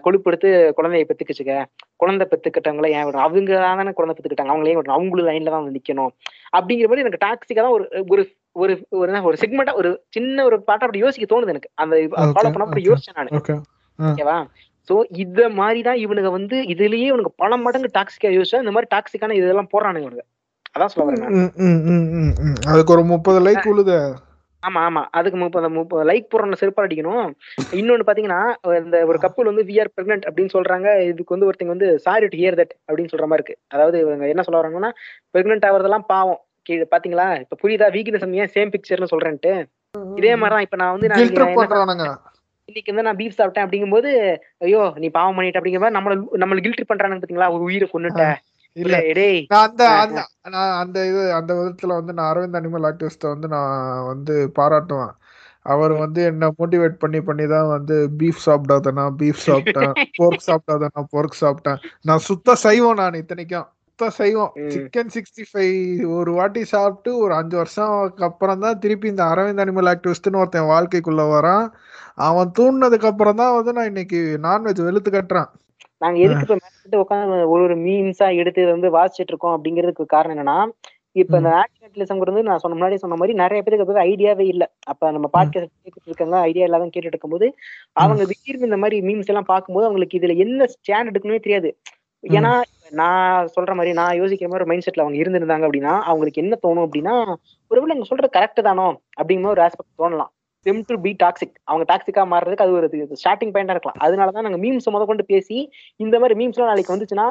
கொழுப்படுத்து 0.04 0.48
குழந்தைய 0.78 1.06
பெத்துக்குச்சுக்க 1.08 1.54
குழந்தை 2.02 2.24
பெத்துக்கிட்டவங்கள 2.32 2.88
ஏன் 2.96 3.06
விடணும்? 3.06 3.26
அவங்க 3.26 3.60
தானே 3.66 3.92
குழந்தை 3.98 4.14
பெத்துக்கிட்டாங்க. 4.14 4.54
அவங்களே 4.54 4.76
விடணும். 4.78 4.96
அவங்களும் 4.98 5.28
லைன்ல 5.30 5.52
தான் 5.54 5.62
வந்து 5.62 5.76
நிக்கணும். 5.78 6.12
அப்படிங்கிற 6.58 6.88
மாதிரி 6.90 7.04
எனக்கு 7.04 7.24
டாக்ஸிக்கா 7.26 7.64
தான் 7.66 7.76
ஒரு 7.78 7.86
ஒரு 8.14 8.24
ஒரு 8.62 8.74
ஒரு 8.98 9.20
ஒரு 9.28 9.36
செக்மெண்டா 9.42 9.72
ஒரு 9.80 9.90
சின்ன 10.16 10.44
ஒரு 10.48 10.56
பாட்டை 10.68 10.84
அப்படி 10.86 11.02
யோசிக்க 11.04 11.26
தோணுது 11.32 11.54
எனக்கு. 11.54 11.72
அந்த 11.82 11.94
ஃபாலோ 12.34 12.52
பண்ண 12.52 12.66
அப்படி. 12.68 12.84
யோசிச்சேன் 12.90 13.18
நான். 13.20 13.34
ஓகே 13.40 13.56
ஓகேவா? 13.98 14.36
சோ 14.88 14.94
இத 15.22 15.40
மாதிரி 15.58 15.80
தான் 15.88 16.00
இவனுங்க 16.04 16.30
வந்து 16.36 16.56
இதுலயே 16.72 17.06
இவனுக்கு 17.10 17.32
பல 17.42 17.56
மடங்கு 17.64 17.88
டாக்ஸிக்கா 17.96 18.30
யோசிச்சா 18.36 18.62
இந்த 18.64 18.72
மாதிரி 18.76 18.88
டாக்ஸிக்கான 18.94 19.36
இதெல்லாம் 19.40 19.70
போறானுங்க 19.74 20.06
இவனுங்க. 20.06 20.24
அதான் 20.74 20.92
சொல்ல 20.92 21.06
வரேன். 21.08 21.50
அதுக்கு 22.66 22.94
ஒரு 22.96 23.02
முப்பது 23.12 23.40
லைக் 23.40 23.68
உழுத. 23.72 23.92
ஆமா 24.62 24.80
ஆமா. 24.88 25.02
அதுக்கு 25.10 25.38
முப்பது 25.38 25.68
முப்பது 25.70 26.02
லைக் 26.10 26.30
போடுற 26.32 26.56
செருப்பா 26.60 26.84
அடிக்கணும். 26.84 27.26
இன்னொன்னு 27.72 28.06
பாத்தீங்கன்னா 28.06 28.40
இந்த 28.80 28.98
ஒரு 29.06 29.18
கப்பல் 29.18 29.50
வந்து 29.50 29.64
வி 29.64 29.76
ஆர் 29.80 29.90
பிரெக்னென்ட் 29.96 30.26
அப்படின்னு 30.28 30.54
சொல்றாங்க. 30.54 30.88
இதுக்கு 31.10 31.34
வந்து 31.36 31.48
ஒருத்தங்க 31.48 31.74
வந்து 31.76 31.88
சாரி 31.98 32.28
டு 32.28 32.36
ஹியர் 32.36 32.58
தட் 32.60 32.74
அப்படின்னு 32.88 33.12
சொல்ற 33.12 33.26
மாதிரி 33.26 33.40
இருக்கு. 33.40 33.56
அதாவது 33.68 33.98
இவங்க 34.00 34.26
என்ன 34.26 34.42
சொல்ல 34.42 34.60
வராங்கன்னா 34.60 34.90
பிரெக்னென்ட் 35.34 35.66
ஆகுறதெல்லாம் 35.68 36.06
பாவம். 36.06 36.40
கீழே 36.68 36.86
பாத்தீங்களா? 36.90 37.26
இப்ப 37.40 37.56
புரியுதா? 37.62 37.88
வீக்னஸ் 37.96 38.26
ஏன் 38.42 38.52
சேம் 38.56 38.72
பிக்சர்னு 38.74 39.12
சொல்றேன்ட்டு. 39.12 39.52
இதே 40.16 40.32
மாதிரிதான் 40.34 40.66
இப்ப 40.66 40.76
நான் 40.76 40.94
வந்து 40.94 41.08
நான் 41.08 41.20
இன்னைக்கு 42.68 42.90
வந்து 42.92 43.06
நான் 43.08 43.18
பீஃப் 43.18 43.36
சாப்பிட்டேன் 43.38 43.64
அப்படிங்கும்போது 43.64 44.10
ஐயோ 44.58 44.82
நீ 44.96 45.08
பாவம் 45.08 45.36
பண்ணிட்ட 45.38 45.58
அப்படிங்கிற 45.60 45.82
மாதிரி 45.82 45.96
நம்மள 45.98 46.12
நம்மள 46.42 46.62
கில்ட்ரி 46.64 46.86
பண்றானுங்க 46.88 47.22
பாத்தீங்களா? 47.22 47.48
ஒரு 47.54 47.62
உயிரை 47.62 47.86
கொன்னுட்ட. 47.90 48.22
இல்ல 48.76 48.94
நான் 49.50 49.64
அந்த 49.66 49.82
அந்த 49.98 50.20
நான் 50.54 50.72
அந்த 50.80 50.98
இது 51.06 51.20
அந்த 51.36 51.52
விதத்துல 51.58 51.96
வந்து 51.98 52.12
நான் 52.16 52.30
அரவிந்த் 52.30 52.58
அனிமல் 52.60 52.86
ஆக்டிவிஸ்ட 52.88 53.26
வந்து 53.34 53.48
நான் 53.52 53.74
வந்து 54.08 54.34
பாராட்டுவேன். 54.58 55.12
அவர் 55.66 55.92
வந்து 56.00 56.20
என்ன 56.30 56.48
மோட்டிவேட் 56.58 56.96
பண்ணி 57.02 57.20
பண்ணி 57.28 57.44
தான் 57.52 57.68
வந்து 57.68 57.96
பீஃப் 58.20 58.42
சாப்பிடாதனா 58.46 59.04
பீஃப் 59.20 59.44
சாப்பிட்டேன் 59.46 59.92
போர்க் 60.18 60.46
சாப்பிடாதனா 60.48 61.02
போர்க் 61.14 61.42
சாப்பிட்டேன். 61.42 61.78
நான் 62.04 62.24
சுத்த 62.28 62.56
சைவம் 62.64 63.00
நான் 63.02 63.18
இத்தனைக்கும். 63.20 63.68
சுத்த 63.86 64.10
சைவம் 64.18 64.52
ம். 64.58 64.70
சிக்கன் 64.74 65.12
சிக்ஸ்டி 65.14 65.44
ஃபைவ் 65.50 65.78
ஒரு 66.16 66.30
வாட்டி 66.38 66.62
சாப்பிட்டு 66.72 67.10
ஒரு 67.24 67.34
அஞ்சு 67.40 67.56
வருஷம் 67.60 67.94
அப்புறம் 68.28 68.62
தான் 68.64 68.80
திருப்பி 68.84 69.08
இந்த 69.12 69.24
அரவிந்த் 69.32 69.62
அனிமல் 69.64 69.90
ஆக்டிவிஸ்ட்னு 69.92 70.40
ஒருத்தன் 70.42 70.70
வாழ்க்கைக்குள்ள 70.72 71.24
வரான். 71.34 71.66
அவன் 72.24 72.54
தூண்டினதுக்கு 72.58 73.10
அப்புறம் 73.12 73.40
தான் 73.42 73.56
வந்து 73.58 73.74
நான் 73.78 73.90
இன்னைக்கு 73.92 74.20
நான்வெஜ் 74.46 74.82
வெளுத்து 74.88 75.12
கட்டுறேன். 75.12 75.50
நாங்க 76.04 76.18
எதுக்கு 76.24 76.56
இப்ப 76.86 76.98
உட்காந்து 76.98 77.36
ஒரு 77.48 77.62
ஒரு 77.62 77.76
மீன்ஸா 77.84 78.28
எடுத்து 78.36 78.66
வந்து 78.70 78.88
வாசிச்சுட்டு 78.90 79.32
இருக்கோம் 79.32 79.54
அப்படிங்கிறதுக்கு 79.56 80.06
காரணம் 80.06 80.36
என்னன்னா 80.36 80.58
இப்ப 81.16 81.36
இந்த 81.36 81.50
ஆக்டிவிட்டிசம்ங்கிறது 81.58 82.40
நான் 82.42 82.58
சொன்ன 82.58 82.76
முன்னாடி 82.76 82.94
சொன்ன 82.94 83.16
மாதிரி 83.16 83.34
நிறைய 83.38 83.62
பேருக்கு 83.62 83.84
அது 83.86 84.06
ஐடியாவே 84.10 84.46
இல்ல. 84.52 84.64
அப்ப 84.86 85.10
நம்ம 85.10 85.28
பாட்காஸ்ட் 85.34 85.74
கேட்டுட்டு 85.84 86.10
இருக்காங்க 86.10 86.36
ஐடியா 86.42 86.64
இல்லாத 86.64 86.84
கேட்டுட்டு 86.86 87.14
இருக்கும்போது 87.14 87.46
அவங்க 87.96 88.22
திடீர்னு 88.24 88.68
இந்த 88.68 88.76
மாதிரி 88.76 88.98
மீம்ஸ் 89.00 89.26
எல்லாம் 89.26 89.50
பார்க்கும்போது 89.52 89.86
அவங்களுக்கு 89.86 90.18
இதுல 90.18 90.36
என்ன 90.36 90.66
ஸ்டாண்ட் 90.74 91.10
எடுக்கணுமே 91.12 91.40
தெரியாது. 91.40 91.70
ஏன்னா 92.24 92.52
நான் 92.92 93.48
சொல்ற 93.54 93.72
மாதிரி 93.74 93.92
நான் 93.94 94.18
யோசிக்கிற 94.20 94.48
மாதிரி 94.48 94.64
மைண்ட் 94.64 94.86
செட்ல 94.86 95.04
அவங்க 95.04 95.18
இருந்திருந்தாங்க 95.22 95.66
அப்படின்னா 95.68 95.94
அவங்களுக்கு 96.02 96.42
என்ன 96.42 96.58
தோணும் 96.62 96.86
அப்படின்னா 96.86 97.14
ஒருவேளை 97.70 97.92
அவங்க 97.94 98.08
சொல்றது 98.10 98.36
கரெக்ட் 98.38 98.62
தானோ 98.62 98.86
அப்படிங்கிற 99.20 99.46
ஒரு 99.46 99.62
ஆஸ்பெக்ட் 99.62 100.00
தோணலாம். 100.02 100.32
செம் 100.66 100.82
டு 100.90 100.94
பி 101.06 101.10
டாக்ஸிக் 101.22 101.56
அவங்க 101.70 101.84
டாக்ஸிக்கா 101.90 102.22
மாறுறதுக்கு 102.32 102.64
அது 102.66 102.78
ஒரு 102.78 102.88
ஸ்டார்டிங் 103.22 103.52
பாயிண்டா 103.54 103.74
இருக்கலாம். 103.76 104.00
அதனாலதான் 104.06 104.46
நாங்க 104.48 104.60
மீம்ஸ் 104.64 104.92
முத 104.94 105.04
கொண்டு 105.10 105.24
பேசி 105.32 105.58
இந்த 106.00 106.14
மாதிரி 106.22 106.36
மீம்ஸ் 106.40 106.58
எல்லாம் 106.58 106.72
நாளைக்கு 106.72 106.94
வந்துச்சுன்னா 106.94 107.26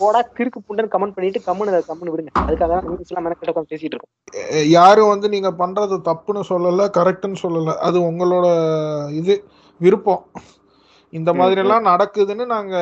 போடா 0.00 0.20
கிறுக்கு 0.38 0.58
புண்டன் 0.68 0.92
கமெண்ட் 0.92 1.16
பண்ணிட்டு 1.16 1.40
கம்முன்னு 1.48 1.80
கம்முன்னு 1.90 2.12
விடுங்க. 2.12 2.32
அதுக்காக 2.46 2.70
தான் 2.74 2.88
மீம்ஸ் 2.90 3.10
எல்லாம் 3.12 3.24
மெனக்கிட்ட 3.26 3.52
உட்காந்து 3.52 3.72
பேசிட்டு 3.74 3.94
இருக்கோம். 3.94 4.14
யாரும் 4.76 5.12
வந்து 5.12 5.28
நீங்க 5.34 5.50
பண்றது 5.62 5.96
தப்புன்னு 6.08 6.42
சொல்லல 6.52 6.86
கரெக்ட்னு 6.98 7.38
சொல்லல. 7.44 7.74
அது 7.88 7.98
உங்களோட 8.10 8.46
இது 9.20 9.34
விருப்பம். 9.80 10.22
இந்த 11.12 11.30
மாதிரி 11.38 11.60
எல்லாம் 11.62 11.88
நடக்குதுன்னு 11.90 12.44
நாங்க 12.46 12.74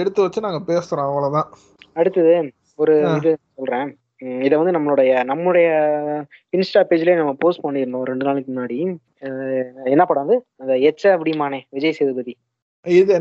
எடுத்து 0.00 0.20
வச்சு 0.24 0.46
நாங்க 0.46 0.60
பேசுறோம் 0.70 1.08
அவ்வளவுதான். 1.08 1.48
அடுத்தது 2.00 2.34
ஒரு. 2.82 2.94
இது 3.18 3.30
சொல்றேன். 3.58 3.88
இதை 4.46 4.54
வந்து 4.58 4.74
நம்மளுடைய 4.76 5.12
நம்முடைய 5.30 5.68
இன்ஸ்டா 6.56 6.82
பேஜ்லயே 6.90 7.16
நம்ம 7.20 7.32
போஸ்ட் 7.44 7.64
பண்ணியிருந்தோம் 7.64 8.06
ரெண்டு 8.10 8.26
நாளைக்கு 8.28 8.50
முன்னாடி. 8.52 8.78
என்ன 9.84 10.04
படம் 10.04 10.26
வந்து 10.26 10.44
அந்த 10.56 10.72
எச்ச 10.72 11.02
அப்படிமானே 11.02 11.60
விஜய் 11.68 11.92
சேதுபதி. 11.92 12.36
இது. 12.84 13.20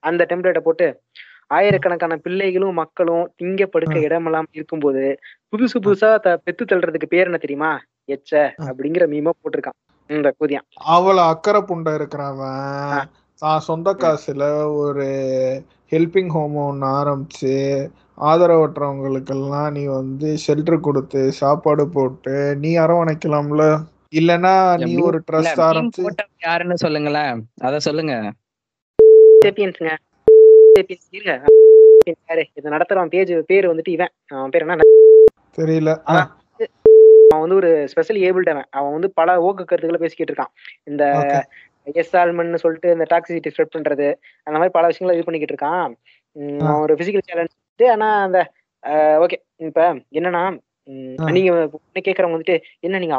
அந்த 0.00 0.26
டெம்ப்ளேட்டை 0.28 0.58
போட்டு 0.58 1.00
ஆயிரக்கணக்கான 1.46 2.16
பிள்ளைகளும் 2.16 2.74
மக்களும் 2.74 3.30
திங்க 3.42 3.66
படுக்க 3.66 3.98
இடமெல்லாம் 3.98 4.46
இருக்கும்போது 4.50 5.18
புதுசு 5.52 5.82
புதுசா 5.82 6.18
த- 6.18 6.40
பெத்து 6.44 6.64
தள்ளுறதுக்கு 6.64 7.08
பேர் 7.08 7.24
என்ன 7.24 7.36
தெரியுமா? 7.36 7.80
எச்ச 8.06 8.54
அப்படிங்கிற 8.58 8.82
மீமா 8.82 9.30
போட்டிருக்கான் 9.42 9.74
இந்த 10.06 10.34
கூதியான். 10.40 10.64
அவ்வளவு 10.74 11.26
அக்கறை 11.26 11.60
புண்டை 11.60 11.64
இருக்கிறவன். 11.64 13.08
தான் 13.38 13.58
சொந்த 13.58 13.94
காசுல 13.94 14.74
ஒரு 14.74 15.04
ஹெல்பிங் 15.90 16.28
ஹோம் 16.28 16.54
ஒன்று 16.54 16.86
ஆரம்பிச்சு 16.86 17.90
ஆதரவற்றவங்களுக்கெல்லாம் 18.20 19.70
நீ 19.70 19.84
வந்து 19.84 20.36
ஷெல்டர் 20.46 20.80
கொடுத்து 20.80 21.32
சாப்பாடு 21.32 21.88
போட்டு 21.88 22.56
நீ 22.56 22.78
அரவணைக்கலாம்ல? 22.78 23.82
இல்லனா 24.12 24.52
நீ? 24.80 24.92
ஒரு 25.08 25.18
ட்ரஸ்ட் 25.28 25.60
ஆரம்பிச்சு 25.66 26.02
யாருன்னு 26.46 26.76
சொல்லுங்களேன் 26.84 27.38
அத 27.66 27.80
சொல்லுங்க 27.86 28.14
சேப்பியன்ஸுங்க 29.44 29.92
சேப்பியன்ஸ் 30.76 31.08
இருங்க 31.18 31.34
யாரு 32.10 32.42
இதை 32.58 32.68
நடத்துறவன் 32.74 33.12
பேஜ் 33.14 33.32
பேர் 33.50 33.70
வந்துட்டு 33.70 33.94
இவன் 33.96 34.12
அவன் 34.36 34.52
பேர் 34.54 34.64
என்ன 34.66 34.88
தெரியல. 35.58 35.90
அவன் 37.30 37.42
வந்து 37.44 37.58
ஒரு 37.60 37.70
ஸ்பெஷல் 37.92 38.18
ஏபிள்ட் 38.26 38.52
அவன் 38.52 38.68
அவன் 38.78 38.94
வந்து 38.96 39.08
பல 39.18 39.34
ஓக்கு 39.48 39.62
கருத்துக்களை 39.64 40.00
பேசிக்கிட்டு 40.02 40.32
இருக்கான் 40.32 40.52
இந்த. 40.90 41.02
எஸ் 42.00 42.14
ஆல்மன் 42.20 42.62
சொல்லிட்டு 42.62 42.88
இந்த 42.96 43.04
டாக்ஸிசிட்டி 43.12 43.50
ஸ்ப்ரெட் 43.52 43.74
பண்றது 43.76 44.06
அந்த 44.46 44.56
மாதிரி 44.56 44.74
பல 44.76 44.84
விஷயங்களை 44.90 45.14
இது 45.16 45.26
பண்ணிக்கிட்டு 45.26 45.54
இருக்கான். 45.54 45.92
அவன் 46.62 46.82
ஒரு 46.84 46.94
பிசிக்கல் 47.00 47.26
சேலஞ்ச் 47.28 47.84
ஆனா 47.94 48.08
அந்த 48.26 48.40
ஓகே 49.24 49.38
இப்ப 49.68 49.86
என்னன்னா. 50.18 50.42
நீங்க 51.36 51.50
கேக்குறவங்க 52.06 52.36
வந்துட்டு 52.36 52.56
என்ன 52.86 53.00
நீங்க 53.04 53.16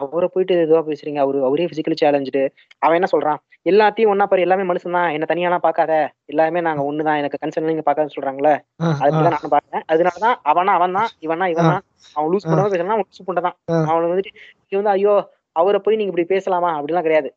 அவரை 0.00 0.28
போயிட்டு 0.28 0.54
இதுவா 0.62 0.80
பேசுறீங்க. 0.86 1.18
அவரு 1.18 1.38
அவரே 1.48 1.66
பிசிக்கலி 1.70 1.96
சேலஞ்சு 2.00 2.42
அவன் 2.82 2.96
என்ன 2.98 3.08
சொல்றான்? 3.12 3.38
எல்லாத்தையும் 3.66 4.10
ஒன்னா 4.12 4.24
பாரு 4.24 4.44
எல்லாமே 4.46 4.64
மனுஷன் 4.70 4.96
தான் 4.96 5.12
என்ன 5.14 5.26
தனியாலாம் 5.30 5.64
பார்க்காத. 5.66 5.92
எல்லாமே 6.26 6.60
நாங்க 6.60 6.82
ஒண்ணுதான். 6.84 7.20
எனக்கு 7.22 7.40
கன்சர்ன் 7.42 7.70
நீங்க 7.70 7.84
பார்க்காதுன்னு 7.86 8.16
சொல்றாங்களே 8.16 8.54
அதுதான் 8.98 9.26
நானும் 9.28 9.54
பாக்குறேன் 9.54 9.84
அதனாலதான் 9.92 10.36
அவனா 10.44 10.74
அவன் 10.78 10.96
தான் 10.98 11.10
இவனா 11.26 11.46
இவன் 11.52 11.70
தான் 11.70 11.84
அவன் 12.16 12.30
லூஸ் 12.32 12.48
பண்ணாம 12.48 12.72
பேசலாம் 12.74 13.00
லூஸ் 13.02 13.26
பண்ணதான் 13.28 13.56
ஆ. 13.68 13.76
அவனுக்கு 13.90 14.12
வந்துட்டு 14.14 14.34
நீங்க 14.58 14.80
வந்து 14.80 14.92
ஐயோ 14.94 15.14
அவரை 15.56 15.80
போய் 15.80 15.98
நீங்க 15.98 16.12
இப்படி 16.12 16.26
பேசலாமா? 16.32 16.70
அப்படிலாம் 16.78 17.06
கிடையாது. 17.06 17.28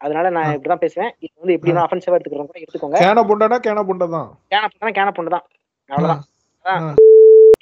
அதனால 0.00 0.30
நான் 0.30 0.54
இப்படிதான் 0.54 0.82
பேசுவேன். 0.82 1.12
இது 1.24 1.32
வந்து 1.42 1.54
எப்படி 1.56 1.72
தான் 1.72 1.86
அஃபென்சிவா 1.86 2.16
எடுத்துக்கிறோம் 2.16 2.48
கூட 2.50 2.60
எடுத்துக்கோங்க. 2.62 2.98
கேன 3.04 3.24
புண்டனா 3.28 3.58
கேன 3.66 3.84
புண்டை 3.88 4.06
தான் 4.16 4.28
கேன 4.52 4.66
பொண்ணு 4.72 4.92
கேன 4.98 5.12
தான் 5.36 5.44
அவ்வளவுதான். 5.90 6.22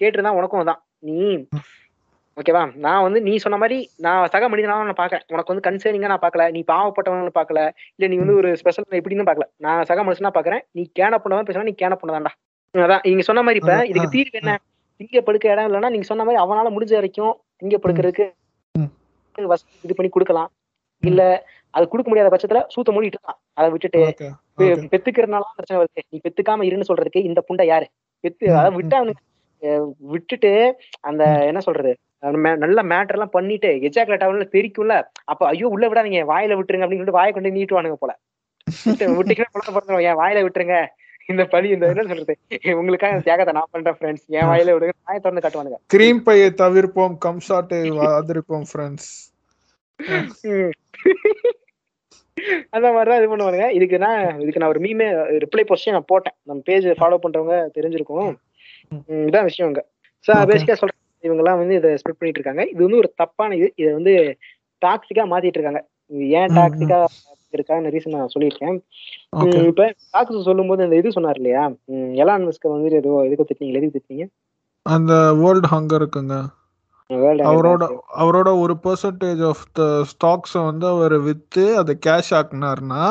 கேட்டுருந்தா 0.00 0.36
உனக்கும் 0.38 0.70
தான் 0.70 0.80
நீ 1.06 1.18
ஓகேவா? 2.36 2.74
நான் 2.74 3.02
வந்து 3.02 3.20
நீ 3.20 3.36
சொன்ன 3.36 3.58
மாதிரி 3.58 3.90
நான் 3.96 4.28
சக 4.28 4.48
மனிதனாக 4.48 4.82
நான் 4.82 4.94
பாக்கேன் 4.94 5.20
உனக்கு 5.26 5.60
வந்து 5.60 5.70
கன்சர்னிங்கா 5.70 6.06
நான் 6.06 6.18
பார்க்கல. 6.18 6.50
நீ 6.50 6.64
பாவப்பட்டவன்னு 6.66 7.30
பார்க்கல. 7.34 7.70
இல்ல 7.94 8.12
நீ 8.12 8.16
வந்து 8.16 8.34
ஒரு 8.34 8.56
ஸ்பெஷல் 8.56 8.84
எப்படின்னு 8.90 9.28
பார்க்கல. 9.28 9.42
நான் 9.56 9.84
சக 9.84 10.04
மனுஷனா 10.04 10.32
பாக்குறேன் 10.34 10.60
நீ 10.70 10.90
கேன 10.98 11.18
பொண்ணதான் 11.24 11.46
பேசுனா 11.48 11.62
நீ 11.62 11.74
கேன 11.82 11.92
பொண்ணதான்டா. 12.02 12.32
அதான் 12.76 12.98
நீங்க 13.02 13.22
சொன்ன 13.22 13.42
மாதிரி 13.42 13.60
இப்ப 13.60 13.86
இதுக்கு 13.86 14.08
தீர்வு 14.08 14.38
என்ன? 14.38 14.58
திங்க 14.98 15.20
படுக்க 15.20 15.50
இடம் 15.50 15.72
இல்லைன்னா 15.72 15.88
நீங்க 15.88 16.02
சொன்ன 16.02 16.24
மாதிரி 16.24 16.42
அவனால 16.42 16.72
முடிஞ்ச 16.72 16.92
வரைக்கும் 16.92 17.40
திங்க 17.62 17.74
படுக்கிறதுக்கு 17.82 18.32
இது 19.82 19.94
பண்ணி 19.94 20.10
கொடுக்கலாம். 20.10 20.50
இல்ல 21.00 21.46
அது 21.70 21.88
கொடுக்க 21.88 22.12
முடியாத 22.12 22.36
பட்சத்துல 22.36 22.58
சூத்த 22.74 22.92
மூடிட்டு 22.92 23.12
இருக்கான் 23.12 23.38
அதை 23.52 23.70
விட்டுட்டு 23.70 23.98
ஓகே 23.98 24.30
பெ- 24.58 24.86
பெத்துக்கிறதுனால 24.90 25.40
பிரச்சனை 25.54 25.76
வருது. 25.76 26.02
நீ 26.08 26.20
பெத்துக்காம 26.28 26.72
இருன்னு 26.72 26.82
சொல்றதுக்கு 26.88 27.24
இந்த 27.24 27.44
புண்டை 27.48 27.64
யாரு? 27.64 27.88
பெத்து 28.20 28.56
அதை. 28.56 28.70
விட்டு 28.70 28.96
அவனுக்கு 28.96 29.94
விட்டுட்டு 29.98 30.76
அந்த 31.00 31.44
என்ன 31.44 31.60
சொல்றது? 31.60 31.96
நல்ல 32.62 32.82
மேட்டர் 32.92 33.16
எல்லாம் 33.16 33.34
பண்ணிட்டு 33.36 33.70
எஜாக்குலேட் 33.88 34.24
ஆகல 34.26 34.46
தெரிக்கும்ல 34.56 34.94
அப்ப 35.24 35.46
ஐயோ 35.46 35.68
உள்ள 35.74 35.84
விடாதீங்க 35.88 36.20
வாயில 36.32 36.56
விட்டுருங்க 36.58 36.84
அப்படின்னு 36.84 37.00
சொல்லிட்டு 37.00 37.20
வாயை 37.20 37.32
கொண்டு 37.32 37.56
நீட்டுவானுங்க 37.56 37.98
போல. 38.02 38.12
விட்டு 38.86 39.08
விட்டுக்கிற 39.16 39.46
குழந்தை 39.52 40.04
என் 40.10 40.20
வாயில 40.22 40.42
விட்டுருங்க. 40.44 40.76
இந்த 41.26 41.42
பழி 41.52 41.68
இந்த 41.74 41.86
என்ன 41.92 42.06
சொல்றது? 42.08 42.34
உங்களுக்காக 42.80 43.20
தியாகத்தை 43.26 43.52
நான் 43.54 43.70
பண்றேன் 43.70 43.96
ஃப்ரெண்ட்ஸ் 43.98 44.24
என் 44.36 44.48
வாயில 44.50 44.72
விடுங்க 44.74 44.94
வாயை 45.08 45.20
திறந்து 45.20 45.44
காட்டுவானுங்க. 45.44 45.78
கிரீம் 45.86 46.22
பையை 46.22 46.48
தவிர்ப்போம் 46.62 47.14
கம் 47.18 47.40
ஷாட்டை 47.48 47.80
ஆதரிப்போம் 48.08 48.66
ஃப்ரெண்ட்ஸ். 48.70 49.10
அந்த 52.70 52.86
மாதிரிதான் 52.92 53.20
இது 53.20 53.30
பண்ணுவானுங்க. 53.32 53.70
இதுக்கு 53.70 53.98
நான் 53.98 54.40
இதுக்கு 54.40 54.60
நான் 54.60 54.72
ஒரு 54.74 54.80
மீமே 54.80 55.06
ரிப்ளை 55.44 55.64
போஸ்டே 55.68 55.90
நான் 55.90 56.10
போட்டேன். 56.12 56.36
நம்ம 56.42 56.62
பேஜ் 56.64 56.86
ஃபாலோ 57.00 57.18
பண்றவங்க 57.24 57.56
தெரிஞ்சிருக்கும். 57.78 58.32
இதான் 59.28 59.48
விஷயம் 59.50 59.70
இங்க 59.70 59.82
ஸோ. 60.26 60.32
பேசிக்கா 60.50 60.72
சொல்றேன். 60.72 61.00
இவங்க 61.24 61.42
எல்லாம் 61.42 61.60
வந்து 61.62 61.76
இதை 61.80 61.90
ஸ்ப்ரெட் 62.00 62.18
பண்ணிட்டு 62.18 62.40
இருக்காங்க 62.40 62.64
இது 62.72 62.80
வந்து 62.86 63.00
ஒரு 63.02 63.10
தப்பான 63.22 63.56
இது. 63.60 63.68
இதை 63.80 63.90
வந்து 63.98 64.14
டாக்ஸிக்கா 64.82 65.24
மாத்திட்டு 65.32 65.58
இருக்காங்க 65.58 65.82
இது 66.10 66.24
ஏன் 66.38 66.54
டாக்ஸிக்கா 66.58 66.98
இருக்கான்னு 67.52 67.92
ரீசன் 67.94 68.16
நான் 68.16 68.32
சொல்லியிருக்கேன். 68.34 68.76
இப்ப 69.70 69.84
டாக்ஸ் 70.14 70.48
சொல்லும் 70.48 70.70
போது 70.70 70.86
இந்த 70.86 70.96
இது 71.00 71.16
சொன்னார் 71.16 71.38
இல்லையா? 71.40 71.62
எலான் 72.22 72.46
மஸ்க 72.48 72.74
வந்து 72.74 73.00
ஏதோ 73.02 73.12
எதுக்கு 73.26 73.48
திட்டீங்க 73.50 73.78
எதுக்கு 73.78 73.96
திட்டீங்க 73.98 74.26
அந்த 74.86 75.12
வேர்ல்ட் 75.40 75.68
ஹங்கர் 75.74 76.00
இருக்குங்க. 76.00 76.36
அவரோட 77.48 77.84
அவரோட 78.22 78.48
ஒரு 78.62 78.74
பெர்சன்டேஜ் 78.84 79.42
ஆஃப் 79.50 79.64
த 79.78 79.82
ஸ்டாக்ஸை 80.12 80.60
வந்து 80.68 80.86
அவர் 80.94 81.16
வித்து 81.26 81.64
அதை 81.80 81.94
கேஷ் 82.06 82.32
ஆக்குனாருன்னா 82.38 83.02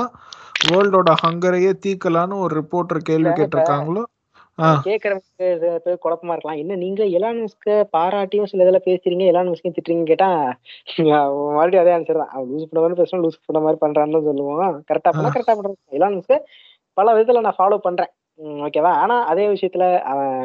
வேர்ல்டோட 0.69 1.11
ஹங்கரையே 1.23 1.71
தீக்கலான்னு 1.85 2.35
ஒரு 2.43 2.53
ரிப்போர்ட்டர் 2.59 3.07
கேள்வி 3.09 3.31
கேட்டிருக்காங்களோ? 3.39 4.03
கேக்குறவங்க 4.87 5.93
குழப்பமா 6.03 6.33
இருக்கலாம். 6.35 6.59
என்ன 6.63 6.75
நீங்க 6.83 7.03
எலான் 7.17 7.39
மஸ்க 7.43 7.75
பாராட்டியும் 7.95 8.49
சில 8.51 8.63
இதெல்லாம் 8.65 8.87
பேசுறீங்க 8.89 9.25
எலான் 9.31 9.49
மஸ்கையும் 9.51 9.75
திட்டுறீங்க 9.77 10.05
கேட்டா 10.11 10.27
மறுபடியும் 11.57 11.83
அதே 11.83 11.93
ஆன்சர் 11.97 12.21
தான். 12.23 12.33
லூஸ் 12.51 12.67
பண்ண 12.69 12.81
மாதிரி 12.83 12.99
பேசணும் 13.01 13.23
லூஸ் 13.25 13.39
பண்ண 13.49 13.61
மாதிரி 13.65 13.79
பண்றான்னு 13.85 14.21
சொல்லுவான். 14.29 14.77
கரெக்டா 14.91 15.13
பண்ணா 15.17 15.31
கரெக்டா 15.35 15.55
பண்றான். 15.59 15.79
எலான் 15.99 16.17
மஸ்க 16.19 16.37
பல 16.99 17.15
விதத்துல 17.17 17.43
நான் 17.47 17.59
ஃபாலோ 17.59 17.79
பண்றேன். 17.87 18.11
ஓகேவா 18.67 18.91
ஆனா 19.03 19.15
அதே 19.31 19.47
விஷயத்துல 19.55 19.85
அவன் 20.11 20.37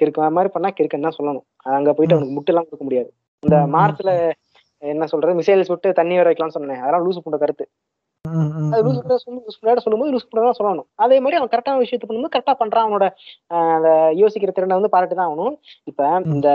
கிறுக்க 0.00 0.28
மாதிரி 0.36 0.50
பண்ணா 0.56 0.68
கிறுக்கன்னு 0.78 1.08
தான் 1.08 1.18
சொல்லணும். 1.18 1.46
அங்க 1.78 1.92
போயிட்டு 1.96 2.16
அவனுக்கு 2.16 2.36
முட்டெல்லாம் 2.38 2.68
கொடுக்க 2.68 2.84
முடியாது. 2.88 3.10
இந்த 3.42 3.56
மார்ச்ல 3.76 4.12
என்ன 4.82 5.06
சொல்றது? 5.12 5.32
மிசைல் 5.38 5.68
சுட்டு 5.68 5.88
தண்ணி 5.98 6.14
வர 6.18 6.28
வைக்கலாம்னு 6.30 6.56
சொன்னேன். 6.56 6.82
அதெல்லாம் 6.82 7.04
லூஸ் 7.06 7.24
பண்ண 7.24 7.38
கருத்து. 7.42 7.64
சொல்லும்போது 9.84 10.12
லூஸ் 10.14 10.28
பண்ண 10.30 10.54
சொல்லணும். 10.60 10.88
அதே 11.04 11.18
மாதிரி 11.24 11.38
அவன் 11.40 11.52
கரெக்டான 11.52 11.82
விஷயத்த 11.84 12.08
பண்ணும்போது 12.08 12.34
கரெக்டா 12.36 12.54
பண்றான் 12.62 12.86
அவனோட 12.86 13.06
யோசிக்கிற 14.22 14.52
திறனை 14.56 14.78
வந்து 14.78 14.94
பாராட்டு 14.94 15.18
தான் 15.20 15.28
ஆகணும். 15.28 15.54
இப்ப 15.90 16.10
இந்த 16.34 16.48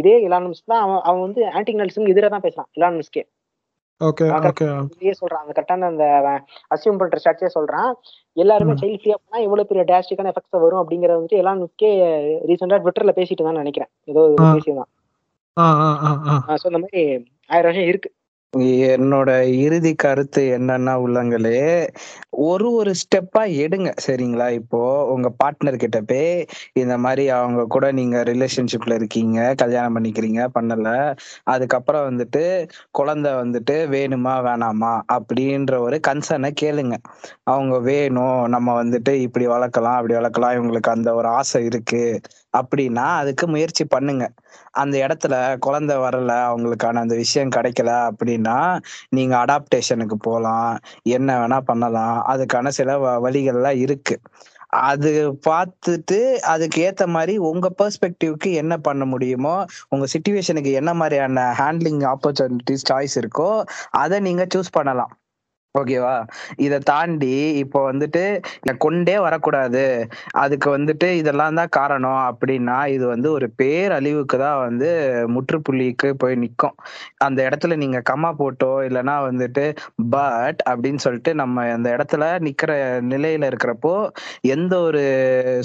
இதே 0.00 0.14
இலானம்ஸ் 0.28 0.68
தான் 0.72 0.84
அவன் 0.84 1.02
அவன் 1.08 1.24
வந்து 1.26 1.42
ஆன்டிக்னல்ஸும் 1.58 2.12
எதிராக 2.14 2.32
தான் 2.34 2.46
பேசுறான் 2.46 2.70
இலானம்ஸ்கே 2.78 3.24
ஓகே 4.00 4.26
ஓகே. 4.48 4.66
இதே 5.04 5.12
சொல்றான். 5.20 5.40
அந்த 5.44 5.52
கரெக்டான 5.54 5.86
அந்த 5.92 6.04
அசியூம் 6.74 6.98
பண்ற 7.00 7.18
ஸ்ட்ரக்சரே 7.22 7.48
சொல்றான். 7.54 7.88
எல்லாருமே. 8.42 8.74
சைல்ட் 8.82 9.00
ஃப்ரீயா 9.00 9.16
பண்ணா 9.22 9.64
பெரிய 9.70 9.84
டேஸ்டிக்கான 9.88 10.30
எஃபெக்ட்ஸ் 10.32 10.62
வரும் 10.64 10.80
அப்படிங்கறத 10.82 11.16
வந்துட்டு 11.18 11.40
இலானம்ஸ்கே 11.42 11.90
ரீசெண்டா 12.50 12.78
ட்விட்டர்ல 12.84 13.14
பேசிட்டு 13.18 13.46
தான் 13.48 13.60
நினைக்கிறேன். 13.62 13.90
ஏதோ. 14.12 14.22
பேசியதான் 14.56 14.90
ஸோ 16.62 16.66
இந்த 16.70 16.80
மாதிரி 16.84 17.02
ஆயிரம் 17.52 17.68
வருஷம் 17.68 17.88
இருக்கு. 17.90 18.10
என்னோட 18.92 19.30
இறுதி 19.62 19.90
கருத்து 19.96 20.42
என்னன்னா 20.54 20.92
உள்ளங்களே 21.04 21.58
ஒரு 22.46 22.66
ஒரு 22.74 22.92
ஸ்டெப்பா 23.00 23.42
எடுங்க 23.64 23.88
சரிங்களா? 24.04 24.46
இப்போ 24.60 24.80
உங்க 25.14 25.28
பார்ட்னர் 25.40 25.76
கிட்ட 25.76 25.98
போய் 26.04 26.30
இந்த 26.76 26.94
மாதிரி 27.04 27.24
அவங்க 27.36 27.62
கூட 27.74 27.86
நீங்க 27.98 28.16
ரிலேஷன்ஷிப்ல 28.30 28.96
இருக்கீங்க 29.00 29.38
கல்யாணம் 29.62 29.96
பண்ணிக்கிறீங்க 29.96 30.42
பண்ணல 30.56 30.88
அதுக்கப்புறம் 31.54 32.06
வந்துட்டு 32.08 32.44
குழந்தை 32.98 33.32
வந்துட்டு 33.42 33.64
வேணுமா 33.94 34.34
வேணாமா? 34.48 34.92
அப்படின்ற 35.16 35.46
ஒரு 35.86 35.98
கன்சர்னை 36.08 36.50
கேளுங்க. 36.62 36.94
அவங்க 37.48 37.74
வேணும் 37.88 38.16
நம்ம 38.54 38.68
வந்துட்டு 38.80 39.12
இப்படி 39.26 39.46
வளர்க்கலாம் 39.54 39.98
அப்படி 39.98 40.16
வளர்க்கலாம் 40.18 40.56
இவங்களுக்கு 40.56 40.94
அந்த 40.96 41.10
ஒரு 41.18 41.30
ஆசை 41.38 41.60
இருக்கு. 41.70 42.02
அப்படின்னா 42.56 43.06
அதுக்கு 43.16 43.48
முயற்சி 43.48 43.84
பண்ணுங்க. 43.84 44.24
அந்த 44.70 44.98
இடத்துல 44.98 45.58
குழந்தை 45.58 45.96
வரல 45.96 46.32
அவங்களுக்கான 46.50 46.94
அந்த 46.94 47.14
விஷயம் 47.14 47.48
கிடைக்கல 47.48 48.10
அப்படின்னா 48.10 48.56
நீங்க 49.08 49.36
அடாப்டேஷனுக்கு 49.36 50.14
போகலாம் 50.20 50.78
என்ன 51.02 51.38
வேணா 51.38 51.60
பண்ணலாம் 51.60 52.24
அதுக்கான 52.28 52.68
சில 52.68 52.98
வ- 52.98 53.20
வழிகள்லாம் 53.24 53.76
இருக்கு. 53.76 54.20
அது 54.66 55.38
பார்த்துட்டு 55.48 56.18
அதுக்கு 56.46 56.78
ஏத்த 56.82 57.06
மாதிரி 57.06 57.36
உங்க 57.38 57.74
பெர்ஸ்பெக்டிவ்க்கு 57.78 58.52
என்ன 58.54 58.78
பண்ண 58.78 59.04
முடியுமோ 59.04 59.54
உங்க 59.88 60.06
சுச்சுவேஷனுக்கு 60.14 60.72
என்ன 60.72 60.94
மாதிரியான 60.94 61.54
ஹேண்ட்லிங் 61.58 62.02
ஆப்பர்ச்சுனிட்டிஸ் 62.12 62.86
சாய்ஸ் 62.90 63.16
இருக்கோ 63.16 63.50
அதை 63.90 64.20
நீங்க 64.20 64.46
சூஸ் 64.54 64.70
பண்ணலாம். 64.72 65.12
ஓகேவா? 65.78 66.14
இதை 66.58 66.78
தாண்டி 66.90 67.32
இப்போ 67.62 67.78
வந்துட்டு 67.90 68.22
கொண்டே 68.78 69.16
வரக்கூடாது. 69.18 69.82
அதுக்கு 70.42 70.68
வந்துட்டு 70.76 71.08
இதெல்லாம் 71.20 71.58
தான் 71.60 71.72
காரணம் 71.78 72.22
அப்படின்னா 72.30 72.78
இது 72.94 73.04
வந்து 73.06 73.28
ஒரு 73.36 73.46
பேரழிவுக்கு 73.60 74.36
தான் 74.38 74.60
வந்து 74.66 74.88
முற்றுப்புள்ளிக்கு 75.34 76.10
போய் 76.22 76.36
நிற்கும் 76.36 76.76
அந்த 77.26 77.38
இடத்துல 77.48 77.76
நீங்க 77.76 77.98
கம்மா 78.10 78.30
போட்டோ 78.40 78.70
இல்லைன்னா 78.88 79.16
வந்துட்டு 79.28 79.64
பட் 80.14 80.60
அப்படின்னு 80.70 81.02
சொல்லிட்டு 81.06 81.32
நம்ம 81.34 81.66
அந்த 81.76 81.88
இடத்துல 81.96 82.24
நிக்கிற 82.46 82.72
நிலையில 83.12 83.50
இருக்கிறப்போ 83.50 83.94
எந்த 84.54 84.74
ஒரு 84.80 85.02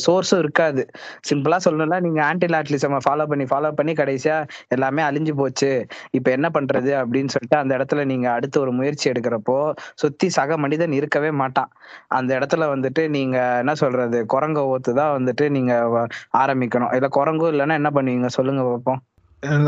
சோர்ஸும் 0.05 0.41
இருக்காது. 0.43 0.83
சிம்பிளா 1.29 1.57
சொல்லணும்னா 1.65 1.99
நீங்க 1.99 2.21
ஆன்டி 2.25 2.47
லாட்லிசம் 2.47 2.97
ஃபாலோ 3.05 3.25
பண்ணி 3.31 3.45
ஃபாலோ 3.45 3.71
பண்ணி 3.73 3.93
கடைசியா 3.93 4.37
எல்லாமே 4.75 5.01
அழிஞ்சு 5.03 5.33
போச்சு. 5.33 5.71
இப்ப 6.17 6.27
என்ன 6.37 6.47
பண்றது 6.55 6.91
அப்படின்னு 7.01 7.33
சொல்லிட்டு 7.35 7.57
அந்த 7.57 7.73
இடத்துல 7.77 8.03
நீங்க 8.11 8.27
அடுத்து 8.33 8.57
ஒரு 8.59 8.71
முயற்சி 8.71 9.05
எடுக்கிறப்போ 9.11 9.57
சுத்தி 10.03 10.29
சக 10.29 10.57
மனிதன் 10.57 10.93
இருக்கவே 10.99 11.31
மாட்டான். 11.41 11.71
அந்த 12.09 12.31
இடத்துல 12.39 12.65
வந்துட்டு 12.73 13.03
நீங்க 13.09 13.37
என்ன 13.57 13.75
சொல்றது? 13.75 14.19
குரங்க 14.33 14.61
ஓத்து 14.73 14.93
தான் 14.93 15.13
வந்துட்டு 15.17 15.45
நீங்க 15.49 15.73
வ- 15.95 16.09
ஆரம்பிக்கணும். 16.37 16.93
இல்ல 16.95 17.09
குரங்கும் 17.17 17.51
இல்லைன்னா 17.53 17.73
என்ன 17.73 17.91
பண்ணுவீங்க? 17.95 18.27
சொல்லுங்க 18.37 18.63
பார்ப்போம் 18.63 19.01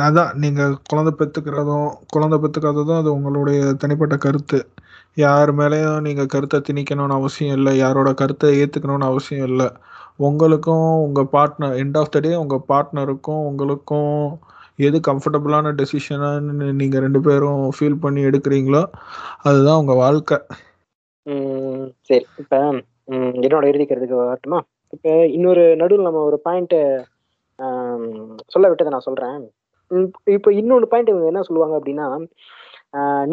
அதான் 0.08 0.34
நீங்க 0.34 0.62
குழந்தை 0.86 1.14
பெத்துக்கிறதும் 1.20 1.90
குழந்தை 2.08 2.38
பெத்துக்காததும் 2.40 3.00
அது 3.00 3.14
உங்களுடைய 3.14 3.74
தனிப்பட்ட 3.74 4.16
கருத்து. 4.18 4.60
யார் 5.18 5.52
மேலேயும் 5.56 6.02
நீங்க 6.02 6.26
கருத்தை 6.26 6.60
திணிக்கணும்னு 6.60 7.18
அவசியம் 7.20 7.56
இல்லை. 7.56 7.74
யாரோட 7.78 8.14
கருத்தை 8.14 8.50
ஏத்துக்கணும்னு 8.64 9.10
அவசியம் 9.12 9.48
இல்லை. 9.48 9.70
உங்களுக்கும் 10.18 10.88
உங்க 11.06 11.22
partner 11.34 11.76
end 11.82 11.98
of 11.98 12.12
the 12.12 12.20
day 12.20 12.36
உங்க 12.36 12.58
பார்ட்னருக்கும் 12.70 13.42
உங்களுக்கும் 13.50 14.40
எது 14.80 14.98
கம்ஃபர்டபுளான 15.08 15.72
டெசிஷனான்னு 15.80 16.68
நீங்க 16.80 17.00
ரெண்டு 17.06 17.20
பேரும் 17.28 17.62
ஃபீல் 17.76 18.02
பண்ணி 18.04 18.22
எடுக்கிறீங்களோ 18.30 18.82
அதுதான் 19.48 19.80
உங்க 19.82 19.94
வாழ்க்கை. 20.04 20.38
சரி. 22.10 22.26
இப்ப 22.42 22.58
என்னோட 23.44 23.66
இறுதி 23.72 23.86
கருத்துக்கு 23.86 24.18
வரட்டுமா? 24.22 24.60
இப்ப 24.96 25.14
இன்னொரு 25.36 25.64
நடுவில் 25.82 26.08
நம்ம 26.08 26.24
ஒரு 26.30 26.40
பாயிண்ட் 26.48 26.76
சொல்ல 28.54 28.66
விட்டதை 28.70 28.92
நான் 28.94 29.08
சொல்றேன். 29.08 29.38
உம் 29.92 30.10
இப்ப 30.38 30.52
இன்னொரு 30.54 30.86
பாயிண்ட் 30.92 31.12
இவங்க 31.12 31.32
என்ன 31.32 31.44
சொல்லுவாங்க 31.48 31.76
அப்படின்னா 31.80 32.08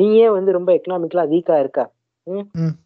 நீயே 0.00 0.28
வந்து 0.36 0.50
ரொம்ப 0.58 0.70
எக்கனாமிக்கலா 0.72 1.24
வீக்கா 1.32 1.56
இருக்க. 1.58 1.80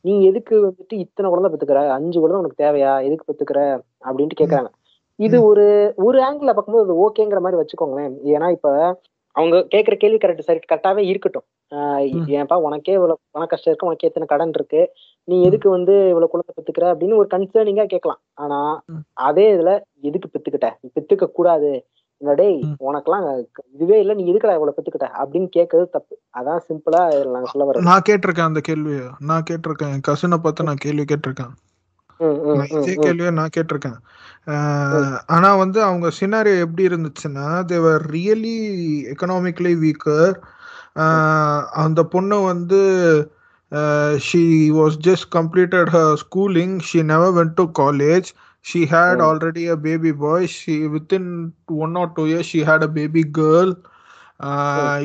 நீ 0.06 0.14
எதுக்கு 0.30 0.54
வந்துட்டு 0.66 0.94
இத்தனை 1.04 1.28
குழந்தை 1.30 1.48
பெத்துக்கிற? 1.52 1.80
அஞ்சு 1.96 2.18
குழந்தை 2.20 2.40
உனக்கு 2.42 2.62
தேவையா? 2.64 2.92
எதுக்கு 3.06 3.28
பெத்துக்கிற? 3.28 3.60
அப்படின்ட்டு 4.08 4.40
கேக்குறாங்க. 4.40 4.70
இது 5.16 5.44
ஒரு 5.44 5.93
ஒரு 5.97 6.18
ஆங்கிள் 6.18 6.52
பார்க்கும்போது 6.52 6.84
அது 6.84 6.94
ஓகேங்கிற 6.94 7.40
மாதிரி 7.40 7.62
வச்சுக்கோங்களேன். 7.62 8.14
ஏன்னா 8.24 8.51
இப்ப 8.51 9.01
அவங்க 9.32 9.56
கேக்குற 9.56 9.97
கேள்வி 9.97 10.16
கரெக்ட் 10.16 10.38
சரி 10.38 10.59
கரெக்டாவே 10.72 10.98
இருக்கட்டும். 10.98 11.43
ஆஹ் 11.74 12.10
ம். 12.10 12.30
ஏன்பா 12.30 12.55
உனக்கே 12.55 12.93
இவ்வளவு 12.93 13.18
பண 13.30 13.47
கஷ்டம் 13.47 13.66
இருக்கு 13.66 13.86
உனக்கு 13.86 14.06
எத்தனை 14.06 14.28
கடன் 14.28 14.51
இருக்கு 14.55 14.93
நீ 15.24 15.43
எதுக்கு 15.43 15.70
வந்து 15.70 16.09
இவ்வளவு 16.09 16.28
குழந்தை 16.28 16.55
பெத்துக்கிற 16.55 16.84
அப்படின்னு 16.84 17.16
ஒரு 17.16 17.28
கன்சர்னிங்கா 17.34 17.86
கேட்கலாம். 17.86 18.20
ஆனா. 18.34 18.82
அதே 19.12 19.55
இதுல 19.55 19.80
எதுக்கு 20.01 20.28
பெத்துக்கிட்ட? 20.32 20.70
நீ 20.80 20.90
பெத்துக்க 21.01 21.26
கூடாது. 21.26 21.86
இந்த 22.16 22.34
டேய். 22.34 22.62
உனக்கெல்லாம் 22.80 23.44
இதுவே 23.72 24.01
இல்ல 24.01 24.14
நீ 24.14 24.22
எதுக்குடா 24.22 24.34
இவ்வளவு 24.34 24.74
பெத்துக்கிட்ட? 24.74 25.02
அப்படின்னு 25.02 25.48
கேட்கறது 25.56 25.88
தப்பு. 25.88 26.18
அதான் 26.38 26.60
சிம்பிளா 26.68 27.01
இதுல 27.01 27.30
நாங்க 27.30 27.48
சொல்ல 27.52 27.72
வர்றது. 27.72 27.82
நான் 27.82 28.02
கேட்டிருக்கேன் 28.09 28.40
அந்த 28.40 28.60
கேள்வியை. 28.60 29.01
நான் 29.18 29.43
கேட்டிருக்கேன். 29.51 29.93
என் 29.93 30.01
கசினை 30.09 30.36
பார்த்து 30.43 30.64
நான் 30.64 30.74
கேள்வி 30.78 31.02
கேட்டிருக்கேன். 31.02 31.52
இதே. 32.20 32.94
கேள்வியை 33.05 33.32
நான் 33.38 33.55
கேட்டிருக்கேன். 33.56 33.98
ஆனா 35.36 35.48
வந்து 35.62 35.78
அவங்க 35.88 36.09
சினாரியோ 36.18 36.62
எப்படி 36.64 36.84
இருந்துச்சுன்னா 36.90 37.47
தேவர் 37.72 38.05
ரியலி 38.16 38.56
எக்கனாமிக்கலி 39.12 39.74
வீக்கர் 39.84 40.34
அந்த 41.84 42.01
பொண்ணு 42.14 42.36
வந்து 42.52 42.80
she 44.26 44.43
was 44.78 44.98
just 45.09 45.28
completed 45.36 45.90
her 45.97 46.14
schooling 46.24 46.76
she 46.88 47.01
never 47.12 47.34
went 47.38 47.56
to 47.60 47.64
college 47.80 48.28
she 48.64 48.80
had. 48.93 49.20
Already 49.28 49.64
a 49.74 49.76
baby 49.86 50.12
boy 50.22 50.47
she 50.56 50.76
within 50.94 51.28
one 51.84 51.94
or 52.02 52.14
two 52.16 52.24
years 52.32 52.51
she 52.52 52.60
had 52.70 52.86
a 52.88 52.90
baby 52.98 53.22
girl 53.38 53.72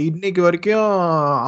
இன்னைக்கு 0.07 0.41
வரைக்கும் 0.41 0.87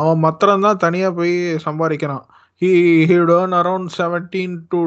அவன் 0.02 0.24
மாத்திரம் 0.26 0.66
தான் 0.68 0.82
தனியா 0.86 1.10
போய் 1.20 1.34
சம்பாதிக்கிறான். 1.66 2.24
He 2.62 2.70
he'd 3.10 3.34
earn 3.38 3.56
around 3.62 3.90
seventeen 4.00 4.56
to 4.72 4.82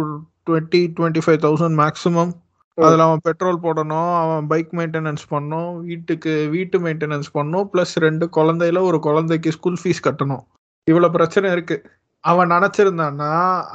twenty 0.47 0.81
twenty 0.97 1.23
five 1.27 1.40
thousand 1.47 1.78
maximum 1.82 2.32
அதில் 2.78 3.05
அவன் 3.05 3.23
petrol 3.23 3.62
போடணும் 3.62 4.10
அவன் 4.23 4.47
பைக் 4.47 4.73
மெயின்டெனன்ஸ் 4.78 5.24
பண்ணணும் 5.31 5.70
வீட்டுக்கு 5.90 6.32
வீட்டு 6.55 6.78
மெயின்டெனன்ஸ் 6.78 7.28
பண்ணணும் 7.36 7.68
ப்ளஸ் 7.73 7.94
ரெண்டு 8.06 8.27
குழந்தையில 8.36 8.81
ஒரு 8.89 8.98
குழந்தைக்கு 9.06 9.55
ஸ்கூல் 9.56 9.78
ஃபீஸ் 9.82 10.06
கட்டணும். 10.09 10.43
இவ்வளோ 10.90 11.09
பிரச்சனை 11.16 11.51
இருக்கு. 11.56 11.77
அவன் 12.24 12.52
நினச்சிருந்தான்னா 12.55 13.31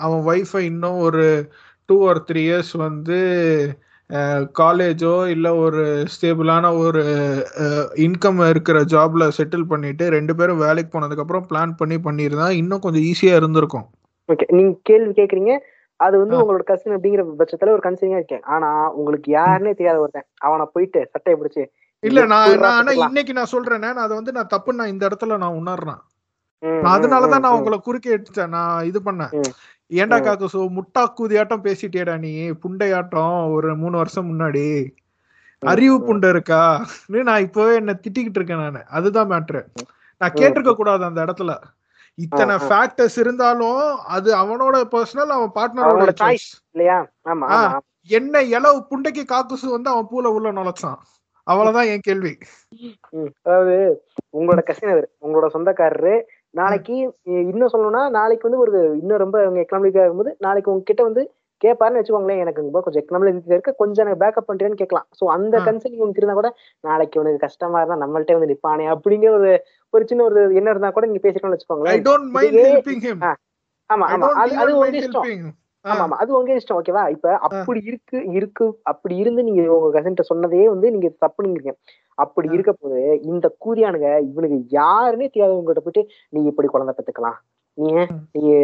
அவன் 0.05 0.21
ஒய்ஃபை 0.31 0.61
இன்னும் 0.71 0.99
ஒரு 1.07 1.25
டூ 1.89 1.97
ஆர் 2.09 2.21
த்ரீ 2.29 2.43
இயர்ஸ் 2.49 2.73
வந்து 2.87 3.17
காலேஜோ 4.59 5.15
இல்லை 5.33 5.51
ஒரு 5.65 5.83
ஸ்டேபிளான 6.13 6.71
ஒரு 6.85 7.03
இன்கம் 8.05 8.39
இருக்கிற 8.53 8.77
ஜாப்ல 8.93 9.27
செட்டில் 9.37 9.69
பண்ணிட்டு 9.73 10.05
ரெண்டு 10.15 10.33
பேரும் 10.39 10.63
வேலைக்கு 10.65 10.91
போனதுக்கப்புறம் 10.93 11.45
பிளான் 11.51 11.73
பண்ணி 11.81 11.97
பண்ணியிருந்தா 12.07 12.47
இன்னும் 12.61 12.83
கொஞ்சம் 12.85 13.05
ஈஸியாக 13.11 13.39
இருந்திருக்கும். 13.41 13.85
ஓகே 14.29 14.47
நீங்க 14.57 14.73
கேள்வி 14.89 15.13
கேக்குறீங்க. 15.19 15.53
அது 16.01 16.15
வந்து. 16.19 16.35
உங்களோட 16.37 16.63
கசின் 16.63 16.95
அப்படிங்கிற 16.95 17.23
பட்சத்துல 17.39 17.73
ஒரு 17.75 17.81
கன்சர்னிங்கா 17.83 18.19
இருக்கேன். 18.19 18.43
ஆனா 18.55 18.69
உங்களுக்கு 18.91 19.29
யாருன்னே 19.33 19.73
தெரியாத 19.73 19.99
ஒருத்தன். 19.99 20.27
அவனை 20.37 20.65
போயிட்டு 20.73 20.99
சட்டையை 21.11 21.37
பிடிச்சு 21.41 21.63
இல்ல 22.03 22.25
நான் 22.25 22.59
நான்? 22.59 22.87
இன்னைக்கு 22.97 23.33
நான் 23.33 23.51
சொல்றேனே 23.51 23.79
நான் 23.79 24.03
அதை 24.05 24.15
வந்து 24.19 24.31
நான் 24.31 24.53
தப்பு 24.53 24.73
நான் 24.73 24.87
இந்த 24.87 25.07
இடத்துல 25.07 25.37
நான் 25.37 25.59
உணர்றேன். 25.61 26.01
அதனாலதான் 26.93 27.43
நான். 27.45 27.57
உங்களை 27.57 27.77
குறுக்கே 27.79 28.11
எடுத்தேன் 28.15 28.53
நான் 28.55 28.85
இது 28.85 28.99
பண்ணேன். 29.05 29.33
ம். 29.39 29.51
காக்கு 29.91 30.47
சோ 30.53 30.59
முட்டா 30.77 31.03
கூதியாட்டம் 31.17 31.63
பேசிட்டேடா 31.67 32.15
நீ? 32.19 32.33
புண்டையாட்டம் 32.63 33.51
ஒரு 33.51 33.69
மூணு 33.75 33.95
வருஷம் 33.97 34.29
முன்னாடி. 34.31 34.65
அறிவு. 35.61 35.95
புண்டை 36.07 36.29
இருக்கா? 36.29 36.61
நான் 37.29 37.41
இப்பவே 37.41 37.73
என்ன 37.75 37.93
திட்டிக்கிட்டு 38.03 38.37
இருக்கேன் 38.39 38.63
நானு. 38.65 38.81
அதுதான் 38.89 39.29
மேட்ரு 39.31 39.61
நான் 40.21 40.33
கேட்டிருக்க 40.33 40.73
கூடாது 40.73 41.03
அந்த 41.03 41.21
இடத்துல. 41.25 41.51
இத்தனை. 42.17 42.55
ஃபேக்டர்ஸ் 42.65 43.17
இருந்தாலும் 43.19 43.81
அது 44.15 44.29
அவனோட 44.35 44.75
பர்சனல் 44.93 45.31
அவன் 45.37 45.55
பார்ட்னரோட 45.57 46.13
சாய்ஸ் 46.21 46.49
இல்லையா? 46.73 46.97
ஆமா 47.25 47.47
என்ன 48.09 48.35
இளவு 48.55 48.79
புண்டைக்கு 48.91 49.23
காக்குசு 49.31 49.65
வந்து 49.69 49.89
அவன் 49.89 50.09
பூல 50.11 50.29
உள்ள 50.35 50.49
நுழைச்சான். 50.51 50.99
அவ்வளவுதான் 51.47 51.89
என் 51.93 52.05
கேள்வி. 52.07 52.33
அதாவது 53.45 53.75
உங்களோட 54.37 54.61
கசின் 54.63 54.93
அவர் 54.93 55.07
உங்களோட 55.25 55.47
சொந்தக்காரரு. 55.55 56.15
நாளைக்கு 56.59 56.95
இன்னும் 57.49 57.71
சொல்லணும்னா 57.73 58.03
நாளைக்கு 58.09 58.47
வந்து 58.47 58.63
ஒரு 58.63 58.79
இன்னும் 59.01 59.21
ரொம்ப 59.23 59.37
எக்கனாமிக்கா 59.63 60.03
இருக்கும்போது 60.03 60.33
நாளைக்கு 60.39 60.71
உங்ககிட்ட 60.73 61.03
வந்து 61.03 61.23
கேட்பாருன்னு 61.61 61.99
வச்சுக்கோங்களேன் 61.99 62.41
எனக்கு 62.43 62.61
கொஞ்சம் 62.77 63.01
எக்கனாமிக் 63.01 63.51
இருக்கு 63.51 63.73
கொஞ்சம் 63.75 64.03
எனக்கு 64.05 64.21
பேக்கப் 64.23 64.49
பண்றேன்னு 64.49 64.79
கேட்கலாம். 64.79 65.07
சோ 65.17 65.25
அந்த 65.35 65.55
ஆ. 65.57 65.65
கன்சல்டிங் 65.67 66.03
உனக்கு 66.03 66.21
இருந்தா 66.21 66.37
கூட 66.39 66.49
நாளைக்கு 66.83 67.19
உனக்கு 67.19 67.45
கஷ்டமா 67.45 67.79
இருந்தா 67.81 67.97
நம்மள்ட்ட 68.03 68.37
வந்து 68.37 68.51
நிப்பானே 68.51 68.87
அப்படிங்கிற 68.93 69.31
ஒரு 69.39 69.51
ஒரு 69.93 70.05
சின்ன 70.09 70.25
ஒரு 70.29 70.41
என்ன 70.55 70.69
இருந்தா 70.71 70.91
கூட 70.91 71.07
நீங்க 71.09 71.23
பேசிக்கணும்னு 71.23 71.57
வச்சுக்கோங்களேன். 71.57 71.97
ஆமா 73.89 74.05
ஆமா. 74.13 74.27
அது 74.43 74.53
அது 74.63 74.71
உங்க 74.77 74.87
இஷ்டம். 75.01 75.25
ஆமா 75.85 76.03
ஆமா. 76.03 76.17
அது 76.21 76.31
உங்க 76.37 76.51
இஷ்டம் 76.53 76.79
ஓகேவா 76.79 77.03
இப்ப 77.13 77.27
அப்படி 77.47 77.79
இருக்கு 77.89 78.17
இருக்கு 78.35 78.65
அப்படி 78.91 79.15
இருந்து 79.17 79.41
நீங்க 79.43 79.61
உங்க 79.75 79.89
கசன்ட்ட 79.95 80.23
சொன்னதே 80.29 80.63
வந்து 80.69 80.91
நீங்க 80.93 81.09
தப்பு 81.19 81.45
நீங்க 81.47 81.71
அப்படி. 82.17 82.47
இருக்க 82.51 82.71
போது 82.75 82.99
இந்த 83.29 83.47
கூதியானுங்க 83.63 84.09
இவனுக்கு 84.29 84.57
யாருன்னே 84.75 85.27
தெரியாதவங்ககிட்ட 85.29 85.83
போயிட்டு 85.85 86.03
நீ 86.33 86.41
இப்படி 86.51 86.67
குழந்தை 86.67 86.93
பெத்துக்கலாம். 86.97 87.39
நீ 87.77 87.87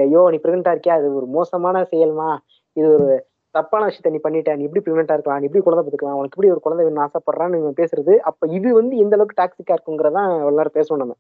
ஐயோ 0.04 0.22
நீ 0.32 0.38
பிரெக்னண்டா 0.38 0.74
இருக்கியா? 0.74 0.96
அது 1.00 1.10
ஒரு 1.20 1.28
மோசமான 1.36 1.84
செயல்மா? 1.92 2.30
இது 2.78 2.88
ஒரு 2.96 3.08
தப்பான 3.56 3.86
விஷயத்த 3.88 4.12
நீ 4.14 4.20
பண்ணிட்ட 4.24 4.56
நீ 4.58 4.64
இப்படி 4.68 4.82
பிரெக்னண்டா 4.86 5.16
இருக்கலாம் 5.18 5.40
நீ 5.42 5.48
இப்படி 5.48 5.64
குழந்தை 5.64 5.82
பார்த்துக்கலாம் 5.82 6.20
உனக்கு 6.20 6.36
இப்படி 6.36 6.52
ஒரு 6.56 6.62
குழந்தை 6.66 6.84
வேணும் 6.86 7.04
ஆசைப்படுறான்னு 7.06 7.56
நீங்க 7.56 7.72
பேசுறது. 7.80 8.14
அப்ப 8.30 8.48
இது 8.58 8.70
வந்து 8.80 8.96
எந்த 9.04 9.16
அளவுக்கு 9.18 9.40
டாக்ஸிக்கா 9.40 9.76
இருக்குங்கிறதான் 9.78 10.32
எல்லாரும் 10.52 10.78
பேசணும் 10.78 11.02
நம்ம. 11.04 11.16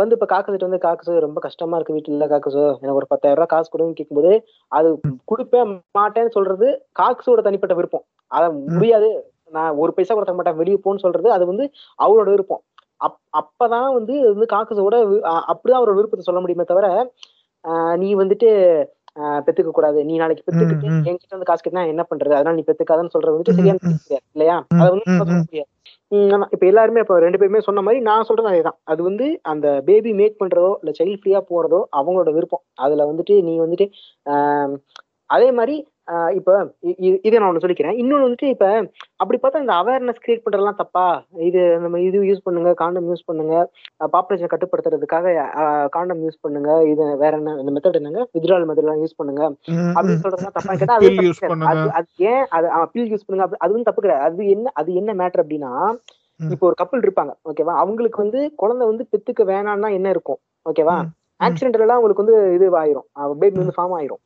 வந்து 0.00 0.14
இப்ப 0.16 0.26
காக்கசிட்டு 0.32 0.68
வந்து 0.68 0.80
காக்கசு 0.84 1.14
ரொம்ப 1.24 1.38
கஷ்டமா 1.46 1.76
இருக்கு 1.78 1.96
வீட்டுல 1.96 2.16
இல்ல 2.16 2.26
காக்கசு 2.32 2.60
எனக்கு 2.74 2.98
ஒரு 3.00 3.08
பத்தாயிரம் 3.12 3.38
ரூபாய் 3.38 3.52
காசு 3.54 3.72
கொடுன்னு 3.72 3.96
கேட்கும்போது 3.98 4.32
அது 4.72 4.88
கொடுப்பேன் 5.30 5.70
மாட்டேன்னு 5.94 6.34
சொல்றது 6.36 6.66
காக்கசோட 7.00 7.42
தனிப்பட்ட 7.46 7.76
விருப்பம். 7.78 8.04
அத 8.30 8.44
முடியாது. 8.74 9.08
நான் 9.52 9.76
ஒரு 9.82 9.90
பைசா 9.96 10.12
கொடுத்த 10.14 10.34
மாட்டேன் 10.36 10.60
வெளியே 10.60 10.78
போன்னு 10.84 11.04
சொல்றது 11.04 11.28
அது 11.36 11.44
வந்து 11.50 11.64
அவரோட 11.98 12.28
விருப்பம். 12.34 12.62
அப் 13.00 13.18
அப்பதான் 13.40 13.88
வந்து 13.96 14.12
இது 14.20 14.28
வந்து 14.34 14.52
காக்கசோட 14.52 14.96
அப்படிதான் 15.50 15.80
அவரோட 15.80 15.94
விருப்பத்தை 15.98 16.26
சொல்ல 16.28 16.40
முடியுமே 16.42 16.64
தவிர 16.64 16.86
நீ 17.96 18.08
வந்துட்டு 18.14 18.48
பெத்துக்க 19.46 19.70
கூடாது. 19.70 19.98
நீ 20.04 20.14
நாளைக்கு 20.16 20.44
பெத்துக்கிட்டு. 20.46 20.88
என்கிட்ட 21.04 21.32
வந்து 21.32 21.46
காசு 21.46 21.62
கேட்டா 21.62 21.84
என்ன 21.86 22.04
பண்றது? 22.10 22.34
அதனால 22.34 22.56
நீ 22.56 22.64
பெத்துக்காதன்னு 22.66 23.14
சொல்றது 23.14 23.34
வந்துட்டு 23.34 23.58
சரியான 23.58 23.78
ம், 23.80 23.90
ம். 23.90 24.00
கிடையாது 24.00 24.24
இல்லையா 24.34 24.56
அதை 24.74 24.88
வந்து 24.90 25.08
சொல்ல. 25.18 25.32
முடியாது. 25.40 25.70
இப்ப 26.52 26.64
எல்லாருமே 26.66 27.00
இப்ப 27.00 27.18
ரெண்டு 27.18 27.38
பேருமே 27.38 27.60
சொன்ன 27.60 27.82
மாதிரி 27.82 28.00
நான் 28.02 28.26
சொல்றது 28.28 28.50
அதேதான். 28.50 28.78
அது 28.84 29.00
வந்து 29.02 29.26
அந்த 29.44 29.66
பேபி 29.84 30.12
மேக் 30.14 30.40
பண்றதோ 30.40 30.70
இல்ல 30.82 30.92
சைல்ட் 30.98 31.20
ஃப்ரீயா 31.20 31.40
போறதோ 31.50 31.80
அவங்களோட 31.98 32.30
விருப்பம். 32.36 32.64
அதுல 32.78 33.06
வந்துட்டு 33.10 33.36
நீ 33.42 33.54
வந்துட்டு 33.60 33.86
ஆஹ் 34.26 34.74
அதே 35.30 35.50
மாதிரி 35.52 35.76
இப்ப 36.38 36.50
இதை 37.26 37.34
நான் 37.38 37.48
ஒண்ணு 37.48 37.62
சொல்லிக்கிறேன். 37.64 37.96
இன்னொன்னு 38.00 38.26
வந்துட்டு 38.26 38.48
இப்ப 38.54 38.66
அப்படி 39.16 39.38
பார்த்தா 39.42 39.62
இந்த 39.64 39.74
அவேர்னஸ் 39.80 40.20
கிரியேட் 40.24 40.42
பண்றதெல்லாம் 40.44 40.78
தப்பா? 40.80 41.04
இது 41.48 41.60
நம்ம 41.84 42.00
இது 42.00 42.18
யூஸ் 42.30 42.44
பண்ணுங்க 42.44 42.72
காண்டம் 42.74 43.08
யூஸ் 43.10 43.26
பண்ணுங்க. 43.26 43.54
பாப்புலேஷன் 44.16 44.52
கட்டுப்படுத்துறதுக்காக 44.52 45.34
காண்டம் 45.96 46.22
யூஸ் 46.26 46.38
பண்ணுங்க. 46.40 46.70
இது 46.92 47.04
வேற 47.24 47.32
என்ன 47.36 47.56
இந்த 47.62 47.74
மெத்தட் 47.76 48.00
என்னங்க? 48.02 48.22
வித்ரால் 48.38 48.66
மெத்தட் 48.68 48.86
எல்லாம் 48.86 49.02
யூஸ் 49.04 49.18
பண்ணுங்க. 49.20 49.42
அப்படின்னு 49.96 50.22
சொல்றதுலாம் 50.24 50.56
தப்பா 50.58 50.74
கேட்டா 50.82 50.98
அது. 51.72 51.82
அது 52.00 52.08
ஏன் 52.32 52.44
அது 52.58 52.68
பில் 52.94 53.10
யூஸ் 53.12 53.26
பண்ணுங்க. 53.26 53.48
அது 53.64 53.74
வந்து 53.74 53.90
தப்பு 53.90 54.04
கிடையாது. 54.06 54.26
அது 54.30 54.48
என்ன 54.56 54.72
அது 54.82 54.90
என்ன 55.02 55.14
மேட்டர் 55.22 55.44
அப்படின்னா. 55.44 55.72
இப்போ 56.40 56.64
ஒரு 56.70 56.76
கப்பல் 56.80 57.04
இருப்பாங்க 57.04 57.32
ஓகேவா 57.50 57.74
அவங்களுக்கு 57.82 58.18
வந்து 58.22 58.40
குழந்தை 58.62 58.84
வந்து 58.86 59.04
பெத்துக்க 59.12 59.44
வேணாம்னா 59.52 59.90
என்ன 59.98 60.08
இருக்கும்? 60.10 60.40
ஓகேவா 60.66 60.96
ம். 61.04 61.08
ஆக்சிடென்ட் 61.46 61.84
எல்லாம் 61.84 62.00
உங்களுக்கு 62.00 62.24
வந்து 62.24 62.36
இது 62.56 62.66
ஆயிரும். 62.82 63.06
பேபி 63.40 63.56
வந்து 63.62 63.76
ஃபார்ம் 63.78 63.96
ஆயிரும். 63.98 64.22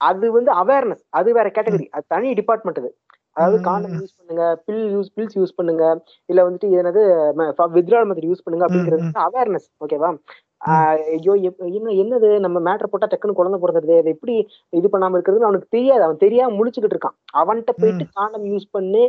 அது 0.00 0.26
வந்து 0.32 0.50
அவேர்னஸ் 0.62 1.04
அது 1.10 1.30
வேற 1.32 1.48
கேட்டகரி 1.56 1.86
அது 1.90 2.04
தனி 2.08 2.28
டிபார்ட்மெண்ட் 2.34 2.82
அது. 2.82 2.90
அதாவது 3.36 3.58
ம், 3.58 3.64
காண்டம் 3.64 3.92
ம். 3.92 3.98
யூஸ் 3.98 4.14
பண்ணுங்க 4.18 4.44
பில் 4.66 4.86
யூஸ் 4.94 5.10
பில்ஸ் 5.16 5.36
யூஸ் 5.38 5.56
பண்ணுங்க 5.56 5.84
இல்ல 6.28 6.40
வந்துட்டு 6.46 6.68
என்னது 6.74 7.02
வித்ரால் 7.76 8.06
மெத்தட் 8.08 8.30
யூஸ் 8.30 8.44
பண்ணுங்க 8.44 8.66
அப்படிங்கிறது 8.66 9.26
அவேர்னஸ் 9.26 9.68
ஓகேவா 9.84 10.10
ஐயோ 10.70 11.34
என்ன 11.68 11.92
என்னது? 12.00 12.30
நம்ம 12.44 12.58
மேட்டர் 12.66 12.90
போட்டா 12.92 13.06
டக்குன்னு 13.06 13.36
குழந்தை 13.38 13.58
பிறந்தது 13.60 13.94
அதை 14.00 14.10
எப்படி 14.14 14.34
இது 14.72 14.86
பண்ணாம 14.92 15.16
இருக்கிறதுன்னு 15.16 15.48
அவனுக்கு 15.48 15.74
தெரியாது. 15.76 16.02
அவன் 16.06 16.20
தெரியாம 16.24 16.54
முழிச்சுக்கிட்டு 16.56 16.96
இருக்கான். 16.96 17.16
அவன்கிட்ட 17.40 17.72
போயிட்டு 17.78 18.04
காண்டம் 18.18 18.44
யூஸ் 18.50 18.66
பண்ணி 18.70 19.04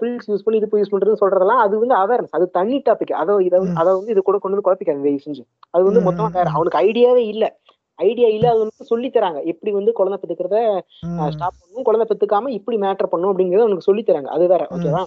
பில்ஸ் 0.00 0.28
யூஸ் 0.30 0.44
பண்ணி 0.46 0.58
இது 0.60 0.80
யூஸ் 0.82 0.92
பண்றதுன்னு 0.92 1.22
சொல்றதெல்லாம் 1.22 1.62
அது 1.64 1.80
வந்து 1.82 1.96
அவேர்னஸ் 2.02 2.36
அது 2.38 2.48
தனி 2.58 2.78
டாபிக் 2.88 3.14
அதை 3.22 3.36
இதை. 3.48 3.60
அதை 3.80 3.90
வந்து 3.96 4.14
இது 4.14 4.22
கூட 4.22 4.38
கொண்டு 4.38 4.54
வந்து 4.54 4.66
குழப்பிக்காது 4.68 5.14
செஞ்சு. 5.26 5.42
அது 5.74 5.82
வந்து 5.88 6.02
மொத்தமா 6.08 6.30
வேற. 6.38 6.48
அவனுக்கு 6.56 6.82
ஐடியாவே 6.86 7.24
இல்ல. 7.32 7.46
ஐடியா 8.00 8.28
இல்ல 8.36 8.46
அது 8.52 8.60
வந்து 8.62 8.90
சொல்லி 8.90 9.08
தராங்க 9.10 9.40
எப்படி 9.52 9.70
வந்து 9.78 9.92
குழந்தை 9.98 10.18
பெத்துக்கிறத 10.20 10.58
ஸ்டாப் 11.34 11.58
பண்ணணும் 11.58 11.86
குழந்தை 11.88 12.06
பெத்துக்காம 12.10 12.52
இப்படி 12.58 12.76
மேட்டர் 12.84 13.12
பண்ணும் 13.12 13.32
அப்படிங்கறத 13.32 13.66
அவனுக்கு 13.66 13.88
சொல்லி 13.88 14.04
தராங்க. 14.04 14.30
அது 14.36 14.46
வேற. 14.52 14.64
ஓகேவா 14.76 15.02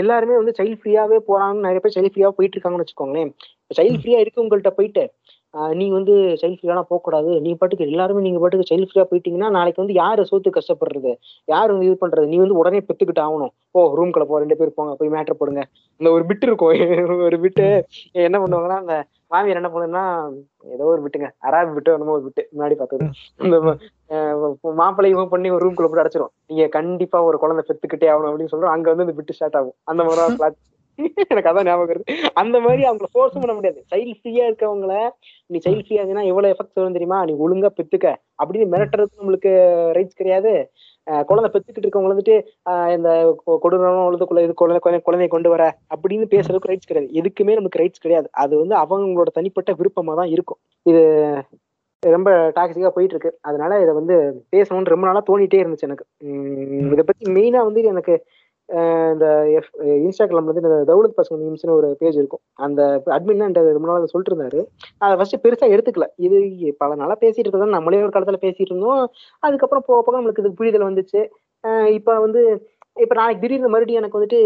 எல்லாருமே 0.00 0.34
வந்து 0.36 0.52
சைல்ட் 0.56 0.80
ஃப்ரீயாவே 0.80 1.18
போறாங்கன்னு 1.28 1.66
நிறைய 1.66 1.80
பேர் 1.82 1.94
சைல்ட் 1.94 2.12
ஃப்ரீயா 2.14 2.30
போயிட்டு 2.38 2.56
இருக்காங்கன்னு 2.56 2.84
வச்சுக்கோங்களேன். 2.84 3.30
சைல்ட் 3.70 4.00
ஃப்ரீயா 4.00 4.18
இருக்கவங்கள்ட்ட 4.24 4.70
போயிட்டு 4.78 5.04
ஆஹ் 5.54 5.72
நீ 5.78 5.86
வந்து 5.90 6.14
சைல்ட் 6.40 6.58
ஃப்ரீயா 6.58 6.82
போக 6.90 6.98
கூடாது 7.02 7.30
நீ 7.44 7.52
பாட்டுக்கு 7.60 7.86
எல்லாருமே 7.90 8.20
நீங்க 8.26 8.40
பாட்டுக்கு 8.42 8.68
சைல்ட் 8.70 8.88
ஃப்ரீயா 8.88 9.04
போயிட்டீங்கன்னா 9.10 9.48
நாளைக்கு 9.56 9.82
வந்து 9.82 9.94
யாரு 9.94 10.26
சோத்து 10.30 10.50
கஷ்டப்படுறது? 10.56 11.12
யாரு 11.44 11.70
வந்து 11.72 11.88
இது 11.88 11.96
பண்றது? 12.02 12.26
நீ 12.32 12.36
வந்து 12.36 12.58
உடனே 12.60 12.80
பெத்துக்கிட்டு 12.88 13.22
ஆகணும். 13.26 13.52
ஓ 13.70 13.82
ரூம்குள்ள 13.98 14.26
போ 14.30 14.38
ரெண்டு 14.38 14.56
பேர் 14.56 14.76
போங்க 14.76 14.94
போய் 15.00 15.12
மேட்டர் 15.16 15.40
போடுங்க. 15.40 15.64
இந்த 16.00 16.10
ஒரு 16.16 16.24
பிட் 16.28 16.46
இருக்கும். 16.48 17.24
ஒரு 17.28 17.38
பிட்டு 17.40 17.66
என்ன 18.28 18.38
பண்ணுவாங்கன்னா 18.42 18.78
அந்த 18.84 18.96
மாமியார் 19.32 19.60
என்ன 19.60 19.70
பண்ணுன்னா 19.74 20.04
ஏதோ 20.74 20.84
ஒரு 20.92 21.02
விட்டுங்க 21.02 21.28
அராபி 21.48 21.72
விட்டு 21.74 21.92
என்னமோ 21.92 22.16
ஒரு 22.18 22.24
விட்டு 22.28 22.42
முன்னாடி 22.54 22.76
பார்த்தது. 22.80 23.04
இந்த 23.38 23.58
மாப்பிள்ளையும் 24.82 25.32
பண்ணி 25.34 25.50
ஒரு 25.56 25.64
ரூம்குள்ள 25.66 25.88
போட்டு 25.88 26.04
அடைச்சிரும். 26.04 26.32
நீங்க 26.46 26.66
கண்டிப்பா 26.78 27.20
ஒரு 27.28 27.38
குழந்தை 27.44 27.64
பெத்துக்கிட்டே 27.68 28.10
ஆகணும் 28.12 28.30
அப்படின்னு 28.30 28.52
சொல்றோம் 28.54 28.74
அங்க 28.76 28.88
வந்து 28.92 29.06
அந்த 29.06 29.16
விட்டு 29.20 29.36
ஸ்டார்ட் 29.38 29.58
ஆகும். 29.60 29.76
அந்த 29.84 30.04
மாதிரி 30.04 30.56
எனக்கு 31.28 31.50
அதான் 31.50 31.64
ஞாபகம் 31.64 31.88
வருது. 31.88 32.12
அந்த 32.34 32.60
மாதிரி 32.60 32.82
அவங்கள 32.82 33.02
ஃபோர்ஸ் 33.12 33.32
பண்ண 33.32 33.54
முடியாது. 33.54 33.84
சைல்ட் 33.94 34.14
ஃப்ரீயா 34.22 34.52
இருக்கவங்கள 34.52 35.10
நீ 35.46 35.58
சைல்ட் 35.68 35.76
ஃப்ரீயா 35.76 36.02
இருந்தீங்கன்னா 36.02 36.24
எவ்வளவு 36.24 36.54
எஃபெக்ட் 36.54 36.74
வரும் 36.74 36.92
தெரியுமா? 36.92 37.24
நீ 37.24 37.32
ஒழுங்கா 37.32 37.68
பெத்துக்க. 37.76 38.14
அப்படின்னு 38.44 38.66
மிரட்டுறதுக்கு 38.70 39.22
நம்மளுக்கு 39.22 39.50
ரைட்ஸ் 39.90 40.14
கிடையாது. 40.14 40.70
குழந்தை 41.26 41.62
பெத்துக்கிட்டு 41.62 41.84
இருக்கவங்க 41.84 42.18
வந்துட்டு 42.18 42.90
இந்த 42.90 43.36
கொ- 43.46 43.58
கொடூரமான 43.58 44.42
இது 44.42 44.54
குழந்தை 44.54 45.00
குழந்தை- 45.06 45.28
கொண்டு 45.28 45.48
வர 45.48 45.78
அப்படின்னு 45.96 46.24
பேசுறதுக்கு 46.30 46.68
ரைட்ஸ் 46.68 46.86
கிடையாது. 46.86 47.20
எதுக்குமே 47.20 47.54
நமக்கு 47.54 47.82
ரைட்ஸ் 47.82 48.00
கிடையாது. 48.00 48.28
அது 48.32 48.66
வந்து 48.66 48.76
அவங்களோட 48.76 49.26
தனிப்பட்ட 49.32 49.72
விருப்பமா 49.72 50.14
தான் 50.14 50.28
இருக்கும். 50.28 50.58
இது 50.82 51.34
ரொம்ப 52.00 52.30
டாக்ஸிக்கா 52.30 52.88
போயிட்டு 52.88 53.16
இருக்கு. 53.16 53.38
அதனால 53.40 53.80
இதை 53.80 53.94
வந்து 53.94 54.44
பேசணும்னு 54.56 54.84
ரொம்ப 54.84 55.06
நாளா 55.06 55.22
தோணிட்டே 55.32 55.54
இருந்துச்சு 55.54 55.78
எனக்கு. 55.78 56.04
இதை 56.92 57.04
பத்தி 57.04 57.32
மெயினா 57.32 57.56
வந்து 57.56 57.82
எனக்கு 57.82 58.24
இந்த 59.12 59.26
எஃப் 59.50 59.70
இன்ஸ்டாகிராம்ல 60.02 60.50
வந்து 60.50 60.62
இந்த 60.62 60.78
தௌலத் 60.90 61.16
பசங்க 61.16 61.36
மீம்ஸ்னு 61.40 61.76
ஒரு 61.76 61.96
பேஜ் 61.98 62.16
இருக்கும். 62.16 62.42
அந்த 62.58 62.80
அட்மின் 63.06 63.40
தான் 63.40 63.74
ரொம்ப 63.76 63.88
நாளா 63.88 64.10
சொல்லிட்டு 64.12 64.32
இருந்தாரு 64.32 64.60
அதை 64.98 65.14
ஃபர்ஸ்ட் 65.16 65.42
பெருசா 65.44 65.68
எடுத்துக்கல. 65.74 66.06
இது 66.18 66.38
பல 66.78 66.94
நாளா 66.94 67.16
பேசிட்டு 67.20 67.44
இருக்கோம் 67.44 67.76
நம்மளே 67.78 68.02
ஒரு 68.02 68.14
காலத்துல 68.14 68.40
பேசிட்டு 68.40 68.70
இருந்தோம். 68.70 69.02
அதுக்கப்புறம் 69.42 69.86
போக 69.86 70.02
போக 70.02 70.18
நம்மளுக்கு 70.18 70.38
இது 70.38 70.52
புரிதல் 70.52 70.88
வந்துச்சு. 70.88 71.22
இப்ப 71.90 72.18
வந்து 72.18 72.42
இப்ப 72.96 73.14
நாளைக்கு 73.14 73.42
திடீர்னு 73.42 73.68
மறுபடியும் 73.68 74.02
எனக்கு 74.02 74.18
வந்துட்டு 74.18 74.40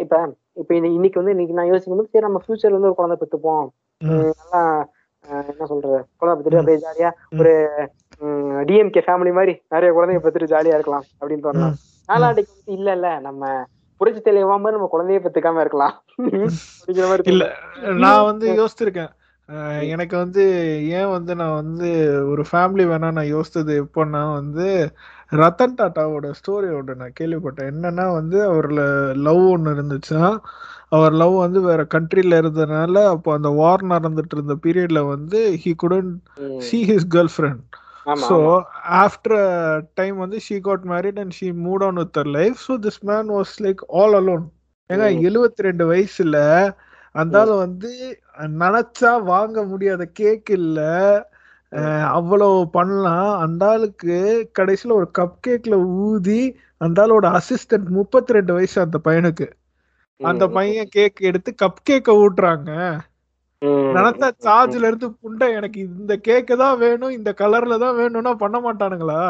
இப்ப 0.00 0.14
இப்ப 0.52 0.74
இன்னை- 0.74 0.92
இன்னைக்கு 0.92 1.20
வந்து 1.20 1.30
இன்னைக்கு 1.30 1.54
நான் 1.54 1.66
யோசிக்கும் 1.66 1.96
போது 1.96 2.10
சரி 2.12 2.24
நம்ம 2.24 2.40
ஃபியூச்சர்ல 2.44 2.70
வந்து 2.70 2.90
ஒரு 2.90 2.94
குழந்தை 2.94 3.16
பெத்துப்போம் 3.20 3.66
உம் 4.00 4.22
நல்லா 4.32 4.62
என்ன 5.48 5.66
சொல்றது 5.66 5.98
குழந்தை 6.16 6.58
அப்படியே 6.58 6.78
ஜாலியா 6.78 7.10
ஒரு 7.38 7.52
டிஎம்கே 8.64 9.02
ஃபேமிலி 9.06 9.32
மாதிரி 9.32 9.54
நிறைய 9.68 9.90
குழந்தைங்க 9.92 10.22
பெத்துட்டு 10.24 10.52
ஜாலியா 10.54 10.74
இருக்கலாம் 10.74 11.06
அப்படின்னு 11.20 11.44
தோணலாம் 11.44 11.76
நாளாண்டிக்கு 12.08 12.54
வந்து 12.56 12.72
இல்ல 12.72 12.92
இல்ல 12.92 13.20
நம்ம 13.20 13.42
புரட்சி 14.00 14.20
தலைவாம 14.20 14.70
நம்ம 14.70 14.88
குழந்தைய 14.92 15.20
பெத்துக்காம 15.20 15.60
இருக்கலாம் 15.60 15.94
இல்ல. 17.24 17.44
நான் 17.98 18.24
வந்து 18.24 18.46
யோசிச்சிருக்கேன் 18.52 19.12
எனக்கு 19.88 20.16
வந்து 20.16 20.42
ஏன் 20.90 21.10
வந்து 21.10 21.36
நான் 21.36 21.54
வந்து 21.54 21.88
ஒரு 22.28 22.44
ஃபேமிலி 22.52 22.84
வேணா 22.84 23.10
நான் 23.12 23.32
யோசிச்சது 23.34 23.74
எப்போன்னா 23.82 24.32
வந்து 24.32 24.66
ரத்தன் 25.32 25.76
டாட்டாவோட 25.76 26.32
ஸ்டோரியோட 26.38 26.94
நான் 26.94 27.16
கேள்விப்பட்டேன் 27.20 27.70
என்னன்னா 27.72 28.12
வந்து 28.12 28.38
அவர்ல 28.50 28.82
லவ் 29.18 29.42
ஒன்று 29.48 29.74
இருந்துச்சா 29.74 30.22
அவர் 30.88 31.12
லவ் 31.12 31.34
வந்து 31.36 31.60
வேற 31.60 31.86
கண்ட்ரில 31.94 32.40
இருந்ததுனால 32.40 33.04
அப்போ 33.06 33.32
அந்த 33.32 33.48
வார் 33.54 33.84
நடந்துட்டு 33.86 34.36
இருந்த 34.36 34.54
பீரியட்ல 34.62 35.06
வந்து 35.08 35.40
he 35.64 35.74
couldn't 35.76 36.10
hmm. 36.40 36.60
see 36.60 36.82
his 36.84 37.04
girlfriend 37.08 37.60
after 38.90 39.32
a 39.34 39.80
time 39.94 40.16
வந்து 40.16 40.38
she 40.48 40.60
got 40.60 40.84
married 40.84 41.20
and 41.20 41.32
she 41.40 41.52
moved 41.52 41.82
on 41.82 41.96
with 41.96 42.16
her 42.16 42.24
life. 42.24 42.54
So 42.54 42.76
this 42.82 43.04
man 43.04 43.26
was 43.28 43.60
like 43.60 43.82
all 43.88 44.14
alone. 44.14 44.50
ஏங்க 44.90 45.20
ம். 45.20 45.24
எழுபத்தி 45.24 45.62
ரெண்டு 45.62 45.92
வயசுல 45.92 46.36
அந்த 47.12 47.40
ஆளு 47.40 47.56
வந்து 47.56 48.20
நினைச்சா 48.38 49.22
வாங்க 49.22 49.64
முடியாத 49.64 50.04
கேக் 50.04 50.50
இல்ல. 50.50 50.80
அஹ், 51.72 52.04
அவ்வளவு 52.04 52.70
பண்ணலாம். 52.70 53.38
அந்த 53.38 53.68
ஆளுக்கு 53.68 54.50
கடைசியில 54.58 54.92
ஒரு 54.92 55.10
கப் 55.18 55.38
கேக்ல 55.46 55.72
ஊதி 55.84 56.56
அந்த 56.76 57.06
ஆளோட 57.06 57.38
அசிஸ்டன்ட் 57.38 57.88
முப்பத்தி 57.88 58.32
ரெண்டு 58.32 58.52
வயசு 58.52 58.80
அந்த 58.80 59.00
பையனுக்கு. 59.04 59.50
அந்த 60.20 60.48
ம். 60.48 60.52
பையன் 60.52 60.86
கேக் 60.90 61.20
எடுத்து 61.20 61.54
கப் 61.62 61.82
கேக்க 61.82 62.12
ஊட்டுறாங்க. 62.12 63.00
நினைச்சா 63.96 64.28
சார்ஜ்ல 64.44 64.88
இருந்து 64.90 65.08
புண்டை 65.22 65.46
எனக்கு 65.54 65.78
இந்த 65.82 66.14
கேக்கு 66.26 66.54
தான் 66.56 66.76
வேணும் 66.82 67.16
இந்த 67.16 67.30
கலர்ல 67.40 67.78
தான் 67.84 67.98
வேணும்னா 67.98 68.32
பண்ண 68.42 68.56
மாட்டானுங்களா? 68.60 69.20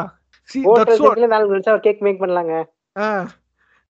கேக் 1.85 2.01
மேக் 2.01 2.21
பண்ணலாங்க. 2.23 2.55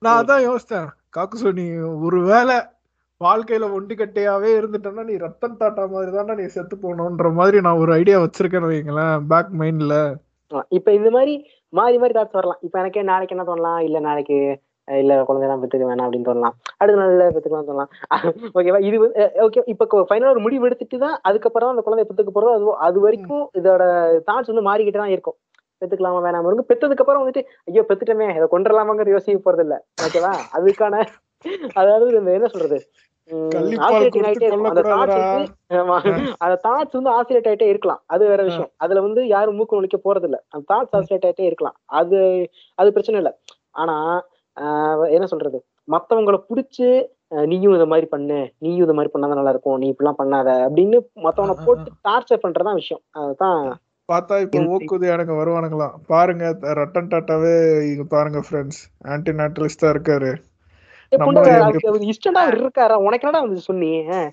நான் 0.02 0.18
அதான் 0.20 0.46
யோசிச்சேன் 0.46 0.88
காக்கு 1.16 1.54
நீ 1.60 1.66
ஒருவேளை 2.06 2.58
வாழ்க்கையில 3.22 3.68
ஒண்டிக்கட்டையாவே 3.76 4.50
இருந்துட்டேன்னா 4.58 5.04
நீ 5.04 5.14
ரத்தன் 5.18 5.60
டாட்டா 5.62 5.84
மாதிரி 5.94 6.12
தானே 6.12 6.34
நீ 6.40 6.46
செத்து 6.48 6.76
போகணுன்ற 6.78 7.30
மாதிரி 7.34 7.58
நான் 7.62 7.82
ஒரு 7.84 7.92
ஐடியா 7.94 8.18
வச்சிருக்கேன்னு 8.24 8.72
வைங்களேன் 8.72 9.26
பேக் 9.32 9.54
மைண்ட்ல 9.62 9.96
இப்ப 10.72 10.90
இந்த 10.94 11.10
மாதிரி 11.12 11.34
மாறி 11.74 11.96
மாறி 11.98 12.14
தாட்ஸ் 12.14 12.38
வரலாம். 12.38 12.60
இப்ப 12.62 12.76
எனக்கே 12.80 13.02
நாளைக்கு 13.04 13.36
என்ன 13.36 13.46
தோணலாம்? 13.48 13.80
இல்ல 13.88 13.98
நாளைக்கு 14.00 14.38
இல்ல 14.88 15.14
குழந்தைலாம் 15.24 15.62
பெத்துக்க 15.62 15.86
வேணாம் 15.86 16.06
அப்படின்னு 16.06 16.28
தோணலாம். 16.28 16.56
அடுத்த 16.78 17.00
நாள்ல 17.00 17.26
பெத்துக்கலாம் 17.36 17.68
தோணலாம். 17.70 17.92
ஓகேவா 18.58 18.80
இது 18.88 18.98
ஓகே 19.46 19.64
இப்ப 19.74 20.04
ஃபைனலா 20.10 20.34
ஒரு 20.36 20.44
முடிவு 20.46 20.68
எடுத்துட்டு 20.68 20.98
தான் 20.98 21.18
அதுக்கப்புறம் 21.24 21.72
அந்த 21.74 21.82
குழந்தை 21.82 22.06
பெத்துக்க 22.06 22.32
போறதோ 22.32 22.54
அது 22.56 22.68
அது 22.88 23.00
வரைக்கும் 23.00 23.46
இதோட 23.60 23.84
தாட்ஸ் 24.30 24.52
வந்து 24.54 24.68
மாறிக்கிட்டு 24.70 25.02
தான் 25.04 25.14
இருக்கும். 25.16 25.38
பெத்துக்கலாமா 25.82 26.22
வேணாமா? 26.26 26.48
இருக்கும் 26.50 26.70
பெத்ததுக்கு 26.72 27.04
அப்புறம் 27.04 27.24
வந்துட்டு 27.24 27.44
ஐயோ 27.70 27.84
பெத்துட்டமே 27.90 28.28
இதை 28.38 28.48
கொண்டுலாமாங்கிற 28.48 29.12
யோசிக்க 29.16 29.40
போறது 29.40 29.66
இல்ல. 29.68 29.76
ஓகேவா 30.06 30.34
அதுக்கான 30.58 30.96
அதாவது 31.80 32.06
இந்த 32.20 32.32
என்ன 32.38 32.48
சொல்றது? 32.48 32.78
கொடுத்து 33.30 34.94
ஆயிட்டே 37.46 37.68
இருக்கலாம். 37.72 38.02
அது 38.08 38.24
வேற 38.32 38.42
விஷயம். 38.44 38.72
அதுல 38.78 39.02
வந்து 39.02 39.22
யாரும் 39.28 39.58
மூக்கு 39.60 39.78
நுழைக்க 39.78 39.98
போறது 39.98 40.28
இல்ல 40.30 40.38
அந்த 40.52 40.64
தாட்ஸ் 40.72 40.96
ஆசிலேட் 40.96 41.28
ஆயிட்டே 41.30 41.48
இருக்கலாம். 41.50 41.78
அது 42.00 42.20
அது 42.78 42.94
பிரச்சனை 42.96 43.20
இல்ல. 43.22 43.32
ஆனா 43.76 43.96
என்ன 45.10 45.26
சொல்றது? 45.26 45.66
மத்தவங்கள 45.92 46.44
புடிச்சு 46.50 47.06
நீயும் 47.28 47.74
இந்த 47.74 47.86
மாதிரி 47.86 48.08
பண்ணு 48.08 48.54
நீயும் 48.58 48.80
இந்த 48.80 48.94
மாதிரி 48.94 49.14
பண்ணாதான் 49.14 49.36
நல்லா 49.36 49.50
இருக்கும் 49.50 49.78
நீ 49.78 49.96
இப்படிலாம் 50.00 50.14
பண்ணாத 50.18 50.50
அப்படின்னு 50.50 51.00
மத்தவனை 51.16 51.56
போட்டு 51.66 51.92
டார்ச்சர் 52.10 52.44
பண்றதுதான் 52.44 52.74
விஷயம். 52.74 53.04
அதுதான் 53.10 53.80
பார்த்தா 54.14 54.42
இப்ப 54.42 54.48
இந்த- 54.52 54.78
ஓக்குதியானுங்க 54.78 55.30
வருவானுங்களாம். 55.30 55.92
பாருங்க 56.08 56.58
ரட்டன் 56.62 57.08
டாட்டாவே 57.08 58.04
பாருங்க 58.10 58.42
ஃப்ரெண்ட்ஸ் 58.52 59.10
ஆன்டி 59.10 59.32
நேட்டலிஸ்டா 59.32 59.82
இருக்காரு. 59.82 60.36
இருக்காரா? 62.50 62.94
உனக்கு 62.94 63.28
என்னடா 63.28 63.40
வந்து 63.40 63.58
சொன்னீங்க 63.58 64.32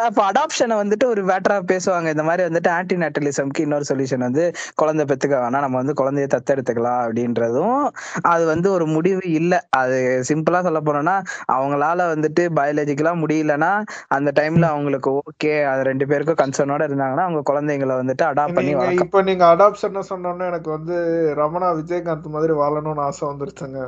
அப்ப 0.00 0.20
அடாப்ஷனை 0.28 0.74
வந்துட்டு 0.80 1.06
ஒரு 1.06 1.22
வேட்டரா 1.24 1.56
பேசுவாங்க. 1.70 2.08
இந்த 2.08 2.22
மாதிரி 2.22 2.42
வந்துட்டு 2.48 2.70
ஆன்டி 2.70 2.96
நேட்டலிசம்க்கு 2.96 3.60
இன்னொரு 3.60 3.84
சொல்யூஷன் 3.88 4.26
வந்து 4.26 4.44
குழந்தை 4.74 5.04
பெத்துக்க 5.04 5.34
வேணாம். 5.36 5.64
நம்ம 5.66 5.76
வந்து 5.76 5.94
குழந்தைய 5.94 6.28
தத்தெடுத்துக்கலாம் 6.34 7.00
அப்படின்றதும் 7.04 7.80
அது 8.24 8.44
வந்து 8.46 8.70
ஒரு 8.70 8.86
முடிவு 8.86 9.24
இல்ல. 9.32 9.52
அது 9.80 9.98
சிம்பிளா 10.28 10.60
சொல்ல 10.62 10.80
போனோம்னா 10.80 11.16
அவங்களால 11.52 12.06
வந்துட்டு 12.14 12.44
பயாலஜிக்கலா 12.56 13.14
முடியலன்னா 13.22 13.72
அந்த 14.08 14.30
டைம்ல 14.34 14.66
அவங்களுக்கு 14.70 15.10
ஓகே 15.22 15.64
அது 15.64 15.82
ரெண்டு 15.82 16.06
பேருக்கும் 16.06 16.40
கன்சர்னோட 16.42 16.82
இருந்தாங்கன்னா 16.88 17.26
அவங்க 17.28 17.42
குழந்தைங்களை 17.50 17.96
வந்துட்டு 18.02 18.26
அடாப்ட் 18.30 18.58
பண்ணி 18.58 18.74
இப்ப 19.04 19.22
நீங்க 19.22 19.44
அடாப்ஷன் 19.52 20.08
சொன்னோன்னே 20.10 20.46
எனக்கு 20.46 20.70
வந்து 20.70 20.96
ரமணா 21.36 21.70
விஜயகாந்த் 21.80 22.34
மாதிரி 22.36 22.54
வாழணும்னு 22.54 23.06
ஆசை 23.06 23.24
வந்துருச்சுங்க. 23.28 23.80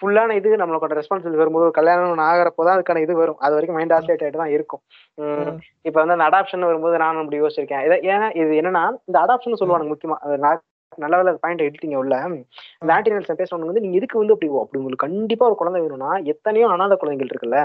ஃபுல்லான 0.00 0.34
இது 0.38 0.48
நம்மளோட 0.60 0.94
ரெஸ்பான்சிபிலிட்டி 0.98 1.42
வரும்போது 1.42 1.66
ஒரு 1.68 1.74
கல்யாணம் 1.78 2.24
ஆகிறப்போதான் 2.28 2.76
அதுக்கான 2.76 3.02
இது 3.04 3.14
வரும். 3.20 3.38
அது 3.44 3.54
வரைக்கும் 3.56 3.78
மைண்ட் 3.78 3.94
ஆசிலேட் 3.96 4.24
ஆகிட்டு 4.24 4.42
தான் 4.42 4.54
இருக்கும். 4.56 4.82
இப்ப 5.88 5.96
வந்து 6.02 6.16
அந்த 6.16 6.26
அடாப்ஷன் 6.28 6.68
வரும்போது 6.70 6.96
நானும் 7.04 7.22
அப்படி 7.22 7.40
யோசிச்சிருக்கேன். 7.42 7.84
இதை 7.86 7.98
ஏன்னா 8.12 8.28
இது 8.42 8.52
என்னன்னா 8.60 8.84
இந்த 9.10 9.18
அடாப்ஷன் 9.24 9.60
சொல்லுவாங்க 9.62 9.88
முக்கியமா. 9.92 10.18
நல்ல 11.02 11.14
வேலை 11.18 11.32
பாயிண்ட் 11.44 11.64
எடுத்தீங்க 11.66 11.96
உள்ள. 12.02 12.14
இந்த 12.82 12.90
ஆன்டினல்ஸ் 12.96 13.30
பேசுறவங்க 13.40 13.68
வந்து 13.70 13.82
நீங்க 13.84 13.96
எதுக்கு 14.00 14.20
வந்து 14.20 14.34
அப்படி 14.34 14.48
அப்படி 14.62 14.80
உங்களுக்கு 14.80 15.04
கண்டிப்பா 15.06 15.44
ஒரு 15.48 15.56
குழந்தை 15.60 15.80
வேணும்னா 15.84 16.10
எத்தனையோ 16.32 16.66
அனாதை 16.74 16.96
குழந்தைகள் 17.02 17.30
இருக்குல்ல 17.32 17.58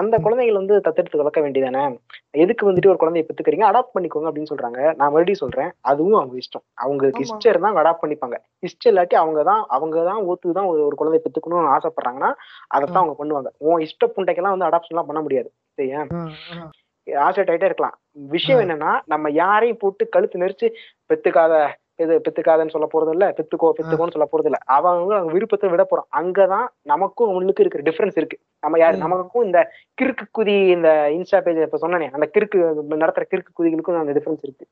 அந்த 0.00 0.14
குழந்தைகள் 0.26 0.60
வந்து 0.60 0.74
தத்தெடுத்து 0.86 1.20
வளர்க்க 1.22 1.44
வேண்டியதானே? 1.44 1.84
எதுக்கு 2.44 2.68
வந்துட்டு 2.68 2.92
ஒரு 2.92 3.00
குழந்தைய 3.02 3.26
பெத்துக்கிறீங்க 3.28 3.66
அடாப்ட் 3.70 3.94
பண்ணிக்கோங்க 3.96 4.28
அப்படின்னு 4.30 4.52
சொல்றாங்க. 4.52 4.80
நான் 4.98 5.12
மறுபடியும் 5.14 5.42
சொல்றேன் 5.44 5.70
அதுவும் 5.92 6.18
அவங்க 6.20 6.36
இஷ்டம். 6.44 6.64
அவங்களுக்கு. 6.84 7.24
இஷ்டம் 7.26 7.52
இருந்தா 7.52 7.70
அவங்க 7.70 7.82
அடாப்ட் 7.84 8.04
பண்ணிப்பாங்க. 8.04 8.38
இஷ்டம் 8.68 8.92
இல்லாட்டி 8.92 9.18
அவங்க 9.22 9.42
தான் 9.50 9.62
அவங்க 9.76 10.04
தான் 10.10 10.20
ஓத்து 10.30 10.56
தான் 10.58 10.70
ஒரு 10.88 10.96
குழந்தைய 11.02 11.22
பெத்துக்கணும்னு 11.26 11.74
ஆசைப்படுறாங்கன்னா 11.76 12.32
அதைத்தான் 12.74 13.02
அவங்க 13.02 13.16
பண்ணுவாங்க. 13.22 13.50
உன் 13.68 13.84
இஷ்ட 13.88 14.10
புண்டைக்கெல்லாம் 14.16 14.56
வந்து 14.56 14.68
அடாப்ஷன் 14.70 14.94
எல்லாம் 14.96 15.10
பண்ண 15.12 15.22
முடியாது. 15.26 15.50
சரியா? 15.78 16.02
ஆசைட் 17.06 17.50
ஆயிட்டே 17.50 17.68
இருக்கலாம். 17.68 17.96
விஷயம் 18.34 18.60
என்னன்னா 18.62 18.92
நம்ம 19.12 19.26
யாரையும் 19.42 19.82
போட்டு 19.82 20.04
கழுத்து 20.14 20.42
நெரிச்சு 20.42 20.68
பெத்துக்காத 21.10 21.54
இது 22.02 22.14
பெத்துக்காதன்னு 22.24 22.72
சொல்ல 22.74 22.86
போறது 22.92 23.12
இல்ல 23.14 23.26
பெத்துக்கோ 23.36 23.68
பெத்துக்கோன்னு 23.76 24.14
சொல்ல 24.14 24.26
போறது 24.32 24.48
இல்ல 24.50 24.58
அவங்க 24.78 25.14
அவங்க 25.14 25.32
விருப்பத்தை 25.32 25.68
விட 25.70 25.84
போறோம். 25.90 26.08
அங்கதான் 26.20 26.66
நமக்கும் 26.82 27.28
அவங்களுக்கு 27.28 27.64
இருக்கிற 27.64 27.84
டிஃபரன்ஸ் 27.88 28.18
இருக்கு. 28.20 28.38
நம்ம 28.60 28.78
யாரு. 28.78 28.96
நமக்கும் 28.96 29.44
இந்த 29.44 29.60
கிறுக்கு 30.02 30.26
குதி 30.38 30.56
இந்த 30.76 30.90
இன்ஸ்டா 31.12 31.40
பேஜ் 31.46 31.62
இப்ப 31.66 31.80
சொன்னனே 31.84 32.08
அந்த 32.10 32.28
கிறுக்கு 32.34 32.58
நடத்துற 33.04 33.24
கிறுக்கு 33.32 33.56
குதிகளுக்கும் 33.58 34.00
அந்த 34.02 34.14
டிஃபரன்ஸ் 34.18 34.44
இருக்கு. 34.48 34.66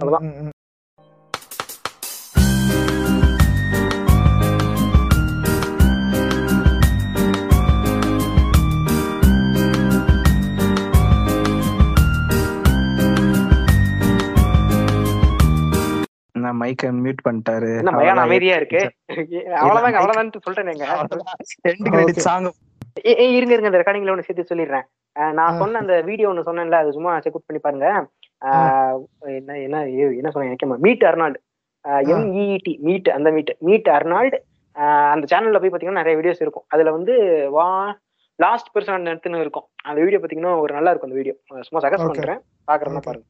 அவ்வளவுதான். 0.00 0.28
நான் 16.40 16.60
மைக்க 16.60 16.82
மியூட் 16.82 17.22
பண்ணிட்டாரு. 17.28 17.76
என்ன 17.76 17.90
மயான 17.90 18.16
அமைதியா 18.16 18.56
இருக்கு? 18.56 18.92
அவ்வளவுதாங்க 19.06 19.92
அவ்வளவுதான் 20.00 20.30
கிரெடிட் 20.30 22.16
Okay. 22.16 22.18
சாங் 22.18 22.44
ஏ- 23.06 23.16
ஏய், 23.16 23.36
இருங்க 23.36 23.54
இருங்க 23.54 23.78
அந்த 23.78 23.78
ரெக்கார்டிங்ல 23.78 24.16
ஒண்ணு 24.16 24.20
சேர்த்து 24.20 24.54
சொல்லிடுறேன். 24.54 24.82
நான். 25.32 25.56
சொன்ன 25.56 25.78
அந்த 25.78 26.00
வீடியோ 26.00 26.30
ஒண்ணு 26.30 26.48
சொன்னேன்ல 26.48 26.70
அது 26.70 26.92
சும்மா 26.92 27.20
செக் 27.20 27.40
பண்ணி 27.46 27.62
பாருங்க. 27.62 28.08
என்ன 29.20 29.58
என்ன 29.58 29.88
என்ன 29.88 30.30
சொன்னேன் 30.30 30.56
எனக்கு 30.60 30.66
meet 30.66 31.02
Arnold. 31.02 31.34
M E E T 31.88 32.78
meet 32.78 33.08
அந்த 33.08 33.30
மீட் 33.30 33.56
மீட் 33.58 33.86
அர்னால்டு. 33.86 34.38
அந்த 35.10 35.36
சேனல்ல 35.36 35.60
போய் 35.60 35.70
பாத்தீங்கன்னா 35.70 35.92
நிறைய 35.92 36.18
வீடியோஸ் 36.18 36.40
இருக்கும். 36.40 36.64
அதுல 36.68 36.92
வந்து 36.92 37.46
வா 37.50 37.98
லாஸ்ட் 38.36 38.76
பெர்சன் 38.76 39.06
எடுத்துன்னு 39.12 39.40
இருக்கும். 39.40 39.64
அந்த 39.84 40.00
வீடியோ 40.00 40.18
பாத்தீங்கன்னா 40.18 40.58
ஒரு 40.58 40.74
நல்லா 40.74 40.90
இருக்கும் 40.90 41.10
அந்த 41.10 41.22
வீடியோ 41.22 41.60
சும்மா 41.60 41.88
சஜஸ்ட். 41.88 42.06
பண்றேன். 42.06 42.38
பாக்குறதுனா 42.38 42.98
Okay. 42.98 43.04
பாருங்க. 43.04 43.26